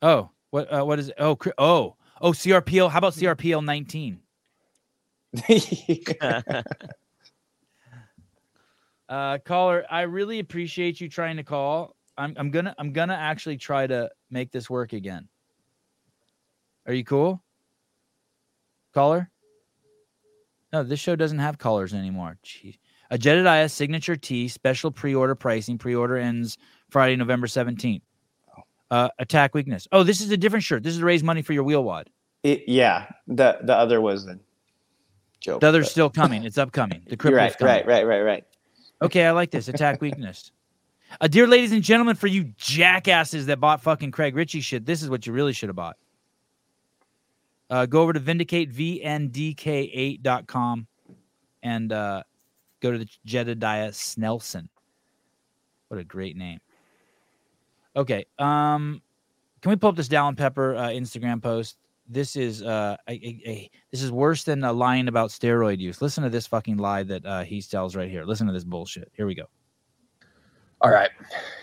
Oh, 0.00 0.30
what? 0.50 0.72
Uh, 0.72 0.84
what 0.84 1.00
is? 1.00 1.10
Oh, 1.18 1.36
oh, 1.58 1.96
oh, 2.20 2.30
CRPL. 2.30 2.88
How 2.88 2.98
about 2.98 3.14
CRPL 3.14 3.64
19? 3.64 4.20
Uh, 9.08 9.38
caller, 9.38 9.86
I 9.88 10.02
really 10.02 10.40
appreciate 10.40 11.00
you 11.00 11.08
trying 11.08 11.36
to 11.36 11.44
call. 11.44 11.94
I'm, 12.18 12.34
I'm 12.36 12.50
gonna, 12.50 12.74
I'm 12.76 12.92
gonna 12.92 13.14
actually 13.14 13.56
try 13.56 13.86
to 13.86 14.10
make 14.30 14.50
this 14.50 14.68
work 14.68 14.92
again. 14.92 15.28
Are 16.86 16.92
you 16.92 17.04
cool, 17.04 17.40
caller? 18.96 19.30
No, 20.72 20.82
this 20.82 20.98
show 20.98 21.14
doesn't 21.16 21.38
have 21.38 21.58
callers 21.58 21.92
anymore. 21.94 22.38
Gee. 22.42 22.78
A 23.10 23.18
Jedediah 23.18 23.68
signature 23.68 24.16
tee 24.16 24.48
special 24.48 24.90
pre-order 24.90 25.34
pricing. 25.34 25.78
Pre-order 25.78 26.16
ends 26.16 26.56
Friday, 26.90 27.14
November 27.14 27.46
17th. 27.46 28.00
Uh, 28.90 29.08
attack 29.18 29.54
weakness. 29.54 29.86
Oh, 29.92 30.02
this 30.02 30.20
is 30.20 30.30
a 30.30 30.36
different 30.36 30.64
shirt. 30.64 30.82
This 30.82 30.94
is 30.94 31.00
to 31.00 31.04
raise 31.04 31.22
money 31.22 31.42
for 31.42 31.52
your 31.52 31.64
WheelWOD. 31.64 32.06
It- 32.42 32.64
yeah, 32.68 33.10
the 33.26 33.58
the 33.62 33.74
other 33.74 34.00
was 34.00 34.26
a 34.26 34.38
joke. 35.40 35.60
The 35.60 35.68
other's 35.68 35.86
but- 35.86 35.90
still 35.90 36.10
coming. 36.10 36.44
It's 36.44 36.58
upcoming. 36.58 37.02
The 37.08 37.16
cripple 37.22 37.36
right, 37.36 37.60
right, 37.60 37.86
right, 37.86 38.06
right, 38.06 38.20
right. 38.22 38.44
Okay, 39.02 39.26
I 39.26 39.32
like 39.32 39.50
this. 39.50 39.68
Attack 39.68 40.00
weakness. 40.00 40.52
Uh, 41.20 41.28
dear 41.28 41.46
ladies 41.46 41.72
and 41.72 41.82
gentlemen, 41.82 42.16
for 42.16 42.28
you 42.28 42.44
jackasses 42.56 43.46
that 43.46 43.60
bought 43.60 43.82
fucking 43.82 44.10
Craig 44.10 44.34
Ritchie 44.34 44.60
shit, 44.60 44.86
this 44.86 45.02
is 45.02 45.10
what 45.10 45.26
you 45.26 45.32
really 45.32 45.52
should 45.52 45.68
have 45.68 45.76
bought. 45.76 45.96
Uh, 47.68 47.84
go 47.86 48.02
over 48.02 48.12
to 48.12 48.20
vindicatevndk8.com 48.20 50.86
and 51.62 51.92
uh, 51.92 52.22
go 52.80 52.92
to 52.92 52.98
the 52.98 53.08
Jedediah 53.24 53.90
Snelson. 53.90 54.68
What 55.88 56.00
a 56.00 56.04
great 56.04 56.36
name. 56.36 56.60
Okay. 57.96 58.24
Um, 58.38 59.02
can 59.62 59.70
we 59.70 59.76
pull 59.76 59.90
up 59.90 59.96
this 59.96 60.08
Dallin 60.08 60.36
Pepper 60.36 60.76
uh, 60.76 60.88
Instagram 60.88 61.42
post? 61.42 61.78
This 62.08 62.36
is 62.36 62.62
uh, 62.62 62.96
a, 63.08 63.12
a, 63.12 63.42
a- 63.46 63.70
this 63.90 64.02
is 64.02 64.12
worse 64.12 64.44
than 64.44 64.62
uh, 64.62 64.72
lying 64.72 65.08
about 65.08 65.30
steroid 65.30 65.80
use. 65.80 66.00
Listen 66.00 66.22
to 66.22 66.30
this 66.30 66.46
fucking 66.46 66.76
lie 66.76 67.02
that 67.02 67.26
uh, 67.26 67.42
he 67.42 67.60
tells 67.62 67.96
right 67.96 68.08
here. 68.08 68.24
Listen 68.24 68.46
to 68.46 68.52
this 68.52 68.64
bullshit. 68.64 69.10
Here 69.16 69.26
we 69.26 69.34
go. 69.34 69.46
All 70.82 70.90
right. 70.90 71.10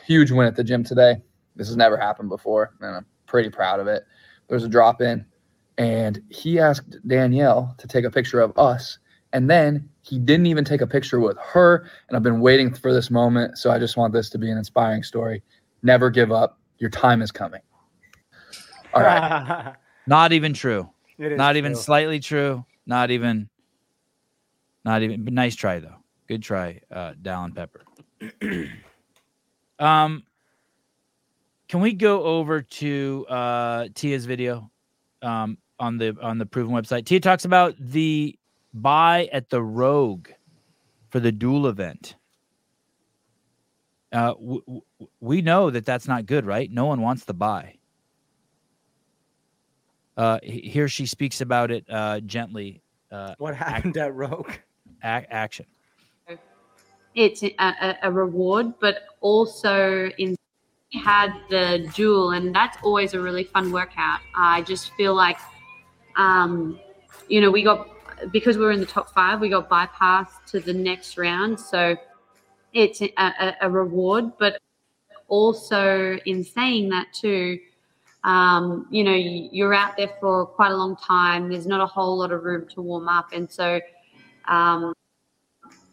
Huge 0.05 0.31
win 0.31 0.47
at 0.47 0.55
the 0.55 0.63
gym 0.63 0.83
today. 0.83 1.15
This 1.55 1.67
has 1.67 1.77
never 1.77 1.95
happened 1.95 2.29
before, 2.29 2.73
and 2.81 2.95
I'm 2.95 3.05
pretty 3.25 3.49
proud 3.49 3.79
of 3.79 3.87
it. 3.87 4.03
There's 4.49 4.63
a 4.63 4.69
drop 4.69 5.01
in, 5.01 5.23
and 5.77 6.21
he 6.29 6.59
asked 6.59 6.97
Danielle 7.07 7.75
to 7.77 7.87
take 7.87 8.05
a 8.05 8.11
picture 8.11 8.39
of 8.39 8.57
us. 8.57 8.99
And 9.31 9.49
then 9.49 9.89
he 10.03 10.19
didn't 10.19 10.45
even 10.45 10.63
take 10.63 10.81
a 10.81 10.87
picture 10.87 11.19
with 11.19 11.37
her. 11.39 11.89
And 12.07 12.15
I've 12.15 12.23
been 12.23 12.39
waiting 12.39 12.73
for 12.73 12.93
this 12.93 13.09
moment. 13.09 13.57
So 13.57 13.71
I 13.71 13.79
just 13.79 13.97
want 13.97 14.13
this 14.13 14.29
to 14.31 14.37
be 14.37 14.51
an 14.51 14.57
inspiring 14.57 15.01
story. 15.01 15.41
Never 15.81 16.09
give 16.09 16.31
up. 16.31 16.59
Your 16.77 16.91
time 16.91 17.21
is 17.21 17.31
coming. 17.31 17.61
All 18.93 19.01
right. 19.01 19.73
Not 20.07 20.33
even 20.33 20.53
true. 20.53 20.89
It 21.17 21.31
is 21.31 21.37
Not 21.37 21.55
even 21.55 21.73
true. 21.73 21.81
slightly 21.81 22.19
true. 22.19 22.63
Not 22.85 23.09
even. 23.09 23.49
Not 24.85 25.01
even. 25.01 25.23
But 25.23 25.33
nice 25.33 25.55
try 25.55 25.79
though. 25.79 25.95
Good 26.27 26.43
try, 26.43 26.79
uh, 26.91 27.13
Dallin 27.21 27.55
Pepper. 27.55 27.83
um, 29.79 30.23
can 31.67 31.81
we 31.81 31.93
go 31.93 32.23
over 32.23 32.61
to 32.61 33.25
uh, 33.29 33.87
Tia's 33.93 34.25
video 34.25 34.69
um, 35.21 35.57
on 35.83 35.97
the 35.97 36.15
on 36.21 36.37
the 36.37 36.45
Proven 36.45 36.73
website? 36.73 37.05
Tia 37.05 37.19
talks 37.19 37.45
about 37.45 37.75
the 37.79 38.37
buy 38.73 39.29
at 39.31 39.49
the 39.49 39.61
Rogue 39.61 40.29
for 41.09 41.19
the 41.19 41.31
dual 41.31 41.67
event. 41.67 42.15
Uh, 44.11 44.33
w- 44.33 44.61
w- 44.65 44.81
we 45.19 45.41
know 45.41 45.69
that 45.69 45.85
that's 45.85 46.07
not 46.07 46.25
good, 46.25 46.45
right? 46.45 46.71
No 46.71 46.85
one 46.85 47.01
wants 47.01 47.25
the 47.25 47.33
buy. 47.33 47.75
Uh, 50.15 50.39
here 50.43 50.87
she 50.87 51.05
speaks 51.05 51.41
about 51.41 51.71
it 51.71 51.83
uh, 51.89 52.19
gently. 52.21 52.81
Uh, 53.11 53.33
What 53.39 53.55
happened 53.55 53.97
at 53.97 54.13
Rogue? 54.13 54.51
ac- 55.03 55.25
action. 55.29 55.65
it's 57.15 57.43
a, 57.43 57.55
a, 57.59 57.97
a 58.03 58.11
reward, 58.11 58.73
but 58.79 59.03
also 59.21 60.09
in 60.17 60.35
had 60.93 61.33
the 61.49 61.89
duel, 61.95 62.31
and 62.31 62.53
that's 62.53 62.77
always 62.83 63.15
a 63.15 63.19
really 63.19 63.43
fun 63.45 63.71
workout. 63.71 64.19
I 64.35 64.61
just 64.61 64.91
feel 64.93 65.15
like, 65.15 65.37
um, 66.15 66.79
you 67.27 67.41
know, 67.41 67.51
we 67.51 67.63
got 67.63 67.87
because 68.31 68.57
we 68.57 68.63
were 68.63 68.71
in 68.71 68.79
the 68.79 68.85
top 68.85 69.13
five, 69.13 69.39
we 69.39 69.49
got 69.49 69.69
bypassed 69.69 70.45
to 70.47 70.59
the 70.59 70.73
next 70.73 71.17
round. 71.17 71.59
So 71.59 71.95
it's 72.73 73.01
a, 73.01 73.55
a, 73.61 73.69
reward, 73.69 74.31
but 74.39 74.59
also 75.27 76.17
in 76.25 76.43
saying 76.43 76.89
that 76.89 77.07
too, 77.13 77.59
um, 78.23 78.87
you 78.89 79.03
know, 79.03 79.13
you- 79.13 79.49
you're 79.51 79.73
out 79.73 79.97
there 79.97 80.11
for 80.19 80.45
quite 80.45 80.71
a 80.71 80.77
long 80.77 80.95
time. 80.95 81.49
There's 81.49 81.67
not 81.67 81.81
a 81.81 81.85
whole 81.85 82.17
lot 82.17 82.31
of 82.31 82.43
room 82.43 82.67
to 82.69 82.81
warm 82.81 83.09
up, 83.09 83.33
and 83.33 83.51
so, 83.51 83.81
um, 84.47 84.93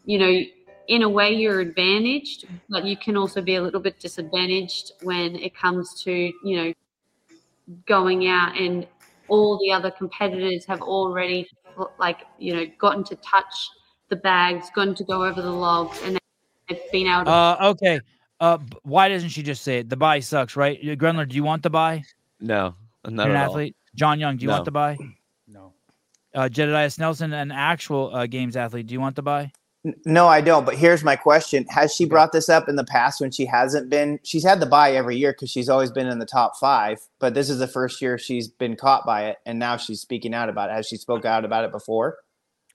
you 0.05 0.17
know, 0.17 0.41
in 0.87 1.03
a 1.03 1.09
way 1.09 1.33
you're 1.33 1.59
advantaged, 1.59 2.45
but 2.69 2.85
you 2.85 2.97
can 2.97 3.15
also 3.15 3.41
be 3.41 3.55
a 3.55 3.61
little 3.61 3.79
bit 3.79 3.99
disadvantaged 3.99 4.93
when 5.03 5.35
it 5.35 5.55
comes 5.55 6.01
to, 6.03 6.11
you 6.11 6.55
know, 6.57 6.73
going 7.85 8.27
out 8.27 8.57
and 8.57 8.87
all 9.31 9.57
the 9.63 9.71
other 9.71 9.89
competitors 9.89 10.65
have 10.65 10.81
already 10.81 11.47
like, 11.97 12.19
you 12.37 12.53
know, 12.53 12.65
gotten 12.77 13.03
to 13.05 13.15
touch 13.17 13.53
the 14.09 14.15
bags, 14.17 14.69
gotten 14.75 14.93
to 14.95 15.05
go 15.05 15.23
over 15.23 15.41
the 15.41 15.49
logs 15.49 15.97
and 16.03 16.19
they've 16.67 16.91
been 16.91 17.07
able 17.07 17.25
to 17.25 17.31
Uh, 17.31 17.57
okay. 17.71 18.01
Uh, 18.41 18.57
why 18.83 19.07
doesn't 19.07 19.29
she 19.29 19.41
just 19.41 19.61
say 19.63 19.79
it? 19.79 19.89
The 19.89 19.95
buy 19.95 20.19
sucks, 20.19 20.55
right? 20.57 20.77
Uh, 20.81 20.95
Grundler, 20.95 21.27
do 21.27 21.35
you 21.35 21.43
want 21.43 21.63
the 21.63 21.69
buy? 21.69 22.03
No, 22.39 22.75
not 23.07 23.25
You're 23.27 23.35
an 23.35 23.41
at 23.41 23.47
all. 23.47 23.53
athlete. 23.55 23.75
John 23.95 24.19
Young, 24.19 24.35
do 24.37 24.43
you 24.43 24.49
No. 24.49 24.55
want 24.55 24.65
the 24.65 24.71
buy? 24.71 24.97
No. 25.47 25.73
Uh, 26.35 26.49
Jedediah 26.49 26.87
Snelson, 26.89 27.33
an 27.33 27.51
actual 27.51 28.13
uh, 28.13 28.25
games 28.25 28.55
athlete, 28.57 28.87
do 28.87 28.93
you 28.93 28.99
want 29.01 29.15
the 29.15 29.21
buy? 29.21 29.51
N- 29.85 29.95
No, 30.05 30.27
I 30.27 30.41
don't. 30.41 30.65
But 30.65 30.75
here's 30.75 31.03
my 31.03 31.15
question: 31.15 31.65
Has 31.69 31.93
she 31.93 32.05
brought 32.05 32.31
this 32.31 32.49
up 32.49 32.69
in 32.69 32.75
the 32.75 32.83
past 32.83 33.19
when 33.21 33.31
she 33.31 33.45
hasn't 33.45 33.89
been? 33.89 34.19
She's 34.23 34.43
had 34.43 34.59
the 34.59 34.65
buy 34.65 34.91
every 34.91 35.17
year 35.17 35.31
because 35.33 35.49
she's 35.49 35.69
always 35.69 35.91
been 35.91 36.07
in 36.07 36.19
the 36.19 36.25
top 36.25 36.53
five. 36.59 36.99
But 37.19 37.33
this 37.33 37.49
is 37.49 37.59
the 37.59 37.67
first 37.67 38.01
year 38.01 38.17
she's 38.17 38.47
been 38.47 38.75
caught 38.75 39.05
by 39.05 39.25
it, 39.25 39.37
and 39.45 39.57
now 39.59 39.77
she's 39.77 40.01
speaking 40.01 40.33
out 40.33 40.49
about 40.49 40.69
it. 40.69 40.73
Has 40.73 40.87
she 40.87 40.97
spoke 40.97 41.25
out 41.25 41.45
about 41.45 41.63
it 41.65 41.71
before? 41.71 42.17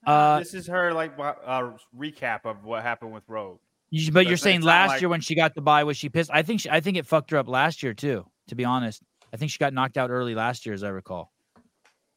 Uh, 0.05 0.39
this 0.39 0.53
is 0.53 0.67
her 0.67 0.93
like 0.93 1.17
uh, 1.19 1.71
recap 1.97 2.41
of 2.45 2.63
what 2.63 2.83
happened 2.83 3.13
with 3.13 3.23
Rogue. 3.27 3.59
You, 3.89 4.11
but 4.11 4.23
So 4.25 4.29
you're 4.29 4.37
saying 4.37 4.61
last 4.61 4.89
like- 4.89 5.01
year 5.01 5.09
when 5.09 5.21
she 5.21 5.33
got 5.35 5.55
the 5.55 5.61
buy, 5.61 5.83
was 5.85 5.95
she 5.97 6.09
pissed? 6.09 6.29
I 6.33 6.41
think 6.43 6.61
she, 6.61 6.69
I 6.69 6.81
think 6.81 6.97
it 6.97 7.05
fucked 7.05 7.31
her 7.31 7.37
up 7.37 7.47
last 7.47 7.83
year 7.83 7.93
too. 7.93 8.25
To 8.49 8.55
be 8.55 8.63
honest, 8.65 9.01
I 9.33 9.37
think 9.37 9.51
she 9.51 9.57
got 9.57 9.73
knocked 9.73 9.97
out 9.97 10.09
early 10.09 10.35
last 10.35 10.65
year, 10.65 10.73
as 10.75 10.83
I 10.83 10.89
recall. 10.89 11.31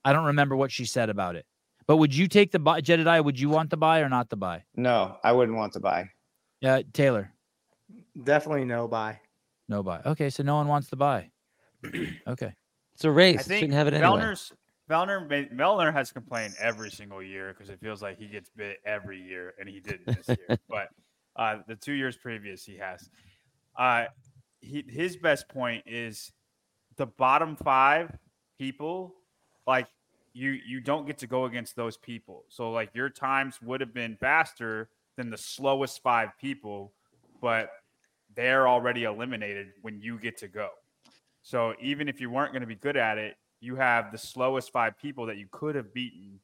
I 0.04 0.12
don't 0.12 0.26
remember 0.26 0.56
what 0.56 0.70
she 0.72 0.84
said 0.84 1.10
about 1.10 1.36
it. 1.36 1.46
But 1.90 1.96
would 1.96 2.14
you 2.14 2.28
take 2.28 2.52
the 2.52 2.60
buy, 2.60 2.80
Jedediah? 2.80 3.20
Would 3.20 3.40
you 3.40 3.48
want 3.48 3.70
the 3.70 3.76
buy 3.76 3.98
or 3.98 4.08
not 4.08 4.30
the 4.30 4.36
buy? 4.36 4.62
No, 4.76 5.16
I 5.24 5.32
wouldn't 5.32 5.58
want 5.58 5.72
to 5.72 5.80
buy. 5.80 6.08
Yeah, 6.60 6.82
Taylor, 6.92 7.32
Definitely 8.22 8.64
no 8.64 8.86
buy. 8.86 9.18
no 9.68 9.82
buy. 9.82 10.00
Okay, 10.06 10.30
so 10.30 10.44
no 10.44 10.54
one 10.54 10.68
wants 10.68 10.86
the 10.86 10.94
buy. 10.94 11.32
okay. 12.28 12.54
It's 12.94 13.04
a 13.04 13.10
race. 13.10 13.40
I 13.40 13.42
think 13.42 13.58
shouldn't 13.58 13.74
have 13.74 13.88
it 13.88 13.94
anyway. 13.94 14.20
Vellner's 14.20 14.52
Vellner, 14.88 15.28
ma- 15.28 15.56
Vellner 15.64 15.92
has 15.92 16.12
complained 16.12 16.54
every 16.60 16.92
single 16.92 17.20
year 17.20 17.52
because 17.52 17.70
it 17.70 17.80
feels 17.80 18.00
like 18.02 18.20
he 18.20 18.28
gets 18.28 18.50
bit 18.56 18.76
every 18.86 19.20
year, 19.20 19.54
and 19.58 19.68
he 19.68 19.80
didn't 19.80 20.06
this 20.06 20.28
year. 20.28 20.58
But 20.68 20.90
uh, 21.34 21.56
the 21.66 21.74
two 21.74 21.94
years 21.94 22.16
previous, 22.16 22.64
he 22.64 22.76
has. 22.76 23.10
Uh, 23.76 24.04
he, 24.60 24.84
his 24.88 25.16
best 25.16 25.48
point 25.48 25.82
is 25.86 26.30
the 26.98 27.06
bottom 27.06 27.56
five 27.56 28.16
people, 28.60 29.16
like 29.66 29.88
you, 30.32 30.50
you 30.66 30.80
don't 30.80 31.06
get 31.06 31.18
to 31.18 31.26
go 31.26 31.44
against 31.44 31.76
those 31.76 31.96
people. 31.96 32.44
So 32.48 32.70
like 32.70 32.90
your 32.94 33.08
times 33.08 33.60
would 33.62 33.80
have 33.80 33.92
been 33.94 34.16
faster 34.16 34.88
than 35.16 35.30
the 35.30 35.38
slowest 35.38 36.02
five 36.02 36.30
people, 36.40 36.92
but 37.40 37.70
they're 38.34 38.68
already 38.68 39.04
eliminated 39.04 39.68
when 39.82 40.00
you 40.00 40.18
get 40.18 40.36
to 40.38 40.48
go. 40.48 40.68
So 41.42 41.74
even 41.80 42.08
if 42.08 42.20
you 42.20 42.30
weren't 42.30 42.52
going 42.52 42.60
to 42.60 42.66
be 42.66 42.76
good 42.76 42.96
at 42.96 43.18
it, 43.18 43.36
you 43.60 43.76
have 43.76 44.12
the 44.12 44.18
slowest 44.18 44.72
five 44.72 44.96
people 44.98 45.26
that 45.26 45.36
you 45.36 45.46
could 45.50 45.74
have 45.74 45.92
beaten 45.92 46.38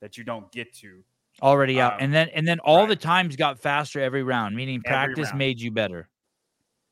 that 0.00 0.16
you 0.16 0.24
don't 0.24 0.50
get 0.52 0.72
to. 0.74 1.02
already 1.42 1.80
out, 1.80 1.94
Um, 1.94 1.98
and 2.02 2.14
then 2.14 2.28
and 2.30 2.46
then 2.46 2.60
all 2.60 2.86
the 2.86 2.96
times 2.96 3.36
got 3.36 3.58
faster 3.60 4.00
every 4.00 4.22
round, 4.22 4.54
meaning 4.54 4.80
Every 4.84 4.90
practice 4.90 5.28
round. 5.28 5.38
made 5.38 5.60
you 5.60 5.70
better. 5.70 6.08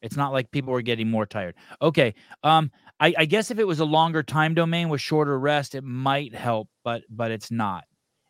It's 0.02 0.16
not 0.16 0.32
like 0.32 0.50
people 0.50 0.72
were 0.72 0.82
getting 0.82 1.10
more 1.10 1.26
tired. 1.26 1.54
Okay, 1.82 2.14
um, 2.42 2.70
I, 3.00 3.14
I 3.18 3.24
guess 3.24 3.50
if 3.50 3.58
it 3.58 3.66
was 3.66 3.80
a 3.80 3.84
longer 3.84 4.22
time 4.22 4.54
domain 4.54 4.88
with 4.88 5.00
shorter 5.00 5.38
rest, 5.38 5.74
it 5.74 5.84
might 5.84 6.34
help, 6.34 6.68
but 6.84 7.02
but 7.10 7.30
it's 7.30 7.50
not. 7.50 7.84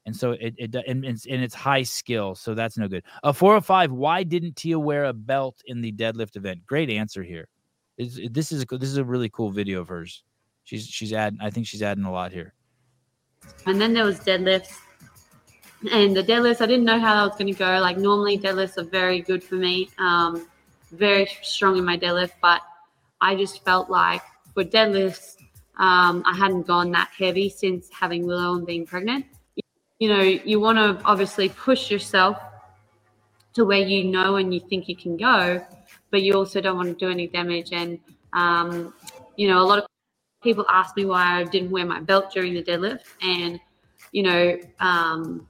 And 0.07 0.17
so 0.17 0.33
it, 0.33 0.55
it 0.57 0.75
and 0.87 1.05
it's 1.05 1.27
and 1.27 1.43
it's 1.43 1.55
high 1.55 1.83
skill, 1.83 2.35
so 2.35 2.55
that's 2.55 2.79
no 2.79 2.89
good. 2.89 3.05
A 3.23 3.35
or 3.41 3.61
five. 3.61 3.93
Why 3.93 4.23
didn't 4.23 4.57
Tia 4.57 4.79
wear 4.79 5.05
a 5.05 5.13
belt 5.13 5.63
in 5.67 5.81
the 5.81 5.93
deadlift 5.93 6.37
event? 6.37 6.67
Great 6.67 6.91
answer 6.91 7.23
here. 7.23 7.49
Is 7.99 8.21
this 8.31 8.51
is 8.51 8.63
a, 8.63 8.79
this 8.79 8.89
is 8.89 8.97
a 8.97 9.05
really 9.05 9.29
cool 9.29 9.51
video 9.51 9.81
of 9.81 9.89
hers. 9.89 10.23
She's 10.65 10.87
she's 10.87 11.13
adding. 11.13 11.39
I 11.43 11.51
think 11.51 11.67
she's 11.67 11.83
adding 11.83 12.05
a 12.05 12.13
lot 12.13 12.33
here. 12.33 12.55
And 13.67 13.81
then 13.81 13.93
there 13.93 14.05
was 14.05 14.21
deadlifts. 14.21 14.73
And 15.91 16.15
the 16.15 16.23
deadlifts, 16.23 16.61
I 16.61 16.67
didn't 16.67 16.85
know 16.85 16.99
how 16.99 17.15
that 17.15 17.23
was 17.29 17.39
going 17.39 17.53
to 17.53 17.59
go. 17.59 17.81
Like 17.81 17.97
normally 17.97 18.39
deadlifts 18.39 18.77
are 18.77 18.85
very 18.85 19.21
good 19.21 19.43
for 19.43 19.55
me. 19.55 19.89
Um, 19.99 20.47
very 20.91 21.29
strong 21.43 21.77
in 21.77 21.85
my 21.85 21.97
deadlift, 21.97 22.33
but 22.43 22.63
I 23.21 23.37
just 23.37 23.65
felt 23.65 23.91
like 23.91 24.23
for 24.55 24.65
deadlifts, 24.65 25.37
um, 25.79 26.23
I 26.27 26.37
hadn't 26.37 26.67
gone 26.67 26.91
that 26.93 27.11
heavy 27.17 27.49
since 27.49 27.89
having 27.91 28.27
Willow 28.27 28.57
and 28.57 28.67
being 28.67 28.87
pregnant. 28.87 29.27
You 29.99 30.09
know, 30.09 30.23
you 30.23 30.61
want 30.61 30.79
to 30.79 31.05
obviously 31.05 31.49
push 31.49 31.91
yourself 31.91 32.39
to 33.55 33.65
where 33.65 33.79
you 33.81 34.05
know 34.05 34.37
and 34.37 34.53
you 34.53 34.61
think 34.61 34.89
you 34.89 34.97
can 34.97 35.17
go, 35.17 35.65
but 36.11 36.23
you 36.23 36.35
also 36.35 36.61
don't 36.61 36.77
want 36.77 36.89
to 36.89 36.95
do 36.95 37.11
any 37.11 37.27
damage. 37.27 37.73
And 37.73 37.99
um, 38.33 38.95
you 39.37 39.49
know, 39.49 39.59
a 39.59 39.65
lot 39.65 39.79
of 39.79 39.87
people 40.43 40.65
ask 40.69 40.97
me 40.97 41.05
why 41.05 41.41
I 41.41 41.45
didn't 41.45 41.71
wear 41.71 41.85
my 41.85 42.01
belt 42.01 42.33
during 42.33 42.55
the 42.55 42.63
deadlift, 42.63 43.05
and 43.23 43.61
you 44.13 44.23
know, 44.23 44.59
um, 44.81 45.47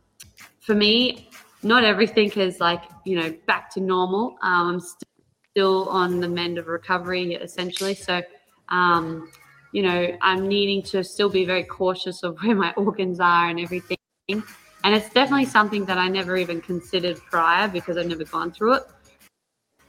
for 0.60 0.74
me, 0.74 1.28
not 1.62 1.84
everything 1.84 2.30
is 2.32 2.60
like 2.60 2.82
you 3.04 3.20
know 3.20 3.34
back 3.46 3.70
to 3.74 3.80
normal. 3.80 4.36
Um, 4.42 4.68
I'm 4.68 4.80
st- 4.80 5.09
still 5.52 5.88
on 5.88 6.20
the 6.20 6.28
mend 6.28 6.58
of 6.58 6.68
recovery, 6.68 7.34
essentially. 7.34 7.94
So, 7.94 8.22
um, 8.68 9.30
you 9.72 9.82
know, 9.82 10.16
I'm 10.22 10.46
needing 10.48 10.82
to 10.84 11.02
still 11.02 11.28
be 11.28 11.44
very 11.44 11.64
cautious 11.64 12.22
of 12.22 12.38
where 12.42 12.54
my 12.54 12.72
organs 12.76 13.20
are 13.20 13.48
and 13.48 13.58
everything. 13.60 13.96
And 14.28 14.94
it's 14.94 15.10
definitely 15.10 15.46
something 15.46 15.84
that 15.86 15.98
I 15.98 16.08
never 16.08 16.36
even 16.36 16.60
considered 16.60 17.18
prior 17.30 17.68
because 17.68 17.96
I've 17.96 18.06
never 18.06 18.24
gone 18.24 18.52
through 18.52 18.74
it. 18.74 18.82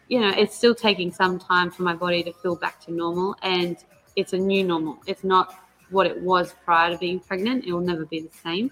You 0.07 0.19
know, 0.19 0.29
it's 0.29 0.55
still 0.55 0.75
taking 0.75 1.11
some 1.11 1.39
time 1.39 1.71
for 1.71 1.83
my 1.83 1.93
body 1.93 2.21
to 2.23 2.33
feel 2.33 2.55
back 2.55 2.81
to 2.81 2.91
normal, 2.91 3.35
and 3.43 3.77
it's 4.17 4.33
a 4.33 4.37
new 4.37 4.63
normal. 4.63 4.97
It's 5.07 5.23
not 5.23 5.55
what 5.89 6.05
it 6.05 6.19
was 6.21 6.53
prior 6.65 6.91
to 6.91 6.97
being 6.97 7.19
pregnant. 7.19 7.65
It 7.65 7.71
will 7.71 7.81
never 7.81 8.05
be 8.05 8.19
the 8.19 8.37
same. 8.43 8.71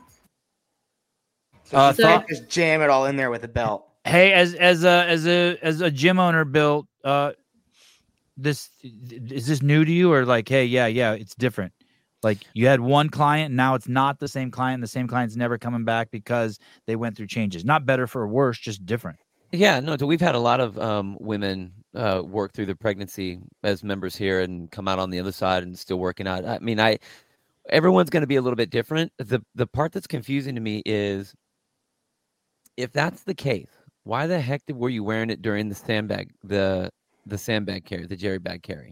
So 1.64 1.78
Uh, 1.78 1.94
thought- 1.94 2.28
just 2.28 2.50
jam 2.50 2.82
it 2.82 2.90
all 2.90 3.06
in 3.06 3.16
there 3.16 3.30
with 3.30 3.44
a 3.44 3.48
belt. 3.48 3.89
Hey, 4.06 4.34
as 4.34 4.54
as 4.56 4.84
a 4.84 5.06
as 5.08 5.28
a 5.28 5.58
as 5.62 5.82
a 5.82 5.92
gym 5.92 6.20
owner, 6.20 6.46
Bill, 6.46 6.88
uh, 7.04 7.34
this 8.38 8.70
is 8.84 9.48
this 9.48 9.62
new 9.62 9.86
to 9.86 9.92
you 9.92 10.12
or 10.12 10.26
like, 10.26 10.48
hey, 10.48 10.66
yeah, 10.66 10.88
yeah, 10.88 11.14
it's 11.14 11.36
different. 11.36 11.74
Like 12.22 12.40
you 12.54 12.68
had 12.68 12.82
one 12.82 13.10
client, 13.10 13.54
now 13.54 13.76
it's 13.76 13.88
not 13.88 14.20
the 14.20 14.28
same 14.28 14.52
client. 14.52 14.82
The 14.82 14.88
same 14.88 15.08
client's 15.08 15.36
never 15.36 15.58
coming 15.58 15.86
back 15.86 16.12
because 16.12 16.60
they 16.86 16.96
went 16.96 17.16
through 17.16 17.28
changes. 17.28 17.64
Not 17.64 17.86
better 17.86 18.08
for 18.08 18.28
worse, 18.28 18.58
just 18.60 18.86
different. 18.86 19.20
Yeah, 19.52 19.80
no, 19.80 19.98
so 19.98 20.06
we've 20.06 20.22
had 20.22 20.36
a 20.36 20.40
lot 20.40 20.60
of 20.60 20.78
um, 20.78 21.18
women 21.20 21.74
uh, 21.96 22.22
work 22.24 22.54
through 22.54 22.68
the 22.68 22.76
pregnancy 22.76 23.40
as 23.64 23.84
members 23.84 24.16
here 24.16 24.42
and 24.42 24.70
come 24.70 24.88
out 24.88 25.00
on 25.00 25.10
the 25.10 25.20
other 25.20 25.32
side 25.32 25.64
and 25.64 25.78
still 25.78 25.98
working 25.98 26.28
out. 26.28 26.46
I 26.46 26.60
mean, 26.60 26.80
I 26.80 27.00
everyone's 27.70 28.10
going 28.10 28.22
to 28.22 28.28
be 28.28 28.36
a 28.36 28.42
little 28.42 28.58
bit 28.58 28.70
different. 28.70 29.12
The 29.18 29.42
the 29.56 29.66
part 29.66 29.92
that's 29.92 30.08
confusing 30.08 30.56
to 30.56 30.62
me 30.62 30.84
is 30.86 31.34
if 32.78 32.92
that's 32.92 33.24
the 33.24 33.34
case, 33.34 33.70
why 34.10 34.28
the 34.28 34.40
heck 34.42 34.66
did, 34.66 34.76
were 34.76 34.90
you 34.90 35.04
wearing 35.04 35.30
it 35.30 35.42
during 35.42 35.70
the 35.70 35.76
sandbag 35.76 36.32
the 36.44 36.90
the 37.26 37.38
sandbag 37.38 37.86
carry, 37.86 38.06
the 38.08 38.16
jerry 38.16 38.40
bag 38.40 38.64
carry? 38.64 38.92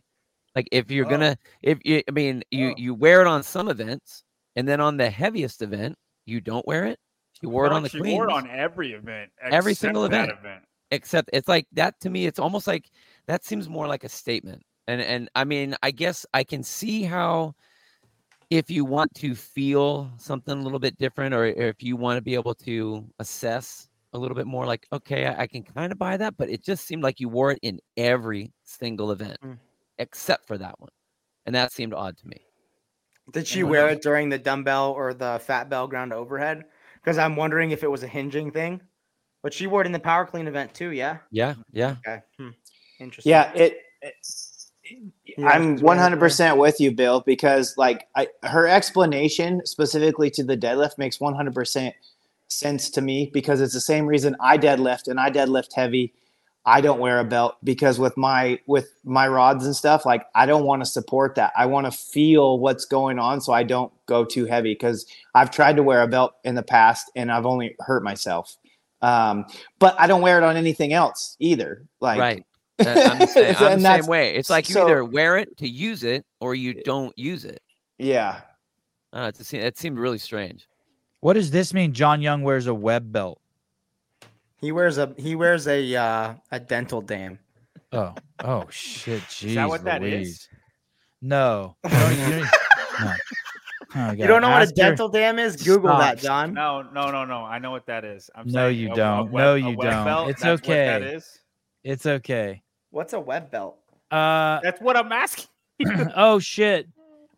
Like 0.55 0.67
if 0.71 0.91
you're 0.91 1.05
Oh. 1.05 1.09
gonna 1.09 1.37
if 1.63 1.79
you 1.83 2.03
I 2.07 2.11
mean 2.11 2.43
you 2.51 2.69
Oh. 2.69 2.75
you 2.77 2.93
wear 2.93 3.21
it 3.21 3.27
on 3.27 3.43
some 3.43 3.67
events 3.69 4.23
and 4.55 4.67
then 4.67 4.79
on 4.79 4.97
the 4.97 5.09
heaviest 5.09 5.61
event 5.61 5.95
you 6.25 6.39
don't 6.41 6.65
wear 6.67 6.85
it. 6.85 6.99
You 7.41 7.49
wore 7.49 7.65
it 7.67 7.71
on 7.73 7.83
the 7.83 7.89
She 7.89 8.01
wore 8.01 8.29
it 8.29 8.33
on 8.33 8.47
every 8.47 8.93
event. 8.93 9.31
Every 9.41 9.73
single 9.73 10.07
that 10.09 10.29
event. 10.29 10.63
except 10.91 11.29
it's 11.33 11.47
like 11.47 11.67
that 11.73 11.99
to 12.01 12.09
me 12.09 12.25
it's 12.27 12.39
almost 12.39 12.67
like 12.67 12.89
that 13.27 13.43
seems 13.43 13.67
more 13.69 13.87
like 13.87 14.03
a 14.03 14.09
statement 14.09 14.63
and 14.87 15.01
and 15.01 15.29
i 15.35 15.43
mean 15.43 15.75
i 15.83 15.91
guess 15.91 16.25
i 16.33 16.43
can 16.43 16.63
see 16.63 17.03
how 17.03 17.53
if 18.49 18.69
you 18.71 18.85
want 18.85 19.13
to 19.15 19.35
feel 19.35 20.09
something 20.17 20.57
a 20.57 20.61
little 20.63 20.79
bit 20.79 20.97
different 20.97 21.33
or 21.35 21.45
if 21.45 21.83
you 21.83 21.97
want 21.97 22.17
to 22.17 22.21
be 22.21 22.33
able 22.35 22.55
to 22.55 23.05
assess 23.19 23.89
a 24.13 24.17
little 24.17 24.35
bit 24.35 24.47
more 24.47 24.65
like 24.65 24.87
okay 24.91 25.25
i, 25.27 25.41
I 25.43 25.47
can 25.47 25.63
kind 25.63 25.91
of 25.91 25.97
buy 25.99 26.17
that 26.17 26.37
but 26.37 26.49
it 26.49 26.63
just 26.63 26.85
seemed 26.85 27.03
like 27.03 27.19
you 27.19 27.29
wore 27.29 27.51
it 27.51 27.59
in 27.61 27.79
every 27.97 28.53
single 28.63 29.11
event 29.11 29.37
Mm. 29.43 29.57
except 29.99 30.47
for 30.47 30.57
that 30.57 30.79
one 30.79 30.89
and 31.45 31.55
that 31.55 31.71
seemed 31.71 31.93
odd 31.93 32.17
to 32.17 32.27
me 32.27 32.37
Did 33.31 33.47
she 33.47 33.63
wear 33.63 33.89
it 33.89 34.01
during 34.01 34.29
the 34.29 34.37
dumbbell 34.37 34.91
or 34.93 35.13
the 35.13 35.39
fat 35.43 35.69
bell 35.69 35.87
ground 35.87 36.13
overhead? 36.13 36.63
Because 36.95 37.17
I'm 37.17 37.35
wondering 37.35 37.71
if 37.71 37.83
it 37.83 37.91
was 37.91 38.03
a 38.03 38.07
hinging 38.07 38.51
thing. 38.51 38.79
But 39.43 39.53
she 39.53 39.67
wore 39.67 39.81
it 39.81 39.85
in 39.85 39.91
the 39.91 39.99
power 39.99 40.25
clean 40.25 40.47
event 40.47 40.73
too, 40.73 40.91
yeah? 40.91 41.17
yeah 41.31 41.55
yeah 41.71 41.95
Okay. 42.05 42.21
Hmm. 42.37 42.49
Interesting. 42.99 43.29
Yeah, 43.31 43.51
it. 43.53 43.81
it- 44.01 44.15
Yeah, 45.37 45.49
I'm 45.49 45.73
it's 45.73 45.81
wearing 45.81 46.13
it 46.13 46.19
100% 46.19 46.57
with 46.57 46.79
you, 46.79 46.91
Bill, 46.91 47.19
because 47.25 47.75
like 47.77 48.07
I, 48.15 48.27
her 48.43 48.65
explanation 48.67 49.61
specifically 49.65 50.29
to 50.31 50.43
the 50.43 50.55
deadlift 50.57 50.97
makes 50.97 51.17
100% 51.19 51.93
sense 52.47 52.89
to 52.91 53.01
me 53.01 53.29
because 53.33 53.61
it's 53.61 53.73
the 53.73 53.81
same 53.81 54.05
reason 54.05 54.35
I 54.39 54.57
deadlift 54.57 55.07
and 55.07 55.19
I 55.19 55.29
deadlift 55.29 55.73
heavy. 55.73 56.13
I 56.65 56.81
don't 56.81 56.99
wear 56.99 57.19
a 57.19 57.23
belt 57.23 57.55
because 57.63 57.97
with 57.97 58.17
my 58.17 58.59
with 58.67 58.91
my 59.05 59.27
rods 59.27 59.65
and 59.65 59.75
stuff, 59.75 60.05
like 60.05 60.25
I 60.35 60.45
don't 60.45 60.65
want 60.65 60.81
to 60.81 60.85
support 60.85 61.35
that. 61.35 61.53
I 61.55 61.65
want 61.65 61.85
to 61.85 61.91
feel 61.91 62.59
what's 62.59 62.83
going 62.83 63.19
on 63.19 63.39
so 63.39 63.53
I 63.53 63.63
don't 63.63 63.91
go 64.05 64.25
too 64.25 64.45
heavy 64.45 64.73
because 64.73 65.05
I've 65.33 65.49
tried 65.49 65.77
to 65.77 65.83
wear 65.83 66.01
a 66.01 66.07
belt 66.07 66.33
in 66.43 66.55
the 66.55 66.63
past 66.63 67.09
and 67.15 67.31
I've 67.31 67.45
only 67.45 67.75
hurt 67.79 68.03
myself. 68.03 68.57
Um, 69.01 69.45
but 69.79 69.95
I 69.97 70.07
don't 70.07 70.21
wear 70.21 70.37
it 70.37 70.43
on 70.43 70.57
anything 70.57 70.91
else 70.91 71.37
either. 71.39 71.85
Like 72.01 72.19
right 72.19 72.43
That- 72.77 73.11
i'm 73.11 73.19
the 73.19 73.27
same, 73.27 73.55
I'm 73.57 73.81
the 73.81 74.01
same 74.01 74.07
way 74.07 74.35
it's 74.35 74.51
like 74.51 74.69
you 74.69 74.73
so- 74.73 74.85
either 74.85 75.03
wear 75.03 75.37
it 75.37 75.57
to 75.57 75.67
use 75.67 76.03
it 76.03 76.25
or 76.39 76.53
you 76.53 76.83
don't 76.83 77.17
use 77.17 77.43
it 77.43 77.61
yeah. 77.97 78.41
uh, 79.13 79.31
it's, 79.33 79.51
it 79.51 79.79
seemed 79.79 79.97
really 79.97 80.19
strange 80.19 80.67
What 81.19 81.33
does 81.33 81.51
this 81.51 81.73
mean? 81.73 81.93
John 81.93 82.21
Young 82.21 82.43
wears 82.43 82.67
a 82.67 82.73
web 82.73 83.11
belt. 83.11 83.39
He 84.59 84.71
wears 84.71 84.97
a 84.97 85.13
he 85.17 85.35
wears 85.35 85.67
a 85.67 85.95
uh, 85.95 86.33
a 86.51 86.59
dental 86.59 87.01
dam. 87.01 87.39
Oh, 87.91 88.13
oh 88.43 88.65
shit! 88.69 89.21
Jeez, 89.23 89.43
Is 89.49 89.55
that 89.55 89.69
what 89.69 89.83
that 89.85 90.03
is? 90.03 90.47
No. 91.21 91.75
You 91.85 91.89
don't- 91.89 93.05
no. 93.05 93.13
Oh, 93.95 94.11
You 94.11 94.27
don't 94.27 94.41
know 94.41 94.49
what 94.49 94.63
a 94.63 94.71
dental 94.71 95.07
dam 95.07 95.37
is? 95.39 95.55
Google 95.63 95.95
that, 95.97 96.17
John. 96.17 96.53
No, 96.53 96.81
no, 96.81 97.09
no, 97.11 97.25
no. 97.25 97.43
I 97.45 97.57
know 97.59 97.69
what 97.71 97.85
that 97.85 98.03
is. 98.03 98.29
I'm 98.35 98.47
No, 98.47 98.67
you 98.67 98.89
a- 98.89 98.93
a 98.93 98.95
don't. 98.95 99.31
web- 99.31 99.43
No, 99.43 99.55
you 99.55 99.75
don't. 99.77 100.03
belt, 100.05 100.29
It's 100.29 100.41
that's 100.41 100.61
what 100.61 100.67
that 100.75 101.01
okay. 101.03 101.15
is. 101.15 101.39
It's 101.83 102.05
okay. 102.05 102.63
What's 102.89 103.13
a 103.13 103.19
web 103.19 103.49
belt? 103.51 103.77
Uh 104.11 104.59
That's 104.61 104.81
what 104.81 104.97
I'm 104.97 105.11
asking. 105.11 105.45
oh 106.15 106.39
shit. 106.39 106.87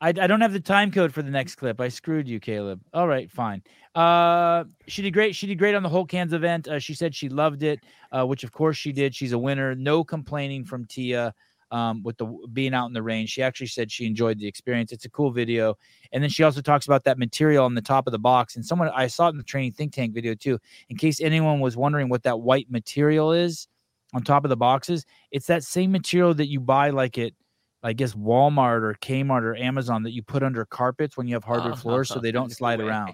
I, 0.02 0.10
I 0.10 0.28
don't 0.28 0.42
have 0.42 0.54
the 0.54 0.60
time 0.60 0.92
code 0.92 1.14
for 1.14 1.22
the 1.22 1.32
next 1.32 1.56
clip. 1.56 1.82
I 1.82 1.90
screwed 1.90 2.28
you, 2.28 2.40
Caleb. 2.40 2.82
All 2.94 3.08
right, 3.08 3.30
fine. 3.30 3.62
Uh, 3.96 4.64
she 4.88 5.02
did 5.02 5.12
great. 5.12 5.36
She 5.36 5.46
did 5.46 5.58
great 5.58 5.76
on 5.76 5.84
the 5.84 5.90
whole 5.90 6.06
cans 6.06 6.32
event. 6.32 6.68
Uh, 6.68 6.80
she 6.80 6.94
said 6.94 7.14
she 7.14 7.28
loved 7.28 7.64
it, 7.64 7.82
uh, 8.12 8.26
which 8.26 8.44
of 8.44 8.52
course 8.52 8.78
she 8.78 8.94
did. 8.94 9.14
She's 9.14 9.34
a 9.34 9.38
winner. 9.38 9.76
No 9.76 10.04
complaining 10.04 10.64
from 10.64 10.86
Tia 10.86 11.34
um, 11.72 12.02
with 12.04 12.18
the 12.18 12.26
being 12.54 12.74
out 12.74 12.88
in 12.88 12.94
the 12.94 13.04
rain. 13.04 13.28
She 13.28 13.44
actually 13.44 13.68
said 13.68 13.92
she 13.92 14.06
enjoyed 14.06 14.40
the 14.40 14.48
experience. 14.48 14.92
It's 14.92 15.06
a 15.06 15.10
cool 15.10 15.32
video. 15.32 15.78
And 16.12 16.24
then 16.24 16.30
she 16.30 16.44
also 16.44 16.62
talks 16.62 16.86
about 16.86 17.04
that 17.04 17.18
material 17.18 17.66
on 17.66 17.76
the 17.76 17.82
top 17.82 18.08
of 18.08 18.12
the 18.12 18.20
box. 18.20 18.56
And 18.56 18.66
someone 18.66 18.90
I 18.90 19.08
saw 19.08 19.28
it 19.28 19.32
in 19.32 19.38
the 19.38 19.44
training 19.44 19.74
think 19.74 19.94
tank 19.94 20.14
video 20.14 20.34
too. 20.34 20.60
In 20.90 20.98
case 20.98 21.20
anyone 21.20 21.60
was 21.60 21.76
wondering 21.76 22.10
what 22.10 22.24
that 22.24 22.40
white 22.40 22.72
material 22.72 23.34
is 23.34 23.68
on 24.14 24.24
top 24.24 24.46
of 24.46 24.50
the 24.50 24.58
boxes, 24.58 25.06
it's 25.32 25.48
that 25.48 25.64
same 25.64 25.92
material 25.92 26.34
that 26.36 26.48
you 26.48 26.60
buy 26.60 26.90
like 26.90 27.18
at 27.18 27.34
I 27.82 27.94
guess 27.94 28.14
Walmart 28.14 28.82
or 28.82 28.96
Kmart 29.02 29.42
or 29.44 29.56
Amazon 29.56 30.04
that 30.04 30.12
you 30.12 30.22
put 30.22 30.44
under 30.44 30.66
carpets 30.66 31.16
when 31.16 31.28
you 31.28 31.36
have 31.36 31.44
hardwood 31.44 31.80
floors 31.80 32.10
so 32.10 32.20
they 32.20 32.32
don't 32.32 32.52
slide 32.56 32.82
around. 32.82 33.14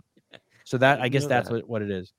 So 0.63 0.77
that 0.79 0.99
I 0.99 1.03
didn't 1.03 1.13
guess 1.13 1.25
that's 1.27 1.49
that. 1.49 1.55
what, 1.55 1.69
what 1.69 1.81
it 1.81 1.91
is. 1.91 2.11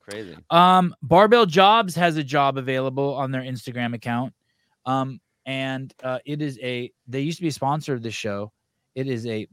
Crazy. 0.00 0.36
Um, 0.48 0.94
Barbell 1.02 1.46
Jobs 1.46 1.94
has 1.94 2.16
a 2.16 2.24
job 2.24 2.56
available 2.56 3.14
on 3.14 3.30
their 3.30 3.42
Instagram 3.42 3.94
account. 3.94 4.32
Um, 4.86 5.20
and 5.46 5.92
uh, 6.02 6.18
it 6.24 6.42
is 6.42 6.58
a 6.62 6.92
they 7.06 7.20
used 7.20 7.38
to 7.38 7.42
be 7.42 7.48
a 7.48 7.52
sponsor 7.52 7.94
of 7.94 8.02
this 8.02 8.14
show. 8.14 8.52
It 8.94 9.06
is 9.06 9.26
a 9.26 9.46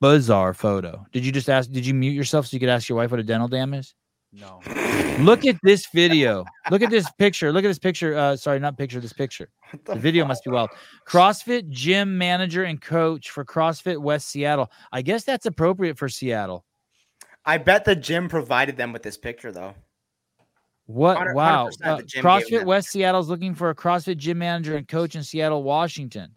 bizarre 0.00 0.54
photo. 0.54 1.06
Did 1.12 1.24
you 1.24 1.32
just 1.32 1.48
ask? 1.48 1.70
Did 1.70 1.86
you 1.86 1.94
mute 1.94 2.12
yourself 2.12 2.46
so 2.46 2.54
you 2.54 2.60
could 2.60 2.68
ask 2.68 2.88
your 2.88 2.96
wife 2.96 3.10
what 3.10 3.20
a 3.20 3.24
dental 3.24 3.48
dam 3.48 3.74
is? 3.74 3.94
No. 4.38 4.60
Look 5.20 5.46
at 5.46 5.56
this 5.62 5.86
video. 5.86 6.44
Look 6.70 6.82
at 6.82 6.90
this 6.90 7.10
picture. 7.12 7.52
Look 7.52 7.64
at 7.64 7.68
this 7.68 7.78
picture. 7.78 8.14
Uh, 8.16 8.36
sorry, 8.36 8.58
not 8.58 8.76
picture. 8.76 9.00
This 9.00 9.12
picture. 9.12 9.48
The 9.84 9.96
video 9.96 10.24
must 10.24 10.44
be 10.44 10.50
wild. 10.50 10.70
CrossFit 11.08 11.68
gym 11.70 12.16
manager 12.16 12.62
and 12.64 12.80
coach 12.80 13.30
for 13.30 13.44
CrossFit 13.44 13.98
West 13.98 14.28
Seattle. 14.28 14.70
I 14.92 15.02
guess 15.02 15.24
that's 15.24 15.46
appropriate 15.46 15.98
for 15.98 16.08
Seattle. 16.08 16.64
I 17.44 17.58
bet 17.58 17.84
the 17.84 17.96
gym 17.96 18.28
provided 18.28 18.76
them 18.76 18.92
with 18.92 19.02
this 19.02 19.16
picture 19.16 19.50
though. 19.50 19.74
What? 20.86 21.18
100% 21.18 21.34
wow. 21.34 21.70
the 21.80 21.88
Uh, 21.88 21.98
CrossFit. 22.22 22.64
West 22.64 22.90
Seattle 22.90 23.20
is 23.20 23.28
looking 23.28 23.54
for 23.54 23.70
a 23.70 23.74
CrossFit 23.74 24.18
gym 24.18 24.38
manager 24.38 24.76
and 24.76 24.86
coach 24.86 25.16
in 25.16 25.24
Seattle, 25.24 25.62
Washington. 25.64 26.30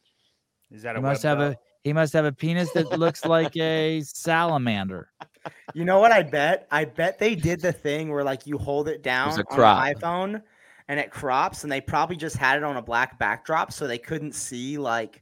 Is 0.71 0.81
that 0.83 0.95
He 0.95 0.99
a 0.99 1.01
must 1.01 1.23
web 1.23 1.37
have 1.37 1.51
a 1.51 1.57
he 1.83 1.93
must 1.93 2.13
have 2.13 2.25
a 2.25 2.31
penis 2.31 2.71
that 2.71 2.97
looks 2.99 3.25
like 3.25 3.55
a 3.57 4.01
salamander. 4.05 5.09
You 5.73 5.85
know 5.85 5.99
what 5.99 6.11
I 6.11 6.23
bet? 6.23 6.67
I 6.71 6.85
bet 6.85 7.17
they 7.19 7.35
did 7.35 7.61
the 7.61 7.71
thing 7.71 8.09
where 8.11 8.23
like 8.23 8.45
you 8.45 8.57
hold 8.57 8.87
it 8.87 9.01
down 9.03 9.29
a 9.31 9.33
on 9.37 9.43
crop. 9.45 9.85
an 9.87 9.95
iPhone 9.95 10.41
and 10.87 10.99
it 10.99 11.11
crops, 11.11 11.63
and 11.63 11.71
they 11.71 11.79
probably 11.81 12.15
just 12.15 12.35
had 12.35 12.57
it 12.57 12.63
on 12.63 12.77
a 12.77 12.81
black 12.81 13.17
backdrop 13.19 13.71
so 13.71 13.87
they 13.87 13.97
couldn't 13.99 14.33
see 14.33 14.77
like. 14.77 15.21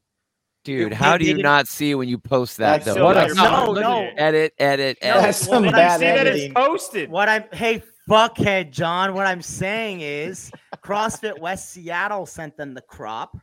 Dude, 0.64 0.92
It- 0.92 0.96
how 0.96 1.14
they 1.14 1.20
do 1.20 1.26
you 1.30 1.36
didn't- 1.38 1.68
see 1.68 1.96
when 1.96 2.10
you 2.10 2.18
post 2.18 2.58
that? 2.58 2.84
That's 2.84 2.86
though? 2.86 2.94
so 2.96 3.06
What 3.06 3.16
a- 3.18 3.34
No, 3.34 3.74
no. 3.74 4.02
at 4.18 4.34
it. 4.34 4.54
Edit, 4.60 4.98
edit, 4.98 4.98
No, 5.02 5.10
edit. 5.10 5.22
That's 5.24 5.38
some 5.38 5.50
well, 5.50 5.62
Then 5.62 5.70
you 5.70 5.72
bad 5.72 6.00
see 6.00 6.06
that 6.06 6.28
it's 6.28 6.54
posted. 6.54 7.10
What 7.10 7.30
I'm 7.30 7.44
hey 7.54 7.84
fuckhead 8.10 8.72
John, 8.72 9.14
what 9.14 9.28
I'm 9.28 9.42
saying 9.42 10.02
is 10.02 10.52
CrossFit 10.84 11.40
West 11.40 11.70
Seattle 11.72 12.26
sent 12.26 12.58
them 12.58 12.74
the 12.74 12.82
crop. 12.82 13.38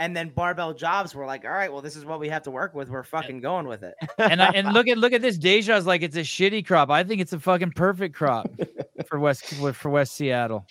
And 0.00 0.16
then 0.16 0.28
barbell 0.28 0.74
jobs 0.74 1.12
were 1.14 1.26
like, 1.26 1.44
all 1.44 1.50
right, 1.50 1.72
well, 1.72 1.82
this 1.82 1.96
is 1.96 2.04
what 2.04 2.20
we 2.20 2.28
have 2.28 2.42
to 2.44 2.52
work 2.52 2.72
with. 2.72 2.88
We're 2.88 3.02
fucking 3.02 3.40
going 3.40 3.66
with 3.66 3.82
it. 3.82 3.94
And 4.18 4.40
I, 4.42 4.50
and 4.50 4.72
look 4.72 4.86
at 4.88 4.98
look 4.98 5.12
at 5.12 5.22
this. 5.22 5.38
Deja's 5.38 5.86
like 5.86 6.02
it's 6.02 6.16
a 6.16 6.20
shitty 6.20 6.66
crop. 6.66 6.90
I 6.90 7.02
think 7.02 7.20
it's 7.20 7.32
a 7.32 7.40
fucking 7.40 7.72
perfect 7.72 8.14
crop 8.14 8.48
for 9.06 9.18
West 9.18 9.44
for 9.74 9.90
West 9.90 10.14
Seattle. 10.14 10.66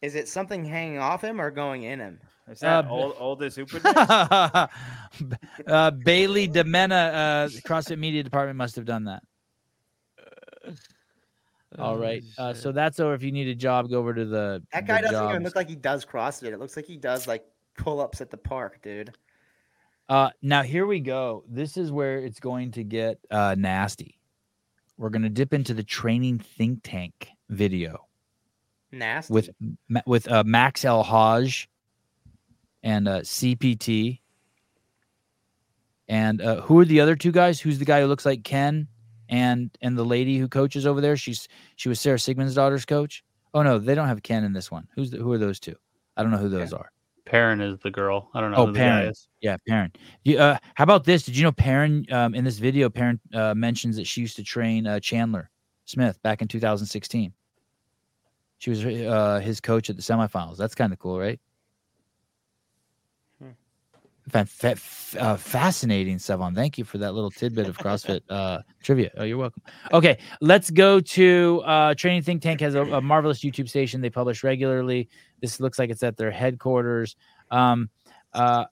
Is 0.00 0.14
it 0.14 0.28
something 0.28 0.64
hanging 0.64 0.98
off 0.98 1.22
him 1.22 1.40
or 1.40 1.50
going 1.50 1.82
in 1.82 1.98
him? 1.98 2.20
Is 2.48 2.60
that 2.60 2.86
Uh, 2.86 2.90
old, 2.90 3.16
oldest 3.18 3.58
Upa? 3.58 4.70
uh, 5.66 5.90
Bailey 5.90 6.48
Demena, 6.48 7.12
uh, 7.12 7.48
CrossFit 7.66 7.98
Media 7.98 8.22
Department 8.22 8.56
must 8.56 8.76
have 8.76 8.86
done 8.86 9.04
that. 9.04 9.22
All 11.78 11.98
right. 11.98 12.22
Uh, 12.38 12.54
so 12.54 12.72
that's 12.72 12.98
over. 13.00 13.14
If 13.14 13.22
you 13.22 13.32
need 13.32 13.48
a 13.48 13.54
job, 13.54 13.90
go 13.90 13.98
over 13.98 14.14
to 14.14 14.24
the. 14.24 14.62
That 14.72 14.86
guy 14.86 15.02
the 15.02 15.08
doesn't 15.08 15.28
even 15.30 15.42
look 15.42 15.56
like 15.56 15.68
he 15.68 15.76
does 15.76 16.06
CrossFit. 16.06 16.52
It 16.52 16.58
looks 16.58 16.76
like 16.76 16.86
he 16.86 16.96
does 16.96 17.26
like 17.26 17.44
pull 17.78 18.00
ups 18.00 18.20
at 18.20 18.30
the 18.30 18.36
park, 18.36 18.80
dude. 18.82 19.14
Uh, 20.08 20.30
now 20.42 20.62
here 20.62 20.86
we 20.86 21.00
go. 21.00 21.44
This 21.48 21.76
is 21.76 21.90
where 21.90 22.18
it's 22.18 22.40
going 22.40 22.72
to 22.72 22.84
get 22.84 23.18
uh, 23.30 23.54
nasty. 23.58 24.18
We're 24.96 25.10
going 25.10 25.22
to 25.22 25.28
dip 25.28 25.54
into 25.54 25.74
the 25.74 25.82
training 25.82 26.40
think 26.40 26.80
tank 26.82 27.28
video 27.48 28.06
Nasty. 28.90 29.32
with 29.32 29.50
with 30.06 30.30
uh, 30.30 30.44
Max 30.44 30.84
El 30.84 31.02
Haj 31.02 31.68
and 32.82 33.06
uh, 33.06 33.20
CPT. 33.20 34.20
And 36.08 36.40
uh, 36.40 36.62
who 36.62 36.80
are 36.80 36.84
the 36.86 37.00
other 37.00 37.14
two 37.14 37.32
guys? 37.32 37.60
Who's 37.60 37.78
the 37.78 37.84
guy 37.84 38.00
who 38.00 38.06
looks 38.06 38.26
like 38.26 38.44
Ken 38.44 38.88
and 39.28 39.70
and 39.82 39.96
the 39.96 40.04
lady 40.04 40.38
who 40.38 40.48
coaches 40.48 40.86
over 40.86 41.00
there? 41.00 41.16
She's 41.16 41.48
she 41.76 41.88
was 41.88 42.00
Sara 42.00 42.16
Sigmundsdottir's 42.16 42.86
coach. 42.86 43.22
Oh 43.52 43.62
no, 43.62 43.78
they 43.78 43.94
don't 43.94 44.08
have 44.08 44.22
Ken 44.22 44.42
in 44.42 44.54
this 44.54 44.70
one. 44.70 44.88
Who's 44.94 45.10
the, 45.10 45.18
who 45.18 45.30
are 45.32 45.38
those 45.38 45.60
two? 45.60 45.76
I 46.16 46.22
don't 46.22 46.32
know 46.32 46.38
who 46.38 46.48
those 46.48 46.72
are. 46.72 46.90
Perrin 47.28 47.60
is 47.60 47.78
the 47.80 47.90
girl. 47.90 48.30
I 48.34 48.40
don't 48.40 48.50
know 48.50 48.56
Oh, 48.58 48.66
who 48.66 48.72
the 48.72 48.78
guy 48.78 49.00
Perrin. 49.00 49.10
is. 49.10 49.28
Yeah, 49.40 49.56
Perrin. 49.68 49.92
You, 50.24 50.38
uh, 50.38 50.58
how 50.74 50.84
about 50.84 51.04
this? 51.04 51.22
Did 51.24 51.36
you 51.36 51.44
know 51.44 51.52
Perrin 51.52 52.06
um, 52.10 52.34
in 52.34 52.44
this 52.44 52.58
video? 52.58 52.88
Perrin 52.88 53.20
uh, 53.34 53.54
mentions 53.54 53.96
that 53.96 54.06
she 54.06 54.20
used 54.20 54.36
to 54.36 54.42
train 54.42 54.86
uh, 54.86 54.98
Chandler 55.00 55.50
Smith 55.84 56.20
back 56.22 56.42
in 56.42 56.48
2016. 56.48 57.32
She 58.58 58.70
was 58.70 58.84
uh, 58.84 59.40
his 59.42 59.60
coach 59.60 59.88
at 59.90 59.96
the 59.96 60.02
semifinals. 60.02 60.56
That's 60.56 60.74
kind 60.74 60.92
of 60.92 60.98
cool, 60.98 61.18
right? 61.18 61.38
Fa- 64.28 64.44
fa- 64.44 64.70
f- 64.72 65.16
uh, 65.18 65.36
fascinating, 65.36 66.16
Sevan. 66.16 66.54
Thank 66.54 66.78
you 66.78 66.84
for 66.84 66.98
that 66.98 67.12
little 67.12 67.30
tidbit 67.30 67.68
of 67.68 67.78
CrossFit 67.78 68.20
uh, 68.28 68.60
trivia. 68.82 69.10
Oh, 69.16 69.24
you're 69.24 69.38
welcome. 69.38 69.62
Okay, 69.92 70.18
let's 70.40 70.70
go 70.70 71.00
to 71.00 71.62
uh, 71.64 71.94
Training 71.94 72.22
Think 72.22 72.42
Tank 72.42 72.60
has 72.60 72.74
a, 72.74 72.82
a 72.82 73.00
marvelous 73.00 73.40
YouTube 73.40 73.68
station. 73.68 74.00
They 74.00 74.10
publish 74.10 74.42
regularly. 74.42 75.08
This 75.40 75.60
looks 75.60 75.78
like 75.78 75.90
it's 75.90 76.02
at 76.02 76.16
their 76.16 76.30
headquarters. 76.30 77.16
Um, 77.50 77.88
uh, 78.32 78.66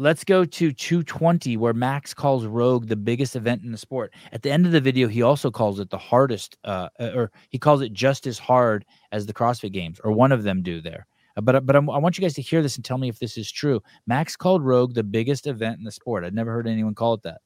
let's 0.00 0.24
go 0.24 0.44
to 0.44 0.72
220, 0.72 1.56
where 1.58 1.74
Max 1.74 2.14
calls 2.14 2.46
Rogue 2.46 2.88
the 2.88 2.96
biggest 2.96 3.36
event 3.36 3.62
in 3.62 3.70
the 3.70 3.78
sport. 3.78 4.12
At 4.32 4.42
the 4.42 4.50
end 4.50 4.64
of 4.66 4.72
the 4.72 4.80
video, 4.80 5.08
he 5.08 5.22
also 5.22 5.50
calls 5.50 5.78
it 5.78 5.90
the 5.90 5.98
hardest, 5.98 6.56
uh, 6.64 6.88
uh, 6.98 7.12
or 7.14 7.32
he 7.50 7.58
calls 7.58 7.82
it 7.82 7.92
just 7.92 8.26
as 8.26 8.38
hard 8.38 8.84
as 9.12 9.26
the 9.26 9.34
CrossFit 9.34 9.72
Games, 9.72 10.00
or 10.02 10.12
one 10.12 10.32
of 10.32 10.42
them 10.42 10.62
do 10.62 10.80
there. 10.80 11.06
Uh, 11.40 11.42
But 11.42 11.66
but 11.66 11.74
I'm, 11.76 11.88
I 11.88 11.98
want 11.98 12.18
you 12.18 12.22
guys 12.22 12.34
to 12.34 12.42
hear 12.42 12.62
this 12.62 12.76
and 12.76 12.84
tell 12.84 12.98
me 12.98 13.08
if 13.08 13.18
this 13.18 13.38
is 13.38 13.50
true. 13.50 13.82
Max 14.06 14.36
called 14.36 14.62
Rogue 14.64 14.94
the 14.94 15.02
biggest 15.02 15.46
event 15.46 15.78
in 15.78 15.84
the 15.84 15.92
sport. 15.92 16.24
I'd 16.24 16.34
never 16.34 16.52
heard 16.52 16.68
anyone 16.68 16.94
call 16.94 17.14
it 17.14 17.22
that. 17.22 17.40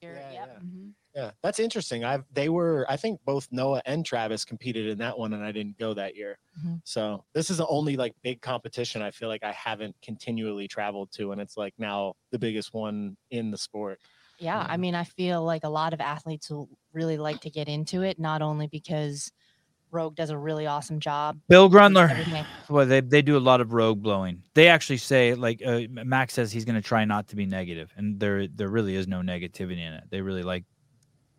Yeah, 0.00 0.12
Yep. 0.14 0.32
yeah. 0.32 0.46
mhm. 0.62 0.92
Yeah, 1.14 1.30
that's 1.42 1.58
interesting. 1.58 2.04
I've 2.04 2.24
they 2.34 2.50
were 2.50 2.84
I 2.90 2.96
think 2.98 3.20
both 3.24 3.48
Noah 3.50 3.80
and 3.86 4.04
Travis 4.04 4.44
competed 4.44 4.86
in 4.86 4.98
that 4.98 5.18
one, 5.18 5.32
and 5.32 5.42
I 5.42 5.50
didn't 5.50 5.78
go 5.78 5.94
that 5.94 6.14
year. 6.14 6.38
Mhm. 6.62 6.82
So 6.84 7.24
this 7.32 7.48
is 7.50 7.56
the 7.56 7.66
only 7.68 7.96
like 7.96 8.14
big 8.22 8.42
competition 8.42 9.00
I 9.00 9.10
feel 9.10 9.28
like 9.30 9.42
I 9.42 9.52
haven't 9.52 9.96
continually 10.02 10.68
traveled 10.68 11.10
to, 11.12 11.32
and 11.32 11.40
it's 11.40 11.56
like 11.56 11.72
now 11.78 12.14
the 12.30 12.38
biggest 12.38 12.74
one 12.74 13.16
in 13.30 13.50
the 13.50 13.56
sport. 13.58 13.98
Yeah, 14.38 14.66
I 14.68 14.76
mean, 14.76 14.94
I 14.94 15.04
feel 15.04 15.42
like 15.42 15.64
a 15.64 15.70
lot 15.70 15.94
of 15.94 16.00
athletes 16.02 16.50
will 16.50 16.68
really 16.92 17.16
like 17.16 17.40
to 17.40 17.50
get 17.50 17.66
into 17.68 18.02
it, 18.02 18.18
not 18.18 18.42
only 18.42 18.66
because 18.66 19.32
Rogue 19.90 20.14
does 20.14 20.30
a 20.30 20.38
really 20.38 20.66
awesome 20.66 21.00
job. 21.00 21.38
Bill 21.48 21.68
with 21.68 21.78
Grundler. 21.78 22.44
Well, 22.68 22.84
they, 22.84 23.00
they 23.00 23.22
do 23.22 23.36
a 23.36 23.38
lot 23.38 23.60
of 23.60 23.72
rogue 23.72 24.02
blowing. 24.02 24.42
They 24.54 24.66
actually 24.68 24.96
say 24.96 25.34
like 25.34 25.62
uh, 25.64 25.82
Max 25.90 26.34
says 26.34 26.50
he's 26.50 26.64
going 26.64 26.74
to 26.74 26.82
try 26.82 27.04
not 27.04 27.28
to 27.28 27.36
be 27.36 27.46
negative, 27.46 27.92
and 27.96 28.18
there 28.18 28.48
there 28.48 28.68
really 28.68 28.96
is 28.96 29.06
no 29.06 29.20
negativity 29.20 29.78
in 29.78 29.92
it. 29.92 30.04
They 30.10 30.20
really 30.20 30.42
like 30.42 30.64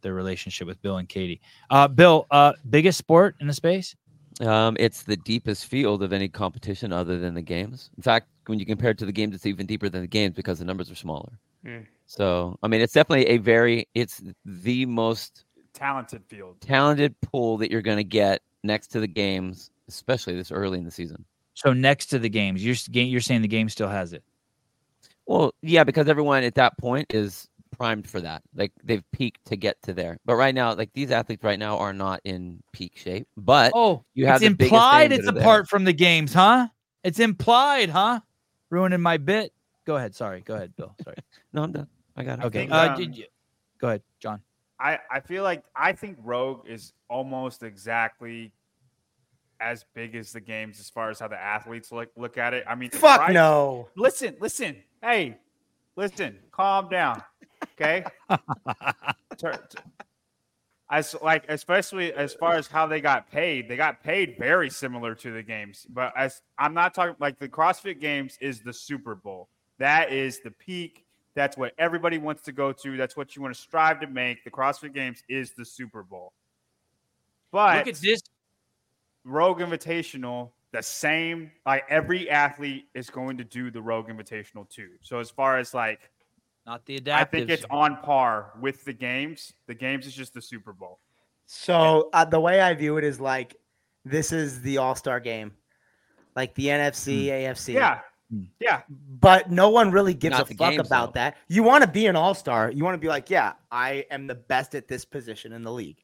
their 0.02 0.14
relationship 0.14 0.68
with 0.68 0.82
Bill 0.82 0.98
and 0.98 1.10
Katie. 1.10 1.42
Uh, 1.70 1.88
Bill, 1.88 2.28
uh, 2.32 2.54
biggest 2.70 2.98
sport 2.98 3.36
in 3.42 3.48
the 3.48 3.54
space? 3.54 3.96
Um, 4.40 4.78
it's 4.80 5.04
the 5.04 5.18
deepest 5.18 5.66
field 5.66 6.04
of 6.04 6.14
any 6.14 6.28
competition 6.28 6.94
other 6.94 7.18
than 7.20 7.34
the 7.34 7.42
games. 7.42 7.90
In 7.98 8.04
fact, 8.04 8.28
when 8.46 8.60
you 8.60 8.66
compare 8.66 8.92
it 8.92 8.98
to 9.00 9.06
the 9.06 9.12
games, 9.12 9.34
it's 9.34 9.46
even 9.46 9.66
deeper 9.66 9.90
than 9.90 10.02
the 10.02 10.08
games 10.08 10.36
because 10.36 10.60
the 10.60 10.66
numbers 10.66 10.92
are 10.92 10.96
smaller. 10.96 11.40
Hmm. 11.66 11.80
So, 12.06 12.58
I 12.64 12.68
mean, 12.68 12.82
it's 12.82 12.94
definitely 12.94 13.28
a 13.28 13.38
very, 13.38 13.88
it's 13.96 14.22
the 14.46 14.86
most 14.86 15.44
Talented 15.78 16.24
field. 16.28 16.60
talented 16.62 17.20
pool 17.22 17.58
that 17.58 17.70
you're 17.72 17.82
going 17.84 17.98
to 17.98 18.04
get 18.04 18.42
next 18.64 18.88
to 18.90 19.00
the 19.00 19.08
games, 19.08 19.70
especially 19.88 20.36
this 20.36 20.52
early 20.52 20.78
in 20.80 20.86
the 20.86 20.92
season. 20.92 21.24
So 21.54 21.72
next 21.74 22.08
to 22.08 22.20
the 22.20 22.30
games, 22.30 22.64
you're 22.66 22.76
you're 23.04 23.22
saying 23.22 23.42
the 23.44 23.48
game 23.48 23.70
still 23.70 23.88
has 23.90 24.14
it. 24.14 24.24
Well, 25.26 25.54
yeah, 25.62 25.84
because 25.84 26.08
everyone 26.08 26.44
at 26.44 26.56
that 26.56 26.78
point 26.78 27.14
is 27.14 27.48
primed 27.78 28.08
for 28.10 28.22
that. 28.22 28.42
Like 28.56 28.72
they've 28.84 29.04
peaked 29.12 29.46
to 29.46 29.56
get 29.58 29.82
to 29.84 29.94
there. 29.94 30.18
But 30.26 30.36
right 30.36 30.56
now, 30.56 30.74
like 30.74 30.92
these 30.94 31.12
athletes 31.12 31.44
right 31.44 31.60
now 31.60 31.78
are 31.78 31.94
not 31.94 32.22
in 32.24 32.64
peak 32.72 32.94
shape. 32.96 33.28
But 33.36 33.72
Oh, 33.76 34.04
you 34.14 34.26
have 34.26 34.42
it's 34.42 34.46
implied 34.50 35.12
it's 35.12 35.26
that 35.26 35.32
are 35.32 35.34
there. 35.34 35.42
apart 35.44 35.68
from 35.70 35.84
the 35.84 35.94
games, 35.94 36.34
huh? 36.34 36.68
It's 37.04 37.20
implied, 37.20 37.90
huh? 37.90 38.22
Ruining 38.70 39.02
my 39.02 39.18
bit. 39.18 39.54
Go 39.86 39.96
ahead. 39.96 40.16
Sorry. 40.16 40.42
Go 40.42 40.56
ahead, 40.56 40.76
Bill. 40.76 40.96
Sorry. 41.04 41.18
No, 41.54 41.64
I'm 41.64 41.72
done. 41.72 41.88
I 42.16 42.24
got 42.24 42.40
it. 42.40 42.46
Okay. 42.46 42.60
think, 42.62 42.72
Uh, 42.72 42.90
um, 42.92 42.98
did 42.98 43.18
you- 43.18 43.26
go 43.80 43.88
ahead, 43.88 44.02
John. 44.20 44.42
I, 44.80 45.00
I 45.12 45.20
feel 45.20 45.44
like 45.44 45.64
I 45.76 45.94
think 45.94 46.18
Rogue 46.24 46.68
is 46.68 46.94
almost 47.10 47.64
exactly 47.64 48.52
as 49.60 49.86
big 49.94 50.16
as 50.16 50.32
the 50.32 50.40
games 50.40 50.80
as 50.80 50.90
far 50.90 51.10
as 51.10 51.20
how 51.20 51.28
the 51.28 51.40
athletes 51.40 51.92
look 51.92 52.10
look 52.16 52.38
at 52.38 52.54
it. 52.54 52.64
I 52.68 52.76
mean, 52.76 52.92
Fuck 52.92 53.32
no. 53.32 53.90
Listen, 53.96 54.36
listen. 54.40 54.78
Hey, 55.02 55.38
listen. 55.96 56.38
Calm 56.52 56.90
down. 56.90 57.24
Okay. 57.74 58.04
As 60.90 61.14
like 61.22 61.44
especially 61.50 62.14
as 62.14 62.34
far 62.34 62.54
as 62.54 62.68
how 62.68 62.88
they 62.88 63.02
got 63.02 63.30
paid, 63.30 63.68
they 63.68 63.76
got 63.76 64.02
paid 64.02 64.38
very 64.40 64.70
similar 64.70 65.14
to 65.16 65.34
the 65.34 65.44
games. 65.44 65.86
But 65.90 66.14
as 66.16 66.42
I'm 66.58 66.74
not 66.74 66.94
talking 66.94 67.18
like 67.20 67.40
the 67.40 67.50
CrossFit 67.50 68.00
Games 68.00 68.38
is 68.40 68.62
the 68.62 68.72
Super 68.72 69.14
Bowl. 69.14 69.50
That 69.80 70.14
is 70.14 70.40
the 70.40 70.52
peak. 70.52 71.04
That's 71.38 71.56
what 71.56 71.74
everybody 71.78 72.18
wants 72.18 72.42
to 72.44 72.52
go 72.52 72.74
to. 72.74 72.98
That's 72.98 73.16
what 73.16 73.36
you 73.36 73.44
want 73.44 73.54
to 73.54 73.62
strive 73.62 74.00
to 74.00 74.08
make. 74.08 74.44
The 74.44 74.50
CrossFit 74.50 74.92
Games 74.92 75.22
is 75.30 75.52
the 75.52 75.64
Super 75.64 76.02
Bowl. 76.02 76.34
But 77.52 77.78
Look 77.78 77.96
at 77.96 78.02
this. 78.02 78.22
Rogue 79.24 79.60
Invitational 79.60 80.50
the 80.72 80.82
same. 80.82 81.52
Like 81.64 81.84
every 81.90 82.28
athlete 82.28 82.88
is 82.96 83.12
going 83.12 83.38
to 83.38 83.44
do 83.44 83.70
the 83.70 83.80
Rogue 83.80 84.10
Invitational 84.10 84.68
too. 84.68 84.90
So 85.04 85.20
as 85.20 85.30
far 85.30 85.60
as 85.60 85.76
like, 85.76 86.10
not 86.66 86.84
the 86.88 87.00
I 87.12 87.24
think 87.24 87.52
it's 87.52 87.66
on 87.70 87.98
par 87.98 88.54
with 88.60 88.84
the 88.84 88.94
games. 88.94 89.54
The 89.68 89.76
games 89.76 90.08
is 90.08 90.16
just 90.16 90.34
the 90.34 90.42
Super 90.42 90.74
Bowl. 90.74 90.98
So 91.46 92.10
uh, 92.14 92.26
the 92.26 92.40
way 92.40 92.62
I 92.62 92.74
view 92.74 92.98
it 92.98 93.04
is 93.04 93.22
like 93.22 93.56
this 94.04 94.32
is 94.32 94.60
the 94.64 94.80
All 94.80 94.96
Star 94.96 95.20
game, 95.20 95.52
like 96.36 96.56
the 96.56 96.66
NFC, 96.66 97.28
AFC. 97.28 97.76
Yeah, 97.76 98.00
Mm. 98.34 98.48
yeah. 98.60 98.82
But 98.90 99.50
no 99.52 99.70
one 99.70 99.92
really 99.92 100.14
gives 100.14 100.34
Not 100.38 100.42
a 100.52 100.56
fuck 100.56 100.72
games, 100.72 100.86
about 100.88 101.14
that. 101.14 101.38
You 101.48 101.64
want 101.64 101.84
to 101.84 101.90
be 101.90 102.08
an 102.08 102.16
All 102.16 102.34
Star. 102.34 102.70
You 102.72 102.84
want 102.84 102.96
to 102.96 103.00
be 103.00 103.08
like, 103.08 103.30
yeah, 103.30 103.54
I 103.72 104.06
am 104.12 104.28
the 104.28 104.36
best 104.36 104.76
at 104.76 104.88
this 104.88 105.06
position 105.06 105.54
in 105.54 105.64
the 105.64 105.72
league. 105.72 106.04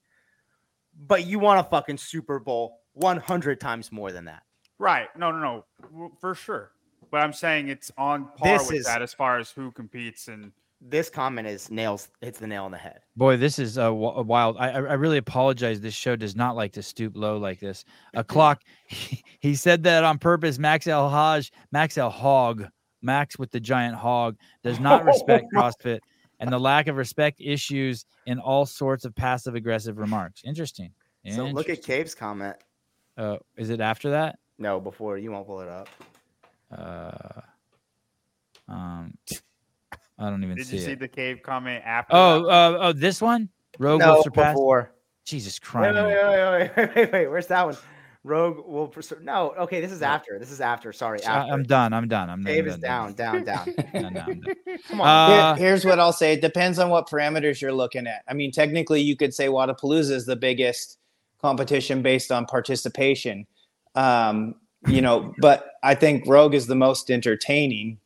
But 1.08 1.26
you 1.26 1.40
want 1.40 1.60
a 1.60 1.70
fucking 1.70 1.98
Super 1.98 2.40
Bowl 2.40 2.80
100 2.94 3.60
times 3.60 3.91
more 3.91 4.12
than 4.12 4.26
that. 4.26 4.44
Right. 4.78 5.08
No, 5.18 5.32
no, 5.32 5.64
no, 5.91 6.12
for 6.22 6.36
sure. 6.36 6.72
But 7.12 7.22
I'm 7.22 7.34
saying 7.34 7.68
it's 7.68 7.91
on 7.98 8.26
par 8.38 8.58
This 8.58 8.68
with 8.70 8.78
is- 8.80 8.86
that 8.86 9.02
as 9.02 9.14
far 9.14 9.38
as 9.40 9.52
who 9.52 9.72
competes 9.72 10.28
and 10.28 10.52
This 10.86 11.10
comment 11.10 11.48
is 11.48 11.72
nails 11.72 12.10
hits 12.20 12.40
the 12.40 12.48
nail 12.48 12.66
on 12.66 12.72
the 12.72 12.78
head. 12.78 13.00
Boy, 13.16 13.38
this 13.38 13.58
is 13.58 13.78
uh, 13.78 13.84
wi- 13.86 14.20
wild. 14.20 14.58
I, 14.60 14.72
I 14.72 14.94
really 14.94 15.18
apologize. 15.18 15.80
This 15.80 15.94
show 15.94 16.18
does 16.18 16.36
not 16.36 16.58
like 16.58 16.74
to 16.74 16.84
stoop 16.84 17.14
low 17.16 17.38
like 17.38 17.62
this. 17.62 17.86
A 18.14 18.24
clock. 18.24 18.62
He, 19.40 19.56
said 19.56 19.84
that 19.84 20.06
on 20.06 20.20
purpose. 20.20 20.58
Max 20.58 20.88
El 20.88 21.10
Haj, 21.10 21.52
Max 21.74 21.98
El 21.98 22.10
Hog, 22.10 22.66
Max 23.02 23.38
with 23.38 23.52
the 23.52 23.60
giant 23.60 23.96
hog, 23.96 24.38
does 24.64 24.80
not 24.80 25.04
respect 25.04 25.48
CrossFit, 25.54 26.00
and 26.40 26.50
the 26.50 26.60
lack 26.60 26.88
of 26.88 26.96
respect 26.96 27.42
issues 27.42 28.06
in 28.26 28.40
all 28.40 28.66
sorts 28.66 29.04
of 29.04 29.14
passive 29.14 29.56
aggressive 29.56 29.98
remarks. 29.98 30.44
Interesting. 30.46 30.94
So 31.30 31.46
look 31.46 31.68
at 31.68 31.84
Cave's 31.84 32.16
comment. 32.16 32.56
Uh, 33.18 33.36
is 33.58 33.70
it 33.70 33.82
after 33.82 34.12
that? 34.12 34.40
No, 34.58 34.80
before 34.80 35.18
you 35.18 35.32
won't 35.32 35.46
pull 35.46 35.60
it 35.60 35.68
up. 35.68 35.90
Uh, 36.72 37.42
um, 38.70 39.14
I 40.19 40.30
don't 40.30 40.44
even 40.44 40.57
see. 40.57 40.64
did 40.64 40.68
see 40.68 40.76
you 40.77 40.81
see 40.84 40.91
it. 40.91 40.99
the 40.99 41.07
cave 41.07 41.41
comment 41.44 41.84
after? 41.85 42.15
Oh, 42.15 42.44
that? 42.45 42.49
uh, 42.49 42.77
oh, 42.81 42.94
this 42.94 43.22
one. 43.22 43.49
Rogue 43.80 43.99
No, 44.02 44.15
will 44.15 44.23
surpass. 44.23 44.53
before. 44.53 44.91
Jesus 45.26 45.57
Christ. 45.57 45.95
wait, 45.95 46.03
wait, 46.06 46.15
wait, 46.15 46.72
wait, 46.77 46.95
wait, 46.95 47.11
wait. 47.14 47.27
Where's 47.27 47.48
that 47.48 47.65
one? 47.65 47.77
Rogue 48.26 48.65
will 48.65 48.88
preser- 48.88 49.22
no. 49.22 49.53
Okay, 49.57 49.81
this 49.81 49.91
is 49.91 50.02
after. 50.02 50.40
This 50.40 50.52
is 50.52 50.61
after. 50.61 50.94
Sorry, 50.94 51.23
I- 51.26 51.40
after. 51.40 51.53
I'm 51.53 51.64
done. 51.64 51.91
I'm 51.94 52.07
done. 52.07 52.30
I'm 52.30 52.44
done. 52.44 52.53
Dave 52.53 52.65
I'm 52.65 52.69
is 52.69 52.77
done, 52.77 53.14
down, 53.14 53.44
down, 53.44 53.65
down. 53.65 53.76
No, 53.94 54.10
no, 54.10 54.10
done. 54.10 54.44
Come 54.88 55.02
on. 55.02 55.31
Here- 55.31 55.40
Uh, 55.41 55.56
here's 55.56 55.84
what 55.85 55.99
I'll 55.99 56.14
say. 56.14 56.34
It 56.34 56.41
depends 56.41 56.80
on 56.80 56.90
what 56.90 57.10
parameters 57.10 57.60
you're 57.60 57.73
looking 57.73 58.07
at. 58.07 58.23
I 58.27 58.34
mean, 58.34 58.52
technically, 58.52 59.02
you 59.02 59.15
could 59.18 59.34
say 59.34 59.48
Wodapalooza 59.48 60.11
is 60.11 60.26
the 60.26 60.35
biggest 60.35 60.99
competition 61.41 62.02
based 62.02 62.31
on 62.31 62.45
participation. 62.45 63.45
Um, 63.95 64.56
you 64.88 65.02
know, 65.02 65.34
but 65.40 65.72
I 65.84 65.95
think 65.95 66.23
Rogue 66.27 66.53
is 66.53 66.68
the 66.68 66.76
most 66.76 67.10
entertaining. 67.11 67.98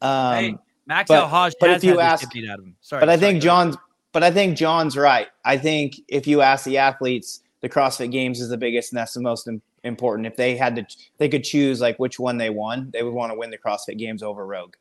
Um, 0.00 0.34
Hey, 0.34 0.54
Max 0.86 1.08
but- 1.08 1.18
El 1.20 1.28
Haj 1.28 1.54
but 1.60 1.70
has 1.70 1.82
if 1.84 1.88
you 1.88 1.98
had 1.98 2.12
ask- 2.12 2.32
beat 2.32 2.48
out 2.48 2.58
of 2.58 2.64
him. 2.64 2.76
Sorry, 2.80 3.00
but 3.00 3.08
I 3.08 3.16
sorry, 3.16 3.32
think. 3.32 3.42
John's, 3.42 3.76
but 4.12 4.22
I 4.22 4.30
think 4.30 4.56
John's 4.56 4.96
right. 4.96 5.28
I 5.44 5.56
think 5.58 5.96
if 6.08 6.26
you 6.26 6.40
ask 6.42 6.64
the 6.64 6.78
athletes, 6.78 7.40
the 7.60 7.68
CrossFit 7.68 8.10
Games 8.10 8.40
is 8.40 8.48
the 8.48 8.56
biggest, 8.56 8.92
and 8.92 8.98
that's 8.98 9.14
the 9.14 9.20
most 9.20 9.48
important. 9.84 10.26
If 10.26 10.36
they 10.36 10.56
had 10.56 10.76
to, 10.76 10.86
they 11.18 11.28
could 11.28 11.44
choose 11.44 11.80
like 11.80 11.98
which 11.98 12.18
one 12.18 12.36
they 12.36 12.50
won. 12.50 12.90
They 12.92 13.02
would 13.02 13.14
want 13.14 13.32
to 13.32 13.38
win 13.38 13.50
the 13.50 13.58
CrossFit 13.58 13.98
Games 13.98 14.22
over 14.22 14.44
Rogue. 14.44 14.74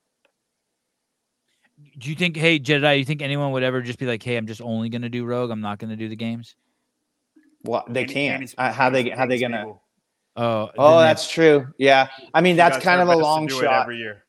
Do 1.98 2.10
you 2.10 2.16
think, 2.16 2.36
hey 2.38 2.60
Jedi, 2.60 3.00
you 3.00 3.06
think 3.06 3.22
anyone 3.22 3.52
would 3.54 3.64
ever 3.64 3.82
just 3.82 4.00
be 4.00 4.06
like, 4.06 4.22
hey, 4.24 4.38
I'm 4.38 4.48
just 4.48 4.62
only 4.62 4.90
going 4.90 5.02
to 5.02 5.10
do 5.10 5.26
Rogue. 5.26 5.50
I'm 5.52 5.62
not 5.62 5.80
going 5.80 5.90
to 5.90 5.96
do 5.96 6.10
the 6.10 6.16
games. 6.16 6.56
Well, 7.64 7.84
they 7.88 8.06
can't. 8.06 8.36
Andy's- 8.42 8.56
Uh, 8.58 8.72
how 8.72 8.90
they 8.90 9.00
Andy's 9.00 9.18
how 9.18 9.26
they 9.26 9.36
big 9.36 9.42
gonna? 9.42 9.66
Oh, 10.36 10.72
Oh, 10.78 11.00
that's 11.00 11.30
true. 11.30 11.68
Yeah, 11.78 12.08
I 12.34 12.42
mean 12.42 12.56
that's 12.56 12.78
kind 12.84 13.02
of 13.02 13.08
a 13.10 13.16
long 13.16 13.48
shot. 13.48 13.84
every 13.84 13.98
year. 13.98 14.24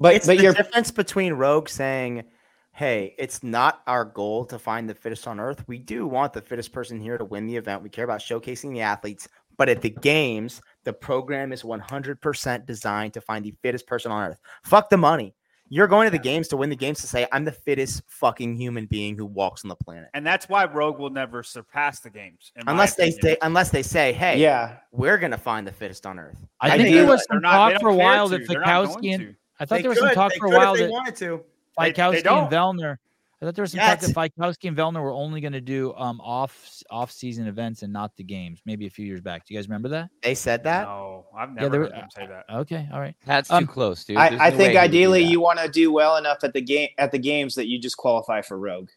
But 0.00 0.14
it's 0.14 0.26
but 0.26 0.38
the 0.38 0.44
you're 0.44 0.54
difference 0.54 0.90
between 0.90 1.34
Rogue 1.34 1.68
saying, 1.68 2.24
"Hey, 2.72 3.14
it's 3.18 3.42
not 3.42 3.82
our 3.86 4.04
goal 4.04 4.46
to 4.46 4.58
find 4.58 4.88
the 4.88 4.94
fittest 4.94 5.28
on 5.28 5.38
earth. 5.38 5.62
We 5.68 5.78
do 5.78 6.06
want 6.06 6.32
the 6.32 6.40
fittest 6.40 6.72
person 6.72 6.98
here 6.98 7.18
to 7.18 7.24
win 7.24 7.46
the 7.46 7.56
event. 7.56 7.82
We 7.82 7.90
care 7.90 8.04
about 8.04 8.20
showcasing 8.20 8.72
the 8.72 8.80
athletes, 8.80 9.28
but 9.58 9.68
at 9.68 9.82
the 9.82 9.90
games, 9.90 10.62
the 10.84 10.92
program 10.94 11.52
is 11.52 11.62
100% 11.62 12.66
designed 12.66 13.12
to 13.12 13.20
find 13.20 13.44
the 13.44 13.54
fittest 13.62 13.86
person 13.86 14.10
on 14.10 14.30
earth. 14.30 14.40
Fuck 14.64 14.88
the 14.88 14.96
money. 14.96 15.34
You're 15.72 15.86
going 15.86 16.06
to 16.06 16.10
the 16.10 16.18
games 16.18 16.48
to 16.48 16.56
win 16.56 16.68
the 16.68 16.76
games 16.76 17.00
to 17.02 17.06
say 17.06 17.28
I'm 17.30 17.44
the 17.44 17.52
fittest 17.52 18.02
fucking 18.08 18.56
human 18.56 18.86
being 18.86 19.16
who 19.16 19.24
walks 19.24 19.64
on 19.64 19.68
the 19.68 19.76
planet. 19.76 20.08
And 20.14 20.26
that's 20.26 20.48
why 20.48 20.64
Rogue 20.64 20.98
will 20.98 21.10
never 21.10 21.44
surpass 21.44 22.00
the 22.00 22.10
games. 22.10 22.50
Unless 22.66 22.96
they 22.96 23.10
opinion. 23.10 23.22
say, 23.22 23.36
unless 23.42 23.70
they 23.70 23.82
say, 23.84 24.12
"Hey, 24.12 24.40
yeah. 24.40 24.78
we're 24.90 25.16
gonna 25.16 25.38
find 25.38 25.64
the 25.64 25.72
fittest 25.72 26.06
on 26.06 26.18
earth." 26.18 26.44
I, 26.60 26.66
I 26.66 26.70
think 26.70 26.82
think 26.82 26.96
there 26.96 27.06
was 27.06 27.24
they're 27.28 27.36
some 27.36 27.42
talk 27.42 27.80
for 27.80 27.90
a 27.90 27.94
while 27.94 28.26
that 28.28 28.48
They're 28.48 28.60
Fikowski 28.62 29.14
and 29.14 29.22
to. 29.22 29.34
I 29.60 29.66
thought 29.66 29.76
They 29.76 29.82
there 29.82 29.90
was 29.90 29.98
some 29.98 30.10
talk 30.14 30.32
They 30.32 30.38
for 30.38 30.46
a 30.46 30.48
could 30.50 30.56
if 30.56 30.58
while 30.58 30.74
they 30.74 30.82
that 30.84 30.90
wanted 30.90 31.16
to. 31.16 31.44
They- 31.78 31.92
they 31.92 31.92
Fikowski 31.92 32.14
and 32.16 32.50
don't. 32.50 32.98
I 33.42 33.46
thought 33.46 33.54
there 33.54 33.62
was 33.62 33.72
some 33.72 33.80
talk 33.80 34.00
that 34.00 34.08
Yes. 34.08 34.14
Fikowski 34.16 34.68
and 34.68 34.76
Vellner 34.76 35.02
were 35.02 35.12
only 35.12 35.40
going 35.40 35.54
to 35.54 35.62
do 35.62 35.94
um 35.94 36.20
off 36.20 36.82
off 36.90 37.10
season 37.10 37.46
events 37.46 37.82
and 37.82 37.90
not 37.92 38.14
the 38.16 38.24
games. 38.24 38.60
Maybe 38.66 38.86
a 38.86 38.90
few 38.90 39.06
years 39.06 39.20
back. 39.22 39.46
Do 39.46 39.54
you 39.54 39.58
guys 39.60 39.66
remember 39.68 39.88
that? 39.90 40.10
They 40.22 40.34
said 40.34 40.64
that. 40.64 40.86
No, 40.86 41.26
I've 41.34 41.48
Yeah, 41.50 41.54
never 41.54 41.70
there 41.70 41.80
heard 41.84 41.92
them 41.92 42.08
say 42.14 42.26
that. 42.26 42.44
Okay, 42.54 42.86
all 42.92 43.00
right. 43.00 43.14
That's 43.24 43.50
Um, 43.50 43.64
too 43.66 43.72
close, 43.72 44.04
dude. 44.04 44.18
There's 44.18 44.32
I, 44.40 44.46
I 44.46 44.50
no 44.50 44.56
think 44.58 44.68
way 44.68 44.72
he 44.72 44.78
would 44.78 44.90
do 44.90 44.96
ideally 44.96 45.22
you 45.24 45.40
want 45.40 45.58
to 45.58 45.68
do 45.68 45.90
well 45.92 46.16
enough 46.18 46.44
at 46.44 46.52
the 46.52 46.60
game 46.60 46.88
at 46.98 47.12
the 47.12 47.18
games 47.18 47.54
that 47.54 47.66
you 47.66 47.78
just 47.78 47.96
qualify 47.96 48.42
for 48.42 48.58
Rogue. 48.58 48.90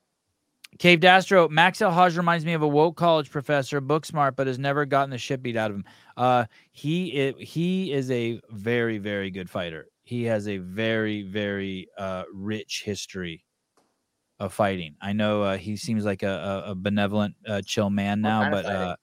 Cave 0.80 1.00
Dastro, 1.00 1.50
Max 1.50 1.82
El 1.82 1.92
Haj 1.92 2.18
reminds 2.18 2.44
me 2.46 2.54
of 2.54 2.64
a 2.64 2.68
woke 2.68 2.98
college 2.98 3.30
professor, 3.30 3.80
book 3.80 4.06
smart, 4.06 4.36
but 4.36 4.48
has 4.48 4.58
never 4.58 4.86
gotten 4.86 5.12
the 5.12 5.20
shit 5.20 5.42
beat 5.44 5.56
out 5.56 5.70
of 5.70 5.78
him. 5.78 5.86
Uh, 6.18 6.46
he 6.72 7.28
i- 7.30 7.34
he 7.42 7.94
is 7.94 8.10
a 8.12 8.42
very 8.50 8.98
very 8.98 9.30
good 9.32 9.50
fighter. 9.50 9.86
He 10.04 10.24
has 10.26 10.48
a 10.48 10.58
very 10.58 11.24
very 11.24 11.88
uh, 11.98 12.24
rich 12.34 12.84
history 12.86 13.46
of 14.40 14.54
fighting. 14.54 14.96
I 15.02 15.14
know 15.14 15.44
uh, 15.44 15.58
he 15.58 15.78
seems 15.78 16.06
like 16.06 16.24
a, 16.24 16.64
a, 16.66 16.72
a 16.72 16.76
benevolent, 16.76 17.36
uh, 17.48 17.62
chill 17.66 17.90
man 17.90 18.22
What 18.22 18.30
now, 18.30 18.52
but 18.52 18.66
uh, 18.66 18.96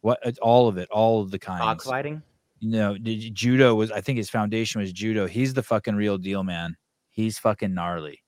what 0.00 0.38
all 0.40 0.68
of 0.68 0.78
it, 0.78 0.88
all 0.90 1.22
of 1.22 1.30
the 1.30 1.38
kinds. 1.38 1.62
Cockfighting. 1.62 2.22
You 2.60 2.70
know, 2.70 2.98
d- 2.98 3.30
judo 3.30 3.74
was. 3.74 3.92
I 3.92 4.00
think 4.00 4.16
his 4.16 4.30
foundation 4.30 4.80
was 4.80 4.92
judo. 4.92 5.26
He's 5.26 5.54
the 5.54 5.62
fucking 5.62 5.94
real 5.94 6.18
deal, 6.18 6.42
man. 6.42 6.76
He's 7.10 7.38
fucking 7.38 7.72
gnarly. 7.72 8.22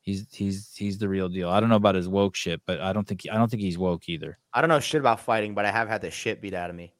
He's 0.00 0.26
he's 0.32 0.72
he's 0.74 0.98
the 0.98 1.08
real 1.08 1.28
deal. 1.28 1.48
I 1.48 1.60
don't 1.60 1.68
know 1.68 1.76
about 1.76 1.94
his 1.94 2.08
woke 2.08 2.34
shit, 2.34 2.60
but 2.66 2.80
I 2.80 2.92
don't 2.92 3.06
think 3.06 3.22
I 3.30 3.36
don't 3.36 3.50
think 3.50 3.62
he's 3.62 3.78
woke 3.78 4.08
either. 4.08 4.38
I 4.52 4.60
don't 4.60 4.68
know 4.68 4.80
shit 4.80 5.00
about 5.00 5.20
fighting, 5.20 5.54
but 5.54 5.64
I 5.64 5.70
have 5.70 5.88
had 5.88 6.00
the 6.00 6.10
shit 6.10 6.40
beat 6.40 6.54
out 6.54 6.70
of 6.70 6.76
me. 6.76 6.92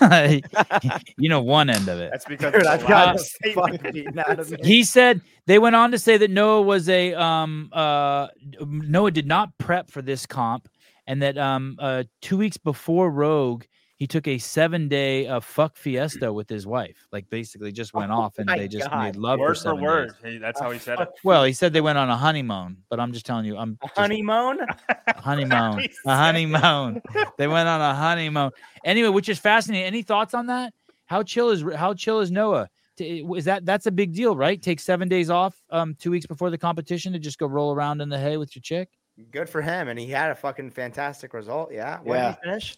you 1.16 1.28
know 1.28 1.42
one 1.42 1.70
end 1.70 1.88
of 1.88 1.98
it. 1.98 2.10
That's 2.12 2.24
because 2.24 2.52
Dude, 2.52 2.66
I've 2.66 2.80
got 2.82 3.06
loud 3.06 3.18
the 3.18 3.24
statement. 3.24 3.82
fuck 3.82 3.92
beaten 3.92 4.18
out 4.18 4.38
of 4.38 4.50
me. 4.50 4.58
He 4.62 4.84
said 4.84 5.20
they 5.46 5.58
went 5.58 5.76
on 5.76 5.90
to 5.90 5.98
say 5.98 6.16
that 6.16 6.30
Noah 6.30 6.62
was 6.62 6.88
a 6.88 7.14
um 7.14 7.70
uh 7.72 8.28
Noah 8.60 9.10
did 9.10 9.26
not 9.26 9.56
prep 9.58 9.90
for 9.90 10.02
this 10.02 10.26
comp, 10.26 10.68
and 11.06 11.22
that 11.22 11.38
um 11.38 11.76
uh 11.78 12.04
two 12.20 12.36
weeks 12.36 12.56
before 12.56 13.10
Rogue 13.10 13.64
he 14.00 14.06
took 14.06 14.26
a 14.26 14.38
seven 14.38 14.88
day 14.88 15.26
uh 15.28 15.38
fuck 15.40 15.76
fiesta 15.76 16.32
with 16.32 16.48
his 16.48 16.66
wife. 16.66 17.06
Like 17.12 17.28
basically 17.30 17.70
just 17.70 17.92
went 17.94 18.10
off 18.10 18.38
and 18.38 18.48
they 18.48 18.66
just 18.66 18.88
God. 18.90 19.04
made 19.04 19.16
love 19.16 19.38
for 19.38 19.42
Word 19.42 19.48
for 19.50 19.54
seven 19.54 19.80
word. 19.82 20.06
days. 20.08 20.16
Hey, 20.22 20.38
that's 20.38 20.58
how 20.58 20.70
he 20.70 20.78
said 20.78 20.98
it. 21.00 21.08
Well, 21.22 21.44
he 21.44 21.52
said 21.52 21.72
they 21.74 21.82
went 21.82 21.98
on 21.98 22.08
a 22.08 22.16
honeymoon, 22.16 22.78
but 22.88 22.98
I'm 22.98 23.12
just 23.12 23.26
telling 23.26 23.44
you, 23.44 23.56
I'm 23.58 23.78
just- 23.82 23.96
Honeymoon. 23.96 24.58
honeymoon, 25.16 25.86
a 26.06 26.16
honeymoon. 26.16 27.02
they 27.38 27.46
went 27.46 27.68
on 27.68 27.80
a 27.82 27.94
honeymoon. 27.94 28.50
Anyway, 28.84 29.10
which 29.10 29.28
is 29.28 29.38
fascinating. 29.38 29.86
Any 29.86 30.02
thoughts 30.02 30.32
on 30.34 30.46
that? 30.46 30.72
How 31.04 31.22
chill 31.22 31.50
is 31.50 31.62
how 31.76 31.92
chill 31.94 32.20
is 32.20 32.30
Noah? 32.30 32.68
Is 32.98 33.44
that 33.44 33.66
that's 33.66 33.86
a 33.86 33.90
big 33.90 34.14
deal, 34.14 34.34
right? 34.34 34.60
Take 34.60 34.80
seven 34.80 35.08
days 35.08 35.28
off, 35.30 35.54
um, 35.70 35.94
two 35.98 36.10
weeks 36.10 36.26
before 36.26 36.50
the 36.50 36.58
competition 36.58 37.12
to 37.12 37.18
just 37.18 37.38
go 37.38 37.46
roll 37.46 37.72
around 37.74 38.00
in 38.00 38.08
the 38.08 38.18
hay 38.18 38.36
with 38.38 38.54
your 38.56 38.62
chick. 38.62 38.88
Good 39.30 39.48
for 39.50 39.60
him, 39.60 39.88
and 39.88 39.98
he 39.98 40.06
had 40.06 40.30
a 40.30 40.34
fucking 40.34 40.70
fantastic 40.70 41.34
result. 41.34 41.70
Yeah. 41.72 41.98
When 42.02 42.18
Yeah. 42.18 42.28
did 42.30 42.36
he 42.42 42.48
finish? 42.48 42.76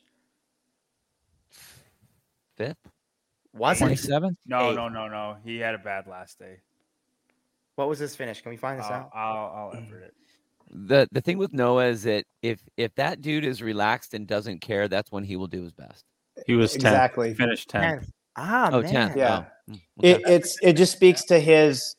Fifth. 2.67 2.77
Was 3.55 3.79
Twenty 3.79 3.95
it? 3.95 3.99
seventh. 3.99 4.39
No, 4.47 4.71
Eight. 4.71 4.77
no, 4.77 4.89
no, 4.89 5.09
no. 5.09 5.37
He 5.45 5.59
had 5.59 5.75
a 5.75 5.79
bad 5.79 6.07
last 6.07 6.39
day. 6.39 6.61
What 7.77 7.89
was 7.89 7.99
his 7.99 8.15
finish? 8.17 8.41
Can 8.41 8.51
we 8.51 8.57
find 8.57 8.79
this 8.79 8.87
I'll, 8.87 8.93
out? 8.93 9.11
I'll, 9.15 9.71
I'll 9.73 9.77
effort 9.77 10.03
it. 10.05 10.15
The 10.71 11.07
the 11.13 11.21
thing 11.21 11.37
with 11.39 11.53
Noah 11.53 11.87
is 11.89 12.03
that 12.05 12.25
if 12.43 12.61
if 12.77 12.95
that 12.95 13.21
dude 13.21 13.45
is 13.45 13.63
relaxed 13.63 14.15
and 14.15 14.27
doesn't 14.27 14.61
care, 14.61 14.89
that's 14.89 15.13
when 15.13 15.25
he 15.25 15.37
will 15.37 15.47
do 15.49 15.63
his 15.63 15.73
best. 15.73 16.05
He 16.47 16.55
was 16.55 16.73
10th. 16.73 16.77
Exactly. 16.77 17.35
Finished 17.35 17.69
10th. 17.71 17.81
Tenth. 17.83 18.11
Ah, 18.37 18.71
Oh, 18.73 18.81
man. 18.81 19.11
10th. 19.11 19.17
Yeah. 19.17 19.45
Oh, 19.71 19.75
okay. 19.75 20.11
It, 20.13 20.23
it's 20.27 20.57
it 20.63 20.73
just 20.75 20.93
speaks 20.93 21.25
to 21.27 21.39
his 21.39 21.95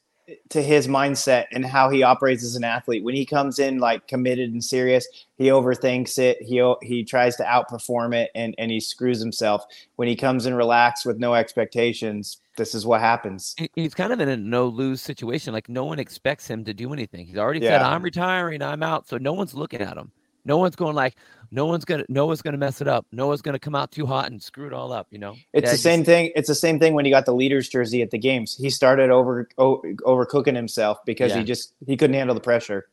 to 0.50 0.62
his 0.62 0.88
mindset 0.88 1.46
and 1.52 1.66
how 1.66 1.90
he 1.90 2.04
operates 2.04 2.44
as 2.44 2.56
an 2.56 2.64
athlete. 2.64 3.04
When 3.04 3.16
he 3.16 3.26
comes 3.26 3.60
in 3.60 3.80
like 3.80 4.08
committed 4.08 4.52
and 4.52 4.64
serious, 4.64 5.08
he 5.38 5.46
overthinks 5.46 6.18
it. 6.18 6.42
He 6.42 6.74
he 6.82 7.04
tries 7.04 7.36
to 7.38 7.44
outperform 7.44 8.16
it 8.16 8.32
and 8.34 8.56
and 8.58 8.72
he 8.72 8.80
screws 8.80 9.20
himself. 9.20 9.66
When 9.96 10.08
he 10.08 10.16
comes 10.16 10.46
in 10.46 10.54
relaxed 10.54 11.06
with 11.06 11.18
no 11.18 11.34
expectations, 11.34 12.38
this 12.58 12.74
is 12.74 12.86
what 12.86 13.02
happens. 13.02 13.56
He's 13.76 13.94
kind 13.94 14.14
of 14.14 14.20
in 14.20 14.30
a 14.30 14.38
no 14.38 14.68
lose 14.68 15.02
situation. 15.02 15.54
Like 15.54 15.70
no 15.70 15.86
one 15.86 16.00
expects 16.00 16.48
him 16.48 16.64
to 16.66 16.74
do 16.74 16.94
anything. 16.94 17.26
He's 17.26 17.38
already 17.38 17.62
said, 17.62 17.82
"I'm 17.82 18.04
retiring. 18.04 18.62
I'm 18.62 18.84
out." 18.84 19.08
So 19.08 19.18
no 19.18 19.34
one's 19.34 19.54
looking 19.54 19.82
at 19.82 19.98
him. 19.98 20.12
No 20.46 20.58
one's 20.58 20.76
going 20.76 20.96
like, 20.96 21.16
no 21.52 21.66
one's 21.66 21.86
gonna, 21.86 22.04
no 22.10 22.26
one's 22.26 22.42
gonna 22.42 22.58
mess 22.58 22.82
it 22.82 22.88
up. 22.88 23.06
No 23.12 23.28
one's 23.28 23.42
gonna 23.42 23.60
come 23.60 23.76
out 23.76 23.92
too 23.92 24.06
hot 24.06 24.30
and 24.32 24.42
screw 24.42 24.68
it 24.68 24.74
all 24.74 24.92
up. 24.92 25.08
You 25.12 25.20
know, 25.20 25.36
It's 25.54 25.64
Dad 25.66 25.70
the 25.70 25.72
just- 25.74 25.84
same 25.84 26.04
thing. 26.04 26.32
It's 26.36 26.48
the 26.48 26.56
same 26.56 26.80
thing 26.80 26.94
when 26.94 27.06
he 27.06 27.12
got 27.12 27.26
the 27.26 27.34
leaders 27.34 27.70
jersey 27.70 28.02
at 28.02 28.12
the 28.12 28.18
games. 28.18 28.56
He 28.58 28.70
started 28.70 29.10
over 29.10 29.48
o- 29.58 29.82
overcooking 30.02 30.56
himself 30.56 30.98
because 31.06 31.32
Yeah. 31.32 31.40
he 31.40 31.44
just 31.46 31.74
he 31.88 31.96
couldn't 31.96 32.16
handle 32.16 32.34
the 32.34 32.42
pressure. 32.42 32.88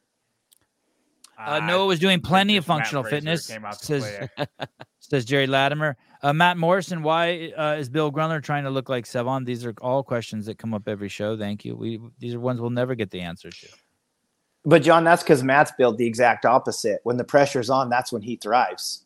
Uh, 1.38 1.58
Noah 1.60 1.86
was 1.86 1.98
doing 1.98 2.20
plenty 2.20 2.58
of 2.58 2.66
functional 2.66 3.02
fitness. 3.02 3.46
came 3.46 3.64
out 3.64 3.78
to 3.80 4.00
Says, 4.02 4.28
says 5.00 5.24
Jerry 5.24 5.46
Latimer. 5.46 5.96
Uh, 6.22 6.34
Matt 6.34 6.58
Morrison, 6.58 7.02
why 7.02 7.50
uh, 7.56 7.76
is 7.78 7.88
Bill 7.88 8.12
Grundler 8.12 8.42
trying 8.42 8.64
to 8.64 8.70
look 8.70 8.90
like 8.90 9.06
Sevan? 9.06 9.46
These 9.46 9.64
are 9.64 9.72
all 9.80 10.02
questions 10.02 10.44
that 10.46 10.58
come 10.58 10.74
up 10.74 10.86
every 10.86 11.08
show. 11.08 11.38
Thank 11.38 11.64
you. 11.64 11.74
We 11.76 11.98
these 12.18 12.34
are 12.34 12.40
ones 12.40 12.60
we'll 12.60 12.68
never 12.68 12.94
get 12.94 13.10
the 13.10 13.20
answers 13.22 13.56
to. 13.58 13.68
But 14.64 14.82
John, 14.82 15.04
that's 15.04 15.22
because 15.22 15.42
Matt's 15.42 15.72
built 15.78 15.96
the 15.96 16.06
exact 16.06 16.44
opposite. 16.44 17.00
When 17.04 17.16
the 17.16 17.24
pressure's 17.24 17.70
on, 17.70 17.88
that's 17.88 18.12
when 18.12 18.22
he 18.22 18.36
thrives. 18.36 19.04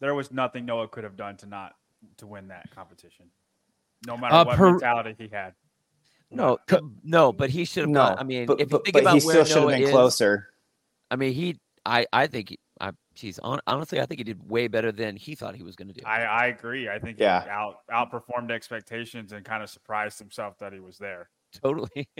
There 0.00 0.14
was 0.14 0.30
nothing 0.30 0.66
Noah 0.66 0.88
could 0.88 1.04
have 1.04 1.16
done 1.16 1.36
to 1.38 1.46
not 1.46 1.74
to 2.18 2.26
win 2.26 2.48
that 2.48 2.70
competition, 2.74 3.26
no 4.06 4.16
matter 4.18 4.34
Uh, 4.34 4.44
what 4.44 4.56
per- 4.56 4.70
mentality 4.72 5.14
he 5.18 5.28
had. 5.28 5.54
No, 6.30 6.58
no, 7.02 7.32
but 7.32 7.48
he 7.50 7.64
should 7.64 7.82
have. 7.84 7.90
No, 7.90 8.02
I 8.02 8.22
mean, 8.24 8.46
but- 8.46 8.60
if 8.60 8.70
you 8.70 8.80
think 8.84 8.92
but 8.94 9.02
about 9.02 9.20
he 9.20 9.26
where 9.26 9.44
still 9.44 9.62
should 9.62 9.70
have 9.70 9.78
been 9.78 9.88
is, 9.88 9.90
closer. 9.90 10.48
I 11.10 11.16
mean, 11.16 11.32
he. 11.32 11.58
I. 11.86 12.04
I 12.12 12.26
think. 12.26 12.50
he- 12.50 12.58
I. 12.80 12.90
Geez, 13.14 13.40
hon- 13.42 13.60
honestly, 13.66 13.98
I 14.00 14.04
think 14.06 14.18
he 14.20 14.24
did 14.24 14.50
way 14.50 14.68
better 14.68 14.92
than 14.92 15.16
he 15.16 15.34
thought 15.34 15.54
he 15.54 15.62
was 15.62 15.74
going 15.76 15.88
to 15.88 15.94
do. 15.94 16.02
I, 16.04 16.22
I 16.24 16.46
agree. 16.48 16.90
I 16.90 16.98
think 16.98 17.18
Yeah. 17.18 17.44
he 17.44 17.48
out 17.48 17.78
outperformed 17.90 18.50
expectations 18.50 19.32
and 19.32 19.42
kind 19.42 19.62
of 19.62 19.70
surprised 19.70 20.18
himself 20.18 20.58
that 20.58 20.74
he 20.74 20.80
was 20.80 20.98
there. 20.98 21.30
Totally. 21.62 22.08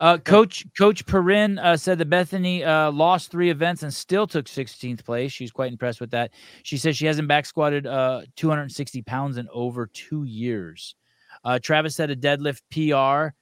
Uh, 0.00 0.16
Coach 0.18 0.64
Coach 0.76 1.04
Perrin 1.06 1.58
uh, 1.58 1.76
said 1.76 1.98
that 1.98 2.08
Bethany 2.08 2.64
uh, 2.64 2.90
lost 2.90 3.30
three 3.30 3.50
events 3.50 3.82
and 3.82 3.92
still 3.92 4.26
took 4.26 4.46
16th 4.46 5.04
place. 5.04 5.30
She's 5.30 5.52
quite 5.52 5.70
impressed 5.70 6.00
with 6.00 6.10
that. 6.12 6.32
She 6.62 6.76
says 6.76 6.96
she 6.96 7.06
hasn't 7.06 7.28
back 7.28 7.46
squatted 7.46 7.86
uh, 7.86 8.22
260 8.34 9.02
pounds 9.02 9.36
in 9.36 9.48
over 9.52 9.86
two 9.86 10.24
years. 10.24 10.96
Uh, 11.44 11.58
Travis 11.58 11.94
said 11.94 12.10
a 12.10 12.16
deadlift 12.16 12.62
PR. 12.70 13.34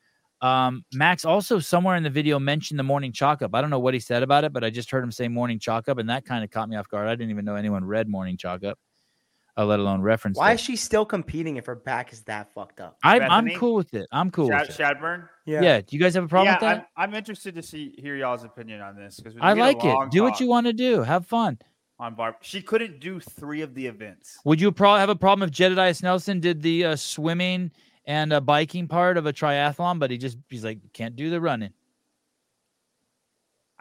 Um, 0.44 0.84
Max 0.92 1.24
also 1.24 1.58
somewhere 1.58 1.96
in 1.96 2.02
the 2.02 2.10
video 2.10 2.38
mentioned 2.38 2.78
the 2.78 2.84
morning 2.84 3.12
chalk 3.12 3.42
up. 3.42 3.54
I 3.54 3.60
don't 3.60 3.70
know 3.70 3.78
what 3.78 3.94
he 3.94 4.00
said 4.00 4.22
about 4.22 4.44
it, 4.44 4.52
but 4.52 4.64
I 4.64 4.70
just 4.70 4.90
heard 4.90 5.04
him 5.04 5.12
say 5.12 5.28
morning 5.28 5.58
chalk 5.58 5.88
up, 5.88 5.98
and 5.98 6.08
that 6.10 6.24
kind 6.24 6.42
of 6.42 6.50
caught 6.50 6.68
me 6.68 6.76
off 6.76 6.88
guard. 6.88 7.08
I 7.08 7.14
didn't 7.14 7.30
even 7.30 7.44
know 7.44 7.56
anyone 7.56 7.84
read 7.84 8.08
morning 8.08 8.36
chalk 8.36 8.64
up, 8.64 8.78
uh, 9.56 9.64
let 9.64 9.78
alone 9.80 10.02
reference. 10.02 10.38
Why 10.38 10.52
it. 10.52 10.54
is 10.54 10.60
she 10.60 10.76
still 10.76 11.04
competing 11.04 11.56
if 11.56 11.66
her 11.66 11.74
back 11.74 12.12
is 12.12 12.22
that 12.22 12.52
fucked 12.54 12.80
up? 12.80 12.98
I'm 13.02 13.22
I'm 13.22 13.50
cool 13.56 13.74
with 13.74 13.94
it. 13.94 14.08
I'm 14.12 14.30
cool 14.30 14.48
Shad, 14.48 14.68
with 14.68 14.78
it. 14.78 14.82
Shadburne. 14.82 15.28
Yeah. 15.46 15.62
Yeah. 15.62 15.80
Do 15.80 15.96
you 15.96 16.00
guys 16.00 16.14
have 16.14 16.24
a 16.24 16.28
problem 16.28 16.48
yeah, 16.48 16.54
with 16.54 16.60
that? 16.60 16.88
I'm, 16.96 17.10
I'm 17.10 17.14
interested 17.14 17.54
to 17.54 17.62
see 17.62 17.94
hear 17.98 18.16
y'all's 18.16 18.44
opinion 18.44 18.80
on 18.80 18.96
this 18.96 19.18
because 19.18 19.36
I 19.40 19.52
like 19.52 19.84
it. 19.84 19.96
Do 20.10 20.22
what 20.22 20.40
you 20.40 20.46
want 20.46 20.66
to 20.66 20.72
do. 20.72 21.02
Have 21.02 21.26
fun. 21.26 21.58
on 21.98 22.14
Barb. 22.14 22.36
She 22.40 22.62
couldn't 22.62 22.98
do 22.98 23.20
three 23.20 23.60
of 23.60 23.74
the 23.74 23.86
events. 23.86 24.38
Would 24.44 24.60
you 24.60 24.72
probably 24.72 25.00
have 25.00 25.10
a 25.10 25.16
problem 25.16 25.46
if 25.46 25.52
Jedediah 25.52 25.94
Nelson 26.02 26.40
did 26.40 26.62
the 26.62 26.86
uh, 26.86 26.96
swimming 26.96 27.70
and 28.06 28.32
uh, 28.32 28.40
biking 28.40 28.88
part 28.88 29.16
of 29.16 29.26
a 29.26 29.32
triathlon, 29.32 29.98
but 29.98 30.10
he 30.10 30.18
just 30.18 30.38
he's 30.48 30.64
like 30.64 30.78
can't 30.92 31.14
do 31.14 31.30
the 31.30 31.40
running. 31.40 31.72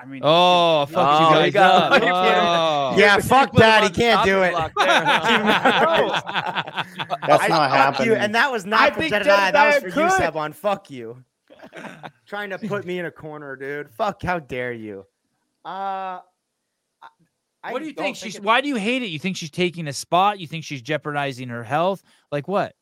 I 0.01 0.05
mean, 0.05 0.21
Oh, 0.23 0.85
fuck 0.85 1.21
Oh, 1.21 1.39
you 1.39 1.45
he 1.45 1.51
guys 1.51 1.99
got- 2.01 2.03
Oh. 2.03 2.95
Yeah, 2.97 3.17
fuck 3.19 3.51
that. 3.57 3.83
He 3.83 3.89
can't 3.89 4.25
do 4.25 4.41
it. 4.43 4.53
there, 4.53 4.71
huh? 4.77 6.83
That's 7.27 7.43
I- 7.43 7.47
not 7.49 7.71
fuck 7.71 8.05
you, 8.05 8.13
happening. 8.13 8.17
and 8.17 8.35
that 8.35 8.51
was 8.51 8.65
I 8.65 8.69
not 8.69 8.93
for 8.93 8.99
think 9.01 9.13
Jedediah. 9.13 9.51
That 9.51 9.65
was 9.65 9.75
for 9.75 9.81
Jedediah 9.89 10.05
you, 10.05 10.11
could. 10.11 10.33
Sevan. 10.33 10.55
Fuck 10.55 10.89
you. 10.89 11.23
Trying 12.25 12.49
to 12.51 12.59
put 12.59 12.85
me 12.85 12.99
in 12.99 13.05
a 13.05 13.11
corner, 13.11 13.55
dude. 13.55 13.91
Fuck, 13.91 14.23
how 14.23 14.39
dare 14.39 14.71
you? 14.71 15.05
Uh, 15.65 16.21
I- 16.21 16.23
I 17.61 17.73
what 17.73 17.79
do 17.81 17.87
you 17.87 17.93
don't 17.93 18.05
think? 18.05 18.15
She's 18.15 18.37
it- 18.37 18.43
why 18.43 18.61
do 18.61 18.69
you 18.69 18.77
hate 18.77 19.03
it? 19.03 19.07
You 19.07 19.19
think 19.19 19.35
she's 19.35 19.51
taking 19.51 19.87
a 19.89 19.93
spot? 19.93 20.39
You 20.39 20.47
think 20.47 20.63
she's 20.63 20.81
jeopardizing 20.81 21.49
her 21.49 21.63
health? 21.63 22.01
Like 22.31 22.47
what? 22.47 22.73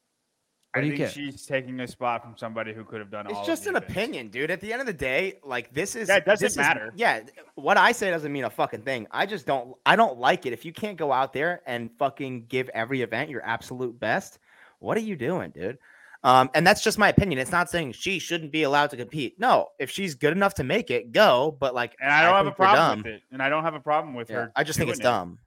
What 0.78 0.84
I 0.86 0.88
do 0.88 0.88
you 0.92 0.98
think 0.98 1.14
care? 1.14 1.32
she's 1.32 1.46
taking 1.46 1.80
a 1.80 1.88
spot 1.88 2.24
from 2.24 2.36
somebody 2.38 2.74
who 2.74 2.84
could 2.84 3.00
have 3.00 3.10
done 3.12 3.28
all. 3.28 3.38
It's 3.38 3.48
just 3.48 3.64
the 3.64 3.72
an 3.72 3.76
events. 3.78 3.92
opinion, 3.92 4.28
dude. 4.30 4.52
At 4.52 4.62
the 4.62 4.72
end 4.72 4.82
of 4.82 4.88
the 4.88 4.94
day, 4.94 5.40
like 5.44 5.74
this 5.74 5.96
is 5.96 6.08
That 6.08 6.26
doesn't 6.26 6.46
this 6.46 6.54
is- 6.54 6.58
matter. 6.58 6.92
yeah, 6.96 7.22
what 7.56 7.78
I 7.78 7.92
say 7.92 8.10
doesn't 8.12 8.32
mean 8.32 8.44
a 8.46 8.50
fucking 8.50 8.82
thing. 8.84 9.08
I 9.12 9.26
just 9.26 9.46
don't. 9.46 9.76
I 9.86 9.96
don't 9.96 10.18
like 10.18 10.46
it. 10.46 10.54
If 10.54 10.66
you 10.66 10.74
can't 10.74 10.98
go 10.98 11.12
out 11.12 11.34
there 11.34 11.62
and 11.66 11.90
fucking 11.98 12.46
give 12.48 12.70
every 12.70 13.02
event 13.02 13.30
your 13.30 13.44
absolute 13.46 14.00
best, 14.00 14.40
what 14.80 14.98
are 14.98 15.02
you 15.02 15.16
doing, 15.16 15.52
dude? 15.52 15.78
Um, 16.24 16.50
and 16.56 16.66
that's 16.66 16.84
just 16.84 16.98
my 16.98 17.10
opinion. 17.10 17.40
It's 17.40 17.52
not 17.52 17.70
saying 17.70 17.92
she 17.94 18.18
shouldn't 18.20 18.52
be 18.52 18.64
allowed 18.64 18.90
to 18.90 18.98
compete. 18.98 19.40
No, 19.40 19.68
if 19.80 19.92
she's 19.92 20.16
good 20.16 20.34
enough 20.34 20.56
to 20.56 20.64
make 20.64 20.90
it, 20.90 21.12
go. 21.12 21.56
But 21.60 21.76
like, 21.76 21.96
And 22.02 22.12
I 22.12 22.24
don't 22.24 22.34
have 22.34 22.48
a 22.48 22.52
problem 22.52 22.76
dumb. 22.90 22.98
with 22.98 23.06
it. 23.06 23.22
And 23.32 23.42
I 23.42 23.50
don't 23.50 23.64
have 23.64 23.76
a 23.76 23.80
problem 23.80 24.16
with 24.16 24.30
Yeah, 24.30 24.36
her. 24.38 24.52
I 24.56 24.64
just 24.64 24.80
think 24.80 24.90
it's 24.90 25.00
it. 25.00 25.04
dumb. 25.04 25.38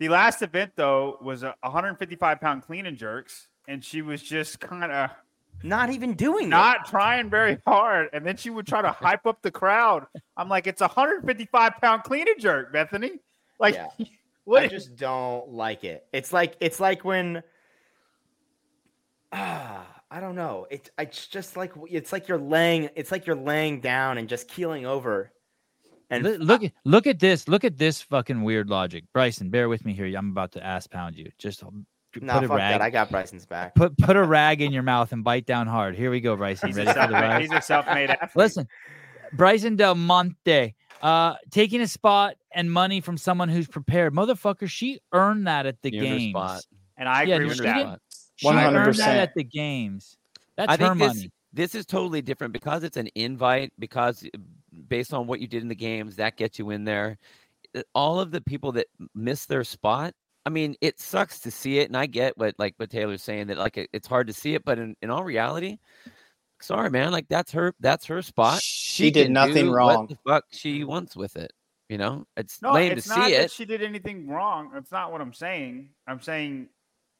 The 0.00 0.08
last 0.08 0.42
event 0.42 0.72
though 0.74 1.18
was 1.22 1.42
a 1.42 1.54
155 1.62 2.40
pound 2.40 2.62
clean 2.62 2.86
and 2.86 2.96
jerks, 2.96 3.48
and 3.68 3.84
she 3.84 4.02
was 4.02 4.22
just 4.22 4.60
kind 4.60 4.90
of 4.92 5.10
Not 5.62 5.90
even 5.90 6.14
doing 6.14 6.48
not 6.48 6.86
trying 6.86 7.30
very 7.30 7.58
hard, 7.66 8.08
and 8.12 8.26
then 8.26 8.36
she 8.36 8.50
would 8.50 8.66
try 8.66 8.82
to 8.82 8.90
hype 9.04 9.26
up 9.26 9.42
the 9.42 9.50
crowd. 9.50 10.06
I'm 10.36 10.48
like, 10.48 10.66
it's 10.66 10.80
a 10.80 10.88
155 10.88 11.72
pound 11.80 12.02
cleaner 12.04 12.34
jerk, 12.38 12.72
Bethany. 12.72 13.20
Like, 13.60 13.74
Yeah. 13.74 13.88
what? 14.44 14.64
I 14.64 14.68
just 14.68 14.96
don't 14.96 15.50
like 15.50 15.84
it. 15.84 16.06
It's 16.12 16.32
like 16.32 16.56
it's 16.60 16.80
like 16.80 17.04
when 17.04 17.42
ah, 19.32 19.86
I 20.10 20.20
don't 20.20 20.34
know. 20.34 20.66
It's 20.70 20.90
it's 20.98 21.26
just 21.26 21.56
like 21.56 21.72
it's 21.88 22.12
like 22.12 22.28
you're 22.28 22.38
laying 22.38 22.90
it's 22.96 23.10
like 23.10 23.26
you're 23.26 23.36
laying 23.36 23.80
down 23.80 24.18
and 24.18 24.28
just 24.28 24.48
keeling 24.48 24.84
over. 24.84 25.30
And 26.10 26.24
Li- 26.24 26.36
look 26.36 26.62
look 26.84 27.06
at 27.06 27.18
this. 27.18 27.48
Look 27.48 27.64
at 27.64 27.78
this 27.78 28.02
fucking 28.02 28.42
weird 28.42 28.68
logic. 28.68 29.04
Bryson, 29.14 29.48
bear 29.48 29.70
with 29.70 29.84
me 29.86 29.94
here. 29.94 30.06
I'm 30.14 30.30
about 30.30 30.52
to 30.52 30.62
ass 30.62 30.86
pound 30.86 31.16
you. 31.16 31.30
Just 31.38 31.62
no, 32.20 32.34
put 32.34 32.44
a 32.44 32.48
fuck 32.48 32.56
rag. 32.58 32.72
that. 32.74 32.82
I 32.82 32.90
got 32.90 33.10
Bryson's 33.10 33.46
back. 33.46 33.74
Put 33.74 33.96
put 33.98 34.16
a 34.16 34.22
rag 34.22 34.60
in 34.60 34.72
your 34.72 34.82
mouth 34.82 35.12
and 35.12 35.22
bite 35.24 35.46
down 35.46 35.66
hard. 35.66 35.94
Here 35.96 36.10
we 36.10 36.20
go, 36.20 36.36
Bryson. 36.36 36.68
he's, 36.68 36.76
a 36.78 36.84
Ready 36.84 36.92
for 36.92 36.94
the 36.94 37.00
self-made, 37.08 37.20
ride? 37.28 37.40
he's 37.42 37.52
a 37.52 37.60
self-made 37.62 38.10
athlete. 38.22 38.30
Listen, 38.36 38.68
Bryson 39.32 39.76
Del 39.76 39.94
Monte, 39.94 40.74
uh, 41.02 41.34
taking 41.50 41.80
a 41.80 41.88
spot 41.88 42.34
and 42.54 42.70
money 42.70 43.00
from 43.00 43.16
someone 43.16 43.48
who's 43.48 43.66
prepared. 43.68 44.12
Motherfucker, 44.14 44.68
she 44.68 45.00
earned 45.12 45.46
that 45.46 45.64
at 45.66 45.80
the 45.82 45.88
Earned 45.98 46.02
games. 46.08 46.30
spot. 46.32 46.62
and 46.98 47.08
I 47.08 47.22
Yeah, 47.22 47.36
agree 47.36 47.46
she 47.54 47.60
with 47.60 47.64
that. 47.64 47.98
She 48.36 48.48
earned 48.48 48.74
that 48.74 48.96
100%. 48.96 49.06
at 49.06 49.34
the 49.34 49.44
games. 49.44 50.16
That's 50.56 50.68
I 50.68 50.72
her 50.72 50.76
think 50.94 50.98
this, 50.98 51.16
money. 51.16 51.30
this 51.52 51.74
is 51.74 51.86
totally 51.86 52.20
different 52.22 52.52
because 52.52 52.82
it's 52.84 52.96
an 52.98 53.08
invite. 53.14 53.72
Because 53.78 54.24
uh, 54.34 54.38
based 54.88 55.14
on 55.14 55.26
what 55.26 55.40
you 55.40 55.46
did 55.46 55.62
in 55.62 55.68
the 55.68 55.74
games, 55.74 56.16
that 56.16 56.36
gets 56.36 56.58
you 56.58 56.70
in 56.70 56.84
there. 56.84 57.18
Uh, 57.74 57.80
All 57.94 58.20
of 58.20 58.30
the 58.30 58.40
people 58.42 58.72
that 58.72 58.86
miss 59.14 59.46
their 59.46 59.64
spot. 59.64 60.12
I 60.44 60.50
mean, 60.50 60.74
it 60.80 61.00
sucks 61.00 61.40
to 61.40 61.50
see 61.50 61.78
it, 61.78 61.88
and 61.88 61.96
I 61.96 62.06
get 62.06 62.36
what 62.36 62.54
like 62.58 62.74
what 62.76 62.90
Taylor's 62.90 63.22
saying 63.22 63.46
that 63.48 63.58
like 63.58 63.78
it, 63.78 63.90
it's 63.92 64.08
hard 64.08 64.26
to 64.26 64.32
see 64.32 64.54
it, 64.54 64.64
but 64.64 64.78
in, 64.78 64.96
in 65.00 65.10
all 65.10 65.22
reality, 65.22 65.78
sorry 66.60 66.90
man, 66.90 67.12
like 67.12 67.28
that's 67.28 67.52
her 67.52 67.74
that's 67.80 68.06
her 68.06 68.22
spot. 68.22 68.60
She 68.60 69.10
did 69.10 69.30
nothing 69.30 69.66
do 69.66 69.72
wrong. 69.72 69.86
What 69.86 70.08
the 70.08 70.18
fuck 70.26 70.44
she 70.50 70.84
wants 70.84 71.16
with 71.16 71.36
it, 71.36 71.52
you 71.88 71.98
know? 71.98 72.24
It's 72.36 72.60
No, 72.60 72.74
lame 72.74 72.92
it's 72.92 73.04
to 73.04 73.08
not 73.10 73.26
see 73.26 73.32
that 73.32 73.44
it. 73.44 73.50
she 73.52 73.64
did 73.64 73.82
anything 73.82 74.26
wrong. 74.26 74.70
That's 74.74 74.90
not 74.90 75.12
what 75.12 75.20
I'm 75.20 75.32
saying. 75.32 75.90
I'm 76.08 76.20
saying 76.20 76.68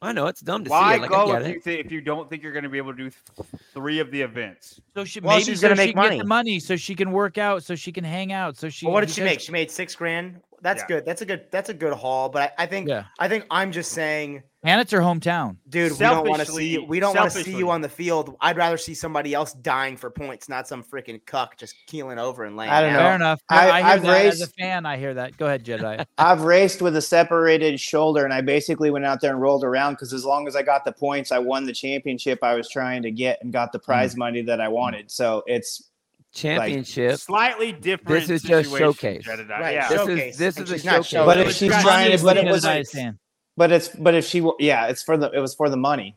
I 0.02 0.12
know 0.12 0.26
it's 0.26 0.40
dumb 0.40 0.64
to 0.64 0.70
why 0.70 0.92
see 0.92 0.98
it. 0.98 1.02
Like 1.02 1.12
I 1.12 1.14
go 1.24 1.32
get 1.32 1.42
if 1.42 1.48
it. 1.48 1.54
you, 1.54 1.60
th- 1.60 1.86
if 1.86 1.92
you 1.92 2.00
don't 2.00 2.28
think 2.28 2.42
you're 2.42 2.52
going 2.52 2.64
to 2.64 2.68
be 2.68 2.78
able 2.78 2.92
to 2.92 2.98
do 3.04 3.10
th- 3.10 3.48
three 3.72 3.98
of 4.00 4.10
the 4.10 4.20
events. 4.20 4.80
So 4.94 5.04
she 5.04 5.20
Well, 5.20 5.36
maybe 5.36 5.44
she's 5.44 5.60
so 5.60 5.68
gonna 5.68 5.76
make 5.76 5.90
get 5.90 5.96
money. 5.96 6.18
the 6.18 6.24
money, 6.24 6.58
so 6.58 6.76
she 6.76 6.94
can 6.94 7.12
work 7.12 7.38
out, 7.38 7.62
so 7.62 7.74
she 7.74 7.92
can 7.92 8.04
hang 8.04 8.32
out, 8.32 8.56
so 8.56 8.68
she. 8.68 8.84
Well, 8.86 8.92
what 8.94 9.00
did 9.02 9.10
she 9.10 9.20
because- 9.22 9.32
make? 9.32 9.40
She 9.40 9.52
made 9.52 9.70
six 9.70 9.94
grand. 9.94 10.40
That's 10.60 10.82
Yeah. 10.82 10.86
good. 10.88 11.06
That's 11.06 11.22
a 11.22 11.26
good. 11.26 11.44
That's 11.50 11.68
a 11.70 11.74
good 11.74 11.92
haul. 11.92 12.28
But 12.28 12.54
I, 12.58 12.64
I 12.64 12.66
think. 12.66 12.88
Yeah. 12.88 13.04
I 13.18 13.28
think 13.28 13.46
I'm 13.50 13.72
just 13.72 13.92
saying, 13.92 14.42
And 14.64 14.80
it's 14.80 14.92
her 14.92 15.00
hometown. 15.00 15.56
dude. 15.68 15.92
We 15.92 15.98
don't 15.98 16.28
want 16.28 16.40
to 16.40 16.46
see. 16.46 16.74
Selfishly- 16.74 16.86
We 16.86 17.00
don't 17.00 17.16
want 17.16 17.32
to 17.32 17.42
see 17.42 17.56
you 17.56 17.70
on 17.70 17.80
the 17.80 17.88
field. 17.88 18.36
I'd 18.40 18.56
rather 18.56 18.76
see 18.76 18.94
somebody 18.94 19.34
else 19.34 19.52
dying 19.54 19.96
for 19.96 20.08
points, 20.08 20.48
not 20.48 20.68
some 20.68 20.84
freaking 20.84 21.20
cuck 21.26 21.56
just 21.56 21.74
keeling 21.88 22.18
over 22.18 22.44
and 22.44 22.56
laying. 22.56 22.70
I 22.70 22.80
don't 22.80 22.92
down. 22.92 22.98
know. 22.98 23.06
Fair 23.08 23.14
enough. 23.16 23.40
I- 23.48 23.70
I, 23.70 23.82
hear 23.82 23.90
I've 23.90 24.02
that 24.02 24.26
as 24.26 24.40
a 24.40 24.46
fan. 24.46 24.86
I 24.86 24.96
hear 24.96 25.14
that. 25.14 25.36
Go 25.36 25.46
ahead, 25.46 25.64
Jedi. 25.64 26.06
I've 26.18 26.42
raced 26.42 26.80
with 26.80 26.94
a 26.96 27.02
separated 27.02 27.80
shoulder, 27.80 28.24
and 28.24 28.32
I 28.32 28.40
basically 28.40 28.90
went 28.90 29.04
out 29.04 29.20
there 29.20 29.32
and 29.32 29.40
rolled 29.40 29.64
around 29.64 29.94
because 29.94 30.12
as 30.12 30.24
long 30.24 30.46
as 30.46 30.54
I 30.54 30.62
got 30.62 30.84
the 30.84 30.92
points, 30.92 31.32
I 31.32 31.38
won 31.38 31.64
the 31.64 31.72
championship 31.72 32.38
I 32.42 32.54
was 32.54 32.68
trying 32.68 33.02
to 33.02 33.10
get 33.10 33.42
and 33.42 33.52
got 33.52 33.72
the 33.72 33.80
mm. 33.80 33.84
prize 33.84 34.16
money 34.16 34.42
that 34.42 34.60
I 34.60 34.68
wanted. 34.68 35.10
So 35.10 35.42
it's 35.46 35.90
Championship. 36.34 37.18
Slightly 37.18 37.72
different. 37.72 38.20
This 38.26 38.30
is 38.30 38.42
just 38.42 38.70
showcase. 38.74 39.24
Jedediah. 39.24 39.60
Right, 39.60 39.74
Yeah. 39.74 39.88
This 39.88 39.98
showcase, 39.98 40.32
is 40.32 40.38
this 40.38 40.56
and 40.56 40.66
is 40.66 40.72
a 40.72 40.78
showcase. 40.78 41.12
But 41.12 41.38
it. 41.38 41.46
if 41.48 41.54
she's 41.54 41.70
Money 41.70 41.82
trying 41.82 42.12
is 42.12 42.20
to, 42.20 42.26
but 42.26 42.36
it 42.38 42.44
was, 42.46 42.62
Jedediah's 42.62 42.90
saying. 42.90 43.18
But 43.56 43.70
it's, 43.72 43.88
but 43.88 44.14
if 44.14 44.24
she, 44.26 44.40
wa- 44.40 44.54
yeah, 44.58 44.86
it's 44.86 45.02
for 45.02 45.16
the, 45.16 45.30
it 45.30 45.40
was 45.40 45.54
for 45.54 45.68
the 45.68 45.76
money. 45.76 46.16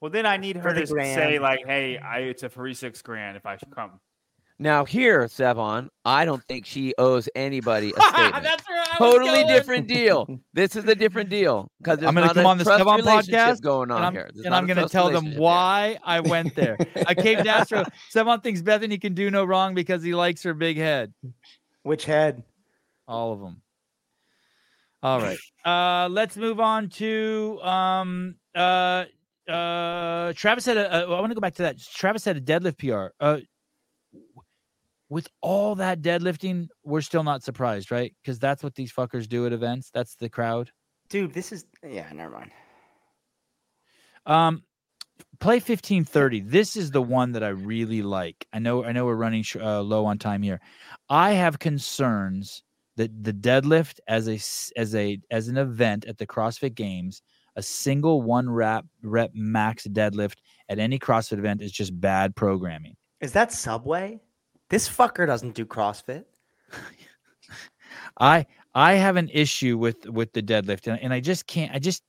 Well, 0.00 0.10
then 0.10 0.26
I 0.26 0.36
need 0.36 0.56
her 0.56 0.72
to 0.74 0.86
gram. 0.86 1.14
say 1.14 1.38
like, 1.38 1.66
"Hey, 1.66 1.98
I, 1.98 2.18
it's 2.18 2.44
a 2.44 2.48
free 2.48 2.74
six 2.74 3.02
grand 3.02 3.36
if 3.36 3.46
I 3.46 3.56
should 3.56 3.74
come." 3.74 3.98
Now 4.60 4.84
here, 4.84 5.26
Sevan, 5.26 5.88
I 6.04 6.24
don't 6.24 6.42
think 6.44 6.66
she 6.66 6.92
owes 6.98 7.28
anybody 7.36 7.92
a 7.96 8.00
statement. 8.08 8.42
That's 8.42 8.68
where 8.68 8.78
I 8.78 8.96
was 8.98 9.12
totally 9.12 9.42
going. 9.42 9.46
different 9.46 9.86
deal. 9.86 10.40
This 10.52 10.74
is 10.74 10.84
a 10.84 10.96
different 10.96 11.30
deal 11.30 11.70
because 11.78 12.02
I'm 12.02 12.14
going 12.14 12.28
to 12.28 12.34
come 12.34 12.46
on 12.46 12.58
the 12.58 12.64
Sevan 12.64 13.00
podcast 13.00 13.60
going 13.60 13.92
on 13.92 13.98
and 13.98 14.06
I'm, 14.06 14.12
here. 14.12 14.30
There's 14.34 14.46
and 14.46 14.54
I'm 14.54 14.66
going 14.66 14.78
to 14.78 14.88
tell 14.88 15.06
them 15.06 15.26
relationship 15.26 15.34
here. 15.34 15.42
why 15.42 15.98
I 16.02 16.20
went 16.20 16.56
there. 16.56 16.76
I 17.06 17.14
came 17.14 17.42
to 17.44 17.48
Astro. 17.54 17.84
Sevan 18.12 18.42
thinks 18.42 18.60
Bethany 18.60 18.98
can 18.98 19.14
do 19.14 19.30
no 19.30 19.44
wrong 19.44 19.74
because 19.74 20.02
he 20.02 20.14
likes 20.14 20.42
her 20.42 20.54
big 20.54 20.76
head. 20.76 21.12
Which 21.84 22.04
head? 22.04 22.42
All 23.06 23.32
of 23.32 23.40
them. 23.40 23.62
All 25.02 25.20
right. 25.20 25.38
Uh, 25.64 26.08
let's 26.10 26.36
move 26.36 26.60
on 26.60 26.88
to 26.90 27.60
um 27.62 28.34
uh 28.54 29.04
uh 29.48 30.32
Travis 30.34 30.66
had 30.66 30.76
a. 30.76 30.92
Uh, 30.92 31.16
I 31.16 31.20
want 31.20 31.30
to 31.30 31.34
go 31.34 31.40
back 31.40 31.54
to 31.54 31.62
that. 31.62 31.78
Travis 31.80 32.24
had 32.24 32.36
a 32.36 32.40
deadlift 32.40 32.78
PR. 32.78 33.14
Uh, 33.20 33.40
with 35.10 35.28
all 35.40 35.74
that 35.76 36.02
deadlifting, 36.02 36.68
we're 36.84 37.00
still 37.00 37.22
not 37.22 37.42
surprised, 37.42 37.90
right? 37.90 38.14
Because 38.22 38.38
that's 38.38 38.62
what 38.62 38.74
these 38.74 38.92
fuckers 38.92 39.26
do 39.28 39.46
at 39.46 39.52
events. 39.52 39.90
That's 39.92 40.16
the 40.16 40.28
crowd. 40.28 40.70
Dude, 41.08 41.32
this 41.32 41.52
is 41.52 41.64
yeah, 41.86 42.10
never 42.12 42.30
mind. 42.30 42.50
Um, 44.26 44.62
play 45.40 45.56
1530. 45.56 46.40
This 46.40 46.76
is 46.76 46.90
the 46.90 47.00
one 47.00 47.32
that 47.32 47.42
I 47.42 47.48
really 47.48 48.02
like. 48.02 48.46
I 48.52 48.58
know, 48.58 48.84
I 48.84 48.92
know 48.92 49.06
we're 49.06 49.14
running 49.14 49.42
sh- 49.42 49.56
uh, 49.56 49.80
low 49.80 50.04
on 50.04 50.18
time 50.18 50.42
here. 50.42 50.60
I 51.08 51.32
have 51.32 51.58
concerns 51.58 52.62
that 52.98 53.24
the 53.24 53.32
deadlift 53.32 54.00
as 54.08 54.26
a 54.28 54.34
s- 54.34 54.72
as 54.76 54.94
a 54.96 55.18
as 55.30 55.46
an 55.48 55.56
event 55.56 56.04
at 56.06 56.18
the 56.18 56.26
CrossFit 56.26 56.74
Games, 56.74 57.22
a 57.54 57.62
single 57.62 58.22
one 58.22 58.50
rep 58.50 58.84
rep 59.02 59.30
max 59.34 59.86
deadlift 59.86 60.38
at 60.68 60.80
any 60.80 60.98
CrossFit 60.98 61.38
event 61.38 61.62
is 61.62 61.72
just 61.72 61.98
bad 62.00 62.34
programming. 62.34 62.96
Is 63.20 63.32
that 63.32 63.52
Subway? 63.52 64.20
This 64.68 64.88
fucker 64.88 65.26
doesn't 65.26 65.54
do 65.54 65.64
CrossFit. 65.64 66.24
I 68.20 68.44
I 68.74 68.94
have 68.94 69.16
an 69.16 69.28
issue 69.32 69.78
with 69.78 70.04
with 70.06 70.32
the 70.32 70.42
deadlift, 70.42 70.88
and, 70.88 71.00
and 71.00 71.12
I 71.12 71.20
just 71.20 71.46
can't. 71.46 71.72
I 71.72 71.78
just 71.78 72.02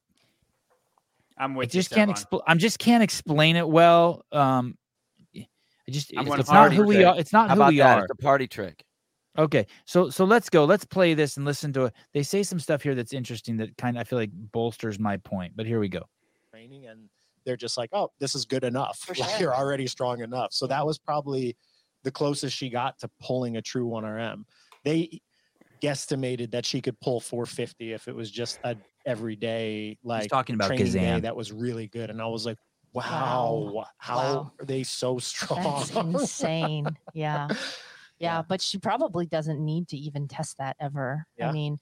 I'm 1.37 1.53
I 1.53 1.57
with 1.59 1.73
you, 1.73 1.79
just 1.81 1.91
can't 1.91 2.09
explain. 2.09 2.41
I'm 2.47 2.57
just 2.57 2.79
can't 2.79 3.03
explain 3.03 3.55
it 3.55 3.69
well. 3.69 4.25
Um, 4.31 4.75
I 5.35 5.45
just 5.91 6.11
I'm 6.17 6.27
it's, 6.27 6.39
it's 6.39 6.51
not 6.51 6.73
who 6.73 6.83
we 6.83 7.03
are. 7.03 7.17
It's 7.17 7.31
not 7.31 7.49
How 7.49 7.55
who 7.55 7.61
about 7.61 7.69
we 7.69 7.77
that? 7.77 7.97
are. 7.99 8.01
It's 8.05 8.11
a 8.11 8.15
party 8.15 8.47
trick. 8.47 8.83
Okay, 9.39 9.67
so 9.85 10.09
so 10.09 10.25
let's 10.25 10.49
go. 10.49 10.65
Let's 10.65 10.83
play 10.83 11.13
this 11.13 11.37
and 11.37 11.45
listen 11.45 11.71
to 11.73 11.85
it. 11.85 11.93
They 12.13 12.23
say 12.23 12.43
some 12.43 12.59
stuff 12.59 12.83
here 12.83 12.93
that's 12.93 13.13
interesting 13.13 13.55
that 13.57 13.77
kind 13.77 13.95
of 13.97 14.01
I 14.01 14.03
feel 14.03 14.19
like 14.19 14.31
bolsters 14.33 14.99
my 14.99 15.15
point. 15.17 15.53
But 15.55 15.65
here 15.65 15.79
we 15.79 15.87
go. 15.87 16.03
training 16.53 16.87
and 16.87 17.09
they're 17.45 17.55
just 17.55 17.77
like, 17.77 17.89
oh, 17.93 18.09
this 18.19 18.35
is 18.35 18.45
good 18.45 18.65
enough. 18.65 18.99
For 18.99 19.13
Like. 19.19 19.39
You're 19.39 19.55
already 19.55 19.87
strong 19.87 20.21
enough. 20.21 20.51
So 20.51 20.67
that 20.67 20.85
was 20.85 20.99
probably 20.99 21.55
the 22.03 22.11
closest 22.11 22.55
she 22.55 22.69
got 22.69 22.99
to 22.99 23.09
pulling 23.21 23.55
a 23.55 23.61
true 23.61 23.87
1RM. 23.87 24.43
They 24.83 25.21
guesstimated 25.81 26.51
that 26.51 26.65
she 26.65 26.81
could 26.81 26.99
pull 26.99 27.21
450 27.21 27.93
if 27.93 28.07
it 28.09 28.15
was 28.15 28.29
just 28.29 28.59
a 28.63 28.75
everyday 29.05 29.97
like 30.03 30.29
talking 30.29 30.55
about 30.55 30.67
training 30.67 30.91
day 30.91 31.19
that 31.21 31.35
was 31.35 31.53
really 31.53 31.87
good. 31.87 32.09
And 32.09 32.21
I 32.21 32.27
was 32.27 32.45
like, 32.45 32.57
wow, 32.93 33.71
Wow. 33.73 33.85
how 33.97 34.17
Wow. 34.17 34.51
are 34.59 34.65
they 34.65 34.83
so 34.83 35.17
strong? 35.19 35.63
That's 35.63 35.91
insane. 35.95 36.97
Yeah. 37.13 37.51
Yeah, 38.19 38.41
but 38.47 38.61
she 38.61 38.77
probably 38.77 39.25
doesn't 39.25 39.63
need 39.63 39.87
to 39.89 39.97
even 39.97 40.27
test 40.27 40.57
that 40.57 40.75
ever. 40.79 41.25
Yeah. 41.37 41.49
I 41.49 41.51
mean, 41.51 41.79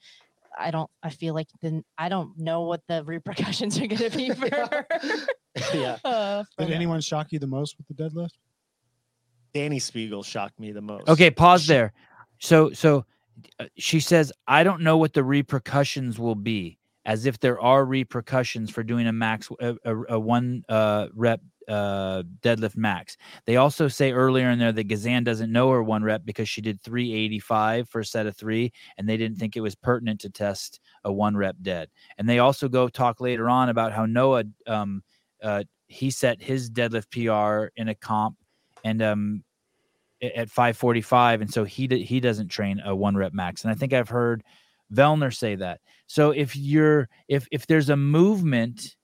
I 0.57 0.72
don't 0.72 0.89
I 1.03 1.09
feel 1.09 1.34
like 1.34 1.47
then 1.61 1.84
I 1.97 2.09
don't 2.09 2.38
know 2.38 2.61
what 2.61 2.81
the 2.88 3.03
repercussions 3.05 3.77
are 3.80 3.88
going 3.88 4.09
to 4.09 4.15
be 4.15 4.30
for 4.34 4.49
her. 4.49 4.88
yeah. 5.73 5.97
Uh, 6.03 6.43
Did 6.57 6.65
from- 6.68 6.73
anyone 6.73 7.01
shock 7.01 7.27
you 7.31 7.39
the 7.39 7.47
most 7.47 7.76
with 7.77 7.88
the 7.88 8.03
deadlift? 8.03 8.31
Dani 9.53 9.77
Speegle 9.77 10.23
shocked 10.23 10.59
me 10.59 10.72
the 10.72 10.81
most. 10.81 11.07
Okay, 11.09 11.31
pause 11.31 11.65
there. 11.68 11.93
So 12.39 12.72
so 12.72 13.05
uh, 13.59 13.65
she 13.77 13.99
says, 13.99 14.31
I 14.47 14.64
don't 14.64 14.81
know 14.81 14.97
what 14.97 15.14
the 15.14 15.23
repercussions 15.23 16.19
will 16.19 16.35
be, 16.35 16.77
as 17.05 17.26
if 17.26 17.39
there 17.39 17.59
are 17.59 17.84
repercussions 17.85 18.69
for 18.69 18.84
doing 18.84 19.07
a 19.07 19.11
max 19.14 19.49
a, 19.59 19.76
a, 19.84 19.95
a 20.09 20.19
one 20.19 20.64
uh, 20.69 21.07
rep 21.15 21.41
uh, 21.68 22.23
deadlift 22.41 22.77
max. 22.77 23.18
They 23.45 23.57
also 23.57 23.88
say 23.88 24.11
earlier 24.11 24.49
in 24.49 24.60
there 24.60 24.72
that 24.72 24.88
Gazan 24.88 25.23
doesn't 25.23 25.52
know 25.52 25.69
her 25.72 25.84
one 25.84 26.03
rep 26.03 26.23
because 26.26 26.49
she 26.49 26.61
did 26.61 26.81
385 26.81 27.89
for 27.89 27.99
a 27.99 28.06
set 28.06 28.26
of 28.26 28.35
three, 28.35 28.72
and 28.98 29.07
they 29.07 29.18
didn't 29.18 29.38
think 29.38 29.56
it 29.56 29.61
was 29.61 29.76
pertinent 29.76 30.22
to 30.22 30.30
test 30.30 30.80
a 31.03 31.11
one 31.11 31.35
rep 31.35 31.56
dead. 31.61 31.89
And 32.18 32.27
they 32.27 32.39
also 32.39 32.68
go 32.68 32.88
talk 32.88 33.19
later 33.22 33.49
on 33.49 33.69
about 33.69 33.94
how 33.94 34.06
Noah 34.06 34.45
um, 34.65 35.03
uh, 35.44 35.64
he 35.88 36.10
set 36.10 36.41
his 36.41 36.69
deadlift 36.69 37.11
PR 37.11 37.72
in 37.76 37.89
a 37.89 37.95
comp, 37.95 38.38
and 38.84 39.02
um, 39.02 39.44
at 40.22 40.49
545 40.49 41.41
and 41.41 41.53
so 41.53 41.64
he 41.64 41.85
d- 41.88 42.03
he 42.03 42.19
doesn't 42.19 42.48
train 42.48 42.81
a 42.84 42.95
one 42.95 43.15
rep 43.15 43.34
max 43.34 43.64
and 43.64 43.72
i 43.72 43.76
think 43.76 43.94
i've 43.94 44.10
heard 44.10 44.44
Vellner 44.91 45.31
say 45.31 45.53
that 45.53 45.80
so 46.07 46.31
if 46.31 46.56
you're 46.56 47.07
if 47.27 47.48
if 47.52 47.68
there's 47.68 47.89
a 47.89 47.98
movement 47.98 48.97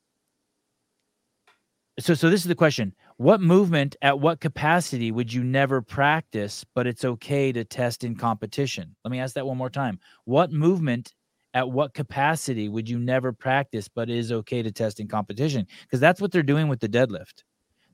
so 1.99 2.13
so 2.13 2.29
this 2.29 2.41
is 2.41 2.47
the 2.47 2.55
question 2.55 2.93
what 3.17 3.41
movement 3.41 3.95
at 4.01 4.19
what 4.19 4.39
capacity 4.39 5.11
would 5.11 5.31
you 5.31 5.43
never 5.43 5.81
practice 5.81 6.65
but 6.75 6.87
it's 6.87 7.05
okay 7.05 7.51
to 7.51 7.63
test 7.63 8.03
in 8.03 8.15
competition 8.15 8.95
let 9.03 9.11
me 9.11 9.19
ask 9.19 9.35
that 9.35 9.45
one 9.45 9.57
more 9.57 9.69
time 9.69 9.99
what 10.25 10.51
movement 10.51 11.13
at 11.53 11.69
what 11.69 11.93
capacity 11.93 12.67
would 12.67 12.89
you 12.89 12.97
never 12.97 13.31
practice 13.31 13.87
but 13.87 14.09
is 14.09 14.31
okay 14.31 14.63
to 14.63 14.71
test 14.71 14.99
in 14.99 15.07
competition 15.07 15.67
because 15.83 15.99
that's 15.99 16.19
what 16.19 16.31
they're 16.31 16.43
doing 16.43 16.67
with 16.67 16.79
the 16.79 16.89
deadlift 16.89 17.43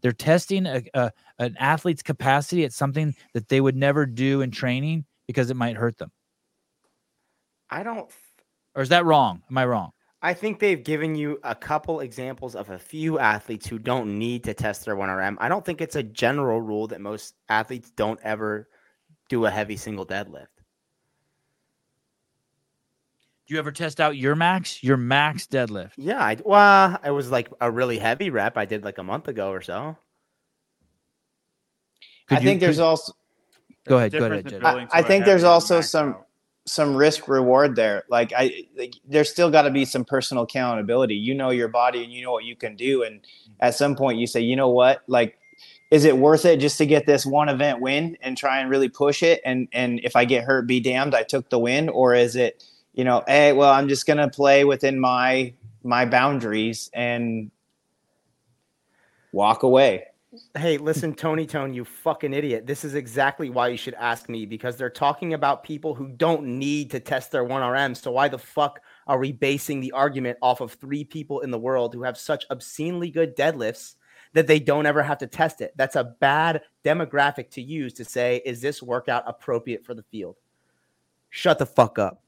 they're 0.01 0.11
testing 0.11 0.65
a, 0.65 0.81
a 0.93 1.11
an 1.39 1.55
athlete's 1.59 2.01
capacity 2.01 2.63
at 2.63 2.73
something 2.73 3.15
that 3.33 3.49
they 3.49 3.61
would 3.61 3.75
never 3.75 4.05
do 4.05 4.41
in 4.41 4.51
training 4.51 5.05
because 5.27 5.49
it 5.49 5.55
might 5.55 5.75
hurt 5.75 5.97
them. 5.97 6.11
I 7.69 7.83
don't 7.83 8.09
Or 8.75 8.81
is 8.81 8.89
that 8.89 9.05
wrong? 9.05 9.43
Am 9.49 9.57
I 9.57 9.65
wrong? 9.65 9.91
I 10.21 10.33
think 10.33 10.59
they've 10.59 10.83
given 10.83 11.15
you 11.15 11.39
a 11.43 11.55
couple 11.55 12.01
examples 12.01 12.53
of 12.55 12.69
a 12.69 12.77
few 12.77 13.19
athletes 13.19 13.67
who 13.67 13.79
don't 13.79 14.17
need 14.19 14.43
to 14.43 14.53
test 14.53 14.83
their 14.85 14.95
1RM. 14.97 15.37
I 15.39 15.47
don't 15.47 15.63
think 15.63 15.79
it's 15.79 15.95
a 15.95 16.03
general 16.03 16.59
rule 16.61 16.87
that 16.87 16.99
most 16.99 17.35
athletes 17.47 17.89
don't 17.91 18.19
ever 18.21 18.67
do 19.29 19.45
a 19.45 19.49
heavy 19.49 19.77
single 19.77 20.05
deadlift. 20.05 20.47
Do 23.47 23.53
you 23.55 23.59
ever 23.59 23.71
test 23.71 23.99
out 24.01 24.17
your 24.17 24.35
max? 24.35 24.83
Your 24.83 24.97
max 24.97 25.47
deadlift. 25.47 25.93
Yeah, 25.97 26.19
I 26.23 26.37
well, 26.43 26.99
it 27.03 27.09
was 27.11 27.31
like 27.31 27.49
a 27.61 27.71
really 27.71 27.97
heavy 27.97 28.29
rep 28.29 28.57
I 28.57 28.65
did 28.65 28.83
like 28.83 28.97
a 28.99 29.03
month 29.03 29.27
ago 29.27 29.49
or 29.51 29.61
so. 29.61 29.97
Could 32.27 32.37
I 32.39 32.41
you- 32.41 32.47
think 32.47 32.59
there's 32.59 32.75
could- 32.77 32.83
also 32.83 33.13
Go 33.87 33.97
ahead. 33.97 34.11
Go 34.11 34.25
ahead. 34.25 34.39
in 34.45 34.49
Jed. 34.49 34.61
building 34.61 34.87
I 34.91 35.01
think 35.01 35.25
there's 35.25 35.43
also 35.43 35.81
some 35.81 36.09
out. 36.09 36.27
Some 36.69 36.95
risk 36.95 37.27
reward 37.27 37.75
there. 37.75 38.03
Like 38.09 38.31
I, 38.35 38.65
like, 38.77 38.95
there's 39.07 39.29
still 39.29 39.49
got 39.49 39.63
to 39.63 39.71
be 39.71 39.85
some 39.85 40.05
personal 40.05 40.43
accountability. 40.43 41.15
You 41.15 41.33
know 41.33 41.49
your 41.49 41.67
body 41.67 42.03
and 42.03 42.13
you 42.13 42.23
know 42.23 42.31
what 42.31 42.45
you 42.45 42.55
can 42.55 42.75
do. 42.75 43.03
And 43.03 43.21
mm-hmm. 43.21 43.51
at 43.59 43.75
some 43.75 43.95
point, 43.95 44.19
you 44.19 44.27
say, 44.27 44.41
you 44.41 44.55
know 44.55 44.69
what, 44.69 45.03
like, 45.07 45.37
is 45.91 46.05
it 46.05 46.17
worth 46.17 46.45
it 46.45 46.59
just 46.59 46.77
to 46.77 46.85
get 46.85 47.07
this 47.07 47.25
one 47.25 47.49
event 47.49 47.81
win 47.81 48.15
and 48.21 48.37
try 48.37 48.59
and 48.59 48.69
really 48.69 48.89
push 48.89 49.23
it? 49.23 49.41
And 49.43 49.67
and 49.73 49.99
if 50.03 50.15
I 50.15 50.25
get 50.25 50.43
hurt, 50.43 50.67
be 50.67 50.79
damned, 50.79 51.15
I 51.15 51.23
took 51.23 51.49
the 51.49 51.59
win. 51.59 51.89
Or 51.89 52.13
is 52.13 52.35
it, 52.35 52.63
you 52.93 53.03
know, 53.03 53.23
hey, 53.27 53.53
well, 53.53 53.73
I'm 53.73 53.89
just 53.89 54.05
gonna 54.05 54.29
play 54.29 54.63
within 54.63 54.99
my 54.99 55.53
my 55.83 56.05
boundaries 56.05 56.91
and 56.93 57.49
walk 59.31 59.63
away. 59.63 60.05
Hey, 60.55 60.77
listen, 60.77 61.15
Tony 61.15 61.47
Tone, 61.47 61.73
you 61.73 61.83
fucking 61.83 62.33
idiot. 62.33 62.67
This 62.67 62.85
is 62.85 62.93
exactly 62.93 63.49
why 63.49 63.69
you 63.69 63.77
should 63.77 63.95
ask 63.95 64.29
me 64.29 64.45
because 64.45 64.77
they're 64.77 64.87
talking 64.87 65.33
about 65.33 65.63
people 65.63 65.95
who 65.95 66.07
don't 66.07 66.45
need 66.45 66.91
to 66.91 66.99
test 66.99 67.31
their 67.31 67.43
1RM. 67.43 67.97
So 67.97 68.11
why 68.11 68.27
the 68.27 68.37
fuck 68.37 68.79
are 69.07 69.17
we 69.17 69.31
basing 69.31 69.79
the 69.79 69.91
argument 69.91 70.37
off 70.43 70.61
of 70.61 70.73
three 70.73 71.03
people 71.03 71.39
in 71.39 71.49
the 71.49 71.57
world 71.57 71.95
who 71.95 72.03
have 72.03 72.15
such 72.15 72.45
obscenely 72.51 73.09
good 73.09 73.35
deadlifts 73.35 73.95
that 74.33 74.45
they 74.45 74.59
don't 74.59 74.85
ever 74.85 75.01
have 75.01 75.17
to 75.19 75.27
test 75.27 75.61
it? 75.61 75.73
That's 75.75 75.95
a 75.95 76.03
bad 76.03 76.61
demographic 76.85 77.49
to 77.51 77.61
use 77.61 77.93
to 77.93 78.05
say, 78.05 78.43
is 78.45 78.61
this 78.61 78.83
workout 78.83 79.23
appropriate 79.25 79.83
for 79.83 79.95
the 79.95 80.03
field? 80.03 80.35
Shut 81.31 81.57
the 81.57 81.65
fuck 81.65 81.97
up. 81.97 82.21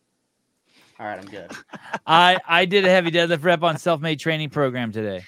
All 1.00 1.06
right, 1.06 1.20
I'm 1.20 1.26
good. 1.26 1.52
I 2.08 2.40
I 2.48 2.66
did 2.66 2.84
a 2.84 2.90
heavy 2.90 3.12
deadlift 3.12 3.44
rep 3.44 3.62
on 3.62 3.78
self-made 3.78 4.20
training 4.20 4.50
program 4.50 4.92
today. 4.92 5.24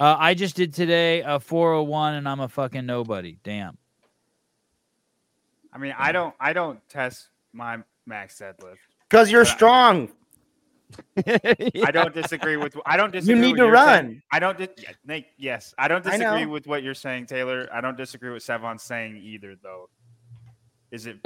Uh, 0.00 0.16
I 0.18 0.34
just 0.34 0.56
did 0.56 0.74
today 0.74 1.22
a 1.22 1.38
401 1.38 2.14
and 2.14 2.28
I'm 2.28 2.40
a 2.40 2.48
fucking 2.48 2.84
nobody. 2.84 3.38
Damn. 3.44 3.78
I 5.72 5.78
mean, 5.78 5.94
I 5.98 6.12
don't 6.12 6.34
I 6.40 6.52
don't 6.52 6.80
test 6.88 7.28
my 7.52 7.78
max 8.06 8.38
deadlift. 8.40 8.76
Because 9.08 9.30
you're 9.30 9.44
But 9.44 9.50
I- 9.50 9.54
strong. 9.54 10.08
I 11.26 11.90
don't 11.92 12.14
disagree 12.14 12.56
with 12.56 12.76
I 12.86 12.96
don't 12.96 13.12
disagree. 13.12 13.40
need 13.40 13.52
with 13.52 13.58
to 13.60 13.66
you're 13.66 13.76
saying. 13.76 14.06
run. 14.06 14.22
I 14.30 14.38
don't. 14.38 14.56
Di- 14.58 14.68
Nate, 15.04 15.26
yes, 15.38 15.74
I 15.76 15.88
don't 15.88 16.06
I 16.06 16.16
disagree 16.16 16.46
with 16.46 16.66
what 16.68 16.84
you're 16.84 16.94
saying, 16.94 17.26
Taylor. 17.26 17.68
I 17.72 17.80
don't 17.80 17.96
disagree 17.96 18.30
with 18.30 18.44
Sevan's 18.44 18.82
saying 18.84 19.16
either, 19.16 19.56
though. 19.60 19.88
Is 20.92 21.06
it? 21.06 21.16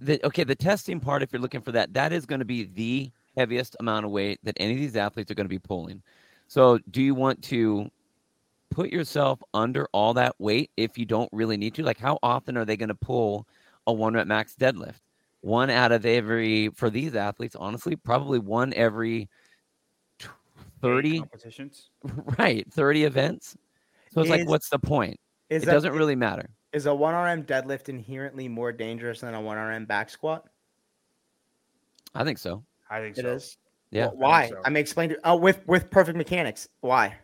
the, 0.00 0.24
okay, 0.26 0.44
the 0.44 0.54
testing 0.54 1.00
part, 1.00 1.22
if 1.24 1.32
you're 1.32 1.42
looking 1.42 1.62
for 1.62 1.72
that, 1.72 1.94
that 1.94 2.12
is 2.12 2.26
going 2.26 2.38
to 2.38 2.44
be 2.44 2.64
the 2.64 3.10
heaviest 3.36 3.74
amount 3.80 4.04
of 4.06 4.12
weight 4.12 4.38
that 4.44 4.54
any 4.60 4.74
of 4.74 4.78
these 4.78 4.94
athletes 4.94 5.32
are 5.32 5.34
going 5.34 5.46
to 5.46 5.48
be 5.48 5.58
pulling. 5.58 6.00
So, 6.48 6.78
do 6.90 7.02
you 7.02 7.14
want 7.14 7.42
to 7.44 7.90
put 8.70 8.90
yourself 8.90 9.42
under 9.54 9.88
all 9.92 10.14
that 10.14 10.34
weight 10.38 10.70
if 10.76 10.96
you 10.96 11.04
don't 11.04 11.28
really 11.32 11.56
need 11.56 11.74
to? 11.74 11.82
Like, 11.82 11.98
how 11.98 12.18
often 12.22 12.56
are 12.56 12.64
they 12.64 12.76
going 12.76 12.88
to 12.88 12.94
pull 12.94 13.46
a 13.86 13.92
one 13.92 14.14
rep 14.14 14.26
max 14.26 14.54
deadlift? 14.54 15.00
One 15.40 15.70
out 15.70 15.92
of 15.92 16.06
every, 16.06 16.68
for 16.70 16.90
these 16.90 17.14
athletes, 17.14 17.56
honestly, 17.56 17.96
probably 17.96 18.38
one 18.38 18.72
every 18.74 19.28
tw- 20.18 20.28
30, 20.80 21.18
competitions. 21.20 21.90
right? 22.38 22.66
30 22.72 23.04
events. 23.04 23.56
So, 24.12 24.20
it's 24.20 24.30
like, 24.30 24.48
what's 24.48 24.68
the 24.68 24.78
point? 24.78 25.18
it 25.50 25.60
that- 25.60 25.72
doesn't 25.72 25.92
really 25.92 26.16
matter. 26.16 26.48
Is 26.72 26.86
a 26.86 26.90
1RM 26.90 27.46
deadlift 27.46 27.88
inherently 27.88 28.48
more 28.48 28.70
dangerous 28.70 29.20
than 29.20 29.34
a 29.34 29.40
1RM 29.40 29.86
back 29.86 30.10
squat? 30.10 30.46
I 32.14 32.22
think 32.24 32.38
so. 32.38 32.64
I 32.90 33.00
think 33.00 33.16
It 33.16 33.22
so. 33.22 33.28
is. 33.34 33.56
Yeah. 33.90 34.08
Wh- 34.08 34.18
Why? 34.18 34.48
so. 34.48 34.60
I 34.64 34.70
mean, 34.70 34.78
explain 34.78 35.10
to 35.10 35.18
oh 35.24 35.36
with 35.36 35.66
with 35.66 35.90
perfect 35.90 36.16
mechanics. 36.16 36.68
Why? 36.80 37.16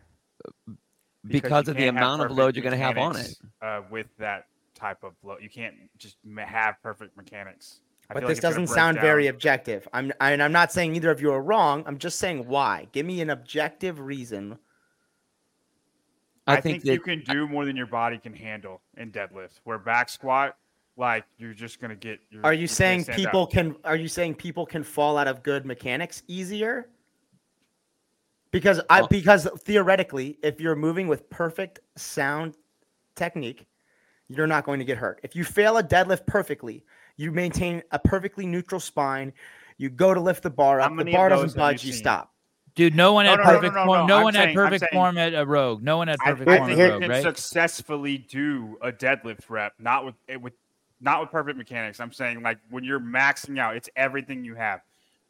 Because 1.25 1.67
you 1.67 1.71
of 1.71 1.77
the 1.77 1.87
amount 1.87 2.21
of 2.21 2.31
load 2.31 2.55
you're 2.55 2.63
gonna 2.63 2.77
have 2.77 2.97
on 2.97 3.15
it. 3.15 3.35
Uh, 3.61 3.81
with 3.89 4.07
that 4.17 4.47
type 4.75 5.03
of 5.03 5.13
load, 5.23 5.39
you 5.41 5.49
can't 5.49 5.75
just 5.97 6.17
have 6.37 6.75
perfect 6.81 7.15
mechanics. 7.15 7.79
I 8.09 8.13
But 8.13 8.19
feel 8.21 8.29
like 8.29 8.35
this 8.35 8.41
doesn't 8.41 8.65
break 8.65 8.75
sound 8.75 8.99
very 8.99 9.27
objective. 9.27 9.87
I'm 9.93 10.11
I, 10.19 10.31
and 10.31 10.43
I'm 10.43 10.51
not 10.51 10.71
saying 10.71 10.95
either 10.95 11.11
of 11.11 11.21
you 11.21 11.31
are 11.31 11.41
wrong. 11.41 11.83
I'm 11.87 11.97
just 11.97 12.19
saying 12.19 12.47
why. 12.47 12.87
Give 12.91 13.05
me 13.05 13.21
an 13.21 13.29
objective 13.29 13.99
reason. 13.99 14.59
I, 16.45 16.57
I 16.57 16.61
think, 16.61 16.83
think, 16.83 16.83
that 16.83 16.93
you 16.93 16.99
can 16.99 17.23
do 17.33 17.47
more 17.47 17.63
than 17.63 17.77
your 17.77 17.87
body 17.87 18.17
can 18.17 18.33
handle 18.33 18.81
in 18.97 19.11
deadlift. 19.11 19.61
Where 19.63 19.79
back 19.79 20.09
squat, 20.09 20.57
like 20.97 21.25
you're 21.37 21.53
just 21.53 21.79
gonna 21.81 21.95
get. 21.95 22.19
You're, 22.29 22.51
you 22.53 22.59
you're 22.59 22.67
saying 22.67 23.05
people 23.05 23.43
up. 23.43 23.51
can? 23.51 23.75
Are 23.83 23.95
you 23.95 24.07
saying 24.07 24.35
people 24.35 24.65
can 24.65 24.83
fall 24.83 25.17
out 25.17 25.27
of 25.27 25.43
good 25.43 25.65
mechanics 25.65 26.23
easier? 26.27 26.89
Because 28.51 28.79
I 28.89 29.01
Oh. 29.01 29.07
because 29.07 29.47
theoretically, 29.59 30.37
if 30.43 30.61
you're 30.61 30.75
moving 30.75 31.07
with 31.07 31.29
perfect 31.29 31.79
sound 31.95 32.55
technique, 33.15 33.65
you're 34.27 34.47
not 34.47 34.63
going 34.63 34.79
to 34.79 34.85
get 34.85 34.97
hurt. 34.97 35.19
If 35.23 35.35
you 35.35 35.43
fail 35.43 35.77
a 35.77 35.83
deadlift 35.83 36.27
perfectly, 36.27 36.83
you 37.17 37.31
maintain 37.31 37.81
a 37.91 37.97
perfectly 37.99 38.45
neutral 38.45 38.79
spine. 38.79 39.33
You 39.77 39.89
go 39.89 40.13
to 40.13 40.19
lift 40.19 40.43
the 40.43 40.51
bar 40.51 40.79
up. 40.81 40.95
The 40.95 41.11
bar 41.11 41.29
doesn't 41.29 41.57
budge. 41.57 41.83
You 41.83 41.93
stop. 41.93 42.31
Dude, 42.75 42.95
no 42.95 43.13
one 43.13 43.25
had 43.25 43.37
no, 43.37 43.43
no, 43.43 43.43
no, 43.43 43.55
perfect 43.55 43.75
no, 43.75 43.85
form. 43.85 43.99
no, 43.99 44.05
No 44.07 44.17
I'm 44.17 44.23
one 44.23 44.33
saying- 44.33 44.47
had 44.49 44.55
perfect 44.55 44.79
saying- 44.81 44.89
form 44.93 45.17
at 45.17 45.33
a 45.35 45.45
Rogue. 45.45 45.83
No 45.83 45.97
one 45.97 46.07
had 46.07 46.17
I, 46.23 46.31
perfect 46.31 46.49
I 46.49 46.57
form 46.57 46.69
think 46.69 46.79
at 46.79 46.85
you 46.85 46.91
Rogue, 47.01 47.09
right? 47.09 47.21
successfully 47.23 48.17
do 48.19 48.77
a 48.81 48.91
deadlift 48.91 49.49
rep, 49.49 49.73
not 49.79 50.05
with 50.05 50.15
it 50.27 50.41
with 50.41 50.53
not 51.03 51.21
with 51.21 51.29
perfect 51.29 51.57
mechanics. 51.57 51.99
I'm 51.99 52.13
saying 52.13 52.41
like 52.41 52.57
when 52.69 52.83
you're 52.83 52.99
maxing 52.99 53.59
out, 53.59 53.75
it's 53.75 53.89
everything 53.95 54.43
you 54.43 54.55
have. 54.55 54.81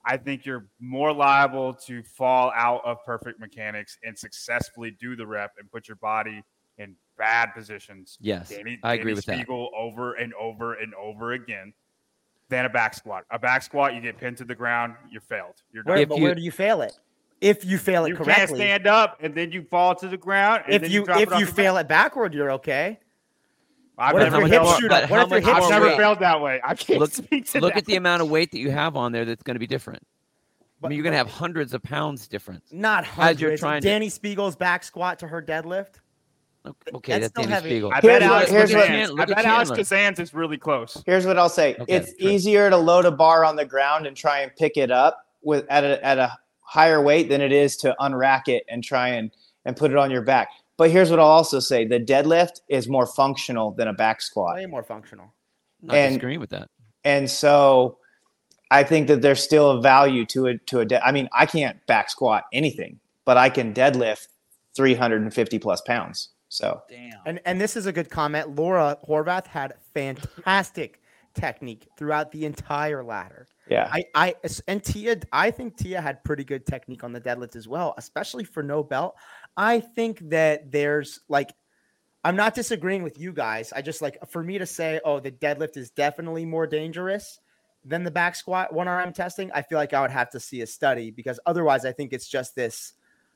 I 0.05 0.17
think 0.17 0.45
you're 0.45 0.65
more 0.79 1.13
liable 1.13 1.73
to 1.85 2.03
fall 2.03 2.51
out 2.55 2.81
of 2.85 3.03
perfect 3.05 3.39
mechanics 3.39 3.97
and 4.03 4.17
successfully 4.17 4.91
do 4.91 5.15
the 5.15 5.25
rep 5.25 5.53
and 5.57 5.71
put 5.71 5.87
your 5.87 5.95
body 5.95 6.43
in 6.77 6.95
bad 7.17 7.53
positions. 7.53 8.17
Yes, 8.19 8.49
Danny, 8.49 8.79
I 8.83 8.95
agree 8.95 9.13
Dani 9.13 9.15
with 9.15 9.25
that. 9.25 9.47
Speegle 9.47 9.69
over 9.77 10.15
and 10.15 10.33
over 10.35 10.75
and 10.75 10.93
over 10.95 11.33
again. 11.33 11.73
Than 12.49 12.65
a 12.65 12.69
back 12.69 12.93
squat. 12.93 13.23
A 13.31 13.39
back 13.39 13.63
squat, 13.63 13.95
you 13.95 14.01
get 14.01 14.17
pinned 14.17 14.37
to 14.37 14.43
the 14.43 14.53
ground, 14.53 14.95
you're 15.09 15.21
failed. 15.21 15.55
You're 15.71 15.83
done. 15.83 15.95
Where, 15.95 16.05
but 16.05 16.19
where 16.19 16.35
do 16.35 16.41
you 16.41 16.51
fail 16.51 16.81
it? 16.81 16.99
If 17.41 17.65
you 17.65 17.77
fail 17.77 18.05
it 18.05 18.09
you 18.09 18.15
can't 18.15 18.49
stand 18.49 18.85
up 18.85 19.17
and 19.21 19.33
then 19.33 19.51
you 19.51 19.63
fall 19.63 19.95
to 19.95 20.07
the 20.07 20.17
ground. 20.17 20.63
And 20.65 20.75
if 20.75 20.81
then 20.83 20.91
you, 20.91 21.05
drop 21.05 21.19
if 21.19 21.29
it 21.29 21.33
off 21.33 21.39
you 21.39 21.45
your 21.45 21.53
fail 21.53 21.77
it 21.77 21.87
backward, 21.87 22.33
you're 22.33 22.51
okay. 22.51 22.99
I've 23.97 24.13
What 24.13 24.23
if 24.23 24.31
never 24.33 24.41
your 24.41 24.49
failed- 24.49 24.67
hips 24.67 24.79
shoot 24.79 24.91
up? 24.91 25.09
What 25.09 25.21
if 25.21 25.29
your 25.29 25.39
hips 25.39 25.47
I've 25.49 25.53
more 25.59 25.61
shoot 25.63 25.69
never 25.69 25.85
weight? 25.87 25.97
failed 25.97 26.19
that 26.19 26.41
way. 26.41 26.61
I 26.63 26.73
can't 26.75 26.99
Look, 26.99 27.11
speak 27.11 27.49
to 27.51 27.59
look 27.61 27.73
that. 27.73 27.79
at 27.79 27.85
the 27.85 27.95
amount 27.95 28.21
of 28.23 28.29
weight 28.29 28.51
that 28.51 28.59
you 28.59 28.71
have 28.71 28.95
on 28.95 29.11
there 29.11 29.25
that's 29.25 29.43
going 29.43 29.55
to 29.55 29.59
be 29.59 29.67
different. 29.67 30.01
I 30.83 30.87
mean, 30.89 30.97
you're 30.97 31.03
going 31.03 31.13
to 31.13 31.17
have 31.17 31.29
hundreds 31.29 31.73
of 31.73 31.81
pounds 31.83 32.27
difference. 32.27 32.65
Not 32.71 33.03
As 33.03 33.09
hundreds. 33.09 33.41
you're 33.41 33.57
trying 33.57 33.81
to- 33.81 33.87
Dani 33.87 34.11
Speegle's 34.11 34.55
back 34.55 34.83
squat 34.83 35.19
to 35.19 35.27
her 35.27 35.41
deadlift. 35.41 35.99
Okay, 36.93 37.19
that's, 37.19 37.27
still 37.31 37.43
Dani 37.43 37.49
heavy. 37.49 37.69
Spiegel. 37.69 37.91
I 37.93 37.99
Here's 38.01 38.19
bet 38.19 38.21
what- 38.21 38.31
Alex 38.37 38.51
here's 38.51 38.73
what- 38.73 38.87
Kazan's- 38.87 39.19
I 39.19 39.21
at 39.21 39.27
bet 39.27 39.45
Alex 39.45 39.69
Chandler. 39.69 39.75
Kazan's 39.75 40.19
is 40.19 40.33
really 40.33 40.57
close. 40.57 41.03
Here's 41.05 41.25
what 41.25 41.37
I'll 41.37 41.49
say: 41.49 41.75
Okay, 41.79 41.93
it's 41.93 42.17
true. 42.17 42.29
easier 42.29 42.69
to 42.69 42.77
load 42.77 43.05
a 43.05 43.11
bar 43.11 43.43
on 43.45 43.55
the 43.57 43.65
ground 43.65 44.07
and 44.07 44.15
try 44.15 44.39
and 44.39 44.51
pick 44.55 44.77
it 44.77 44.89
up 44.89 45.25
with 45.41 45.65
at 45.69 45.83
a 45.83 46.03
at 46.05 46.17
a 46.17 46.31
higher 46.61 47.01
weight 47.01 47.27
than 47.27 47.41
it 47.41 47.51
is 47.51 47.75
to 47.77 47.93
unrack 47.99 48.47
it 48.47 48.63
and 48.69 48.81
try 48.83 49.09
and 49.09 49.31
and 49.65 49.75
put 49.75 49.91
it 49.91 49.97
on 49.97 50.09
your 50.09 50.21
back. 50.21 50.49
But 50.77 50.89
here's 50.91 51.09
what 51.09 51.19
I'll 51.19 51.25
also 51.27 51.59
say: 51.59 51.85
the 51.85 51.99
deadlift 51.99 52.61
is 52.69 52.87
more 52.87 53.05
functional 53.05 53.71
than 53.71 53.87
a 53.87 53.93
back 53.93 54.21
squat, 54.21 54.55
Way 54.55 54.65
more 54.65 54.83
functional. 54.83 55.33
Not 55.81 55.95
and- 55.95 56.13
disagreeing 56.13 56.39
with 56.39 56.49
that. 56.51 56.69
and 57.03 57.29
so 57.29 57.97
I 58.71 58.83
think 58.83 59.07
that 59.07 59.21
there's 59.21 59.43
still 59.43 59.71
a 59.71 59.81
value 59.81 60.25
to 60.27 60.47
it. 60.47 60.65
To 60.67 60.79
a 60.79 60.85
de- 60.85 61.05
I 61.05 61.11
mean, 61.11 61.29
I 61.33 61.45
can't 61.45 61.85
back 61.85 62.09
squat 62.09 62.45
anything, 62.53 62.99
but 63.25 63.37
I 63.37 63.49
can 63.49 63.73
deadlift 63.73 64.27
350 64.75 65.59
plus 65.59 65.81
pounds. 65.81 66.29
So 66.49 66.81
Damn. 66.89 67.11
And 67.25 67.39
and 67.45 67.61
this 67.61 67.75
is 67.75 67.85
a 67.85 67.91
good 67.91 68.09
comment. 68.09 68.55
Laura 68.55 68.97
Horvath 69.07 69.45
had 69.47 69.73
fantastic 69.93 71.01
technique 71.33 71.87
throughout 71.97 72.31
the 72.31 72.45
entire 72.45 73.03
ladder. 73.03 73.47
yeah, 73.67 73.89
I, 73.91 74.05
I 74.13 74.35
and 74.67 74.83
Tia, 74.83 75.17
I 75.31 75.49
think 75.49 75.77
Tia 75.77 75.99
had 75.99 76.23
pretty 76.23 76.43
good 76.43 76.65
technique 76.67 77.03
on 77.03 77.11
the 77.11 77.19
deadlift 77.21 77.55
as 77.55 77.67
well, 77.67 77.95
especially 77.97 78.43
for 78.43 78.61
no 78.61 78.83
belt. 78.83 79.15
I 79.55 79.79
think 79.79 80.29
that 80.29 80.71
there's 80.71 81.19
like, 81.27 81.53
I'm 82.23 82.35
not 82.35 82.55
disagreeing 82.55 83.03
with 83.03 83.19
you 83.19 83.33
guys. 83.33 83.73
I 83.73 83.81
just 83.81 84.01
like 84.01 84.17
for 84.29 84.43
me 84.43 84.57
to 84.57 84.65
say, 84.65 84.99
oh, 85.03 85.19
the 85.19 85.31
deadlift 85.31 85.77
is 85.77 85.91
definitely 85.91 86.45
more 86.45 86.65
dangerous 86.65 87.39
than 87.85 88.03
the 88.03 88.11
back 88.11 88.35
squat 88.35 88.73
one 88.73 88.87
RM 88.87 89.13
testing. 89.13 89.51
I 89.53 89.61
feel 89.61 89.77
like 89.77 89.93
I 89.93 90.01
would 90.01 90.11
have 90.11 90.29
to 90.31 90.39
see 90.39 90.61
a 90.61 90.67
study 90.67 91.11
because 91.11 91.39
otherwise, 91.45 91.85
I 91.85 91.91
think 91.91 92.13
it's 92.13 92.27
just 92.27 92.55
this 92.55 92.93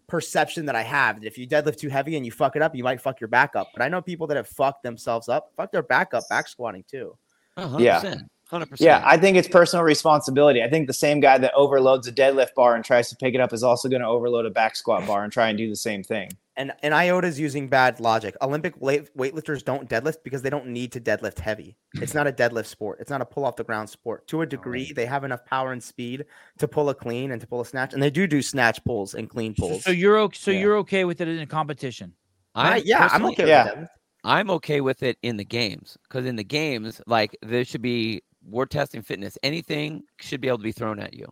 perception 0.07 0.65
that 0.65 0.75
I 0.75 0.83
have 0.83 1.19
that 1.19 1.27
if 1.27 1.37
you 1.37 1.45
deadlift 1.45 1.77
too 1.77 1.89
heavy 1.89 2.15
and 2.15 2.25
you 2.25 2.31
fuck 2.31 2.55
it 2.55 2.61
up, 2.61 2.73
you 2.73 2.83
might 2.83 3.01
fuck 3.01 3.19
your 3.19 3.27
back 3.27 3.57
up. 3.57 3.67
But 3.73 3.83
I 3.83 3.89
know 3.89 4.01
people 4.01 4.25
that 4.27 4.37
have 4.37 4.47
fucked 4.47 4.83
themselves 4.83 5.27
up, 5.27 5.51
fuck 5.57 5.71
their 5.71 5.83
back 5.83 6.13
up 6.13 6.23
back 6.29 6.47
squatting 6.47 6.85
too. 6.87 7.17
Oh, 7.57 7.75
100%. 7.77 7.79
Yeah. 7.81 8.15
100%. 8.51 8.77
yeah. 8.79 9.01
I 9.05 9.17
think 9.17 9.37
it's 9.37 9.47
personal 9.47 9.83
responsibility. 9.83 10.63
I 10.63 10.69
think 10.69 10.87
the 10.87 10.93
same 10.93 11.19
guy 11.19 11.37
that 11.37 11.53
overloads 11.55 12.07
a 12.07 12.11
deadlift 12.11 12.53
bar 12.55 12.75
and 12.75 12.83
tries 12.85 13.09
to 13.09 13.15
pick 13.15 13.33
it 13.35 13.41
up 13.41 13.51
is 13.53 13.63
also 13.63 13.89
going 13.89 14.01
to 14.01 14.07
overload 14.07 14.45
a 14.45 14.49
back 14.49 14.75
squat 14.75 15.05
bar 15.05 15.23
and 15.23 15.31
try 15.33 15.49
and 15.49 15.57
do 15.57 15.69
the 15.69 15.75
same 15.75 16.03
thing. 16.03 16.29
and 16.55 16.71
and 16.81 16.93
Iota's 16.93 17.39
using 17.39 17.67
bad 17.67 17.99
logic. 17.99 18.35
Olympic 18.41 18.79
weight, 18.81 19.15
weightlifters 19.17 19.63
don't 19.63 19.87
deadlift 19.89 20.23
because 20.23 20.41
they 20.41 20.49
don't 20.49 20.67
need 20.67 20.91
to 20.93 20.99
deadlift 21.01 21.39
heavy. 21.39 21.75
It's 22.01 22.13
not 22.13 22.25
a 22.25 22.31
deadlift 22.31 22.65
sport. 22.67 22.99
It's 23.01 23.09
not 23.11 23.21
a 23.21 23.25
pull 23.25 23.45
off 23.45 23.55
the 23.57 23.63
ground 23.63 23.89
sport. 23.89 24.27
To 24.29 24.41
a 24.41 24.45
degree, 24.45 24.91
they 24.93 25.05
have 25.05 25.23
enough 25.23 25.45
power 25.45 25.71
and 25.71 25.83
speed 25.83 26.25
to 26.57 26.67
pull 26.67 26.89
a 26.89 26.95
clean 26.95 27.31
and 27.31 27.41
to 27.41 27.47
pull 27.47 27.61
a 27.61 27.65
snatch, 27.65 27.93
and 27.93 28.01
they 28.01 28.09
do 28.09 28.25
do 28.27 28.41
snatch 28.41 28.83
pulls 28.85 29.13
and 29.13 29.29
clean 29.29 29.53
pulls. 29.55 29.83
So 29.83 29.91
you're 29.91 30.17
okay. 30.19 30.37
So 30.39 30.51
Yeah. 30.51 30.59
you're 30.61 30.77
okay 30.77 31.05
with 31.05 31.21
it 31.21 31.27
in 31.27 31.39
a 31.39 31.45
competition? 31.45 32.13
I, 32.55 32.77
I'm 32.77 32.81
yeah, 32.85 33.07
I'm 33.11 33.25
okay 33.27 33.47
Yeah. 33.47 33.63
with 33.65 33.73
deadlift. 33.73 33.87
I'm 34.23 34.49
okay 34.49 34.81
with 34.81 35.03
it 35.03 35.17
in 35.21 35.37
the 35.37 35.45
games 35.45 35.95
because 36.09 36.25
in 36.25 36.35
the 36.37 36.43
games, 36.43 36.99
like 37.05 37.37
there 37.43 37.63
should 37.63 37.83
be 37.83 38.23
we're 38.47 38.65
testing 38.65 39.01
fitness. 39.01 39.37
Anything 39.43 40.03
should 40.19 40.41
be 40.41 40.47
able 40.47 40.57
to 40.59 40.63
be 40.63 40.71
thrown 40.71 40.99
at 40.99 41.13
you. 41.13 41.27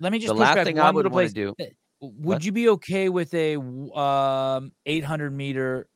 Let 0.00 0.12
me 0.12 0.18
just 0.18 0.28
The 0.28 0.34
last 0.34 0.64
thing 0.64 0.76
one 0.76 0.84
I 0.86 0.90
would 0.90 0.96
little 1.04 1.12
wanna 1.12 1.28
do- 1.30 1.54
Would 2.00 2.24
What? 2.24 2.44
you 2.44 2.52
be 2.52 2.68
okay 2.70 3.08
with 3.08 3.32
a 3.34 3.56
um 3.56 4.72
800 4.84 5.30
meter 5.32 5.88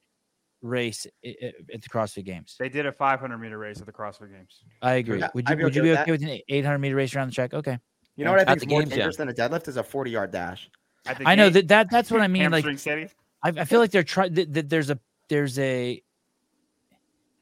race 0.62 1.06
i- 1.24 1.34
i- 1.42 1.52
at 1.74 1.82
the 1.82 1.88
CrossFit 1.88 2.24
Games? 2.24 2.56
They 2.58 2.68
did 2.70 2.86
a 2.86 2.92
500 2.92 3.36
meter 3.38 3.58
race 3.58 3.80
at 3.80 3.86
the 3.86 3.92
CrossFit 3.92 4.30
Games. 4.32 4.62
I 4.80 4.94
agree. 4.94 5.18
Yeah, 5.18 5.28
would 5.34 5.48
you 5.48 5.56
be 5.56 5.64
would 5.64 5.74
you 5.74 5.82
okay 5.82 5.84
be 5.84 5.90
with 5.90 5.98
okay 6.00 6.10
that. 6.12 6.20
with 6.20 6.22
an 6.30 6.40
800 6.48 6.78
meter 6.78 6.94
race 6.96 7.14
around 7.14 7.28
the 7.28 7.34
track? 7.34 7.52
Okay. 7.52 7.78
You 8.16 8.24
know 8.24 8.30
what 8.32 8.40
I 8.40 8.44
think 8.44 8.60
the 8.60 8.66
is 8.66 8.70
more 8.70 8.80
games, 8.82 8.96
yeah. 8.96 9.10
than 9.16 9.28
a 9.28 9.32
deadlift 9.34 9.68
is 9.68 9.76
a 9.76 9.82
40 9.82 10.10
yard 10.10 10.30
dash. 10.30 10.70
At 11.06 11.20
I 11.26 11.34
know 11.34 11.46
game- 11.46 11.52
that, 11.54 11.68
that 11.68 11.90
that's 11.90 12.10
what 12.10 12.20
I 12.22 12.28
mean. 12.28 12.50
Like 12.50 12.64
I, 12.66 13.14
I 13.42 13.64
feel 13.64 13.80
like 13.80 13.90
they're 13.90 14.02
trying 14.02 14.34
that, 14.34 14.52
that 14.54 14.68
there's 14.68 14.90
a 14.90 14.98
there's 15.28 15.58
a 15.58 16.02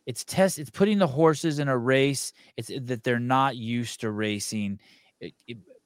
it's 0.09 0.24
test 0.24 0.59
it's 0.59 0.70
putting 0.70 0.98
the 0.98 1.06
horses 1.06 1.59
in 1.59 1.68
a 1.68 1.76
race. 1.76 2.32
It's 2.56 2.70
eh, 2.70 2.78
that 2.85 3.05
they're 3.05 3.20
not 3.20 3.56
used 3.56 4.01
to 4.01 4.10
racing. 4.10 4.80
Eh, 5.20 5.26
eh, 5.26 5.30
it- 5.47 5.56
it- 5.68 5.76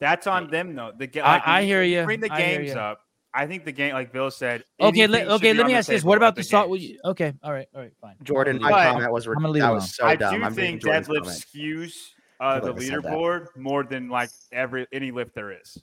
That's 0.00 0.26
on 0.28 0.48
them 0.50 0.74
though. 0.76 0.92
The 0.96 1.08
ga- 1.08 1.22
I- 1.22 1.32
like, 1.34 1.46
when 1.46 1.54
I 1.56 1.60
you- 1.60 1.66
hear 1.66 1.80
when 1.80 1.90
ya, 1.90 2.04
Bring 2.04 2.20
the 2.20 2.32
I 2.32 2.38
games 2.38 2.74
up. 2.76 3.00
I 3.34 3.46
think 3.46 3.64
the 3.64 3.72
game, 3.72 3.92
like 3.92 4.10
Bill 4.12 4.30
said. 4.30 4.64
okay, 4.80 5.06
let, 5.06 5.28
okay. 5.28 5.52
Let 5.52 5.66
me 5.66 5.74
ask 5.74 5.88
this. 5.88 6.02
What 6.02 6.16
about 6.16 6.34
the 6.34 6.40
games. 6.42 6.50
salt? 6.50 6.80
Okay, 7.04 7.32
all 7.42 7.52
right, 7.52 7.68
all 7.74 7.82
right, 7.82 7.92
fine. 8.00 8.14
Jordan, 8.22 8.58
my 8.60 8.70
But 8.70 8.92
comment 8.92 9.12
was 9.12 9.26
I'm 9.26 9.42
leave 9.44 9.62
that 9.62 9.70
was 9.70 9.94
so 9.94 10.06
I 10.06 10.16
dumb. 10.16 10.34
do 10.40 10.44
I'm 10.44 10.54
think 10.54 10.80
Jordan's 10.82 11.08
deadlift 11.08 11.24
comment. 11.24 11.44
skews 11.54 11.94
uh, 12.40 12.54
the 12.60 12.66
feel 12.66 12.72
like 12.74 12.82
I 12.82 12.86
said 12.86 13.02
that. 13.02 13.12
leaderboard 13.12 13.46
more 13.56 13.82
than 13.84 14.08
like 14.08 14.30
every 14.52 14.86
any 14.92 15.10
lift 15.10 15.34
there 15.34 15.52
is. 15.52 15.76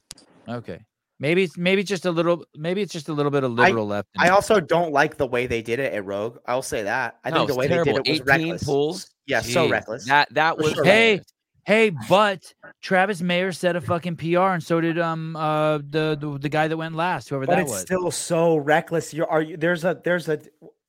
Okay. 0.50 0.80
Maybe 1.20 1.44
it's 1.44 1.58
maybe 1.58 1.82
just 1.84 2.06
a 2.06 2.12
little 2.12 2.44
maybe 2.58 2.82
it's 2.82 2.92
just 2.92 3.08
a 3.08 3.14
little 3.14 3.32
bit 3.32 3.44
of 3.44 3.58
I- 3.60 3.68
liberal 3.68 3.88
left. 3.88 4.10
in 4.16 4.22
I 4.22 4.30
also 4.30 4.60
don't 4.60 4.92
like 4.92 5.16
the 5.18 5.26
way 5.28 5.48
they 5.48 5.62
did 5.62 5.80
it 5.80 5.94
at 5.94 6.06
Rogue. 6.06 6.38
I'll 6.46 6.62
say 6.62 6.84
that. 6.84 7.20
I 7.24 7.30
No, 7.30 7.38
think 7.38 7.50
the 7.50 7.56
way 7.56 7.68
terrible. 7.68 7.94
they 7.94 8.02
did 8.02 8.08
it 8.08 8.24
was 8.24 8.30
18 8.32 8.44
reckless. 8.48 8.64
pulls. 8.66 9.10
Yeah, 9.26 9.42
so 9.42 9.70
reckless. 9.70 10.06
That 10.08 10.34
that 10.34 10.58
was 10.58 10.74
sure. 10.74 10.84
Hey, 10.84 11.22
hey, 11.66 11.92
but 12.10 12.54
Travis 12.82 13.22
Mayer 13.22 13.52
set 13.54 13.76
a 13.78 13.82
fucking 13.82 14.18
PR, 14.18 14.40
and 14.56 14.62
so 14.64 14.82
did 14.82 15.00
um 15.00 15.36
uh 15.38 15.78
the 15.78 16.18
the, 16.20 16.38
the 16.40 16.50
guy 16.50 16.68
that 16.68 16.76
went 16.78 16.96
last, 16.96 17.30
whoever 17.30 17.46
but 17.46 17.56
that 17.56 17.62
it's 17.62 17.72
was. 17.72 17.82
still 17.82 18.12
so 18.12 18.58
reckless. 18.58 19.14
You're 19.14 19.30
are 19.30 19.42
you 19.42 19.56
there's 19.58 19.86
a 19.86 20.00
there's 20.04 20.28
a 20.28 20.40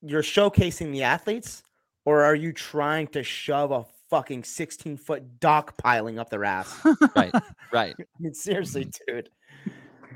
you're 0.02 0.22
showcasing 0.22 0.90
the 0.92 1.04
athletes, 1.04 1.62
or 2.04 2.22
are 2.24 2.34
you 2.34 2.52
trying 2.52 3.06
to 3.08 3.22
shove 3.22 3.70
a 3.70 3.84
fucking 4.10 4.44
16 4.44 4.96
foot 4.98 5.40
dock 5.40 5.76
piling 5.78 6.18
up 6.18 6.30
their 6.30 6.44
ass? 6.44 6.72
right, 7.16 7.32
right. 7.72 7.94
I 8.00 8.04
mean, 8.20 8.34
seriously, 8.34 8.84
Mm-hmm. 8.84 9.14
dude. 9.16 9.30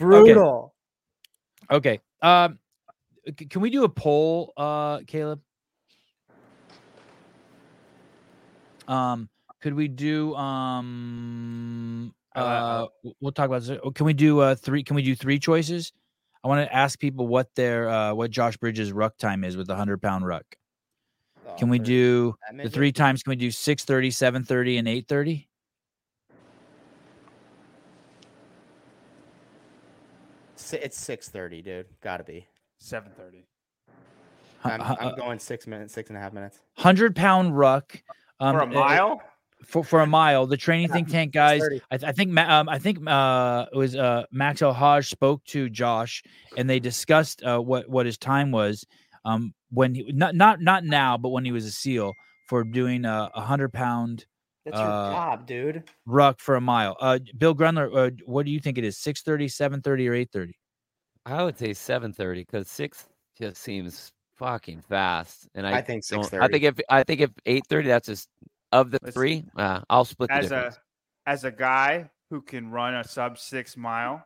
Brutal. 0.01 0.74
Okay. 1.70 2.01
Um, 2.22 2.59
can 3.51 3.60
we 3.60 3.70
do 3.70 3.85
a 3.85 3.89
poll, 3.89 4.52
uh, 4.56 5.01
Caleb? 5.06 5.40
Um, 8.89 9.28
could 9.60 9.74
we 9.74 9.89
do 9.89 10.35
um 10.35 12.14
I 12.35 12.40
li- 12.40 12.47
I 12.47 12.59
uh 12.59 12.86
we'll 13.20 13.32
talk 13.32 13.47
about 13.47 13.62
this. 13.62 13.78
oh, 13.82 13.90
Can 13.90 14.06
we 14.06 14.14
do 14.14 14.40
uh 14.40 14.55
three 14.55 14.82
can 14.82 14.97
we 14.97 15.02
do 15.02 15.14
three 15.14 15.39
choices? 15.39 15.93
I 16.43 16.48
want 16.48 16.66
to 16.66 16.74
ask 16.74 16.98
people 16.98 17.28
what 17.28 17.55
their 17.55 17.89
uh 17.89 18.14
what 18.14 18.31
Josh 18.31 18.56
Bridges 18.56 18.90
ruck 18.90 19.16
time 19.18 19.44
is 19.44 19.56
with 19.56 19.66
the 19.66 19.77
hundred 19.77 20.02
pound 20.02 20.27
ruck. 20.27 20.44
Can 21.59 21.68
we 21.68 21.78
do 21.78 22.35
the 22.56 22.70
three 22.70 22.93
times? 22.93 23.22
Can 23.22 23.31
we 23.32 23.36
do 23.36 23.51
6 23.51 23.85
7 23.85 24.47
and 24.48 24.89
eight 24.89 25.06
thirty? 25.09 25.49
It's 30.73 30.99
six 30.99 31.29
thirty, 31.29 31.63
dude. 31.63 31.87
Gotta 32.03 32.25
be. 32.25 32.47
Seven 32.79 33.13
thirty. 33.17 33.47
I'm, 34.63 34.81
uh, 34.81 34.97
I'm 35.01 35.17
going 35.17 35.39
six 35.39 35.67
minutes, 35.67 35.95
six 35.95 36.11
and 36.11 36.19
a 36.19 36.21
half 36.21 36.33
minutes. 36.33 36.61
hundred 36.77 37.17
pound 37.17 37.57
ruck 37.57 38.03
um, 38.41 38.57
For 38.57 38.63
a 38.63 38.67
uh, 38.67 38.67
mile? 38.67 39.23
For, 39.65 39.85
for 39.85 40.01
a 40.01 40.07
mile, 40.07 40.47
the 40.47 40.57
training 40.57 40.89
think 40.89 41.09
tank 41.09 41.33
guys. 41.33 41.63
I, 41.91 41.99
th- 41.99 42.09
I 42.09 42.13
think 42.13 42.37
um, 42.39 42.69
I 42.69 42.79
think 42.79 42.99
uh, 43.07 43.67
it 43.71 43.77
was 43.77 43.95
uh, 43.95 44.25
Max 44.33 44.61
Haj 44.61 45.09
spoke 45.11 45.45
to 45.47 45.69
Josh, 45.69 46.23
and 46.57 46.69
they 46.69 46.81
discussed 46.81 47.43
uh, 47.43 47.59
what 47.59 47.87
what 47.87 48.07
his 48.07 48.17
time 48.17 48.53
was 48.53 48.87
um, 49.27 49.53
when 49.71 49.95
he 49.95 50.11
not 50.13 50.35
not 50.35 50.63
not 50.63 50.85
now, 50.85 51.19
but 51.19 51.29
when 51.29 51.45
he 51.45 51.53
was 51.53 51.67
a 51.67 51.71
SEAL 51.71 52.15
for 52.49 52.65
doing 52.65 53.05
a, 53.05 53.31
a 53.35 53.41
hundred 53.43 53.73
pound 53.73 54.25
That's 54.65 54.79
your 54.79 54.89
uh, 54.89 55.13
job, 55.13 55.47
dude. 55.47 55.85
ruck 56.07 56.41
for 56.41 56.57
a 56.57 56.61
mile. 56.61 56.97
Uh, 56.99 57.19
Bill 57.37 57.55
Grundler, 57.55 57.91
uh, 57.95 58.11
what 58.25 58.47
do 58.47 58.53
you 58.53 58.61
think 58.61 58.79
it 58.79 58.85
is? 58.85 58.97
630, 58.99 59.49
730, 59.49 60.09
or 60.09 60.15
830? 60.15 60.59
I 61.31 61.43
would 61.43 61.59
say 61.59 61.73
seven 61.73 62.12
thirty 62.12 62.40
because 62.43 62.69
six 62.69 63.07
just 63.39 63.57
seems 63.59 64.12
fucking 64.36 64.82
fast. 64.82 65.48
And 65.55 65.66
I, 65.66 65.78
I 65.78 65.82
think 65.82 66.07
don't- 66.07 66.35
I 66.35 66.48
think 66.48 66.65
if 66.65 66.81
I 66.89 67.02
think 67.05 67.20
if 67.20 67.31
eight 67.47 67.65
thirty, 67.69 67.89
that's 67.89 68.07
just 68.07 68.28
of 68.73 68.90
the 68.90 68.98
three. 69.12 69.44
Uh, 69.57 69.81
I'll 69.90 70.05
split 70.05 70.28
the 70.28 70.35
As 70.36 70.48
difference. 70.48 70.77
a 71.27 71.31
as 71.31 71.44
a 71.44 71.51
guy 71.51 72.11
who 72.31 72.40
can 72.40 72.70
run 72.70 72.94
a 72.94 73.05
sub 73.05 73.39
six 73.39 73.77
mile, 73.77 74.24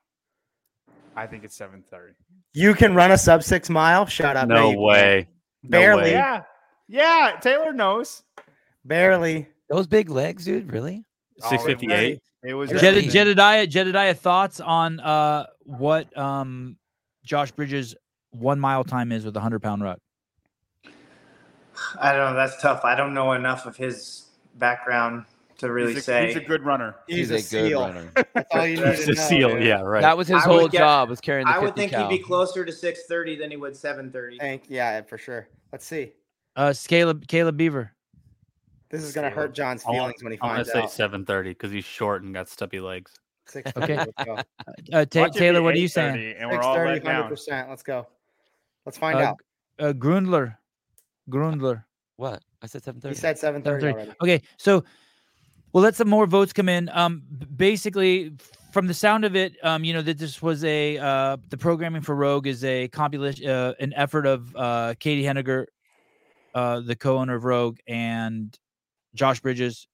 I 1.17 1.27
think 1.27 1.45
it's 1.45 1.57
seven 1.57 1.83
thirty. 1.91 2.15
You 2.53 2.75
can 2.75 2.95
run 2.95 3.11
a 3.11 3.19
sub 3.19 3.43
six 3.43 3.69
mile. 3.71 4.07
Shut 4.07 4.37
up. 4.37 4.49
No 4.49 4.71
you 4.71 4.79
way. 4.79 5.23
can't. 5.25 5.29
No 5.71 5.79
Barely. 5.79 6.03
way. 6.03 6.11
Yeah, 6.13 6.43
yeah. 6.89 7.37
Taylor 7.41 7.73
knows. 7.73 8.23
Barely. 8.85 9.49
Those 9.71 9.87
big 9.87 10.11
legs, 10.11 10.45
dude. 10.45 10.71
Really? 10.73 11.05
Six 11.49 11.65
fifty 11.65 11.91
eight. 11.93 12.21
It 12.43 12.53
was 12.55 12.71
Jed- 12.71 13.11
Jedediah, 13.11 13.67
Jedediah, 13.67 14.13
thoughts 14.15 14.61
on 14.61 15.01
uh, 15.01 15.47
what 15.65 16.17
um, 16.17 16.77
Josh 17.25 17.51
Bridges' 17.53 17.95
one 18.31 18.61
mile 18.61 18.85
time 18.85 19.13
is 19.13 19.25
with 19.25 19.35
a 19.37 19.41
100 19.41 19.61
pound 19.61 19.83
ruck? 19.83 19.99
I 22.01 22.13
don't 22.13 22.31
know. 22.31 22.35
That's 22.35 22.61
tough. 22.61 22.85
I 22.85 22.95
don't 22.95 23.15
know 23.15 23.33
enough 23.33 23.67
of 23.67 23.77
his 23.77 24.27
background 24.57 25.25
to 25.59 25.73
really 25.73 25.93
he's 25.95 26.03
a, 26.03 26.05
say. 26.05 26.27
he's 26.29 26.37
a 26.37 26.41
good 26.41 26.63
runner. 26.65 26.95
He's, 27.07 27.29
He's 27.29 27.31
a, 27.31 27.35
a 27.35 27.37
good 27.39 27.69
seal. 27.71 27.81
runner. 27.81 28.13
That's 28.35 28.49
all 28.55 28.67
you 28.67 28.77
need 28.77 28.87
He's 28.97 29.05
to 29.07 29.13
a 29.13 29.15
know. 29.15 29.23
seal. 29.23 29.59
Yeah, 29.63 29.81
right. 29.81 30.03
That 30.03 30.17
was 30.17 30.29
his 30.29 30.43
I 30.45 30.49
would 30.49 30.59
whole 30.59 30.69
get- 30.69 30.79
job 30.79 31.09
was 31.09 31.21
carrying 31.21 31.47
the 31.47 31.51
I 31.53 31.55
50 31.55 31.65
would 31.67 31.77
think 31.77 31.93
cal. 31.93 32.09
he'd 32.09 32.19
be 32.19 32.23
closer 32.23 32.65
to 32.65 32.73
630 32.73 33.37
than 33.37 33.51
he 33.51 33.57
would 33.57 33.75
730. 33.77 34.39
Thank 34.39 34.65
yeah, 34.69 35.01
for 35.03 35.19
sure. 35.19 35.49
Let's 35.73 35.87
see. 35.87 36.13
Uh, 36.57 36.73
Caleb, 36.87 37.27
Caleb 37.27 37.57
Beaver. 37.57 37.91
This 38.91 39.03
is 39.03 39.13
gonna 39.13 39.31
hurt 39.31 39.55
John's 39.55 39.83
I 39.85 39.89
want- 39.91 39.99
feelings 39.99 40.23
when 40.23 40.33
he 40.33 40.39
finds 40.39 40.45
out. 40.45 40.61
I'm 40.61 40.65
gonna 40.75 40.83
finds 40.83 40.93
say 40.93 40.97
seven 40.97 41.25
thirty 41.25 41.51
because 41.51 41.73
he's 41.73 41.85
short 41.85 42.23
and 42.23 42.33
got 42.33 42.49
stubby 42.49 42.79
legs. 42.79 43.13
Six 43.47 43.71
Okay. 43.77 43.97
Let's 43.97 44.25
go. 44.25 44.37
Uh, 44.93 45.05
Ta- 45.05 45.21
Watch 45.23 45.35
Taylor, 45.35 45.63
what 45.63 45.75
are 45.75 45.79
you 45.79 45.89
saying? 45.89 46.17
8:30 46.17 46.41
And 46.41 46.51
we're 46.51 46.61
all 46.61 46.77
let 46.77 47.05
down. 47.05 47.31
100%. 47.31 47.69
Let's 47.69 47.83
go. 47.83 48.07
Let's 48.87 48.99
find 48.99 49.19
Uh, 49.19 49.23
out. 49.23 49.37
Uh, 49.79 49.93
Grundler. 49.93 50.57
Grundler. 51.31 51.85
What? 52.17 52.43
I 52.63 52.67
said 52.67 52.83
seven 52.85 53.01
He 53.07 53.15
said 53.15 53.39
730 53.39 53.87
7:30. 53.87 53.93
already. 53.95 54.13
Okay, 54.23 54.43
so 54.57 54.85
we'll 55.73 55.83
let 55.83 55.95
some 55.97 56.09
more 56.09 56.27
votes 56.27 56.53
come 56.53 56.69
in. 56.69 56.89
Um, 56.91 57.23
basically, 57.57 58.33
from 58.73 58.87
the 58.87 58.95
sound 58.95 59.25
of 59.25 59.37
it, 59.37 59.55
um, 59.63 59.85
you 59.85 59.93
know 59.93 60.03
that 60.03 60.19
this 60.19 60.41
was 60.41 60.65
a 60.65 60.97
uh, 60.99 61.37
the 61.51 61.57
programming 61.59 62.03
for 62.03 62.15
Rogue 62.15 62.47
is 62.47 62.65
a 62.65 62.89
compilation, 62.89 63.49
uh, 63.49 63.75
an 63.81 63.93
effort 63.95 64.27
of 64.27 64.55
uh, 64.57 64.95
Caity 65.01 65.23
Henniger, 65.25 65.67
uh, 66.55 66.81
the 66.81 66.97
co-owner 66.97 67.35
of 67.35 67.45
Rogue, 67.45 67.79
and 67.87 68.57
Josh 69.15 69.41
Bridges. 69.41 69.87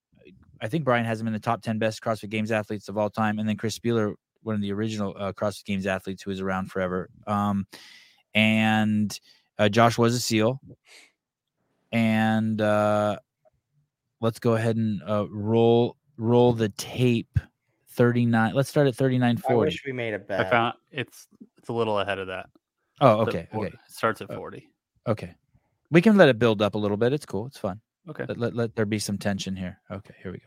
I 0.60 0.68
think 0.68 0.84
Brian 0.84 1.04
has 1.04 1.20
him 1.20 1.26
in 1.26 1.32
the 1.32 1.38
top 1.40 1.62
ten 1.62 1.78
best 1.78 2.02
CrossFit 2.02 2.28
Games 2.30 2.50
athletes 2.52 2.88
of 2.88 2.98
all 2.98 3.10
time, 3.10 3.38
and 3.38 3.48
then 3.48 3.56
Chris 3.56 3.78
Spealler, 3.78 4.14
one 4.42 4.54
of 4.54 4.60
the 4.60 4.72
original 4.72 5.14
uh, 5.18 5.32
CrossFit 5.32 5.64
Games 5.64 5.86
athletes 5.86 6.22
who 6.22 6.30
was 6.30 6.40
around 6.40 6.70
forever. 6.70 7.08
Um, 7.26 7.66
and 8.34 9.18
uh, 9.58 9.68
Josh 9.68 9.98
was 9.98 10.14
a 10.14 10.20
SEAL, 10.20 10.60
and 11.92 12.60
uh, 12.60 13.16
let's 14.20 14.38
go 14.38 14.54
ahead 14.54 14.76
and 14.76 15.00
uh, 15.06 15.26
roll 15.30 15.96
roll 16.16 16.52
the 16.52 16.68
tape. 16.70 17.38
Thirty 17.92 18.24
nine. 18.24 18.54
Let's 18.54 18.68
start 18.68 18.86
at 18.86 18.94
thirty 18.94 19.18
nine 19.18 19.38
I 19.48 19.54
wish 19.54 19.82
we 19.84 19.92
made 19.92 20.14
a 20.14 20.16
I 20.16 20.18
bet. 20.18 20.50
found 20.50 20.74
it's 20.90 21.26
it's 21.58 21.68
a 21.68 21.72
little 21.72 21.98
ahead 21.98 22.18
of 22.18 22.28
that. 22.28 22.48
Oh, 23.00 23.22
okay, 23.22 23.48
four- 23.52 23.66
okay, 23.66 23.74
It 23.74 23.92
starts 23.92 24.20
at 24.20 24.30
Uh, 24.30 24.36
forty. 24.36 24.70
okay. 25.06 25.34
We 25.90 26.00
can 26.00 26.16
let 26.16 26.28
it 26.28 26.38
build 26.38 26.62
up 26.62 26.76
a 26.76 26.78
little 26.78 26.96
bit. 26.96 27.12
It's 27.12 27.26
cool. 27.26 27.46
It's 27.46 27.58
fun. 27.58 27.80
Okay. 28.08 28.24
Let, 28.28 28.38
let, 28.38 28.54
let 28.54 28.76
there 28.76 28.86
be 28.86 28.98
some 28.98 29.18
tension 29.18 29.56
here. 29.56 29.78
Okay, 29.90 30.14
here 30.22 30.32
we 30.32 30.38
go. 30.38 30.44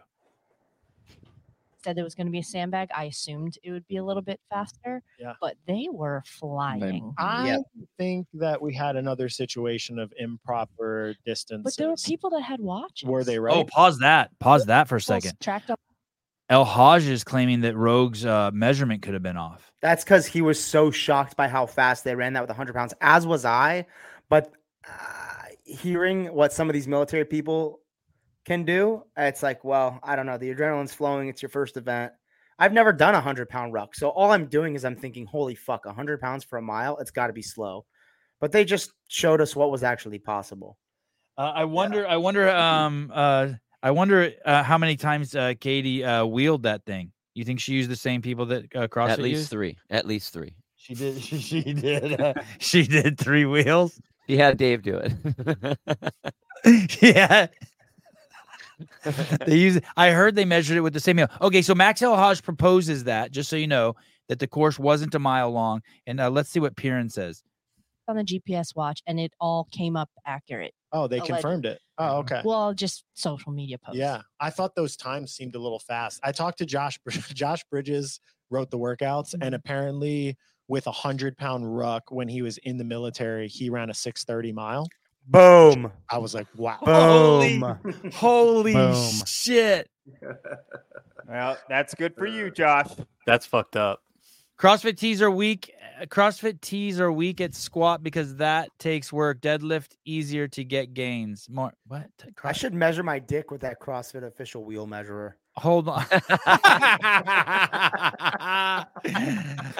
Said 1.83 1.97
there 1.97 2.03
was 2.05 2.15
going 2.15 2.27
to 2.27 2.31
be 2.31 2.39
a 2.39 2.43
sandbag. 2.43 2.89
I 2.95 3.05
assumed 3.05 3.57
it 3.61 3.71
would 3.71 3.85
be 3.87 3.97
a 3.97 4.03
little 4.03 4.21
bit 4.21 4.39
faster. 4.49 5.01
Yeah. 5.19 5.33
But 5.41 5.55
they 5.67 5.87
were 5.91 6.23
flying. 6.25 7.13
I 7.17 7.47
Yeah. 7.47 7.57
think 7.97 8.27
that 8.35 8.61
we 8.61 8.73
had 8.73 8.95
another 8.95 9.27
situation 9.27 9.99
of 9.99 10.13
improper 10.17 11.13
distance. 11.25 11.63
But 11.63 11.75
there 11.77 11.89
were 11.89 11.97
people 11.97 12.29
that 12.31 12.41
had 12.41 12.61
watches. 12.61 13.07
Were 13.09 13.25
they 13.25 13.37
right? 13.37 13.57
Oh, 13.57 13.65
pause 13.65 13.99
that. 13.99 14.31
Pause 14.39 14.67
that 14.67 14.87
for 14.87 14.95
a 14.95 14.99
People 14.99 15.21
second. 15.21 15.39
Tracked 15.41 15.71
up. 15.71 15.79
El 16.49 16.63
Haj 16.63 17.05
is 17.07 17.23
claiming 17.25 17.61
that 17.61 17.75
Rogue's 17.75 18.25
uh, 18.25 18.51
measurement 18.53 19.01
could 19.01 19.13
have 19.13 19.23
been 19.23 19.37
off. 19.37 19.69
That's 19.81 20.03
because 20.05 20.25
he 20.25 20.41
was 20.41 20.63
so 20.63 20.89
shocked 20.89 21.35
by 21.35 21.49
how 21.49 21.65
fast 21.65 22.05
they 22.05 22.15
ran 22.15 22.33
that 22.33 22.41
with 22.41 22.49
100 22.49 22.73
pounds, 22.73 22.93
as 23.01 23.27
was 23.27 23.43
I. 23.43 23.87
But 24.29 24.53
uh, 24.87 24.91
hearing 25.63 26.33
what 26.33 26.53
some 26.53 26.69
of 26.69 26.73
these 26.73 26.87
military 26.87 27.25
people 27.25 27.79
can 28.45 28.65
do, 28.65 29.03
it's 29.17 29.43
like, 29.43 29.63
well, 29.63 29.99
I 30.03 30.15
don't 30.15 30.25
know. 30.25 30.37
The 30.37 30.53
adrenaline's 30.53 30.93
flowing. 30.93 31.29
It's 31.29 31.41
your 31.41 31.49
first 31.49 31.77
event. 31.77 32.11
I've 32.59 32.73
never 32.73 32.93
done 32.93 33.13
a 33.13 33.17
100 33.17 33.49
pound 33.49 33.73
ruck. 33.73 33.95
So 33.95 34.09
all 34.09 34.31
I'm 34.31 34.45
doing 34.45 34.75
is 34.75 34.85
I'm 34.85 34.95
thinking, 34.95 35.25
holy 35.25 35.55
fuck, 35.55 35.85
a 35.85 35.89
100 35.89 36.19
pounds 36.19 36.43
for 36.43 36.57
a 36.57 36.61
mile? 36.61 36.97
It's 36.97 37.11
got 37.11 37.27
to 37.27 37.33
be 37.33 37.41
slow. 37.41 37.85
But 38.39 38.51
they 38.51 38.65
just 38.65 38.91
showed 39.07 39.41
us 39.41 39.55
what 39.55 39.71
was 39.71 39.83
actually 39.83 40.19
possible. 40.19 40.77
Uh, 41.37 41.51
I 41.55 41.63
wonder. 41.63 42.07
I 42.07 42.17
wonder. 42.17 42.49
Um. 42.49 43.11
Uh. 43.13 43.53
I 43.81 43.91
wonder 43.91 44.31
uh, 44.45 44.63
how 44.63 44.77
many 44.77 44.95
times 44.95 45.35
uh, 45.35 45.53
Caity 45.59 46.03
uh, 46.05 46.25
wheeled 46.25 46.63
that 46.63 46.85
thing. 46.85 47.11
You 47.33 47.43
think 47.43 47.59
she 47.59 47.73
used 47.73 47.89
the 47.89 47.97
same 47.97 48.21
people 48.21 48.45
that 48.45 48.63
uh, 48.73 48.87
CrossFit 48.87 49.09
At 49.09 49.19
least 49.19 49.39
used? 49.39 49.49
three. 49.49 49.77
At 49.89 50.07
least 50.07 50.31
three. 50.31 50.53
She 50.77 50.93
did. 50.95 51.21
She, 51.21 51.37
she 51.39 51.61
did. 51.73 52.19
Uh, 52.19 52.33
she 52.59 52.83
did 52.83 53.17
three 53.17 53.45
wheels. 53.45 53.99
He 54.27 54.37
had 54.37 54.57
Dave 54.57 54.81
do 54.81 55.01
it. 55.03 55.77
yeah. 57.01 57.47
they 59.45 59.57
use. 59.57 59.79
I 59.97 60.11
heard 60.11 60.35
they 60.35 60.45
measured 60.45 60.77
it 60.77 60.81
with 60.81 60.93
the 60.93 60.99
same. 60.99 61.17
meal. 61.17 61.29
Okay, 61.41 61.61
so 61.61 61.75
Max 61.75 62.01
El 62.01 62.15
Haj 62.15 62.41
proposes 62.41 63.03
that, 63.05 63.31
just 63.31 63.49
so 63.49 63.55
you 63.55 63.67
know, 63.67 63.95
that 64.29 64.39
the 64.39 64.47
course 64.47 64.79
wasn't 64.79 65.13
a 65.15 65.19
mile 65.19 65.51
long. 65.51 65.81
And 66.07 66.19
uh, 66.19 66.29
let's 66.29 66.49
see 66.49 66.59
what 66.59 66.75
Piran 66.75 67.09
says. 67.09 67.43
on 68.07 68.15
the 68.15 68.23
GPS 68.23 68.75
watch 68.75 69.01
and 69.07 69.19
it 69.19 69.33
all 69.39 69.67
came 69.71 69.95
up 69.95 70.09
accurate. 70.25 70.73
Oh, 70.91 71.07
they 71.07 71.17
Alleged. 71.17 71.33
confirmed 71.33 71.65
it. 71.65 71.79
Oh, 71.97 72.17
okay. 72.19 72.41
Well, 72.43 72.73
just 72.73 73.03
social 73.13 73.51
media 73.51 73.77
posts. 73.77 73.99
Yeah, 73.99 74.21
I 74.39 74.49
thought 74.49 74.75
those 74.75 74.95
times 74.95 75.33
seemed 75.33 75.55
a 75.55 75.59
little 75.59 75.79
fast. 75.79 76.19
I 76.23 76.31
talked 76.31 76.57
to 76.59 76.65
Josh. 76.65 76.97
Josh 77.33 77.63
Bridges 77.69 78.19
wrote 78.49 78.71
the 78.71 78.77
workouts, 78.79 79.35
and 79.39 79.55
apparently, 79.55 80.37
with 80.67 80.87
a 80.87 80.91
hundred 80.91 81.37
pound 81.37 81.77
ruck 81.77 82.11
when 82.11 82.27
he 82.27 82.41
was 82.41 82.57
in 82.59 82.77
the 82.77 82.83
military, 82.83 83.47
he 83.47 83.69
ran 83.69 83.89
a 83.89 83.93
six 83.93 84.23
thirty 84.23 84.51
mile. 84.51 84.87
Boom. 85.27 85.91
I 86.11 86.17
was 86.17 86.33
like, 86.33 86.47
wow. 86.55 86.79
Boom. 86.85 87.79
Holy 88.13 88.73
Boom. 88.73 89.11
shit! 89.25 89.89
Well, 91.27 91.57
that's 91.69 91.93
good 91.95 92.15
for 92.15 92.25
you, 92.25 92.51
Josh. 92.51 92.89
That's 93.25 93.45
fucked 93.45 93.77
up. 93.77 94.01
CrossFit 94.59 94.97
tees 94.97 95.21
are 95.21 95.31
weak. 95.31 95.71
uh, 96.01 96.05
CrossFit 96.05 96.61
tees 96.61 96.99
are 96.99 97.11
weak 97.11 97.41
at 97.41 97.55
squat 97.55 98.03
because 98.03 98.35
that 98.35 98.69
takes 98.77 99.11
work. 99.11 99.41
Deadlift 99.41 99.95
easier 100.05 100.47
to 100.49 100.63
get 100.63 100.93
gains. 100.93 101.47
More 101.49 101.73
what? 101.87 102.07
I 102.43 102.51
should 102.51 102.73
measure 102.73 103.03
my 103.03 103.19
dick 103.19 103.51
with 103.51 103.61
that 103.61 103.79
CrossFit 103.79 104.23
official 104.25 104.63
wheel 104.65 104.85
measurer. 104.85 105.37
Hold 105.57 105.87
on. 105.87 106.03
My 106.19 106.19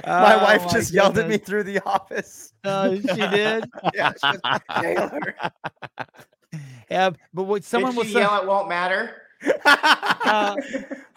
Oh 0.05 0.43
wife 0.43 0.65
my 0.65 0.71
just 0.71 0.93
yelled 0.93 1.17
at 1.17 1.27
me 1.27 1.37
through 1.37 1.63
the 1.63 1.79
office. 1.85 2.51
Oh, 2.65 2.95
she 2.95 3.01
did. 3.01 3.65
yeah, 3.93 4.13
she 4.13 4.37
was, 4.41 4.61
Taylor. 4.79 5.35
Yeah, 6.89 7.09
but 7.33 7.43
what 7.43 7.65
someone 7.65 7.91
Did 7.91 7.97
was 7.97 8.07
she 8.07 8.13
yell 8.13 8.41
it 8.41 8.47
won't 8.47 8.69
matter? 8.69 9.23
Uh, 9.65 10.55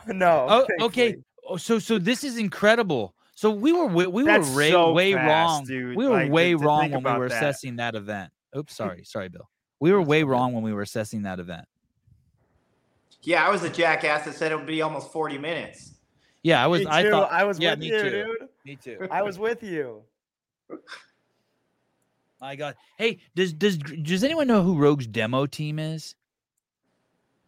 no. 0.08 0.46
Oh, 0.50 0.66
okay. 0.86 1.18
Oh, 1.48 1.56
so 1.56 1.78
so 1.78 1.98
this 1.98 2.24
is 2.24 2.36
incredible. 2.36 3.14
So 3.36 3.52
we 3.52 3.72
were 3.72 3.86
we, 3.86 4.08
we 4.08 4.24
were 4.24 4.40
That's 4.40 4.52
way, 4.56 4.72
so 4.72 4.92
way 4.92 5.12
fast, 5.12 5.28
wrong. 5.28 5.64
dude. 5.66 5.96
We 5.96 6.08
were 6.08 6.14
Like, 6.14 6.32
way 6.32 6.54
wrong 6.54 6.90
when 6.90 7.04
we 7.04 7.12
were 7.12 7.28
that. 7.28 7.36
assessing 7.36 7.76
that 7.76 7.94
event. 7.94 8.32
Oops, 8.56 8.74
sorry, 8.74 9.04
sorry, 9.04 9.28
Bill. 9.28 9.48
We 9.78 9.92
were 9.92 10.02
way 10.02 10.24
wrong 10.24 10.52
when 10.52 10.64
we 10.64 10.72
were 10.72 10.82
assessing 10.82 11.22
that 11.22 11.38
event. 11.38 11.66
Yeah, 13.26 13.44
I 13.44 13.50
was 13.50 13.64
a 13.64 13.68
jackass 13.68 14.24
that 14.24 14.34
said 14.36 14.52
it 14.52 14.56
would 14.56 14.66
be 14.66 14.82
almost 14.82 15.10
40 15.12 15.36
minutes. 15.38 15.94
Yeah, 16.44 16.62
I 16.62 16.68
was. 16.68 16.82
Me 16.82 16.86
I 16.88 17.02
too. 17.02 17.10
thought 17.10 17.32
I 17.32 17.42
was 17.42 17.58
yeah, 17.58 17.70
with 17.70 17.80
me 17.80 17.86
you, 17.88 18.00
too. 18.00 18.10
dude. 18.10 18.48
Me 18.64 18.76
too. 18.76 19.08
I 19.10 19.22
was 19.22 19.36
with 19.36 19.64
you. 19.64 20.02
My 22.40 22.54
God. 22.54 22.76
Hey, 22.98 23.18
does 23.34 23.52
does 23.52 23.78
does 23.78 24.22
anyone 24.22 24.46
know 24.46 24.62
who 24.62 24.76
Rogue's 24.76 25.08
demo 25.08 25.46
team 25.46 25.80
is? 25.80 26.14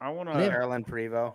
I 0.01 0.11
want 0.11 0.29
to 0.31 0.35
Marilyn 0.37 0.85
Prevo. 0.85 1.35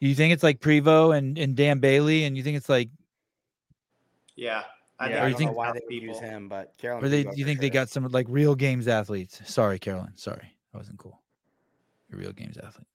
You 0.00 0.14
think 0.14 0.32
it's 0.34 0.42
like 0.42 0.60
Prevo 0.60 1.16
and 1.16 1.38
and 1.38 1.56
Dan 1.56 1.78
Bailey, 1.78 2.24
and 2.24 2.36
you 2.36 2.42
think 2.42 2.58
it's 2.58 2.68
like 2.68 2.90
Yeah. 4.34 4.64
I 4.98 5.08
Yeah, 5.10 5.22
I 5.22 5.26
you 5.26 5.30
don't 5.32 5.38
think- 5.38 5.50
know 5.50 5.56
why 5.56 5.72
they 5.72 5.80
would 5.84 6.02
use 6.02 6.18
him, 6.20 6.48
but 6.48 6.76
Carolyn. 6.78 7.04
Or 7.04 7.08
they, 7.08 7.22
do 7.24 7.30
you 7.36 7.44
for 7.44 7.48
think 7.48 7.60
they 7.60 7.70
got 7.70 7.88
some 7.88 8.04
like 8.08 8.26
real 8.28 8.54
games 8.54 8.86
athletes? 8.88 9.40
Sorry, 9.44 9.78
Carolyn. 9.78 10.12
Sorry, 10.16 10.54
that 10.72 10.78
wasn't 10.78 10.98
cool. 10.98 11.20
A 12.12 12.16
real 12.16 12.32
games 12.32 12.56
athlete. 12.58 12.86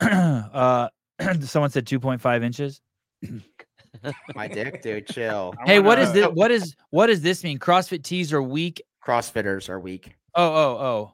uh, 0.52 0.88
someone 1.40 1.70
said 1.70 1.86
2.5 1.86 2.44
inches. 2.44 2.80
my 4.34 4.48
dick, 4.48 4.82
dude? 4.82 5.06
Chill. 5.06 5.54
Hey, 5.64 5.80
what 5.80 5.98
is 5.98 6.12
this? 6.12 6.26
What 6.26 6.50
is 6.50 6.74
what 6.90 7.06
does 7.06 7.22
this 7.22 7.42
mean? 7.42 7.58
CrossFit 7.58 8.02
tees 8.02 8.32
are 8.32 8.42
weak. 8.42 8.82
Crossfitters 9.04 9.68
are 9.68 9.80
weak. 9.80 10.14
Oh, 10.34 10.46
oh, 10.54 10.78
oh. 10.78 11.12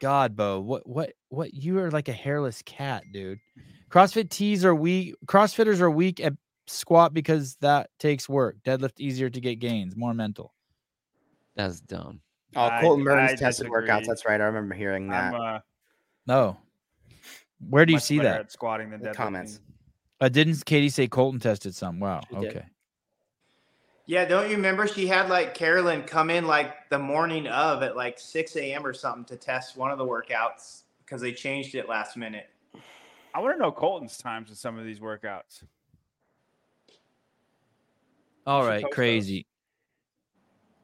God, 0.00 0.34
Bo, 0.34 0.60
what, 0.60 0.88
what, 0.88 1.12
what? 1.28 1.52
You 1.52 1.78
are 1.78 1.90
like 1.90 2.08
a 2.08 2.12
hairless 2.12 2.62
cat, 2.62 3.02
dude. 3.12 3.38
CrossFit 3.90 4.30
tees 4.30 4.64
are 4.64 4.74
weak. 4.74 5.14
CrossFitters 5.26 5.80
are 5.80 5.90
weak 5.90 6.20
at 6.20 6.32
squat 6.66 7.12
because 7.12 7.56
that 7.60 7.90
takes 7.98 8.28
work. 8.28 8.56
Deadlift 8.64 8.98
easier 8.98 9.28
to 9.28 9.40
get 9.40 9.58
gains, 9.58 9.96
more 9.96 10.14
mental. 10.14 10.54
That's 11.56 11.80
dumb. 11.80 12.20
Oh, 12.56 12.62
I- 12.62 12.80
Colton 12.80 13.04
Burns 13.04 13.32
I 13.32 13.36
tested 13.36 13.66
disagree. 13.66 13.88
workouts. 13.88 14.06
That's 14.06 14.24
right. 14.24 14.40
I 14.40 14.44
remember 14.44 14.74
hearing 14.74 15.08
that. 15.08 15.34
I'm 15.34 15.40
uh, 15.40 15.58
No. 16.30 16.56
Where 17.68 17.84
do 17.84 17.92
you 17.92 17.96
much 17.96 18.04
see 18.04 18.18
better 18.18 18.28
that? 18.28 18.40
At 18.42 18.52
squatting 18.52 18.90
than 18.90 19.02
The 19.02 19.08
deadlifting. 19.08 19.14
comments. 19.14 19.60
Uh, 20.20 20.28
didn't 20.28 20.64
Caity 20.64 20.88
say 20.92 21.08
Colton 21.08 21.40
tested 21.40 21.74
some? 21.74 21.98
Wow. 21.98 22.20
She 22.30 22.36
did. 22.36 22.56
okay. 22.56 22.66
Yeah, 24.06 24.24
don't 24.26 24.48
you 24.48 24.54
remember 24.54 24.86
she 24.86 25.08
had 25.08 25.28
like 25.28 25.54
Carolyn 25.54 26.02
come 26.04 26.30
in 26.30 26.46
like 26.46 26.88
the 26.88 26.98
morning 27.00 27.48
of 27.48 27.82
at 27.82 27.96
like 27.96 28.18
6 28.20 28.54
a.m. 28.56 28.86
or 28.86 28.92
something 28.92 29.24
to 29.24 29.36
test 29.36 29.76
one 29.76 29.90
of 29.90 29.98
the 29.98 30.04
workouts 30.04 30.82
because 31.04 31.20
they 31.20 31.32
changed 31.32 31.74
it 31.74 31.88
last 31.88 32.16
minute. 32.16 32.48
I 33.34 33.40
want 33.40 33.56
to 33.56 33.58
know 33.60 33.72
Colton's 33.72 34.16
times 34.16 34.50
in 34.50 34.56
some 34.56 34.78
of 34.78 34.84
these 34.84 35.00
workouts. 35.00 35.64
All 38.46 38.60
right, 38.60 38.64
should 38.64 38.68
right, 38.68 38.82
post 38.82 38.90
those. 38.90 38.94
crazy. 38.94 39.46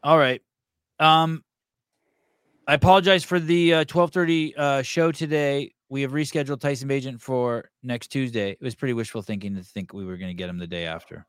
All 0.03 0.19
right. 0.19 0.43
Um 0.99 1.45
I 2.67 2.75
apologize 2.75 3.23
for 3.23 3.39
the 3.39 3.75
uh 3.75 3.85
12:30 3.85 4.55
uh 4.57 4.83
show 4.83 5.13
today. 5.13 5.73
We 5.89 6.03
have 6.03 6.11
rescheduled 6.13 6.61
Tyson 6.61 6.89
Bagent 6.89 7.21
for 7.21 7.71
next 7.85 8.09
Tuesday. 8.09 8.51
It 8.51 8.61
was 8.61 8.75
pretty 8.75 8.93
wishful 8.95 9.23
thinking 9.23 9.55
to 9.55 9.63
think 9.63 9.93
we 9.93 10.05
were 10.05 10.17
going 10.17 10.31
to 10.31 10.35
get 10.35 10.49
him 10.49 10.59
the 10.59 10.67
day 10.67 10.85
after. 10.85 11.27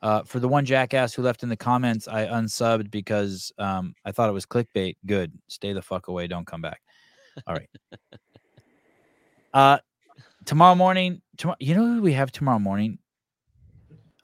Uh 0.00 0.22
for 0.22 0.40
the 0.40 0.48
one 0.48 0.64
jackass 0.64 1.12
who 1.12 1.22
left 1.22 1.42
in 1.42 1.48
the 1.50 1.56
comments, 1.56 2.08
I 2.08 2.26
unsubbed 2.26 2.90
because 2.90 3.52
um 3.58 3.94
I 4.04 4.12
thought 4.12 4.30
it 4.30 4.32
was 4.32 4.46
clickbait. 4.46 4.96
Good. 5.04 5.32
Stay 5.48 5.72
the 5.74 5.82
fuck 5.82 6.08
away, 6.08 6.26
don't 6.26 6.46
come 6.46 6.62
back. 6.62 6.80
All 7.46 7.54
right. 7.54 7.68
uh 9.52 9.78
tomorrow 10.46 10.74
morning, 10.74 11.20
tomorrow, 11.36 11.58
you 11.60 11.74
know 11.74 11.94
who 11.94 12.00
we 12.02 12.14
have 12.14 12.32
tomorrow 12.32 12.58
morning? 12.58 12.98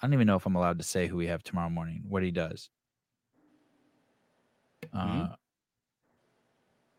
I 0.01 0.07
don't 0.07 0.15
even 0.15 0.27
know 0.27 0.37
if 0.37 0.47
I'm 0.47 0.57
allowed 0.57 0.79
to 0.79 0.85
say 0.85 1.07
who 1.07 1.17
we 1.17 1.27
have 1.27 1.43
tomorrow 1.43 1.71
morning, 1.71 2.03
what 2.09 2.23
he 2.23 2.31
does. 2.31 2.69
Uh, 4.93 5.29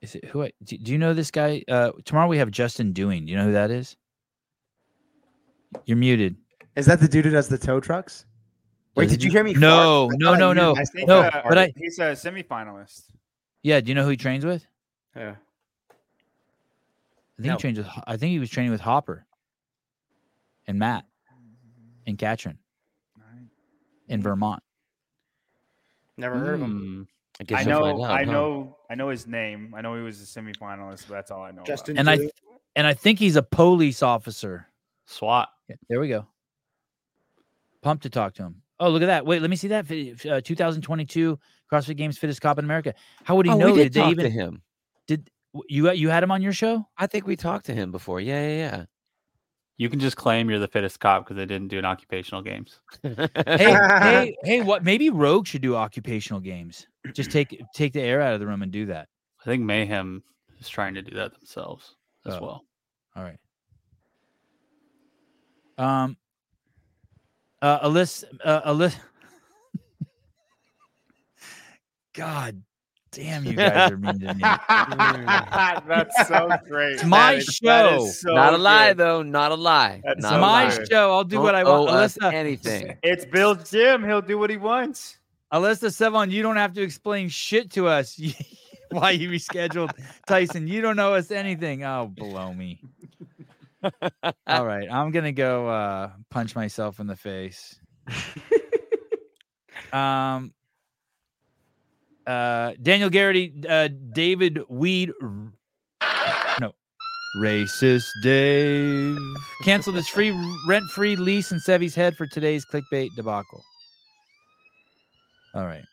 is 0.06 0.16
it 0.16 0.26
who? 0.26 0.44
I, 0.44 0.52
do, 0.64 0.78
do 0.78 0.92
you 0.92 0.98
know 0.98 1.14
this 1.14 1.32
guy? 1.32 1.64
Uh, 1.68 1.92
tomorrow 2.06 2.28
we 2.28 2.38
have 2.38 2.52
Justin 2.52 2.94
Doing. 2.94 3.26
Do 3.26 3.32
you 3.32 3.38
know 3.38 3.46
who 3.46 3.52
that 3.54 3.72
is? 3.72 3.98
You're 5.86 5.98
muted. 5.98 6.36
Is 6.76 6.86
that 6.86 7.00
the 7.00 7.08
dude 7.08 7.26
who 7.26 7.32
does 7.32 7.50
the 7.50 7.58
tow 7.58 7.80
trucks? 7.80 8.26
Wait, 8.96 9.10
did 9.10 9.22
you 9.24 9.30
hear 9.32 9.44
me? 9.44 9.54
No, 9.54 10.08
fart? 10.10 10.20
No, 10.20 10.36
no, 10.36 10.54
no, 10.54 10.76
I 10.76 10.82
I 10.82 10.84
think, 10.86 11.08
no. 11.08 11.20
uh, 11.22 11.42
But 11.50 11.58
I, 11.58 11.74
he's 11.76 12.00
a 12.00 12.12
semifinalist. 12.14 13.04
yeah. 13.64 13.82
Do 13.82 13.90
you 13.90 13.96
know 13.96 14.04
who 14.04 14.10
he 14.12 14.18
trains 14.18 14.46
with? 14.46 14.66
Yeah. 15.16 15.36
I 17.38 17.42
think 17.42 17.48
No. 17.48 17.54
he 17.56 17.60
trains 17.60 17.78
with. 17.78 17.88
I 18.08 18.16
think 18.16 18.32
he 18.32 18.40
was 18.40 18.50
training 18.50 18.72
with 18.72 18.80
Hopper, 18.82 19.26
and 20.68 20.80
Matt, 20.80 21.06
and 22.08 22.18
Katrin, 22.18 22.58
in 24.08 24.22
Vermont. 24.22 24.64
Never 26.18 26.38
heard 26.38 26.56
of 26.56 26.62
him. 26.62 26.80
Hmm, 26.80 27.42
I 27.42 27.44
guess 27.44 27.62
I 27.62 27.64
know, 27.70 27.86
out, 28.06 28.10
I 28.10 28.24
huh? 28.24 28.32
know, 28.32 28.75
I 28.90 28.96
know 28.96 29.10
his 29.10 29.28
name. 29.28 29.74
I 29.76 29.82
know 29.82 29.96
he 29.96 30.02
was 30.02 30.22
a 30.22 30.26
semifinalist, 30.26 31.08
but 31.08 31.16
that's 31.16 31.32
all 31.32 31.42
I 31.44 31.50
know. 31.52 31.56
about 31.58 31.66
Justin 31.68 31.98
And 31.98 32.10
I 32.10 32.30
and 32.76 32.86
I 32.86 32.94
think 32.94 33.20
he's 33.20 33.36
a 33.36 33.44
police 33.44 34.04
officer. 34.04 34.68
SWAT. 35.06 35.50
Yeah, 35.70 35.76
there 35.90 36.00
we 36.00 36.08
go. 36.10 36.28
Pumped 37.82 38.04
to 38.04 38.10
talk 38.10 38.34
to 38.36 38.44
him. 38.44 38.62
Oh, 38.80 38.90
look 38.90 39.02
at 39.04 39.06
that! 39.08 39.26
Wait, 39.26 39.42
let 39.42 39.50
me 39.50 39.56
see 39.56 39.70
that. 39.70 39.86
Uh, 40.30 40.42
2022 40.42 41.40
CrossFit 41.72 41.96
Games 41.98 42.18
Fittest 42.18 42.42
Cop 42.42 42.60
in 42.60 42.66
America. 42.66 42.94
How 43.24 43.36
would 43.36 43.46
he 43.46 43.52
Oh, 43.52 43.58
know? 43.58 43.72
we 43.74 43.84
did 43.84 43.94
they 43.94 44.00
talk 44.02 44.12
even 44.12 44.26
to 44.26 44.30
him. 44.30 44.62
did 45.08 45.30
you 45.70 45.90
you 45.92 46.10
had 46.10 46.24
him 46.24 46.32
on 46.32 46.42
your 46.42 46.52
show? 46.54 46.86
I 46.98 47.08
think 47.08 47.26
we 47.26 47.36
talked 47.36 47.66
to 47.68 47.74
him 47.74 47.92
before. 47.92 48.20
Yeah, 48.20 48.46
yeah, 48.48 48.58
yeah, 48.58 48.86
You 49.78 49.90
can 49.90 50.00
just 50.00 50.16
claim 50.16 50.50
you're 50.50 50.60
the 50.60 50.70
fittest 50.70 51.00
cop 51.02 51.26
because 51.26 51.36
they 51.36 51.46
didn't 51.46 51.68
do 51.68 51.78
an 51.78 51.84
occupational 51.86 52.42
games. 52.42 52.80
Hey, 53.04 53.28
hey, 53.46 54.38
hey! 54.44 54.62
What? 54.62 54.86
Maybe 54.86 55.10
Rogue 55.10 55.46
should 55.48 55.62
do 55.62 55.76
occupational 55.76 56.40
games. 56.40 56.88
Just 57.14 57.30
take 57.32 57.62
take 57.74 57.92
the 57.92 58.02
air 58.02 58.22
out 58.22 58.34
of 58.34 58.40
the 58.40 58.48
room 58.48 58.62
and 58.62 58.72
do 58.72 58.86
that. 58.86 59.10
I 59.42 59.46
think 59.46 59.64
Mayhem 59.64 60.24
is 60.60 60.70
trying 60.70 60.94
to 60.94 61.02
do 61.02 61.16
that 61.18 61.34
themselves 61.34 61.96
as 62.26 62.36
Oh. 62.36 62.42
well. 62.42 62.66
All 63.18 63.24
right. 63.24 63.38
Um. 65.78 66.16
Uh, 67.62 67.88
Alyssa, 67.90 68.26
uh, 68.44 68.62
Alyssa. 68.74 68.96
God 72.14 72.62
damn, 73.16 73.46
you 73.46 73.54
guys 73.54 73.92
are 73.92 73.98
mean 73.98 74.20
to 74.20 74.34
me. 74.34 74.42
That's 75.88 76.28
so 76.28 76.50
great. 76.68 76.94
It's 76.94 77.04
my 77.06 77.34
That 77.34 77.38
is- 77.40 77.60
that 77.64 77.94
is 77.94 78.00
show. 78.02 78.30
so 78.30 78.34
Not 78.36 78.54
a 78.54 78.58
lie, 78.58 78.90
good. 78.90 78.98
though. 78.98 79.24
Not 79.24 79.52
a 79.52 79.56
lie. 79.56 80.02
That's 80.04 80.22
Not 80.22 80.30
so 80.30 80.40
my 80.40 80.64
lie. 80.66 80.78
good. 80.78 80.88
show. 80.92 81.12
I'll 81.14 81.24
do 81.24 81.36
Don't 81.38 81.44
what 81.44 81.56
I 81.56 81.64
want. 81.64 81.90
Alyssa, 81.90 82.34
anything. 82.34 82.98
It's 83.04 83.26
Bill's 83.26 83.70
gym. 83.70 84.04
He'll 84.04 84.22
do 84.22 84.38
what 84.38 84.50
he 84.50 84.58
wants. 84.58 85.18
Alyssa 85.54 85.90
Sevan, 85.90 86.32
you 86.32 86.42
don't 86.42 86.58
have 86.58 86.74
to 86.74 86.82
explain 86.82 87.30
shit 87.30 87.72
to 87.72 87.88
us 87.88 88.20
why 88.92 89.12
you 89.12 89.30
rescheduled 89.30 89.92
Tyson. 90.28 90.68
You 90.68 90.82
don't 90.82 90.96
know 90.96 91.14
us 91.14 91.32
anything. 91.32 91.84
Oh, 91.84 92.08
blow 92.14 92.54
me. 92.54 92.82
All 94.48 94.66
right, 94.66 94.92
I'm 94.92 95.12
gonna 95.12 95.32
go 95.32 95.68
uh, 95.70 96.10
punch 96.32 96.56
myself 96.56 97.00
in 97.00 97.06
the 97.08 97.16
face. 97.16 97.76
um, 99.94 100.54
uh, 102.28 102.74
Daniel 102.82 103.10
Garrity, 103.10 103.54
uh, 103.68 103.90
David 104.14 104.60
Weed, 104.70 105.12
no, 106.60 106.74
racist 107.38 108.06
Dave 108.24 109.18
canceled 109.64 109.96
his 109.96 110.08
free 110.08 110.32
rent-free 110.68 111.16
lease 111.16 111.52
in 111.52 111.60
Sevy's 111.60 111.96
head 111.96 112.16
for 112.16 112.28
today's 112.28 112.66
clickbait 112.66 113.10
debacle. 113.16 113.64
All 115.54 115.66
right. 115.66 115.84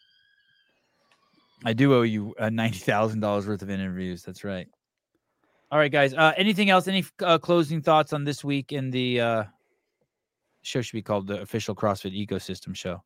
I 1.65 1.73
do 1.73 1.95
owe 1.95 2.03
you 2.03 2.35
uh, 2.41 2.51
ninety 2.51 2.79
thousand 2.79 3.21
dollars 3.21 3.47
worth 3.47 3.63
of 3.63 3.71
interviews. 3.71 4.25
That's 4.25 4.43
right. 4.43 4.67
All 5.71 5.79
right, 5.79 5.93
guys. 5.93 6.13
Uh, 6.13 6.33
anything 6.37 6.71
else? 6.71 6.89
Any 6.89 7.05
uh, 7.23 7.39
closing 7.39 7.81
thoughts 7.81 8.13
on 8.13 8.25
this 8.25 8.43
week 8.43 8.73
in 8.73 8.91
the 8.91 9.21
uh, 9.21 9.45
show? 10.63 10.83
Should 10.83 10.97
be 10.97 11.03
called 11.03 11.29
the 11.29 11.41
official 11.41 11.75
CrossFit 11.75 12.27
Ecosystem 12.27 12.75
Show. 12.75 13.03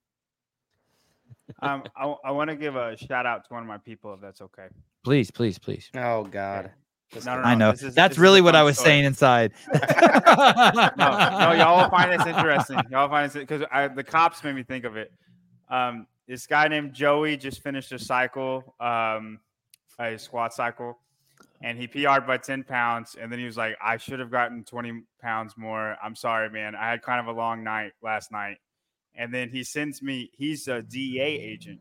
Um, 1.62 1.84
I, 1.96 2.14
I 2.24 2.30
want 2.32 2.50
to 2.50 2.56
give 2.56 2.76
a 2.76 2.96
shout 2.96 3.26
out 3.26 3.44
to 3.46 3.54
one 3.54 3.62
of 3.62 3.68
my 3.68 3.78
people, 3.78 4.12
if 4.14 4.20
that's 4.20 4.40
okay. 4.40 4.66
Please, 5.04 5.30
please, 5.30 5.58
please. 5.58 5.90
Oh 5.96 6.24
God. 6.24 6.72
No, 7.24 7.36
no, 7.36 7.42
I 7.42 7.54
know 7.54 7.70
this 7.70 7.84
is- 7.84 7.94
that's 7.94 8.16
this 8.16 8.18
really 8.18 8.40
a 8.40 8.42
what 8.42 8.56
I 8.56 8.62
was 8.64 8.76
story. 8.76 8.90
saying 8.90 9.04
inside. 9.04 9.52
no, 9.72 10.90
no, 10.96 11.52
y'all 11.52 11.82
will 11.82 11.90
find 11.90 12.12
this 12.18 12.26
interesting. 12.26 12.80
Y'all 12.90 13.08
find 13.08 13.30
this 13.30 13.40
because 13.40 13.60
the 13.94 14.04
cops 14.04 14.42
made 14.42 14.54
me 14.56 14.62
think 14.64 14.84
of 14.84 14.96
it. 14.96 15.12
Um, 15.68 16.06
this 16.26 16.46
guy 16.46 16.66
named 16.68 16.92
Joey 16.92 17.36
just 17.36 17.62
finished 17.62 17.92
a 17.92 17.98
cycle, 17.98 18.74
um, 18.80 19.38
a 20.00 20.18
squat 20.18 20.52
cycle, 20.52 20.98
and 21.62 21.78
he 21.78 21.86
PR'd 21.86 22.26
by 22.26 22.36
10 22.38 22.64
pounds. 22.64 23.16
And 23.20 23.30
then 23.30 23.38
he 23.38 23.44
was 23.44 23.56
like, 23.56 23.76
I 23.80 23.96
should 23.96 24.18
have 24.18 24.30
gotten 24.30 24.64
20 24.64 25.02
pounds 25.22 25.54
more. 25.56 25.96
I'm 26.02 26.16
sorry, 26.16 26.50
man. 26.50 26.74
I 26.74 26.90
had 26.90 27.02
kind 27.02 27.20
of 27.20 27.34
a 27.34 27.38
long 27.38 27.62
night 27.62 27.92
last 28.02 28.32
night. 28.32 28.56
And 29.16 29.32
then 29.32 29.48
he 29.48 29.64
sends 29.64 30.02
me, 30.02 30.30
he's 30.36 30.68
a 30.68 30.82
DEA 30.82 31.20
agent. 31.22 31.80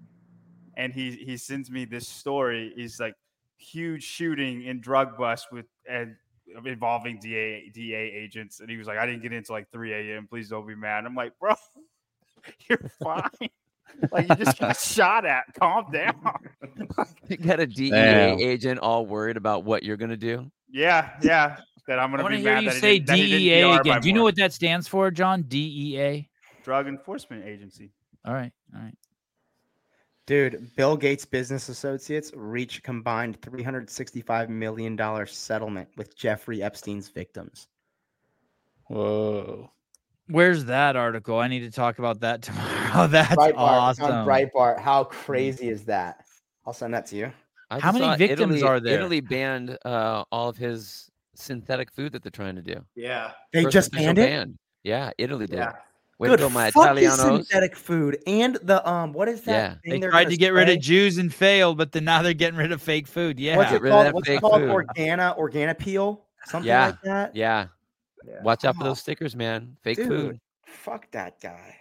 And 0.77 0.93
he, 0.93 1.11
he 1.11 1.37
sends 1.37 1.69
me 1.71 1.85
this 1.85 2.07
story. 2.07 2.73
He's 2.75 2.99
like, 2.99 3.15
huge 3.57 4.03
shooting 4.03 4.67
and 4.67 4.81
drug 4.81 5.17
bust 5.17 5.47
with 5.51 5.65
and 5.89 6.15
involving 6.65 7.17
DA 7.19 7.69
DA 7.73 7.95
agents. 8.11 8.59
And 8.59 8.69
he 8.69 8.77
was 8.77 8.85
like, 8.87 8.97
I 8.97 9.05
didn't 9.05 9.21
get 9.21 9.33
into 9.33 9.51
like 9.53 9.71
3 9.71 9.93
a.m. 9.93 10.27
Please 10.27 10.49
don't 10.49 10.67
be 10.67 10.75
mad. 10.75 11.05
I'm 11.05 11.15
like, 11.15 11.31
bro, 11.39 11.55
you're 12.69 12.91
fine. 13.01 13.29
like 14.11 14.27
you 14.29 14.35
just 14.35 14.59
got 14.59 14.77
shot 14.79 15.25
at. 15.25 15.45
Calm 15.59 15.91
down. 15.91 16.15
You 17.27 17.37
got 17.37 17.59
a 17.59 17.65
DEA 17.65 17.89
Damn. 17.89 18.39
agent 18.39 18.79
all 18.79 19.05
worried 19.07 19.35
about 19.37 19.63
what 19.63 19.81
you're 19.83 19.97
gonna 19.97 20.15
do. 20.17 20.51
yeah, 20.71 21.11
yeah. 21.23 21.57
That 21.87 21.97
I'm 21.99 22.11
gonna 22.11 22.21
want 22.23 22.33
be 22.33 22.37
to 22.37 22.43
hear 22.43 22.53
mad 22.55 22.63
you 22.65 22.69
that 22.69 22.79
say 22.79 22.99
didn't- 22.99 23.07
that 23.07 23.17
he 23.17 23.23
didn't 23.23 23.39
DEA 23.39 23.77
again. 23.79 24.01
Do 24.01 24.07
you 24.07 24.13
know 24.13 24.23
what 24.23 24.35
that 24.35 24.53
stands 24.53 24.87
for, 24.87 25.09
John? 25.11 25.41
DEA. 25.43 26.29
Drug 26.65 26.87
Enforcement 26.87 27.45
Agency. 27.45 27.91
All 28.25 28.33
right, 28.33 28.51
all 28.75 28.81
right. 28.81 28.97
Dude, 30.25 30.75
Bill 30.75 30.97
Gates 30.97 31.23
Business 31.23 31.69
Associates 31.69 32.31
reach 32.35 32.81
combined 32.81 33.39
$365 33.41 34.49
million 34.49 35.27
settlement 35.27 35.87
with 35.95 36.17
Jeffrey 36.17 36.63
Epstein's 36.63 37.07
victims. 37.07 37.67
Whoa. 38.87 39.69
Where's 40.27 40.65
that 40.65 40.95
article? 40.95 41.37
I 41.37 41.47
need 41.47 41.59
to 41.59 41.69
talk 41.69 41.99
about 41.99 42.19
that 42.21 42.41
tomorrow. 42.41 43.05
That's 43.09 43.35
Breitbart, 43.35 43.53
awesome. 43.55 44.05
On 44.05 44.27
Breitbart. 44.27 44.79
How 44.79 45.03
crazy 45.03 45.69
is 45.69 45.85
that? 45.85 46.25
I'll 46.65 46.73
send 46.73 46.95
that 46.95 47.05
to 47.07 47.15
you. 47.15 47.31
I 47.69 47.79
How 47.79 47.91
many 47.91 48.17
victims 48.17 48.55
Italy, 48.55 48.63
are 48.63 48.79
there? 48.79 48.95
Italy 48.95 49.21
banned 49.21 49.77
uh, 49.85 50.23
all 50.31 50.49
of 50.49 50.57
his 50.57 51.11
synthetic 51.35 51.91
food 51.91 52.11
that 52.13 52.23
they're 52.23 52.31
trying 52.31 52.55
to 52.55 52.63
do. 52.63 52.83
Yeah. 52.95 53.33
They 53.53 53.61
First 53.61 53.73
just 53.73 53.91
banned 53.91 54.17
it? 54.17 54.27
ban. 54.27 54.57
Yeah, 54.83 55.11
Italy 55.19 55.45
did. 55.45 55.57
Yeah. 55.57 55.73
Way 56.17 56.29
Good 56.29 56.39
to 56.39 56.49
my 56.49 56.71
fuck 56.71 56.97
is 56.97 57.09
Italianos. 57.11 57.37
synthetic 57.37 57.75
food 57.75 58.17
and 58.25 58.55
the 58.63 58.87
um 58.89 59.11
what 59.11 59.27
is 59.27 59.41
that? 59.41 59.51
Yeah. 59.51 59.69
thing 59.69 59.79
They 59.85 59.99
they're 59.99 60.11
tried 60.11 60.23
gonna 60.23 60.35
to 60.35 60.37
get 60.37 60.53
rid 60.53 60.69
of 60.69 60.79
Jews 60.79 61.17
and 61.17 61.33
failed, 61.33 61.77
but 61.77 61.91
then 61.91 62.05
now 62.05 62.21
they're 62.21 62.33
getting 62.33 62.57
rid 62.57 62.71
of 62.71 62.81
fake 62.81 63.05
food. 63.07 63.37
Yeah. 63.39 63.57
What's 63.57 63.73
it 63.73 63.81
rid 63.81 63.91
called? 63.91 64.13
What's 64.13 64.29
it 64.29 64.39
called? 64.39 64.61
food. 64.61 64.69
Organa, 64.69 65.37
Organa 65.37 65.77
peel, 65.77 66.25
something 66.45 66.67
Yeah. 66.69 66.85
like 66.87 67.01
that. 67.01 67.35
Yeah. 67.35 67.67
Yeah. 68.25 68.41
Watch 68.43 68.63
out 68.63 68.75
for 68.77 68.83
Oh. 68.83 68.85
those 68.87 69.01
stickers, 69.01 69.35
man. 69.35 69.75
Fake 69.83 69.97
Dude, 69.97 70.07
food. 70.07 70.39
fuck 70.65 71.11
that 71.11 71.41
guy. 71.41 71.75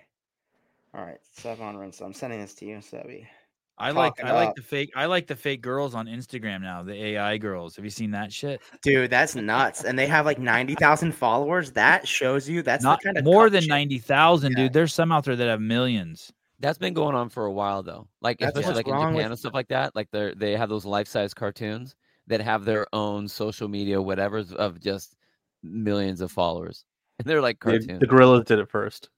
All 0.95 1.05
right, 1.05 1.19
Sevan 1.41 1.77
Rinso. 1.77 2.03
I'm 2.03 2.13
sending 2.13 2.41
this 2.41 2.55
to 2.57 2.65
you, 2.67 2.77
Sevi. 2.79 3.27
I 3.77 3.91
like 3.91 4.17
Talking 4.17 4.31
I 4.31 4.35
like 4.35 4.49
up. 4.51 4.57
the 4.57 4.63
fake 4.63 4.93
I 4.95 5.07
like 5.07 5.27
the 5.27 5.35
fake 5.35 5.61
girls 5.61 5.95
on 5.97 6.07
Instagram 6.07 6.63
now, 6.63 6.83
the 6.85 6.95
AI 6.95 7.39
girls. 7.39 7.75
Have 7.77 7.85
you 7.85 7.91
seen 7.91 8.13
that 8.13 8.33
shit? 8.33 8.61
Dude, 8.83 9.11
that's 9.11 9.35
nuts. 9.35 9.83
And 9.85 9.99
they 9.99 10.07
have 10.07 10.25
like 10.27 10.39
90,000 10.39 11.13
followers. 11.13 11.73
That 11.73 12.07
shows 12.07 12.49
you 12.49 12.63
that's 12.63 12.85
Not 12.85 13.01
the 13.01 13.07
kind 13.07 13.19
of 13.19 13.25
more 13.25 13.51
than 13.51 13.67
ninety 13.67 13.99
thousand, 13.99 14.53
Yeah. 14.53 14.65
dude. 14.65 14.73
There's 14.75 14.95
some 14.95 15.11
out 15.11 15.25
there 15.25 15.35
that 15.37 15.49
have 15.49 15.61
millions. 15.61 16.33
That's 16.61 16.79
been 16.79 16.95
going 16.95 17.17
on 17.17 17.29
for 17.31 17.47
a 17.47 17.53
while 17.53 17.83
though. 17.83 18.07
Like 18.21 18.39
That's 18.39 18.57
especially 18.57 18.77
like 18.77 18.87
in 18.87 18.95
Japan 18.95 19.15
with- 19.15 19.27
and 19.27 19.39
stuff 19.39 19.55
like 19.55 19.69
that. 19.69 19.97
Like 19.97 20.09
they 20.13 20.33
they 20.37 20.57
have 20.57 20.69
those 20.69 20.85
life 20.85 21.09
size 21.09 21.35
cartoons 21.35 21.97
that 22.29 22.41
have 22.41 22.65
their 22.65 22.87
own 22.95 23.27
social 23.29 23.67
media 23.69 24.01
whatever's 24.01 24.53
of 24.53 24.81
just 24.81 25.17
millions 25.65 26.21
of 26.21 26.31
followers. 26.31 26.85
And 27.19 27.27
they're 27.29 27.43
like 27.43 27.59
The, 27.61 27.71
cartoons. 27.71 28.01
the 28.01 28.07
gorillas 28.07 28.45
did 28.45 28.59
it 28.61 28.69
first. 28.69 29.09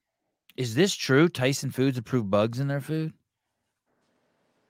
Is 0.55 0.75
this 0.75 0.93
true? 0.95 1.29
Tyson 1.29 1.71
Foods 1.71 1.97
approved 1.97 2.29
bugs 2.29 2.59
in 2.59 2.67
their 2.67 2.81
food? 2.81 3.13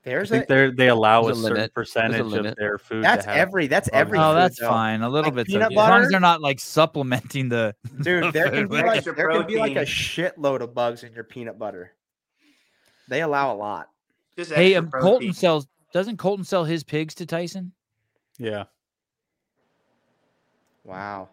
I 0.08 0.12
There's 0.12 0.30
think 0.30 0.44
a 0.46 0.48
they 0.48 0.70
they 0.72 0.88
allow 0.90 1.24
a, 1.28 1.32
a 1.32 1.36
certain 1.36 1.44
limit. 1.44 1.56
There's 1.58 1.68
a 1.68 1.72
percentage 1.72 2.34
of 2.34 2.56
their 2.56 2.78
food. 2.78 3.04
that's 3.04 3.26
to 3.26 3.32
have 3.32 3.40
every 3.40 3.68
that's 3.68 3.90
bugs 3.90 4.00
every 4.00 4.20
Oh, 4.20 4.32
food, 4.32 4.38
that's 4.38 4.60
though. 4.60 4.70
fine. 4.70 5.02
A 5.02 5.10
little 5.10 5.30
Like 5.32 5.36
bit. 5.36 5.48
peanut 5.48 5.72
As 5.72 5.76
long 5.76 6.02
as 6.02 6.10
they're 6.10 6.20
not 6.20 6.42
like 6.42 6.60
supplementing 6.60 7.50
the 7.50 7.76
Dude, 8.02 8.34
there 8.34 8.50
can 8.50 8.68
be 8.68 8.76
like 8.78 8.98
Extra 8.98 9.16
there 9.16 9.30
can 9.30 9.46
be 9.48 9.58
like 9.58 9.76
a 9.76 9.82
shitload 9.86 10.62
of 10.62 10.74
bugs 10.74 11.04
in 11.04 11.14
your 11.14 11.24
peanut 11.24 11.60
butter. 11.60 11.94
They 13.10 13.22
allow 13.22 13.54
a 13.54 13.58
lot. 13.58 13.90
Just 14.38 14.52
Hey, 14.52 14.76
um, 14.76 14.90
Colton 14.92 15.34
sells 15.34 15.68
doesn't 15.94 16.18
Colton 16.18 16.46
sell 16.46 16.64
his 16.64 16.84
pigs 16.84 17.14
to 17.16 17.26
Tyson? 17.26 17.72
Yeah. 18.38 18.66
Wow. 20.84 21.30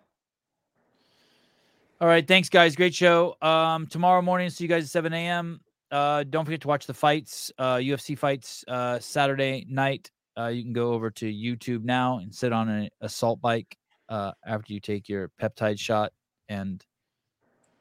All 2.01 2.09
right, 2.09 2.26
thanks 2.26 2.48
guys. 2.48 2.74
Great 2.76 2.94
show. 2.94 3.36
Um, 3.40 3.86
tomorrow 3.86 4.20
morning, 4.20 4.51
see 4.51 4.64
you 4.64 4.68
guys 4.68 4.84
at 4.84 4.90
7 4.90 5.12
a.m. 5.12 5.60
Uh, 5.90 6.24
don't 6.24 6.44
forget 6.44 6.61
to 6.62 6.69
watch 6.69 6.86
the 6.86 6.94
fights, 6.94 7.52
uh, 7.59 7.77
UFC 7.77 8.19
fights, 8.19 8.65
uh, 8.69 8.98
Saturday 8.98 9.65
night. 9.69 10.11
Uh, 10.36 10.48
you 10.48 10.62
can 10.62 10.73
go 10.73 10.93
over 10.93 11.11
to 11.11 11.27
YouTube 11.27 11.85
now 11.85 12.19
and 12.19 12.35
sit 12.35 12.52
on 12.52 12.69
an 12.69 12.89
assault 13.01 13.40
bike 13.40 13.77
uh, 14.09 14.32
after 14.44 14.73
you 14.73 14.81
take 14.81 15.09
your 15.09 15.31
peptide 15.40 15.78
shot 15.78 16.12
and 16.48 16.85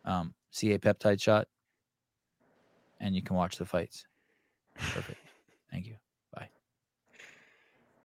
um, 0.06 0.34
CA 0.52 0.78
peptide 0.78 1.22
shot, 1.22 1.48
and 3.00 3.16
you 3.16 3.22
can 3.22 3.36
watch 3.36 3.58
the 3.58 3.66
fights. 3.66 4.06
Perfect. 4.76 5.20